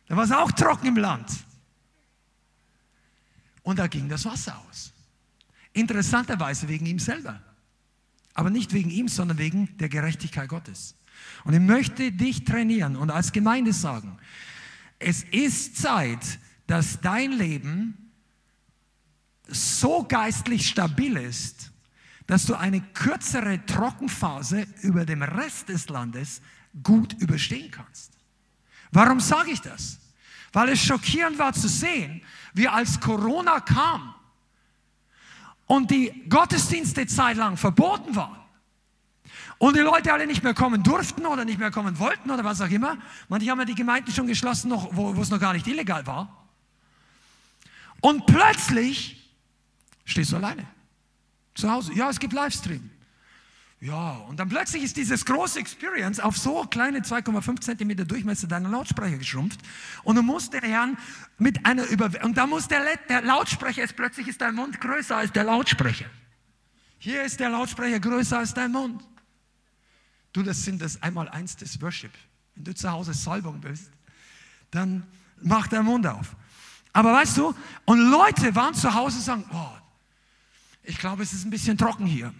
Da 0.08 0.16
war 0.16 0.24
es 0.24 0.32
auch 0.32 0.50
trocken 0.52 0.86
im 0.86 0.96
Land. 0.96 1.30
Und 3.62 3.78
da 3.78 3.86
ging 3.86 4.08
das 4.08 4.24
Wasser 4.24 4.60
aus. 4.68 4.92
Interessanterweise 5.74 6.66
wegen 6.66 6.86
ihm 6.86 6.98
selber. 6.98 7.40
Aber 8.40 8.48
nicht 8.48 8.72
wegen 8.72 8.88
ihm, 8.88 9.06
sondern 9.06 9.36
wegen 9.36 9.76
der 9.76 9.90
Gerechtigkeit 9.90 10.48
Gottes. 10.48 10.94
Und 11.44 11.52
ich 11.52 11.60
möchte 11.60 12.10
dich 12.10 12.44
trainieren 12.46 12.96
und 12.96 13.10
als 13.10 13.32
Gemeinde 13.32 13.74
sagen, 13.74 14.16
es 14.98 15.24
ist 15.24 15.76
Zeit, 15.76 16.38
dass 16.66 17.02
dein 17.02 17.32
Leben 17.32 18.12
so 19.46 20.04
geistlich 20.04 20.66
stabil 20.66 21.18
ist, 21.18 21.70
dass 22.26 22.46
du 22.46 22.54
eine 22.54 22.80
kürzere 22.80 23.66
Trockenphase 23.66 24.66
über 24.80 25.04
dem 25.04 25.22
Rest 25.22 25.68
des 25.68 25.90
Landes 25.90 26.40
gut 26.82 27.12
überstehen 27.20 27.70
kannst. 27.70 28.14
Warum 28.90 29.20
sage 29.20 29.50
ich 29.50 29.60
das? 29.60 29.98
Weil 30.54 30.70
es 30.70 30.82
schockierend 30.82 31.38
war 31.38 31.52
zu 31.52 31.68
sehen, 31.68 32.22
wie 32.54 32.68
als 32.68 32.98
Corona 33.00 33.60
kam 33.60 34.14
und 35.70 35.88
die 35.92 36.12
Gottesdienste 36.28 37.06
zeitlang 37.06 37.56
verboten 37.56 38.16
waren 38.16 38.40
und 39.58 39.76
die 39.76 39.80
Leute 39.80 40.12
alle 40.12 40.26
nicht 40.26 40.42
mehr 40.42 40.52
kommen 40.52 40.82
durften 40.82 41.24
oder 41.26 41.44
nicht 41.44 41.60
mehr 41.60 41.70
kommen 41.70 41.96
wollten 42.00 42.28
oder 42.28 42.42
was 42.42 42.60
auch 42.60 42.70
immer. 42.70 42.98
Manche 43.28 43.48
haben 43.48 43.60
ja 43.60 43.64
die 43.64 43.76
Gemeinden 43.76 44.10
schon 44.10 44.26
geschlossen, 44.26 44.68
noch, 44.68 44.88
wo, 44.96 45.14
wo 45.14 45.22
es 45.22 45.30
noch 45.30 45.38
gar 45.38 45.52
nicht 45.52 45.68
illegal 45.68 46.04
war. 46.08 46.48
Und 48.00 48.26
plötzlich 48.26 49.32
stehst 50.04 50.32
du 50.32 50.36
alleine. 50.36 50.66
Zu 51.54 51.70
Hause. 51.70 51.92
Ja, 51.94 52.10
es 52.10 52.18
gibt 52.18 52.32
Livestream. 52.32 52.90
Ja, 53.82 54.10
und 54.28 54.38
dann 54.38 54.50
plötzlich 54.50 54.82
ist 54.82 54.98
dieses 54.98 55.24
große 55.24 55.58
Experience 55.58 56.20
auf 56.20 56.36
so 56.36 56.64
kleine 56.64 56.98
2,5 56.98 57.60
Zentimeter 57.62 58.04
Durchmesser 58.04 58.46
deiner 58.46 58.68
Lautsprecher 58.68 59.16
geschrumpft 59.16 59.58
und 60.04 60.16
du 60.16 60.22
musst 60.22 60.52
den 60.52 60.62
Herrn 60.62 60.98
mit 61.38 61.64
einer 61.64 61.86
Über... 61.86 62.10
Und 62.22 62.36
da 62.36 62.46
muss 62.46 62.68
der, 62.68 62.84
der 63.08 63.22
Lautsprecher, 63.22 63.82
ist, 63.82 63.96
plötzlich 63.96 64.28
ist 64.28 64.42
dein 64.42 64.54
Mund 64.54 64.78
größer 64.82 65.16
als 65.16 65.32
der 65.32 65.44
Lautsprecher. 65.44 66.04
Hier 66.98 67.22
ist 67.22 67.40
der 67.40 67.48
Lautsprecher 67.48 68.00
größer 68.00 68.40
als 68.40 68.52
dein 68.52 68.70
Mund. 68.70 69.02
Du, 70.34 70.42
das 70.42 70.62
sind 70.62 70.82
das 70.82 71.02
einmal 71.02 71.30
eins 71.30 71.56
des 71.56 71.80
Worship. 71.80 72.12
Wenn 72.56 72.64
du 72.64 72.74
zu 72.74 72.90
Hause 72.90 73.14
Salbung 73.14 73.62
bist, 73.62 73.90
dann 74.70 75.04
mach 75.40 75.68
dein 75.68 75.86
Mund 75.86 76.06
auf. 76.06 76.36
Aber 76.92 77.14
weißt 77.14 77.38
du, 77.38 77.54
und 77.86 78.10
Leute 78.10 78.54
waren 78.54 78.74
zu 78.74 78.92
Hause 78.92 79.16
und 79.16 79.24
sagen, 79.24 79.44
oh, 79.54 79.70
ich 80.82 80.98
glaube, 80.98 81.22
es 81.22 81.32
ist 81.32 81.46
ein 81.46 81.50
bisschen 81.50 81.78
trocken 81.78 82.04
hier. 82.04 82.34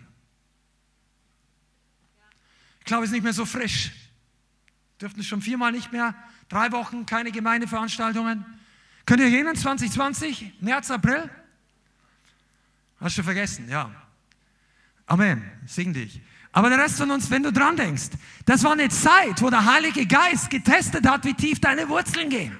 Ich 2.91 2.93
glaube, 2.93 3.05
es 3.05 3.11
ist 3.11 3.15
nicht 3.15 3.23
mehr 3.23 3.33
so 3.33 3.47
frisch. 3.47 3.93
Dürften 5.01 5.23
schon 5.23 5.41
viermal 5.41 5.71
nicht 5.71 5.93
mehr. 5.93 6.13
Drei 6.49 6.73
Wochen 6.73 7.07
keine 7.07 7.31
Gemeindeveranstaltungen. 7.31 8.45
Könnt 9.07 9.21
ihr 9.21 9.29
in 9.29 9.55
2020? 9.55 10.55
März, 10.61 10.91
April? 10.91 11.31
Hast 12.99 13.17
du 13.17 13.23
vergessen, 13.23 13.69
ja. 13.69 13.95
Amen. 15.07 15.49
Sing 15.67 15.93
dich. 15.93 16.21
Aber 16.51 16.69
der 16.69 16.79
Rest 16.79 16.97
von 16.99 17.13
uns, 17.13 17.31
wenn 17.31 17.45
du 17.45 17.53
dran 17.53 17.77
denkst, 17.77 18.09
das 18.45 18.65
war 18.65 18.73
eine 18.73 18.89
Zeit, 18.89 19.41
wo 19.41 19.51
der 19.51 19.65
Heilige 19.67 20.05
Geist 20.05 20.51
getestet 20.51 21.09
hat, 21.09 21.25
wie 21.25 21.35
tief 21.35 21.61
deine 21.61 21.89
Wurzeln 21.89 22.29
gehen. 22.29 22.59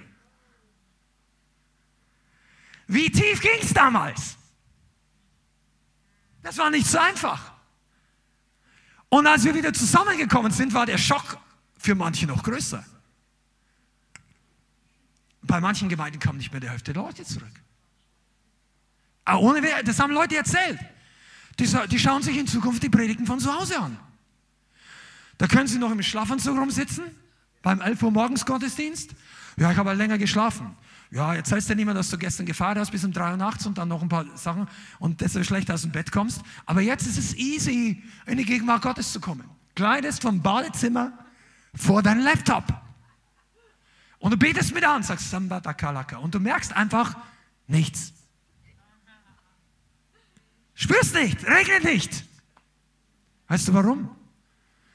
Wie 2.87 3.11
tief 3.11 3.41
ging 3.41 3.59
es 3.61 3.75
damals? 3.75 4.37
Das 6.45 6.57
war 6.57 6.71
nicht 6.71 6.87
so 6.87 6.99
einfach. 6.99 7.50
Und 9.11 9.27
als 9.27 9.45
wir 9.45 9.55
wieder 9.55 9.73
zusammengekommen 9.73 10.53
sind, 10.53 10.73
war 10.73 10.87
der 10.87 10.97
Schock 10.97 11.39
für 11.77 11.95
manche 11.95 12.27
noch 12.27 12.43
größer. 12.43 12.85
Bei 15.43 15.61
manchen 15.61 15.89
Gemeinden 15.89 16.21
kam 16.21 16.37
nicht 16.37 16.53
mehr 16.53 16.61
die 16.61 16.71
Hälfte 16.71 16.93
der 16.93 17.03
Leute 17.03 17.25
zurück. 17.25 17.53
Aber 19.25 19.41
ohne, 19.41 19.63
das 19.85 19.99
haben 19.99 20.13
Leute 20.13 20.37
erzählt. 20.37 20.79
Die, 21.59 21.67
die 21.89 21.99
schauen 21.99 22.23
sich 22.23 22.37
in 22.37 22.47
Zukunft 22.47 22.83
die 22.83 22.89
Predigten 22.89 23.27
von 23.27 23.41
zu 23.41 23.53
Hause 23.53 23.79
an. 23.79 23.99
Da 25.39 25.47
können 25.47 25.67
sie 25.67 25.79
noch 25.79 25.91
im 25.91 26.03
Schlafanzug 26.03 26.57
rumsitzen, 26.57 27.05
beim 27.63 27.81
11 27.81 28.03
Uhr 28.03 28.11
morgens 28.13 28.47
Gottesdienst. 28.47 29.11
Ja, 29.57 29.73
ich 29.73 29.77
habe 29.77 29.93
länger 29.95 30.19
geschlafen. 30.19 30.77
Ja, 31.13 31.35
jetzt 31.35 31.51
heißt 31.51 31.69
ja 31.69 31.75
niemand, 31.75 31.99
dass 31.99 32.09
du 32.09 32.19
gestern 32.19 32.47
gefeiert 32.47 32.79
hast 32.79 32.93
bis 32.93 33.05
um 33.05 33.13
drei 33.13 33.33
Uhr 33.33 33.37
nachts 33.37 33.67
und 33.67 33.79
dann 33.79 33.89
noch 33.89 34.01
ein 34.01 34.09
paar 34.09 34.25
Sachen 34.37 34.69
und 35.01 35.21
deshalb 35.21 35.45
schlecht 35.45 35.71
aus 35.71 35.83
dem 35.83 35.91
Bett 35.91 36.13
kommst. 36.13 36.41
Aber 36.67 36.81
jetzt 36.81 37.07
ist 37.07 37.19
es 37.19 37.35
easy, 37.35 38.03
in 38.27 38.39
die 38.39 38.45
Gegenwart 38.45 38.83
Gottes 38.83 39.13
zu 39.13 39.21
kommen. 39.21 39.45
Kleidest 39.75 40.23
vom 40.23 40.41
Badezimmer 40.41 41.13
vor 41.75 42.03
deinen 42.03 42.23
Laptop. 42.23 42.65
Und 44.21 44.33
du 44.33 44.37
betest 44.37 44.73
mit 44.73 44.85
an, 44.85 45.03
sagst 45.03 45.31
Samba 45.31 45.61
Dakalaka. 45.61 46.19
Und 46.19 46.35
du 46.35 46.39
merkst 46.39 46.77
einfach 46.77 47.17
nichts. 47.67 48.13
Spürst 50.75 51.15
nicht, 51.15 51.45
regnet 51.45 51.85
nicht. 51.85 52.25
Weißt 53.49 53.67
du 53.67 53.75
warum? 53.75 54.11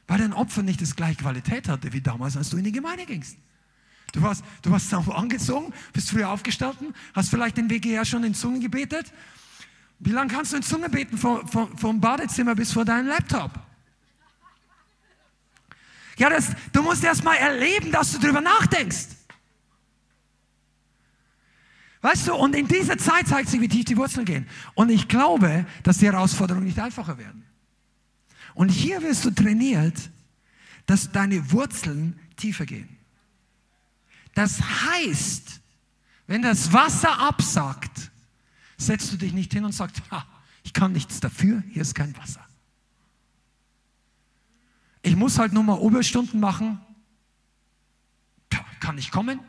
Weil 0.08 0.20
dein 0.20 0.34
Opfer 0.34 0.64
nicht 0.64 0.82
das 0.82 0.96
gleiche 0.96 1.18
Qualität 1.18 1.68
hatte 1.68 1.92
wie 1.92 2.02
damals, 2.02 2.38
als 2.38 2.52
du 2.52 2.58
in 2.58 2.64
die 2.64 2.72
Gemeinde 2.72 3.06
gingst. 3.06 3.38
Du 4.16 4.22
warst, 4.22 4.46
du 4.62 4.72
warst 4.72 4.94
angezogen, 4.94 5.74
bist 5.92 6.10
früher 6.10 6.30
aufgestanden, 6.30 6.96
hast 7.14 7.30
vielleicht 7.30 7.58
den 7.58 7.70
WGR 7.70 8.06
schon 8.06 8.24
in 8.24 8.34
Zungen 8.34 8.62
gebetet. 8.62 9.12
Wie 10.00 10.12
lange 10.12 10.32
kannst 10.34 10.54
du 10.54 10.58
in 10.58 10.64
Zunge 10.64 10.88
beten 10.88 11.18
vom, 11.18 11.46
vom, 11.50 11.78
vom 11.78 12.00
Badezimmer 12.00 12.56
bis 12.56 12.72
vor 12.72 12.86
deinem 12.86 13.08
Laptop? 13.08 13.52
Ja, 16.18 16.30
das, 16.30 16.54
du 16.72 16.82
musst 16.82 17.04
erst 17.04 17.26
mal 17.26 17.36
erleben, 17.36 17.92
dass 17.92 18.14
du 18.14 18.20
darüber 18.20 18.40
nachdenkst. 18.40 19.08
Weißt 22.02 22.30
du, 22.30 22.36
und 22.36 22.56
in 22.56 22.70
dieser 22.70 22.98
Zeit 22.98 23.28
zeigt 23.28 23.50
sich, 23.50 23.60
wie 23.60 23.68
tief 23.68 23.84
die 23.84 23.98
Wurzeln 23.98 24.26
gehen. 24.26 24.48
Und 24.76 24.92
ich 24.92 25.10
glaube, 25.10 25.66
dass 25.84 25.98
die 25.98 26.06
Herausforderungen 26.06 26.66
nicht 26.66 26.80
einfacher 26.80 27.18
werden. 27.18 27.44
Und 28.54 28.70
hier 28.70 29.02
wirst 29.02 29.26
du 29.26 29.32
trainiert, 29.32 30.10
dass 30.86 31.12
deine 31.12 31.52
Wurzeln 31.52 32.18
tiefer 32.38 32.66
gehen. 32.66 32.95
Das 34.36 34.62
heißt, 34.62 35.62
wenn 36.28 36.44
das 36.44 36.72
Wasser 36.72 37.18
absackt, 37.20 38.12
setzt 38.78 39.12
du 39.12 39.18
dich 39.18 39.34
nicht 39.34 39.52
hin 39.54 39.66
und 39.66 39.72
sagst, 39.72 40.04
ha, 40.12 40.26
ich 40.64 40.74
kann 40.74 40.92
nichts 40.92 41.20
dafür, 41.20 41.64
hier 41.72 41.82
ist 41.82 41.96
kein 41.96 42.16
Wasser. 42.18 42.46
Ich 45.02 45.16
muss 45.16 45.40
halt 45.40 45.54
nur 45.54 45.64
mal 45.64 45.80
Oberstunden 45.80 46.40
machen, 46.40 46.80
kann 48.80 48.96
nicht 48.96 49.12
kommen, 49.12 49.40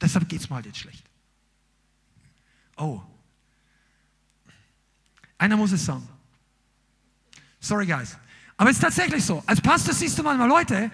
deshalb 0.00 0.28
geht 0.28 0.40
es 0.40 0.50
mir 0.50 0.56
halt 0.56 0.66
jetzt 0.66 0.78
schlecht. 0.78 1.04
Oh, 2.76 3.02
einer 5.38 5.56
muss 5.56 5.72
es 5.72 5.84
sagen. 5.84 6.08
Sorry, 7.60 7.86
guys. 7.86 8.16
Aber 8.56 8.70
es 8.70 8.76
ist 8.76 8.82
tatsächlich 8.82 9.24
so. 9.24 9.42
Als 9.46 9.60
Pastor 9.60 9.92
siehst 9.92 10.18
du 10.18 10.22
manchmal 10.22 10.48
Leute, 10.48 10.90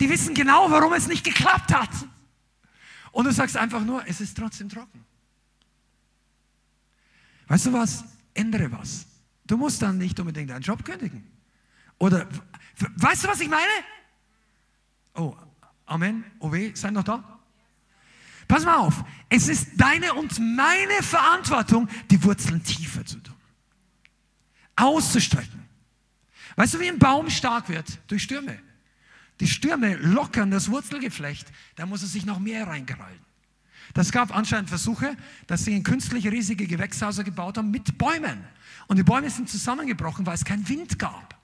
die 0.00 0.08
wissen 0.08 0.34
genau, 0.34 0.70
warum 0.70 0.92
es 0.94 1.06
nicht 1.06 1.22
geklappt 1.22 1.72
hat. 1.72 1.90
Und 3.12 3.24
du 3.24 3.32
sagst 3.32 3.56
einfach 3.56 3.82
nur, 3.82 4.06
es 4.06 4.20
ist 4.20 4.36
trotzdem 4.36 4.68
trocken. 4.68 5.04
Weißt 7.48 7.66
du 7.66 7.72
was? 7.72 8.04
Ändere 8.34 8.70
was. 8.72 9.06
Du 9.46 9.56
musst 9.56 9.82
dann 9.82 9.98
nicht 9.98 10.18
unbedingt 10.20 10.50
deinen 10.50 10.62
Job 10.62 10.84
kündigen. 10.84 11.26
Oder, 11.98 12.28
weißt 12.96 13.24
du, 13.24 13.28
was 13.28 13.40
ich 13.40 13.48
meine? 13.48 13.72
Oh, 15.14 15.36
Amen. 15.90 16.24
Oh 16.38 16.52
weh, 16.52 16.70
seid 16.72 16.92
noch 16.92 17.02
da? 17.02 17.40
Pass 18.46 18.64
mal 18.64 18.76
auf. 18.76 19.04
Es 19.28 19.48
ist 19.48 19.70
deine 19.76 20.14
und 20.14 20.38
meine 20.38 21.02
Verantwortung, 21.02 21.88
die 22.10 22.22
Wurzeln 22.22 22.62
tiefer 22.62 23.04
zu 23.04 23.18
tun. 23.18 23.34
Auszustrecken. 24.76 25.68
Weißt 26.54 26.74
du, 26.74 26.80
wie 26.80 26.88
ein 26.88 26.98
Baum 26.98 27.28
stark 27.28 27.68
wird? 27.68 27.98
Durch 28.06 28.22
Stürme. 28.22 28.60
Die 29.40 29.48
Stürme 29.48 29.96
lockern 29.96 30.50
das 30.50 30.70
Wurzelgeflecht, 30.70 31.50
da 31.76 31.86
muss 31.86 32.02
es 32.02 32.12
sich 32.12 32.26
noch 32.26 32.38
mehr 32.38 32.66
reingerallen. 32.66 33.18
Das 33.94 34.12
gab 34.12 34.34
anscheinend 34.36 34.68
Versuche, 34.68 35.16
dass 35.46 35.64
sie 35.64 35.74
ein 35.74 35.82
künstliche 35.82 36.30
riesige 36.30 36.66
Gewächshäuser 36.66 37.24
gebaut 37.24 37.58
haben 37.58 37.70
mit 37.70 37.98
Bäumen. 37.98 38.44
Und 38.86 38.98
die 38.98 39.02
Bäume 39.02 39.30
sind 39.30 39.48
zusammengebrochen, 39.48 40.26
weil 40.26 40.34
es 40.34 40.44
keinen 40.44 40.68
Wind 40.68 40.98
gab. 40.98 41.36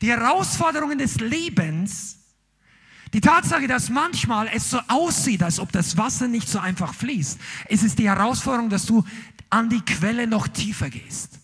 Die 0.00 0.08
Herausforderungen 0.08 0.98
des 0.98 1.20
Lebens, 1.20 2.18
die 3.12 3.20
Tatsache, 3.20 3.66
dass 3.66 3.90
manchmal 3.90 4.48
es 4.52 4.70
so 4.70 4.80
aussieht, 4.88 5.42
als 5.42 5.60
ob 5.60 5.70
das 5.72 5.96
Wasser 5.96 6.26
nicht 6.28 6.48
so 6.48 6.58
einfach 6.58 6.94
fließt, 6.94 7.38
es 7.68 7.82
ist 7.82 7.98
die 7.98 8.08
Herausforderung, 8.08 8.70
dass 8.70 8.86
du 8.86 9.04
an 9.50 9.68
die 9.68 9.80
Quelle 9.80 10.26
noch 10.26 10.48
tiefer 10.48 10.88
gehst. 10.88 11.40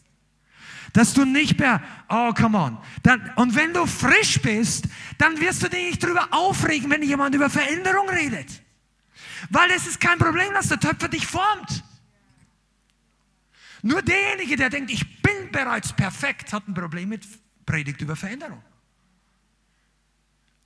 Dass 0.96 1.12
du 1.12 1.26
nicht 1.26 1.58
mehr, 1.58 1.82
oh, 2.08 2.32
come 2.32 2.56
on. 2.56 2.78
Dann, 3.02 3.30
und 3.36 3.54
wenn 3.54 3.74
du 3.74 3.84
frisch 3.84 4.40
bist, 4.40 4.86
dann 5.18 5.38
wirst 5.38 5.62
du 5.62 5.68
dich 5.68 5.90
nicht 5.90 6.02
darüber 6.02 6.26
aufregen, 6.30 6.90
wenn 6.90 7.02
jemand 7.02 7.34
über 7.34 7.50
Veränderung 7.50 8.08
redet. 8.08 8.62
Weil 9.50 9.72
es 9.72 9.86
ist 9.86 10.00
kein 10.00 10.16
Problem, 10.16 10.54
dass 10.54 10.68
der 10.68 10.80
Töpfer 10.80 11.08
dich 11.08 11.26
formt. 11.26 11.84
Nur 13.82 14.00
derjenige, 14.00 14.56
der 14.56 14.70
denkt, 14.70 14.90
ich 14.90 15.20
bin 15.20 15.52
bereits 15.52 15.92
perfekt, 15.92 16.54
hat 16.54 16.66
ein 16.66 16.72
Problem 16.72 17.10
mit 17.10 17.26
Predigt 17.66 18.00
über 18.00 18.16
Veränderung. 18.16 18.62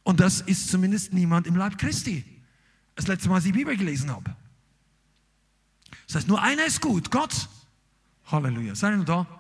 Und 0.04 0.20
das 0.20 0.42
ist 0.42 0.68
zumindest 0.68 1.12
niemand 1.12 1.48
im 1.48 1.56
Leib 1.56 1.76
Christi. 1.76 2.24
Das 2.94 3.08
letzte 3.08 3.28
Mal, 3.28 3.34
als 3.34 3.46
ich 3.46 3.52
die 3.52 3.58
Bibel 3.58 3.76
gelesen 3.76 4.12
habe. 4.12 4.36
Das 6.06 6.14
heißt, 6.14 6.28
nur 6.28 6.40
einer 6.40 6.66
ist 6.66 6.80
gut, 6.80 7.10
Gott. 7.10 7.48
Halleluja. 8.26 8.76
Seid 8.76 8.96
ihr 8.96 9.04
da? 9.04 9.39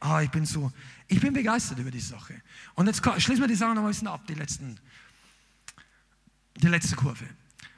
Ah, 0.00 0.22
ich 0.22 0.30
bin 0.30 0.46
so, 0.46 0.72
ich 1.08 1.20
bin 1.20 1.34
begeistert 1.34 1.78
über 1.78 1.90
die 1.90 2.00
Sache. 2.00 2.40
Und 2.74 2.86
jetzt 2.86 3.02
schließen 3.04 3.42
wir 3.42 3.48
die 3.48 3.54
Sache 3.54 3.74
noch 3.74 3.82
ein 3.82 3.88
bisschen 3.88 4.08
ab, 4.08 4.26
die, 4.26 4.34
letzten, 4.34 4.80
die 6.56 6.68
letzte 6.68 6.96
Kurve. 6.96 7.26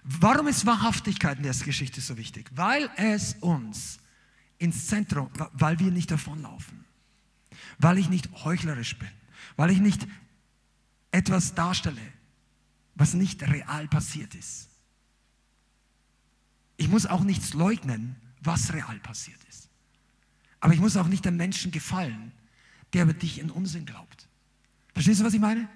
Warum 0.04 0.46
ist 0.46 0.64
Wahrhaftigkeit 0.64 1.38
in 1.38 1.42
der 1.42 1.54
Geschichte 1.54 2.00
so 2.00 2.16
wichtig? 2.16 2.50
Weil 2.54 2.90
es 2.96 3.34
uns 3.40 3.98
ins 4.58 4.86
Zentrum, 4.86 5.30
weil 5.52 5.78
wir 5.80 5.90
nicht 5.90 6.10
davonlaufen, 6.10 6.84
weil 7.78 7.98
ich 7.98 8.08
nicht 8.08 8.30
heuchlerisch 8.44 8.96
bin, 8.96 9.10
weil 9.56 9.70
ich 9.70 9.80
nicht 9.80 10.06
etwas 11.10 11.54
darstelle, 11.54 12.00
was 12.94 13.14
nicht 13.14 13.42
real 13.42 13.88
passiert 13.88 14.34
ist. 14.36 14.68
Ich 16.76 16.88
muss 16.88 17.06
auch 17.06 17.22
nichts 17.22 17.54
leugnen, 17.54 18.16
was 18.40 18.72
real 18.72 18.98
passiert. 19.00 19.41
Aber 20.62 20.72
ich 20.72 20.80
muss 20.80 20.96
auch 20.96 21.08
nicht 21.08 21.24
dem 21.24 21.36
Menschen 21.36 21.72
gefallen, 21.72 22.30
der 22.92 23.02
über 23.02 23.12
dich 23.12 23.40
in 23.40 23.50
Unsinn 23.50 23.84
glaubt. 23.84 24.28
Verstehst 24.94 25.20
du, 25.20 25.24
was 25.24 25.34
ich 25.34 25.40
meine? 25.40 25.68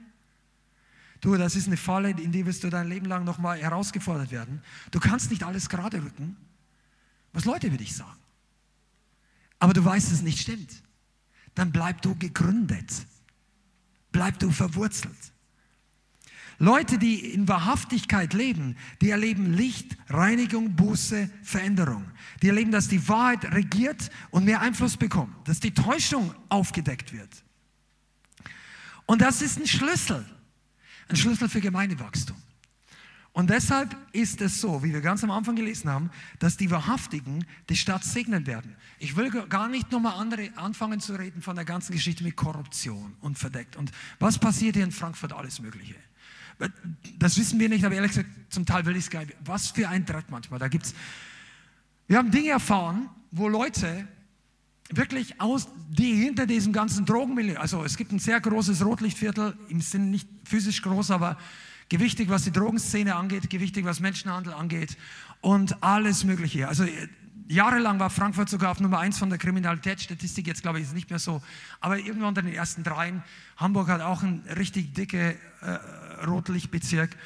Du, 1.21 1.37
das 1.37 1.57
ist 1.57 1.67
eine 1.67 1.77
Falle, 1.77 2.11
in 2.11 2.31
die 2.31 2.47
wirst 2.47 2.63
du 2.63 2.71
dein 2.71 2.89
Leben 2.89 3.07
lang 3.07 3.25
nochmal 3.25 3.59
herausgefordert 3.59 4.31
werden. 4.31 4.63
Du 4.93 5.01
kannst 5.01 5.31
nicht 5.33 5.43
alles 5.43 5.69
gerade 5.69 6.05
rücken, 6.05 6.37
was 7.33 7.45
Leute 7.45 7.67
über 7.67 7.79
dich 7.79 7.97
sagen. 7.97 8.21
Aber 9.59 9.73
du 9.73 9.85
weißt, 9.85 10.13
es 10.13 10.23
nicht 10.23 10.39
stimmt. 10.39 10.83
Dann 11.57 11.73
bleib 11.73 12.01
du 12.03 12.15
gegründet. 12.15 12.93
Bleib 14.13 14.39
du 14.39 14.53
verwurzelt. 14.53 15.17
Leute, 16.59 16.99
die 16.99 17.33
in 17.33 17.49
Wahrhaftigkeit 17.49 18.33
leben, 18.33 18.77
die 19.01 19.11
erleben 19.11 19.53
Licht, 19.53 19.97
Reinigung, 20.09 20.75
Buße, 20.75 21.31
Veränderung. 21.43 22.05
Die 22.43 22.49
erleben, 22.49 22.71
dass 22.71 22.89
die 22.89 23.07
Wahrheit 23.09 23.53
regiert 23.53 24.11
und 24.31 24.45
mehr 24.45 24.61
Einfluss 24.61 24.97
bekommt, 24.97 25.47
dass 25.47 25.61
die 25.61 25.75
Täuschung 25.75 26.35
aufgedeckt 26.49 27.13
wird. 27.13 27.31
Und 29.05 29.21
das 29.21 29.43
ist 29.43 29.59
ein 29.59 29.67
Schlüssel, 29.67 30.25
ein 31.09 31.17
Schlüssel 31.17 31.49
für 31.49 31.61
Gemeindewachstum. 31.61 32.37
Und 33.37 33.51
deshalb 33.51 33.95
ist 34.13 34.41
es 34.41 34.63
so, 34.63 34.83
wie 34.83 34.95
wir 34.95 35.03
ganz 35.03 35.23
am 35.23 35.31
Anfang 35.31 35.57
gelesen 35.57 35.91
haben, 35.91 36.11
dass 36.39 36.57
die 36.57 36.71
Wahrhaftigen 36.71 37.45
die 37.69 37.77
Stadt 37.77 38.03
segnen 38.03 38.47
werden. 38.47 38.75
Ich 38.99 39.15
will 39.15 39.29
gar 39.31 39.69
nicht 39.69 39.93
nochmal 39.93 40.15
anfangen 40.57 41.01
zu 41.01 41.15
reden 41.17 41.43
von 41.43 41.55
der 41.55 41.67
ganzen 41.67 41.93
Geschichte 41.93 42.25
mit 42.25 42.35
Korruption 42.35 43.15
und 43.21 43.39
verdeckt. 43.39 43.77
Und 43.77 43.93
was 44.19 44.39
passiert 44.39 44.77
hier 44.77 44.85
in 44.85 44.91
Frankfurt 44.91 45.35
alles 45.35 45.61
Mögliche? 45.61 45.97
Das 47.19 47.37
wissen 47.39 47.59
wir 47.61 47.69
nicht, 47.69 47.85
aber 47.85 47.95
ehrlich 47.95 48.13
gesagt, 48.13 48.31
zum 48.49 48.65
Teil 48.65 48.87
will 48.87 48.97
ich 48.97 49.05
es 49.05 49.11
gar 49.11 49.21
nicht. 49.21 49.37
Was 49.45 49.71
für 49.71 49.89
ein 49.89 50.05
Dreck 50.05 50.27
manchmal. 50.31 50.59
Da 50.59 50.69
gibt's. 50.69 50.95
Wir 52.07 52.19
haben 52.19 52.31
Dinge 52.31 52.51
erfahren, 52.51 53.09
wo 53.31 53.49
Leute 53.49 54.07
wirklich 54.91 55.41
aus, 55.41 55.69
die 55.89 56.15
hinter 56.15 56.47
diesem 56.47 56.73
ganzen 56.73 57.05
Drogenmilieu, 57.05 57.59
also 57.59 57.85
es 57.85 57.97
gibt 57.97 58.13
ein 58.13 58.19
sehr 58.19 58.41
großes 58.41 58.85
Rotlichtviertel, 58.85 59.57
im 59.69 59.81
Sinne 59.81 60.07
nicht 60.07 60.29
physisch 60.45 60.83
groß, 60.83 61.11
aber 61.11 61.37
gewichtig, 61.89 62.29
was 62.29 62.45
die 62.45 62.53
Drogenszene 62.53 63.15
angeht, 63.15 63.51
gewichtig, 63.51 63.85
was 63.85 64.01
Menschenhandel 64.01 64.53
angeht 64.53 64.97
und 65.41 65.83
alles 65.83 66.25
Mögliche. 66.25 66.69
Also 66.69 66.87
jahrelang 67.49 67.99
war 67.99 68.11
Frankfurt 68.11 68.49
sogar 68.49 68.73
auf 68.73 68.81
Nummer 68.81 68.99
eins 68.99 69.19
von 69.19 69.29
der 69.29 69.39
Kriminalitätsstatistik, 69.39 70.47
jetzt 70.47 70.63
glaube 70.63 70.79
ich 70.79 70.85
ist 70.85 70.91
es 70.91 70.95
nicht 70.95 71.11
mehr 71.11 71.19
so, 71.19 71.43
aber 71.81 71.99
irgendwann 71.99 72.29
unter 72.29 72.43
den 72.43 72.55
ersten 72.55 72.83
dreien. 72.83 73.23
Hamburg 73.57 73.89
hat 73.89 74.01
auch 74.01 74.23
einen 74.23 74.45
richtig 74.57 74.95
dicke 74.95 75.37
äh, 75.63 75.79
Rotlichtbezirk. 76.27 77.17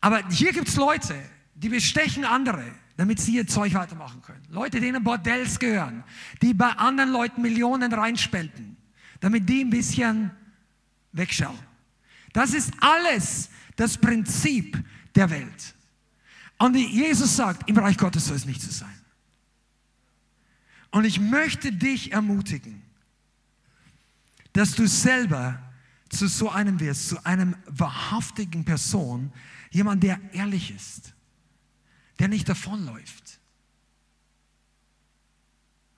Aber 0.00 0.26
hier 0.28 0.52
gibt 0.52 0.68
es 0.68 0.76
Leute, 0.76 1.14
die 1.54 1.68
bestechen 1.68 2.24
andere, 2.24 2.64
damit 2.96 3.20
sie 3.20 3.34
ihr 3.34 3.46
Zeug 3.46 3.74
weitermachen 3.74 4.22
können. 4.22 4.42
Leute, 4.48 4.80
denen 4.80 5.02
Bordells 5.02 5.58
gehören, 5.58 6.04
die 6.42 6.54
bei 6.54 6.68
anderen 6.70 7.10
Leuten 7.10 7.42
Millionen 7.42 7.92
reinspenden, 7.92 8.76
damit 9.20 9.48
die 9.48 9.64
ein 9.64 9.70
bisschen 9.70 10.30
wegschauen. 11.12 11.58
Das 12.32 12.54
ist 12.54 12.72
alles 12.80 13.50
das 13.76 13.96
Prinzip 13.96 14.78
der 15.14 15.30
Welt. 15.30 15.74
Und 16.58 16.74
Jesus 16.74 17.36
sagt, 17.36 17.68
im 17.68 17.78
Reich 17.78 17.96
Gottes 17.96 18.26
soll 18.26 18.36
es 18.36 18.44
nicht 18.44 18.60
so 18.60 18.70
sein. 18.70 18.94
Und 20.90 21.04
ich 21.04 21.20
möchte 21.20 21.72
dich 21.72 22.12
ermutigen, 22.12 22.82
dass 24.52 24.72
du 24.72 24.86
selber 24.86 25.60
zu 26.08 26.28
so 26.28 26.50
einem 26.50 26.80
wirst, 26.80 27.08
zu 27.08 27.24
einem 27.24 27.56
wahrhaftigen 27.66 28.64
Person, 28.64 29.32
jemand, 29.70 30.02
der 30.02 30.20
ehrlich 30.32 30.74
ist, 30.74 31.14
der 32.18 32.28
nicht 32.28 32.48
davonläuft. 32.48 33.40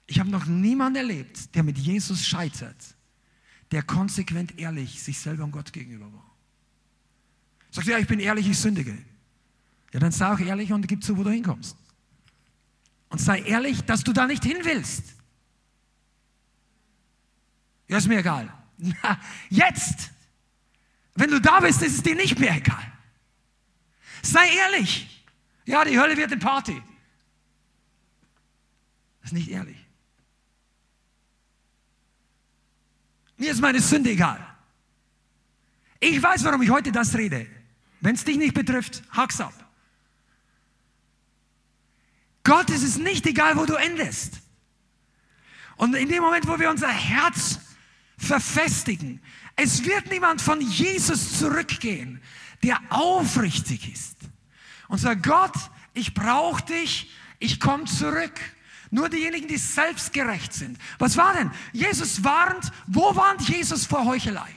Ich 0.07 0.19
habe 0.19 0.31
noch 0.31 0.47
niemanden 0.47 0.97
erlebt, 0.97 1.55
der 1.55 1.63
mit 1.63 1.79
Jesus 1.79 2.27
scheitert, 2.27 2.97
der 3.71 3.83
konsequent 3.83 4.59
ehrlich 4.59 5.03
sich 5.03 5.19
selber 5.21 5.45
und 5.45 5.53
Gott 5.53 5.73
gegenüber 5.73 6.13
war. 6.13 6.31
Sagt, 7.71 7.87
ja, 7.87 7.99
ich 7.99 8.09
bin 8.09 8.19
ehrlich, 8.19 8.49
ich 8.49 8.59
sündige. 8.59 8.99
Ja, 9.93 10.01
dann 10.01 10.11
sei 10.11 10.33
auch 10.33 10.41
ehrlich 10.41 10.73
und 10.73 10.89
gib 10.89 11.05
zu, 11.05 11.17
wo 11.17 11.23
du 11.23 11.31
hinkommst. 11.31 11.77
Und 13.09 13.21
sei 13.21 13.41
ehrlich, 13.43 13.83
dass 13.83 14.03
du 14.03 14.13
da 14.13 14.27
nicht 14.27 14.45
hin 14.45 14.59
willst. 14.63 15.05
Ja, 17.89 17.99
ist 17.99 18.09
mir 18.09 18.19
egal. 18.19 18.53
Na, 18.81 19.21
jetzt, 19.49 20.11
wenn 21.15 21.31
du 21.31 21.41
da 21.41 21.61
bist, 21.61 21.83
ist 21.83 21.97
es 21.97 22.03
dir 22.03 22.15
nicht 22.15 22.39
mehr 22.39 22.57
egal. 22.57 22.93
Sei 24.23 24.49
ehrlich. 24.55 25.25
Ja, 25.67 25.85
die 25.85 25.99
Hölle 25.99 26.17
wird 26.17 26.33
eine 26.33 26.41
Party. 26.41 26.83
Das 29.21 29.31
ist 29.31 29.33
nicht 29.33 29.51
ehrlich. 29.51 29.77
Mir 33.37 33.53
ist 33.53 33.61
meine 33.61 33.81
Sünde 33.81 34.11
egal. 34.11 34.47
Ich 35.99 36.23
weiß, 36.23 36.45
warum 36.45 36.63
ich 36.63 36.71
heute 36.71 36.93
das 36.93 37.15
rede. 37.15 37.47
Wenn 38.01 38.15
es 38.15 38.25
dich 38.25 38.39
nicht 38.39 38.55
betrifft, 38.55 39.03
hack's 39.11 39.41
ab. 39.41 39.55
Gott 42.43 42.71
ist 42.71 42.83
es 42.83 42.97
nicht 42.97 43.27
egal, 43.27 43.57
wo 43.57 43.67
du 43.67 43.75
endest. 43.75 44.41
Und 45.77 45.95
in 45.95 46.09
dem 46.09 46.23
Moment, 46.23 46.47
wo 46.47 46.59
wir 46.59 46.71
unser 46.71 46.89
Herz 46.89 47.61
verfestigen, 48.21 49.21
es 49.57 49.85
wird 49.85 50.11
niemand 50.11 50.41
von 50.41 50.61
Jesus 50.61 51.39
zurückgehen, 51.39 52.21
der 52.63 52.79
aufrichtig 52.91 53.93
ist 53.93 54.17
und 54.89 54.99
sagt, 54.99 55.23
Gott, 55.23 55.55
ich 55.95 56.15
brauche 56.15 56.63
dich, 56.65 57.11
ich 57.39 57.59
komme 57.59 57.85
zurück. 57.85 58.39
Nur 58.91 59.09
diejenigen, 59.09 59.47
die 59.47 59.57
selbstgerecht 59.57 60.53
sind. 60.53 60.77
Was 60.99 61.17
war 61.17 61.33
denn? 61.35 61.51
Jesus 61.73 62.25
warnt, 62.25 62.73
wo 62.87 63.15
warnt 63.15 63.49
Jesus 63.49 63.87
vor 63.87 64.05
Heuchelei? 64.05 64.51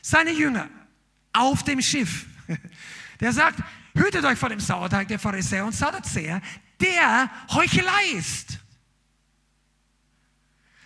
Seine 0.00 0.30
Jünger 0.30 0.68
auf 1.32 1.64
dem 1.64 1.82
Schiff. 1.82 2.26
Der 3.20 3.32
sagt, 3.32 3.60
hütet 3.94 4.24
euch 4.24 4.38
vor 4.38 4.48
dem 4.48 4.60
Sauerteig 4.60 5.08
der 5.08 5.18
Pharisäer 5.18 5.64
und 5.64 5.72
Sadduzäer, 5.72 6.42
der 6.80 7.30
Heuchelei 7.50 8.10
ist. 8.16 8.58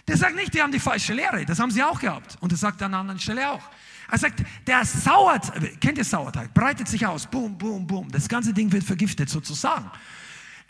Der 0.08 0.16
sagt 0.16 0.34
nicht, 0.34 0.54
die 0.54 0.62
haben 0.62 0.72
die 0.72 0.80
falsche 0.80 1.12
Lehre, 1.12 1.44
das 1.44 1.58
haben 1.58 1.70
sie 1.70 1.82
auch 1.82 2.00
gehabt. 2.00 2.38
Und 2.40 2.50
das 2.50 2.60
sagt 2.60 2.82
an 2.82 2.92
einer 2.92 3.00
anderen 3.00 3.20
Stelle 3.20 3.50
auch. 3.50 3.62
Er 4.10 4.18
sagt, 4.18 4.42
der 4.66 4.84
Sauerteig, 4.86 5.80
kennt 5.82 5.98
ihr 5.98 6.04
Sauerteig, 6.04 6.54
breitet 6.54 6.88
sich 6.88 7.06
aus, 7.06 7.26
boom, 7.26 7.58
boom, 7.58 7.86
boom. 7.86 8.10
Das 8.10 8.26
ganze 8.26 8.54
Ding 8.54 8.72
wird 8.72 8.84
vergiftet 8.84 9.28
sozusagen. 9.28 9.90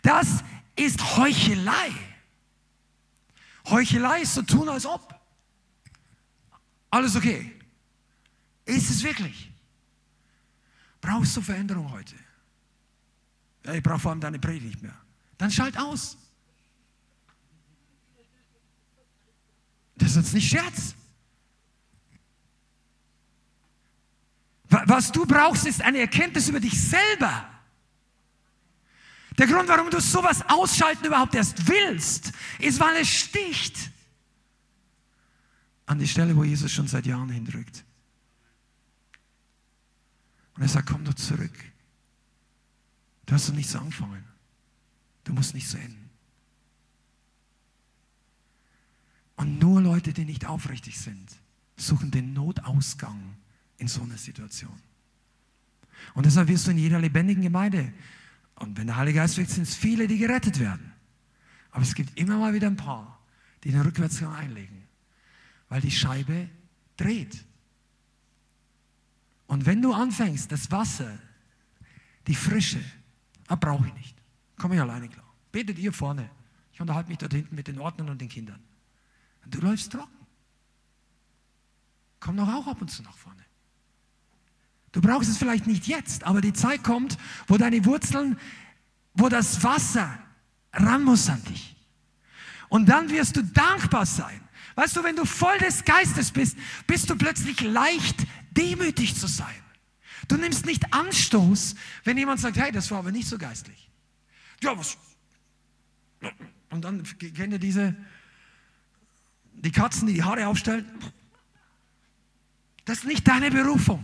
Das 0.01 0.43
ist 0.75 1.17
Heuchelei. 1.17 1.91
Heuchelei 3.69 4.21
ist 4.21 4.33
so 4.33 4.41
tun, 4.41 4.67
als 4.67 4.85
ob. 4.85 5.15
Alles 6.89 7.15
okay. 7.15 7.53
Ist 8.65 8.89
es 8.89 9.03
wirklich? 9.03 9.51
Brauchst 10.99 11.37
du 11.37 11.41
Veränderung 11.41 11.89
heute? 11.91 12.15
Ja, 13.65 13.73
ich 13.73 13.83
brauche 13.83 13.99
vor 13.99 14.11
allem 14.11 14.19
deine 14.19 14.39
Predigt 14.39 14.81
mehr. 14.81 14.95
Dann 15.37 15.49
schalt 15.49 15.77
aus. 15.77 16.17
Das 19.99 20.11
ist 20.11 20.15
jetzt 20.15 20.33
nicht 20.33 20.49
Scherz. 20.49 20.95
Was 24.69 25.11
du 25.11 25.25
brauchst, 25.25 25.65
ist 25.65 25.81
eine 25.81 25.99
Erkenntnis 25.99 26.47
über 26.47 26.59
dich 26.59 26.79
selber. 26.79 27.49
Der 29.37 29.47
Grund, 29.47 29.69
warum 29.69 29.89
du 29.89 29.99
sowas 29.99 30.41
ausschalten 30.47 31.05
überhaupt 31.05 31.33
erst 31.33 31.67
willst, 31.67 32.33
ist, 32.59 32.79
weil 32.79 32.97
es 32.97 33.07
sticht 33.07 33.91
an 35.85 35.97
die 35.97 36.07
Stelle, 36.07 36.35
wo 36.35 36.43
Jesus 36.43 36.71
schon 36.71 36.87
seit 36.87 37.05
Jahren 37.05 37.29
hindrückt. 37.29 37.83
Und 40.55 40.61
er 40.61 40.67
sagt, 40.67 40.89
komm 40.89 41.03
doch 41.05 41.13
zurück. 41.15 41.53
Du 43.25 43.33
hast 43.33 43.49
doch 43.49 43.53
nicht 43.53 43.69
so 43.69 43.79
angefangen. 43.79 44.23
Du 45.23 45.33
musst 45.33 45.53
nicht 45.53 45.67
so 45.67 45.77
enden. 45.77 45.98
Und 49.39 49.57
nur 49.57 49.81
Leute, 49.81 50.11
die 50.11 50.25
nicht 50.25 50.45
aufrichtig 50.45 50.99
sind, 50.99 51.31
suchen 51.77 52.11
den 52.11 52.33
Notausgang 52.33 53.37
in 53.77 53.87
so 53.87 54.01
einer 54.01 54.17
Situation. 54.17 54.77
Und 56.13 56.25
deshalb 56.25 56.49
wirst 56.49 56.67
du 56.67 56.71
in 56.71 56.77
jeder 56.77 56.99
lebendigen 56.99 57.41
Gemeinde, 57.41 57.93
und 58.55 58.77
wenn 58.77 58.87
der 58.87 58.97
Heilige 58.97 59.19
Geist 59.19 59.37
wirkt, 59.37 59.51
sind 59.51 59.63
es 59.63 59.75
viele, 59.75 60.07
die 60.07 60.17
gerettet 60.17 60.59
werden. 60.59 60.91
Aber 61.71 61.83
es 61.83 61.95
gibt 61.95 62.19
immer 62.19 62.37
mal 62.37 62.53
wieder 62.53 62.67
ein 62.67 62.75
paar, 62.75 63.17
die 63.63 63.71
den 63.71 63.79
Rückwärtsgang 63.79 64.33
einlegen, 64.35 64.83
weil 65.69 65.79
die 65.79 65.91
Scheibe 65.91 66.49
dreht. 66.97 67.45
Und 69.47 69.65
wenn 69.65 69.81
du 69.81 69.93
anfängst, 69.93 70.51
das 70.51 70.69
Wasser, 70.69 71.17
die 72.27 72.35
Frische, 72.35 72.83
ah, 73.47 73.55
brauche 73.55 73.87
ich 73.87 73.93
nicht. 73.93 74.17
Komme 74.57 74.75
ich 74.75 74.81
alleine 74.81 75.07
klar. 75.07 75.33
Betet 75.53 75.79
ihr 75.79 75.93
vorne. 75.93 76.29
Ich 76.73 76.81
unterhalte 76.81 77.07
mich 77.07 77.19
dort 77.19 77.33
hinten 77.33 77.55
mit 77.55 77.69
den 77.69 77.79
Ordnern 77.79 78.09
und 78.09 78.19
den 78.19 78.27
Kindern. 78.27 78.59
Du 79.49 79.59
läufst 79.59 79.91
trocken. 79.91 80.17
Komm 82.19 82.37
doch 82.37 82.47
auch 82.47 82.67
ab 82.67 82.81
und 82.81 82.89
zu 82.89 83.01
nach 83.03 83.17
vorne. 83.17 83.43
Du 84.91 85.01
brauchst 85.01 85.29
es 85.29 85.37
vielleicht 85.37 85.67
nicht 85.67 85.87
jetzt, 85.87 86.23
aber 86.23 86.41
die 86.41 86.53
Zeit 86.53 86.83
kommt, 86.83 87.17
wo 87.47 87.57
deine 87.57 87.85
Wurzeln, 87.85 88.39
wo 89.13 89.29
das 89.29 89.63
Wasser 89.63 90.19
ran 90.73 91.03
muss 91.03 91.29
an 91.29 91.43
dich. 91.45 91.75
Und 92.69 92.87
dann 92.87 93.09
wirst 93.09 93.35
du 93.35 93.43
dankbar 93.43 94.05
sein. 94.05 94.41
Weißt 94.75 94.95
du, 94.95 95.03
wenn 95.03 95.15
du 95.15 95.25
voll 95.25 95.57
des 95.59 95.83
Geistes 95.83 96.31
bist, 96.31 96.57
bist 96.87 97.09
du 97.09 97.15
plötzlich 97.15 97.61
leicht 97.61 98.25
demütig 98.51 99.15
zu 99.15 99.27
sein. 99.27 99.55
Du 100.27 100.37
nimmst 100.37 100.65
nicht 100.65 100.93
Anstoß, 100.93 101.75
wenn 102.03 102.17
jemand 102.17 102.39
sagt, 102.39 102.57
hey, 102.57 102.71
das 102.71 102.89
war 102.91 102.99
aber 102.99 103.11
nicht 103.11 103.27
so 103.27 103.37
geistlich. 103.37 103.89
Ja, 104.61 104.77
was? 104.77 104.97
Und 106.69 106.83
dann 106.83 107.03
kennt 107.03 107.53
ihr 107.53 107.59
diese, 107.59 107.95
die 109.61 109.71
Katzen, 109.71 110.07
die 110.07 110.13
die 110.13 110.23
Haare 110.23 110.47
aufstellen. 110.47 110.85
Das 112.85 112.99
ist 112.99 113.05
nicht 113.05 113.27
deine 113.27 113.51
Berufung. 113.51 114.03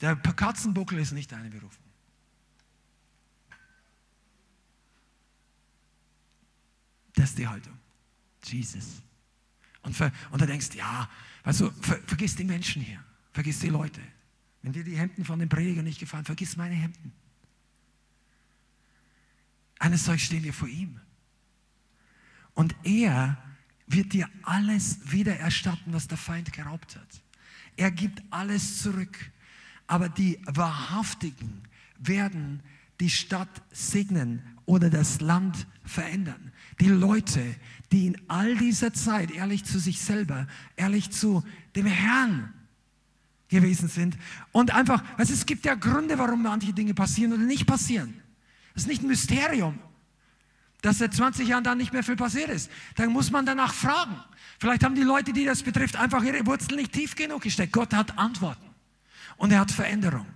Der 0.00 0.16
Katzenbuckel 0.16 0.98
ist 0.98 1.12
nicht 1.12 1.30
deine 1.30 1.48
Berufung. 1.48 1.84
Das 7.14 7.30
ist 7.30 7.38
die 7.38 7.46
Haltung. 7.46 7.78
Jesus. 8.42 9.02
Und, 9.82 9.94
ver, 9.94 10.12
und 10.30 10.40
du 10.40 10.46
denkst, 10.46 10.74
ja, 10.74 11.08
weißt 11.44 11.60
du, 11.60 11.70
ver, 11.70 11.98
vergiss 12.06 12.34
die 12.36 12.44
Menschen 12.44 12.82
hier, 12.82 13.02
vergiss 13.32 13.60
die 13.60 13.68
Leute. 13.68 14.00
Wenn 14.62 14.72
dir 14.72 14.82
die 14.82 14.96
Hemden 14.96 15.24
von 15.24 15.38
den 15.38 15.48
Predigern 15.48 15.84
nicht 15.84 16.00
gefallen, 16.00 16.24
vergiss 16.24 16.56
meine 16.56 16.74
Hemden. 16.74 17.12
Eines 19.84 20.04
Tages 20.04 20.22
stehen 20.22 20.42
wir 20.44 20.54
vor 20.54 20.66
ihm. 20.66 20.98
Und 22.54 22.74
er 22.84 23.36
wird 23.86 24.14
dir 24.14 24.30
alles 24.42 25.12
wieder 25.12 25.36
erstatten, 25.36 25.92
was 25.92 26.08
der 26.08 26.16
Feind 26.16 26.54
geraubt 26.54 26.96
hat. 26.96 27.22
Er 27.76 27.90
gibt 27.90 28.22
alles 28.30 28.80
zurück. 28.80 29.14
Aber 29.86 30.08
die 30.08 30.40
Wahrhaftigen 30.46 31.60
werden 31.98 32.62
die 32.98 33.10
Stadt 33.10 33.50
segnen 33.72 34.42
oder 34.64 34.88
das 34.88 35.20
Land 35.20 35.66
verändern. 35.84 36.52
Die 36.80 36.88
Leute, 36.88 37.54
die 37.92 38.06
in 38.06 38.16
all 38.26 38.56
dieser 38.56 38.94
Zeit 38.94 39.32
ehrlich 39.32 39.66
zu 39.66 39.78
sich 39.78 40.00
selber, 40.00 40.46
ehrlich 40.76 41.10
zu 41.10 41.44
dem 41.76 41.84
Herrn 41.84 42.54
gewesen 43.48 43.90
sind 43.90 44.16
und 44.50 44.74
einfach, 44.74 45.04
also 45.18 45.34
es 45.34 45.44
gibt 45.44 45.66
ja 45.66 45.74
Gründe, 45.74 46.16
warum 46.16 46.42
manche 46.42 46.72
Dinge 46.72 46.94
passieren 46.94 47.34
oder 47.34 47.42
nicht 47.42 47.66
passieren. 47.66 48.23
Das 48.74 48.82
ist 48.82 48.88
nicht 48.88 49.02
ein 49.02 49.08
Mysterium, 49.08 49.78
dass 50.82 50.98
seit 50.98 51.14
20 51.14 51.48
Jahren 51.48 51.64
da 51.64 51.74
nicht 51.74 51.92
mehr 51.92 52.02
viel 52.02 52.16
passiert 52.16 52.50
ist. 52.50 52.70
Dann 52.96 53.10
muss 53.10 53.30
man 53.30 53.46
danach 53.46 53.72
fragen. 53.72 54.16
Vielleicht 54.58 54.84
haben 54.84 54.94
die 54.94 55.02
Leute, 55.02 55.32
die 55.32 55.44
das 55.44 55.62
betrifft, 55.62 55.96
einfach 55.96 56.22
ihre 56.22 56.44
Wurzeln 56.46 56.76
nicht 56.76 56.92
tief 56.92 57.14
genug 57.14 57.42
gesteckt. 57.42 57.72
Gott 57.72 57.94
hat 57.94 58.18
Antworten 58.18 58.68
und 59.36 59.52
er 59.52 59.60
hat 59.60 59.70
Veränderung. 59.70 60.26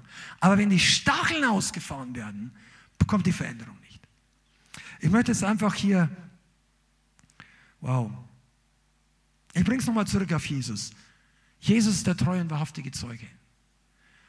Aber 0.41 0.57
wenn 0.57 0.71
die 0.71 0.79
Stacheln 0.79 1.45
ausgefahren 1.45 2.15
werden, 2.15 2.53
bekommt 2.97 3.27
die 3.27 3.33
Veränderung 3.33 3.79
nicht. 3.81 4.01
Ich 5.01 5.11
möchte 5.11 5.33
es 5.33 5.43
einfach 5.43 5.75
hier, 5.75 6.09
wow. 7.81 8.11
Ich 9.55 9.65
bringe 9.65 9.81
es 9.81 9.87
nochmal 9.87 10.07
zurück 10.07 10.33
auf 10.33 10.47
Jesus. 10.47 10.91
Jesus 11.61 11.97
ist 11.97 12.07
der 12.07 12.17
treue 12.17 12.41
und 12.41 12.51
wahrhaftige 12.51 12.93
Zeuge. 12.93 13.27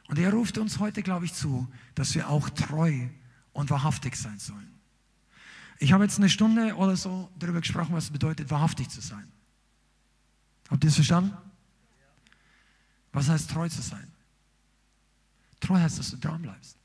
Und 0.08 0.18
er 0.18 0.34
ruft 0.34 0.58
uns 0.58 0.80
heute, 0.80 1.04
glaube 1.04 1.26
ich, 1.26 1.34
zu, 1.34 1.68
dass 1.94 2.16
wir 2.16 2.30
auch 2.30 2.50
treu 2.50 3.08
und 3.60 3.70
wahrhaftig 3.70 4.16
sein 4.16 4.40
sollen. 4.40 4.74
Ich 5.80 5.92
habe 5.92 6.06
jetzt 6.06 6.18
eine 6.18 6.30
Stunde 6.30 6.76
oder 6.76 6.96
so 6.96 7.30
darüber 7.38 7.60
gesprochen, 7.60 7.94
was 7.94 8.06
es 8.06 8.10
bedeutet, 8.10 8.50
wahrhaftig 8.50 8.90
zu 8.90 9.02
sein. 9.02 9.30
Habt 10.70 10.84
ihr 10.84 10.88
es 10.88 10.96
verstanden? 10.96 11.36
Was 13.12 13.28
heißt 13.28 13.50
treu 13.50 13.68
zu 13.68 13.82
sein? 13.82 14.08
Treu 15.60 15.78
heißt, 15.78 16.00
dass 16.00 16.12
du 16.12 16.18
dran 16.18 16.42
bleibst. 16.42 16.78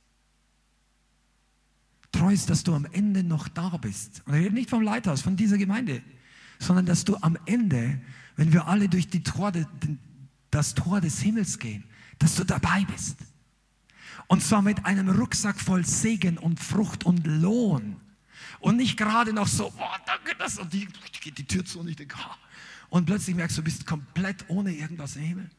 Treu 2.10 2.32
ist, 2.32 2.50
dass 2.50 2.64
du 2.64 2.74
am 2.74 2.86
Ende 2.86 3.22
noch 3.22 3.46
da 3.46 3.76
bist. 3.76 4.22
Und 4.26 4.34
ich 4.34 4.44
rede 4.44 4.54
nicht 4.54 4.70
vom 4.70 4.82
Leithaus, 4.82 5.22
von 5.22 5.36
dieser 5.36 5.58
Gemeinde, 5.58 6.02
sondern 6.58 6.86
dass 6.86 7.04
du 7.04 7.16
am 7.16 7.38
Ende, 7.46 8.00
wenn 8.36 8.52
wir 8.52 8.66
alle 8.66 8.88
durch 8.88 9.08
die 9.08 9.22
Tor, 9.22 9.52
das 10.50 10.74
Tor 10.74 11.00
des 11.00 11.20
Himmels 11.20 11.58
gehen, 11.58 11.84
dass 12.18 12.34
du 12.34 12.44
dabei 12.44 12.84
bist. 12.84 13.18
Und 14.26 14.42
zwar 14.42 14.62
mit 14.62 14.84
einem 14.86 15.08
Rucksack 15.08 15.60
voll 15.60 15.84
Segen 15.84 16.38
und 16.38 16.60
Frucht 16.60 17.04
und 17.04 17.26
Lohn. 17.26 17.96
Und 18.60 18.76
nicht 18.76 18.96
gerade 18.96 19.32
noch 19.32 19.46
so, 19.46 19.72
oh, 19.76 19.96
danke, 20.06 20.34
das 20.38 20.58
und 20.58 20.72
die, 20.72 20.88
geht 21.20 21.38
die 21.38 21.46
Tür 21.46 21.64
zu 21.64 21.80
und 21.80 21.88
ich 21.88 21.96
denke, 21.96 22.16
oh. 22.18 22.96
und 22.96 23.06
plötzlich 23.06 23.36
merkst 23.36 23.58
du, 23.58 23.60
du 23.60 23.64
bist 23.66 23.86
komplett 23.86 24.44
ohne 24.48 24.72
irgendwas 24.72 25.16
im 25.16 25.22
Himmel. 25.22 25.50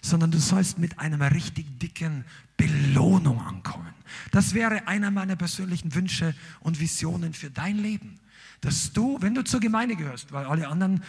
Sondern 0.00 0.30
du 0.30 0.38
sollst 0.38 0.78
mit 0.78 0.98
einer 0.98 1.30
richtig 1.32 1.78
dicken 1.78 2.24
Belohnung 2.56 3.40
ankommen. 3.40 3.92
Das 4.30 4.54
wäre 4.54 4.88
einer 4.88 5.10
meiner 5.10 5.36
persönlichen 5.36 5.94
Wünsche 5.94 6.34
und 6.60 6.80
Visionen 6.80 7.34
für 7.34 7.50
dein 7.50 7.78
Leben. 7.78 8.18
Dass 8.60 8.92
du, 8.92 9.18
wenn 9.20 9.34
du 9.34 9.44
zur 9.44 9.60
Gemeinde 9.60 9.94
gehörst, 9.96 10.32
weil 10.32 10.46
alle 10.46 10.68
anderen, 10.68 11.02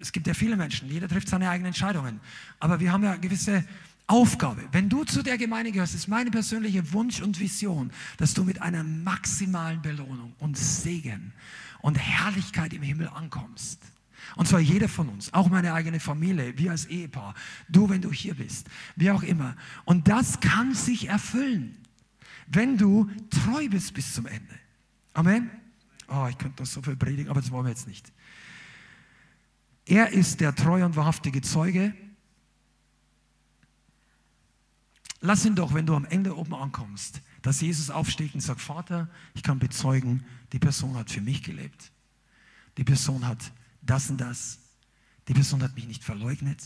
es 0.00 0.10
gibt 0.10 0.26
ja 0.26 0.34
viele 0.34 0.56
Menschen, 0.56 0.88
jeder 0.88 1.08
trifft 1.08 1.28
seine 1.28 1.50
eigenen 1.50 1.68
Entscheidungen, 1.68 2.20
aber 2.58 2.80
wir 2.80 2.92
haben 2.92 3.04
ja 3.04 3.16
gewisse 3.16 3.64
Aufgabe. 4.06 4.62
Wenn 4.72 4.88
du 4.88 5.04
zu 5.04 5.22
der 5.22 5.38
Gemeinde 5.38 5.72
gehörst, 5.72 5.94
ist 5.94 6.08
meine 6.08 6.30
persönliche 6.30 6.92
Wunsch 6.92 7.20
und 7.22 7.38
Vision, 7.40 7.90
dass 8.18 8.34
du 8.34 8.44
mit 8.44 8.60
einer 8.60 8.82
maximalen 8.82 9.80
Belohnung 9.80 10.34
und 10.38 10.58
Segen 10.58 11.32
und 11.80 11.96
Herrlichkeit 11.96 12.72
im 12.72 12.82
Himmel 12.82 13.08
ankommst. 13.08 13.80
Und 14.36 14.48
zwar 14.48 14.60
jeder 14.60 14.88
von 14.88 15.08
uns, 15.08 15.32
auch 15.32 15.48
meine 15.50 15.72
eigene 15.74 16.00
Familie, 16.00 16.56
wir 16.56 16.70
als 16.70 16.86
Ehepaar, 16.86 17.34
du, 17.68 17.88
wenn 17.88 18.00
du 18.00 18.12
hier 18.12 18.34
bist, 18.34 18.68
wie 18.96 19.10
auch 19.10 19.22
immer. 19.22 19.56
Und 19.84 20.08
das 20.08 20.40
kann 20.40 20.74
sich 20.74 21.08
erfüllen, 21.08 21.76
wenn 22.46 22.78
du 22.78 23.10
treu 23.30 23.68
bist 23.68 23.94
bis 23.94 24.14
zum 24.14 24.26
Ende. 24.26 24.54
Amen. 25.14 25.50
Oh, 26.08 26.26
ich 26.28 26.38
könnte 26.38 26.62
noch 26.62 26.68
so 26.68 26.82
viel 26.82 26.96
predigen, 26.96 27.30
aber 27.30 27.40
das 27.40 27.50
wollen 27.50 27.64
wir 27.64 27.70
jetzt 27.70 27.88
nicht. 27.88 28.12
Er 29.84 30.12
ist 30.12 30.40
der 30.40 30.54
treu 30.54 30.84
und 30.84 30.96
wahrhaftige 30.96 31.42
Zeuge, 31.42 31.94
Lass 35.24 35.44
ihn 35.44 35.54
doch, 35.54 35.72
wenn 35.72 35.86
du 35.86 35.94
am 35.94 36.04
Ende 36.04 36.36
oben 36.36 36.52
ankommst, 36.52 37.22
dass 37.42 37.60
Jesus 37.60 37.90
aufsteht 37.90 38.34
und 38.34 38.40
sagt, 38.40 38.60
Vater, 38.60 39.08
ich 39.34 39.44
kann 39.44 39.60
bezeugen, 39.60 40.24
die 40.52 40.58
Person 40.58 40.96
hat 40.96 41.12
für 41.12 41.20
mich 41.20 41.44
gelebt. 41.44 41.92
Die 42.76 42.82
Person 42.82 43.26
hat 43.26 43.52
das 43.82 44.10
und 44.10 44.20
das. 44.20 44.58
Die 45.28 45.32
Person 45.32 45.62
hat 45.62 45.76
mich 45.76 45.86
nicht 45.86 46.02
verleugnet. 46.02 46.60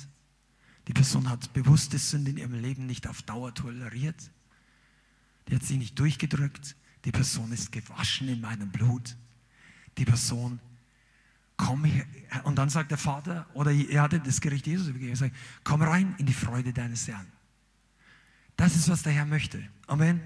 Die 0.88 0.94
Person 0.94 1.28
hat 1.28 1.52
bewusste 1.52 1.98
Sünde 1.98 2.30
in 2.30 2.38
ihrem 2.38 2.54
Leben 2.54 2.86
nicht 2.86 3.06
auf 3.06 3.20
Dauer 3.22 3.52
toleriert. 3.52 4.30
Die 5.48 5.54
hat 5.54 5.62
sie 5.62 5.76
nicht 5.76 5.98
durchgedrückt. 5.98 6.76
Die 7.04 7.12
Person 7.12 7.52
ist 7.52 7.72
gewaschen 7.72 8.28
in 8.28 8.40
meinem 8.40 8.70
Blut. 8.70 9.16
Die 9.98 10.06
Person, 10.06 10.60
komm 11.58 11.84
her. 11.84 12.06
Und 12.44 12.56
dann 12.56 12.70
sagt 12.70 12.90
der 12.90 12.98
Vater, 12.98 13.46
oder 13.52 13.70
er 13.70 14.00
hatte 14.00 14.18
das 14.18 14.40
Gericht 14.40 14.66
Jesus 14.66 14.88
übergeben, 14.88 15.10
er 15.10 15.16
sagt, 15.16 15.36
komm 15.62 15.82
rein 15.82 16.14
in 16.16 16.24
die 16.24 16.32
Freude 16.32 16.72
deines 16.72 17.06
Herrn. 17.06 17.35
Das 18.56 18.74
ist, 18.74 18.88
was 18.88 19.02
der 19.02 19.12
Herr 19.12 19.26
möchte. 19.26 19.62
Amen. 19.86 20.20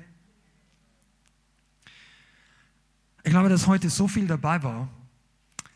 Ich 3.23 3.31
glaube, 3.31 3.49
dass 3.49 3.67
heute 3.67 3.91
so 3.91 4.09
viel 4.09 4.27
dabei 4.27 4.63
war, 4.63 4.89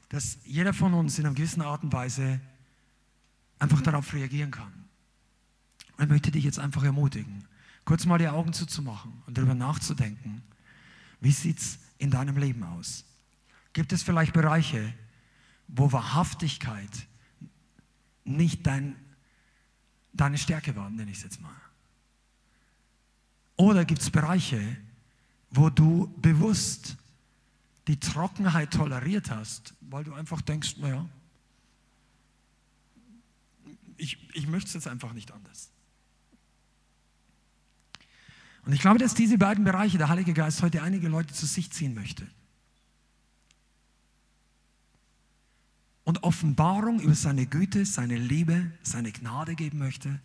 dass 0.09 0.39
jeder 0.45 0.73
von 0.73 0.95
uns 0.95 1.19
in 1.19 1.27
einer 1.27 1.35
gewissen 1.35 1.63
Art 1.63 1.83
und 1.83 1.93
Weise 1.93 2.41
einfach 3.59 3.81
darauf 3.81 4.13
reagieren 4.13 4.51
kann. 4.51 4.73
Und 5.97 6.05
ich 6.05 6.11
möchte 6.11 6.31
dich 6.31 6.45
jetzt 6.45 6.59
einfach 6.59 6.85
ermutigen, 6.85 7.45
kurz 7.85 8.07
mal 8.07 8.19
die 8.19 8.29
Augen 8.29 8.53
zuzumachen 8.53 9.23
und 9.27 9.37
darüber 9.37 9.55
nachzudenken, 9.55 10.43
wie 11.21 11.33
sieht 11.33 11.59
es 11.59 11.79
in 11.99 12.11
deinem 12.11 12.37
Leben 12.37 12.63
aus? 12.63 13.05
Gibt 13.73 13.93
es 13.93 14.03
vielleicht 14.03 14.33
Bereiche, 14.33 14.93
wo 15.69 15.91
Wahrhaftigkeit 15.93 17.07
nicht 18.25 18.67
dein, 18.67 18.97
deine 20.13 20.39
Stärke 20.39 20.77
war, 20.77 20.91
nenne 20.91 21.11
ich 21.11 21.19
es 21.19 21.25
jetzt 21.25 21.41
mal? 21.41 21.55
Oder 23.57 23.85
gibt 23.85 24.03
es 24.03 24.11
Bereiche, 24.11 24.77
wo 25.51 25.71
du 25.71 26.13
bewusst 26.17 26.97
die 27.87 28.01
Trockenheit 28.01 28.73
toleriert 28.73 29.31
hast, 29.31 29.75
weil 29.81 30.05
du 30.05 30.15
einfach 30.15 30.41
denkst, 30.41 30.77
naja, 30.79 31.09
ich, 33.97 34.19
ich 34.33 34.47
möchte 34.47 34.69
es 34.69 34.75
jetzt 34.75 34.89
einfach 34.89 35.13
nicht 35.13 35.31
anders. 35.33 35.71
Und 38.65 38.73
ich 38.73 38.81
glaube, 38.81 38.99
dass 38.99 39.15
diese 39.15 39.39
beiden 39.39 39.65
Bereiche 39.65 39.99
der 39.99 40.09
Heilige 40.09 40.33
Geist 40.33 40.63
heute 40.63 40.83
einige 40.83 41.09
Leute 41.09 41.35
zu 41.35 41.47
sich 41.47 41.71
ziehen 41.71 41.95
möchte. 41.95 42.27
Und 46.05 46.23
Offenbarung 46.23 47.01
über 47.01 47.15
seine 47.15 47.47
Güte, 47.47 47.85
seine 47.87 48.17
Liebe, 48.17 48.73
seine 48.83 49.13
Gnade 49.13 49.55
geben 49.55 49.79
möchte. 49.79 50.21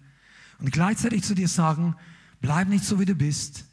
Und 0.59 0.71
gleichzeitig 0.71 1.23
zu 1.23 1.35
dir 1.35 1.47
sagen, 1.47 1.95
Bleib 2.41 2.69
nicht 2.69 2.85
so, 2.85 2.99
wie 2.99 3.05
du 3.05 3.15
bist, 3.15 3.65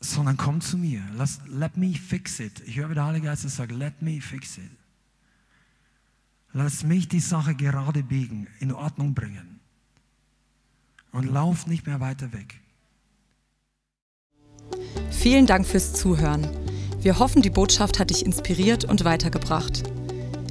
sondern 0.00 0.36
komm 0.36 0.60
zu 0.60 0.78
mir. 0.78 1.02
Lass, 1.14 1.40
let 1.48 1.76
me 1.76 1.94
fix 1.94 2.38
it. 2.40 2.60
Ich 2.66 2.76
höre, 2.76 2.90
wie 2.90 2.94
der 2.94 3.06
Heilige 3.06 3.26
Geist 3.26 3.48
sagt, 3.48 3.72
let 3.72 4.00
me 4.00 4.20
fix 4.20 4.58
it. 4.58 4.70
Lass 6.52 6.82
mich 6.82 7.08
die 7.08 7.20
Sache 7.20 7.54
gerade 7.54 8.02
biegen, 8.02 8.46
in 8.58 8.72
Ordnung 8.72 9.14
bringen. 9.14 9.60
Und 11.12 11.24
lauf 11.24 11.66
nicht 11.66 11.86
mehr 11.86 12.00
weiter 12.00 12.32
weg. 12.32 12.60
Vielen 15.10 15.46
Dank 15.46 15.66
fürs 15.66 15.94
Zuhören. 15.94 16.46
Wir 17.00 17.18
hoffen, 17.18 17.42
die 17.42 17.50
Botschaft 17.50 17.98
hat 17.98 18.10
dich 18.10 18.24
inspiriert 18.24 18.84
und 18.84 19.04
weitergebracht. 19.04 19.84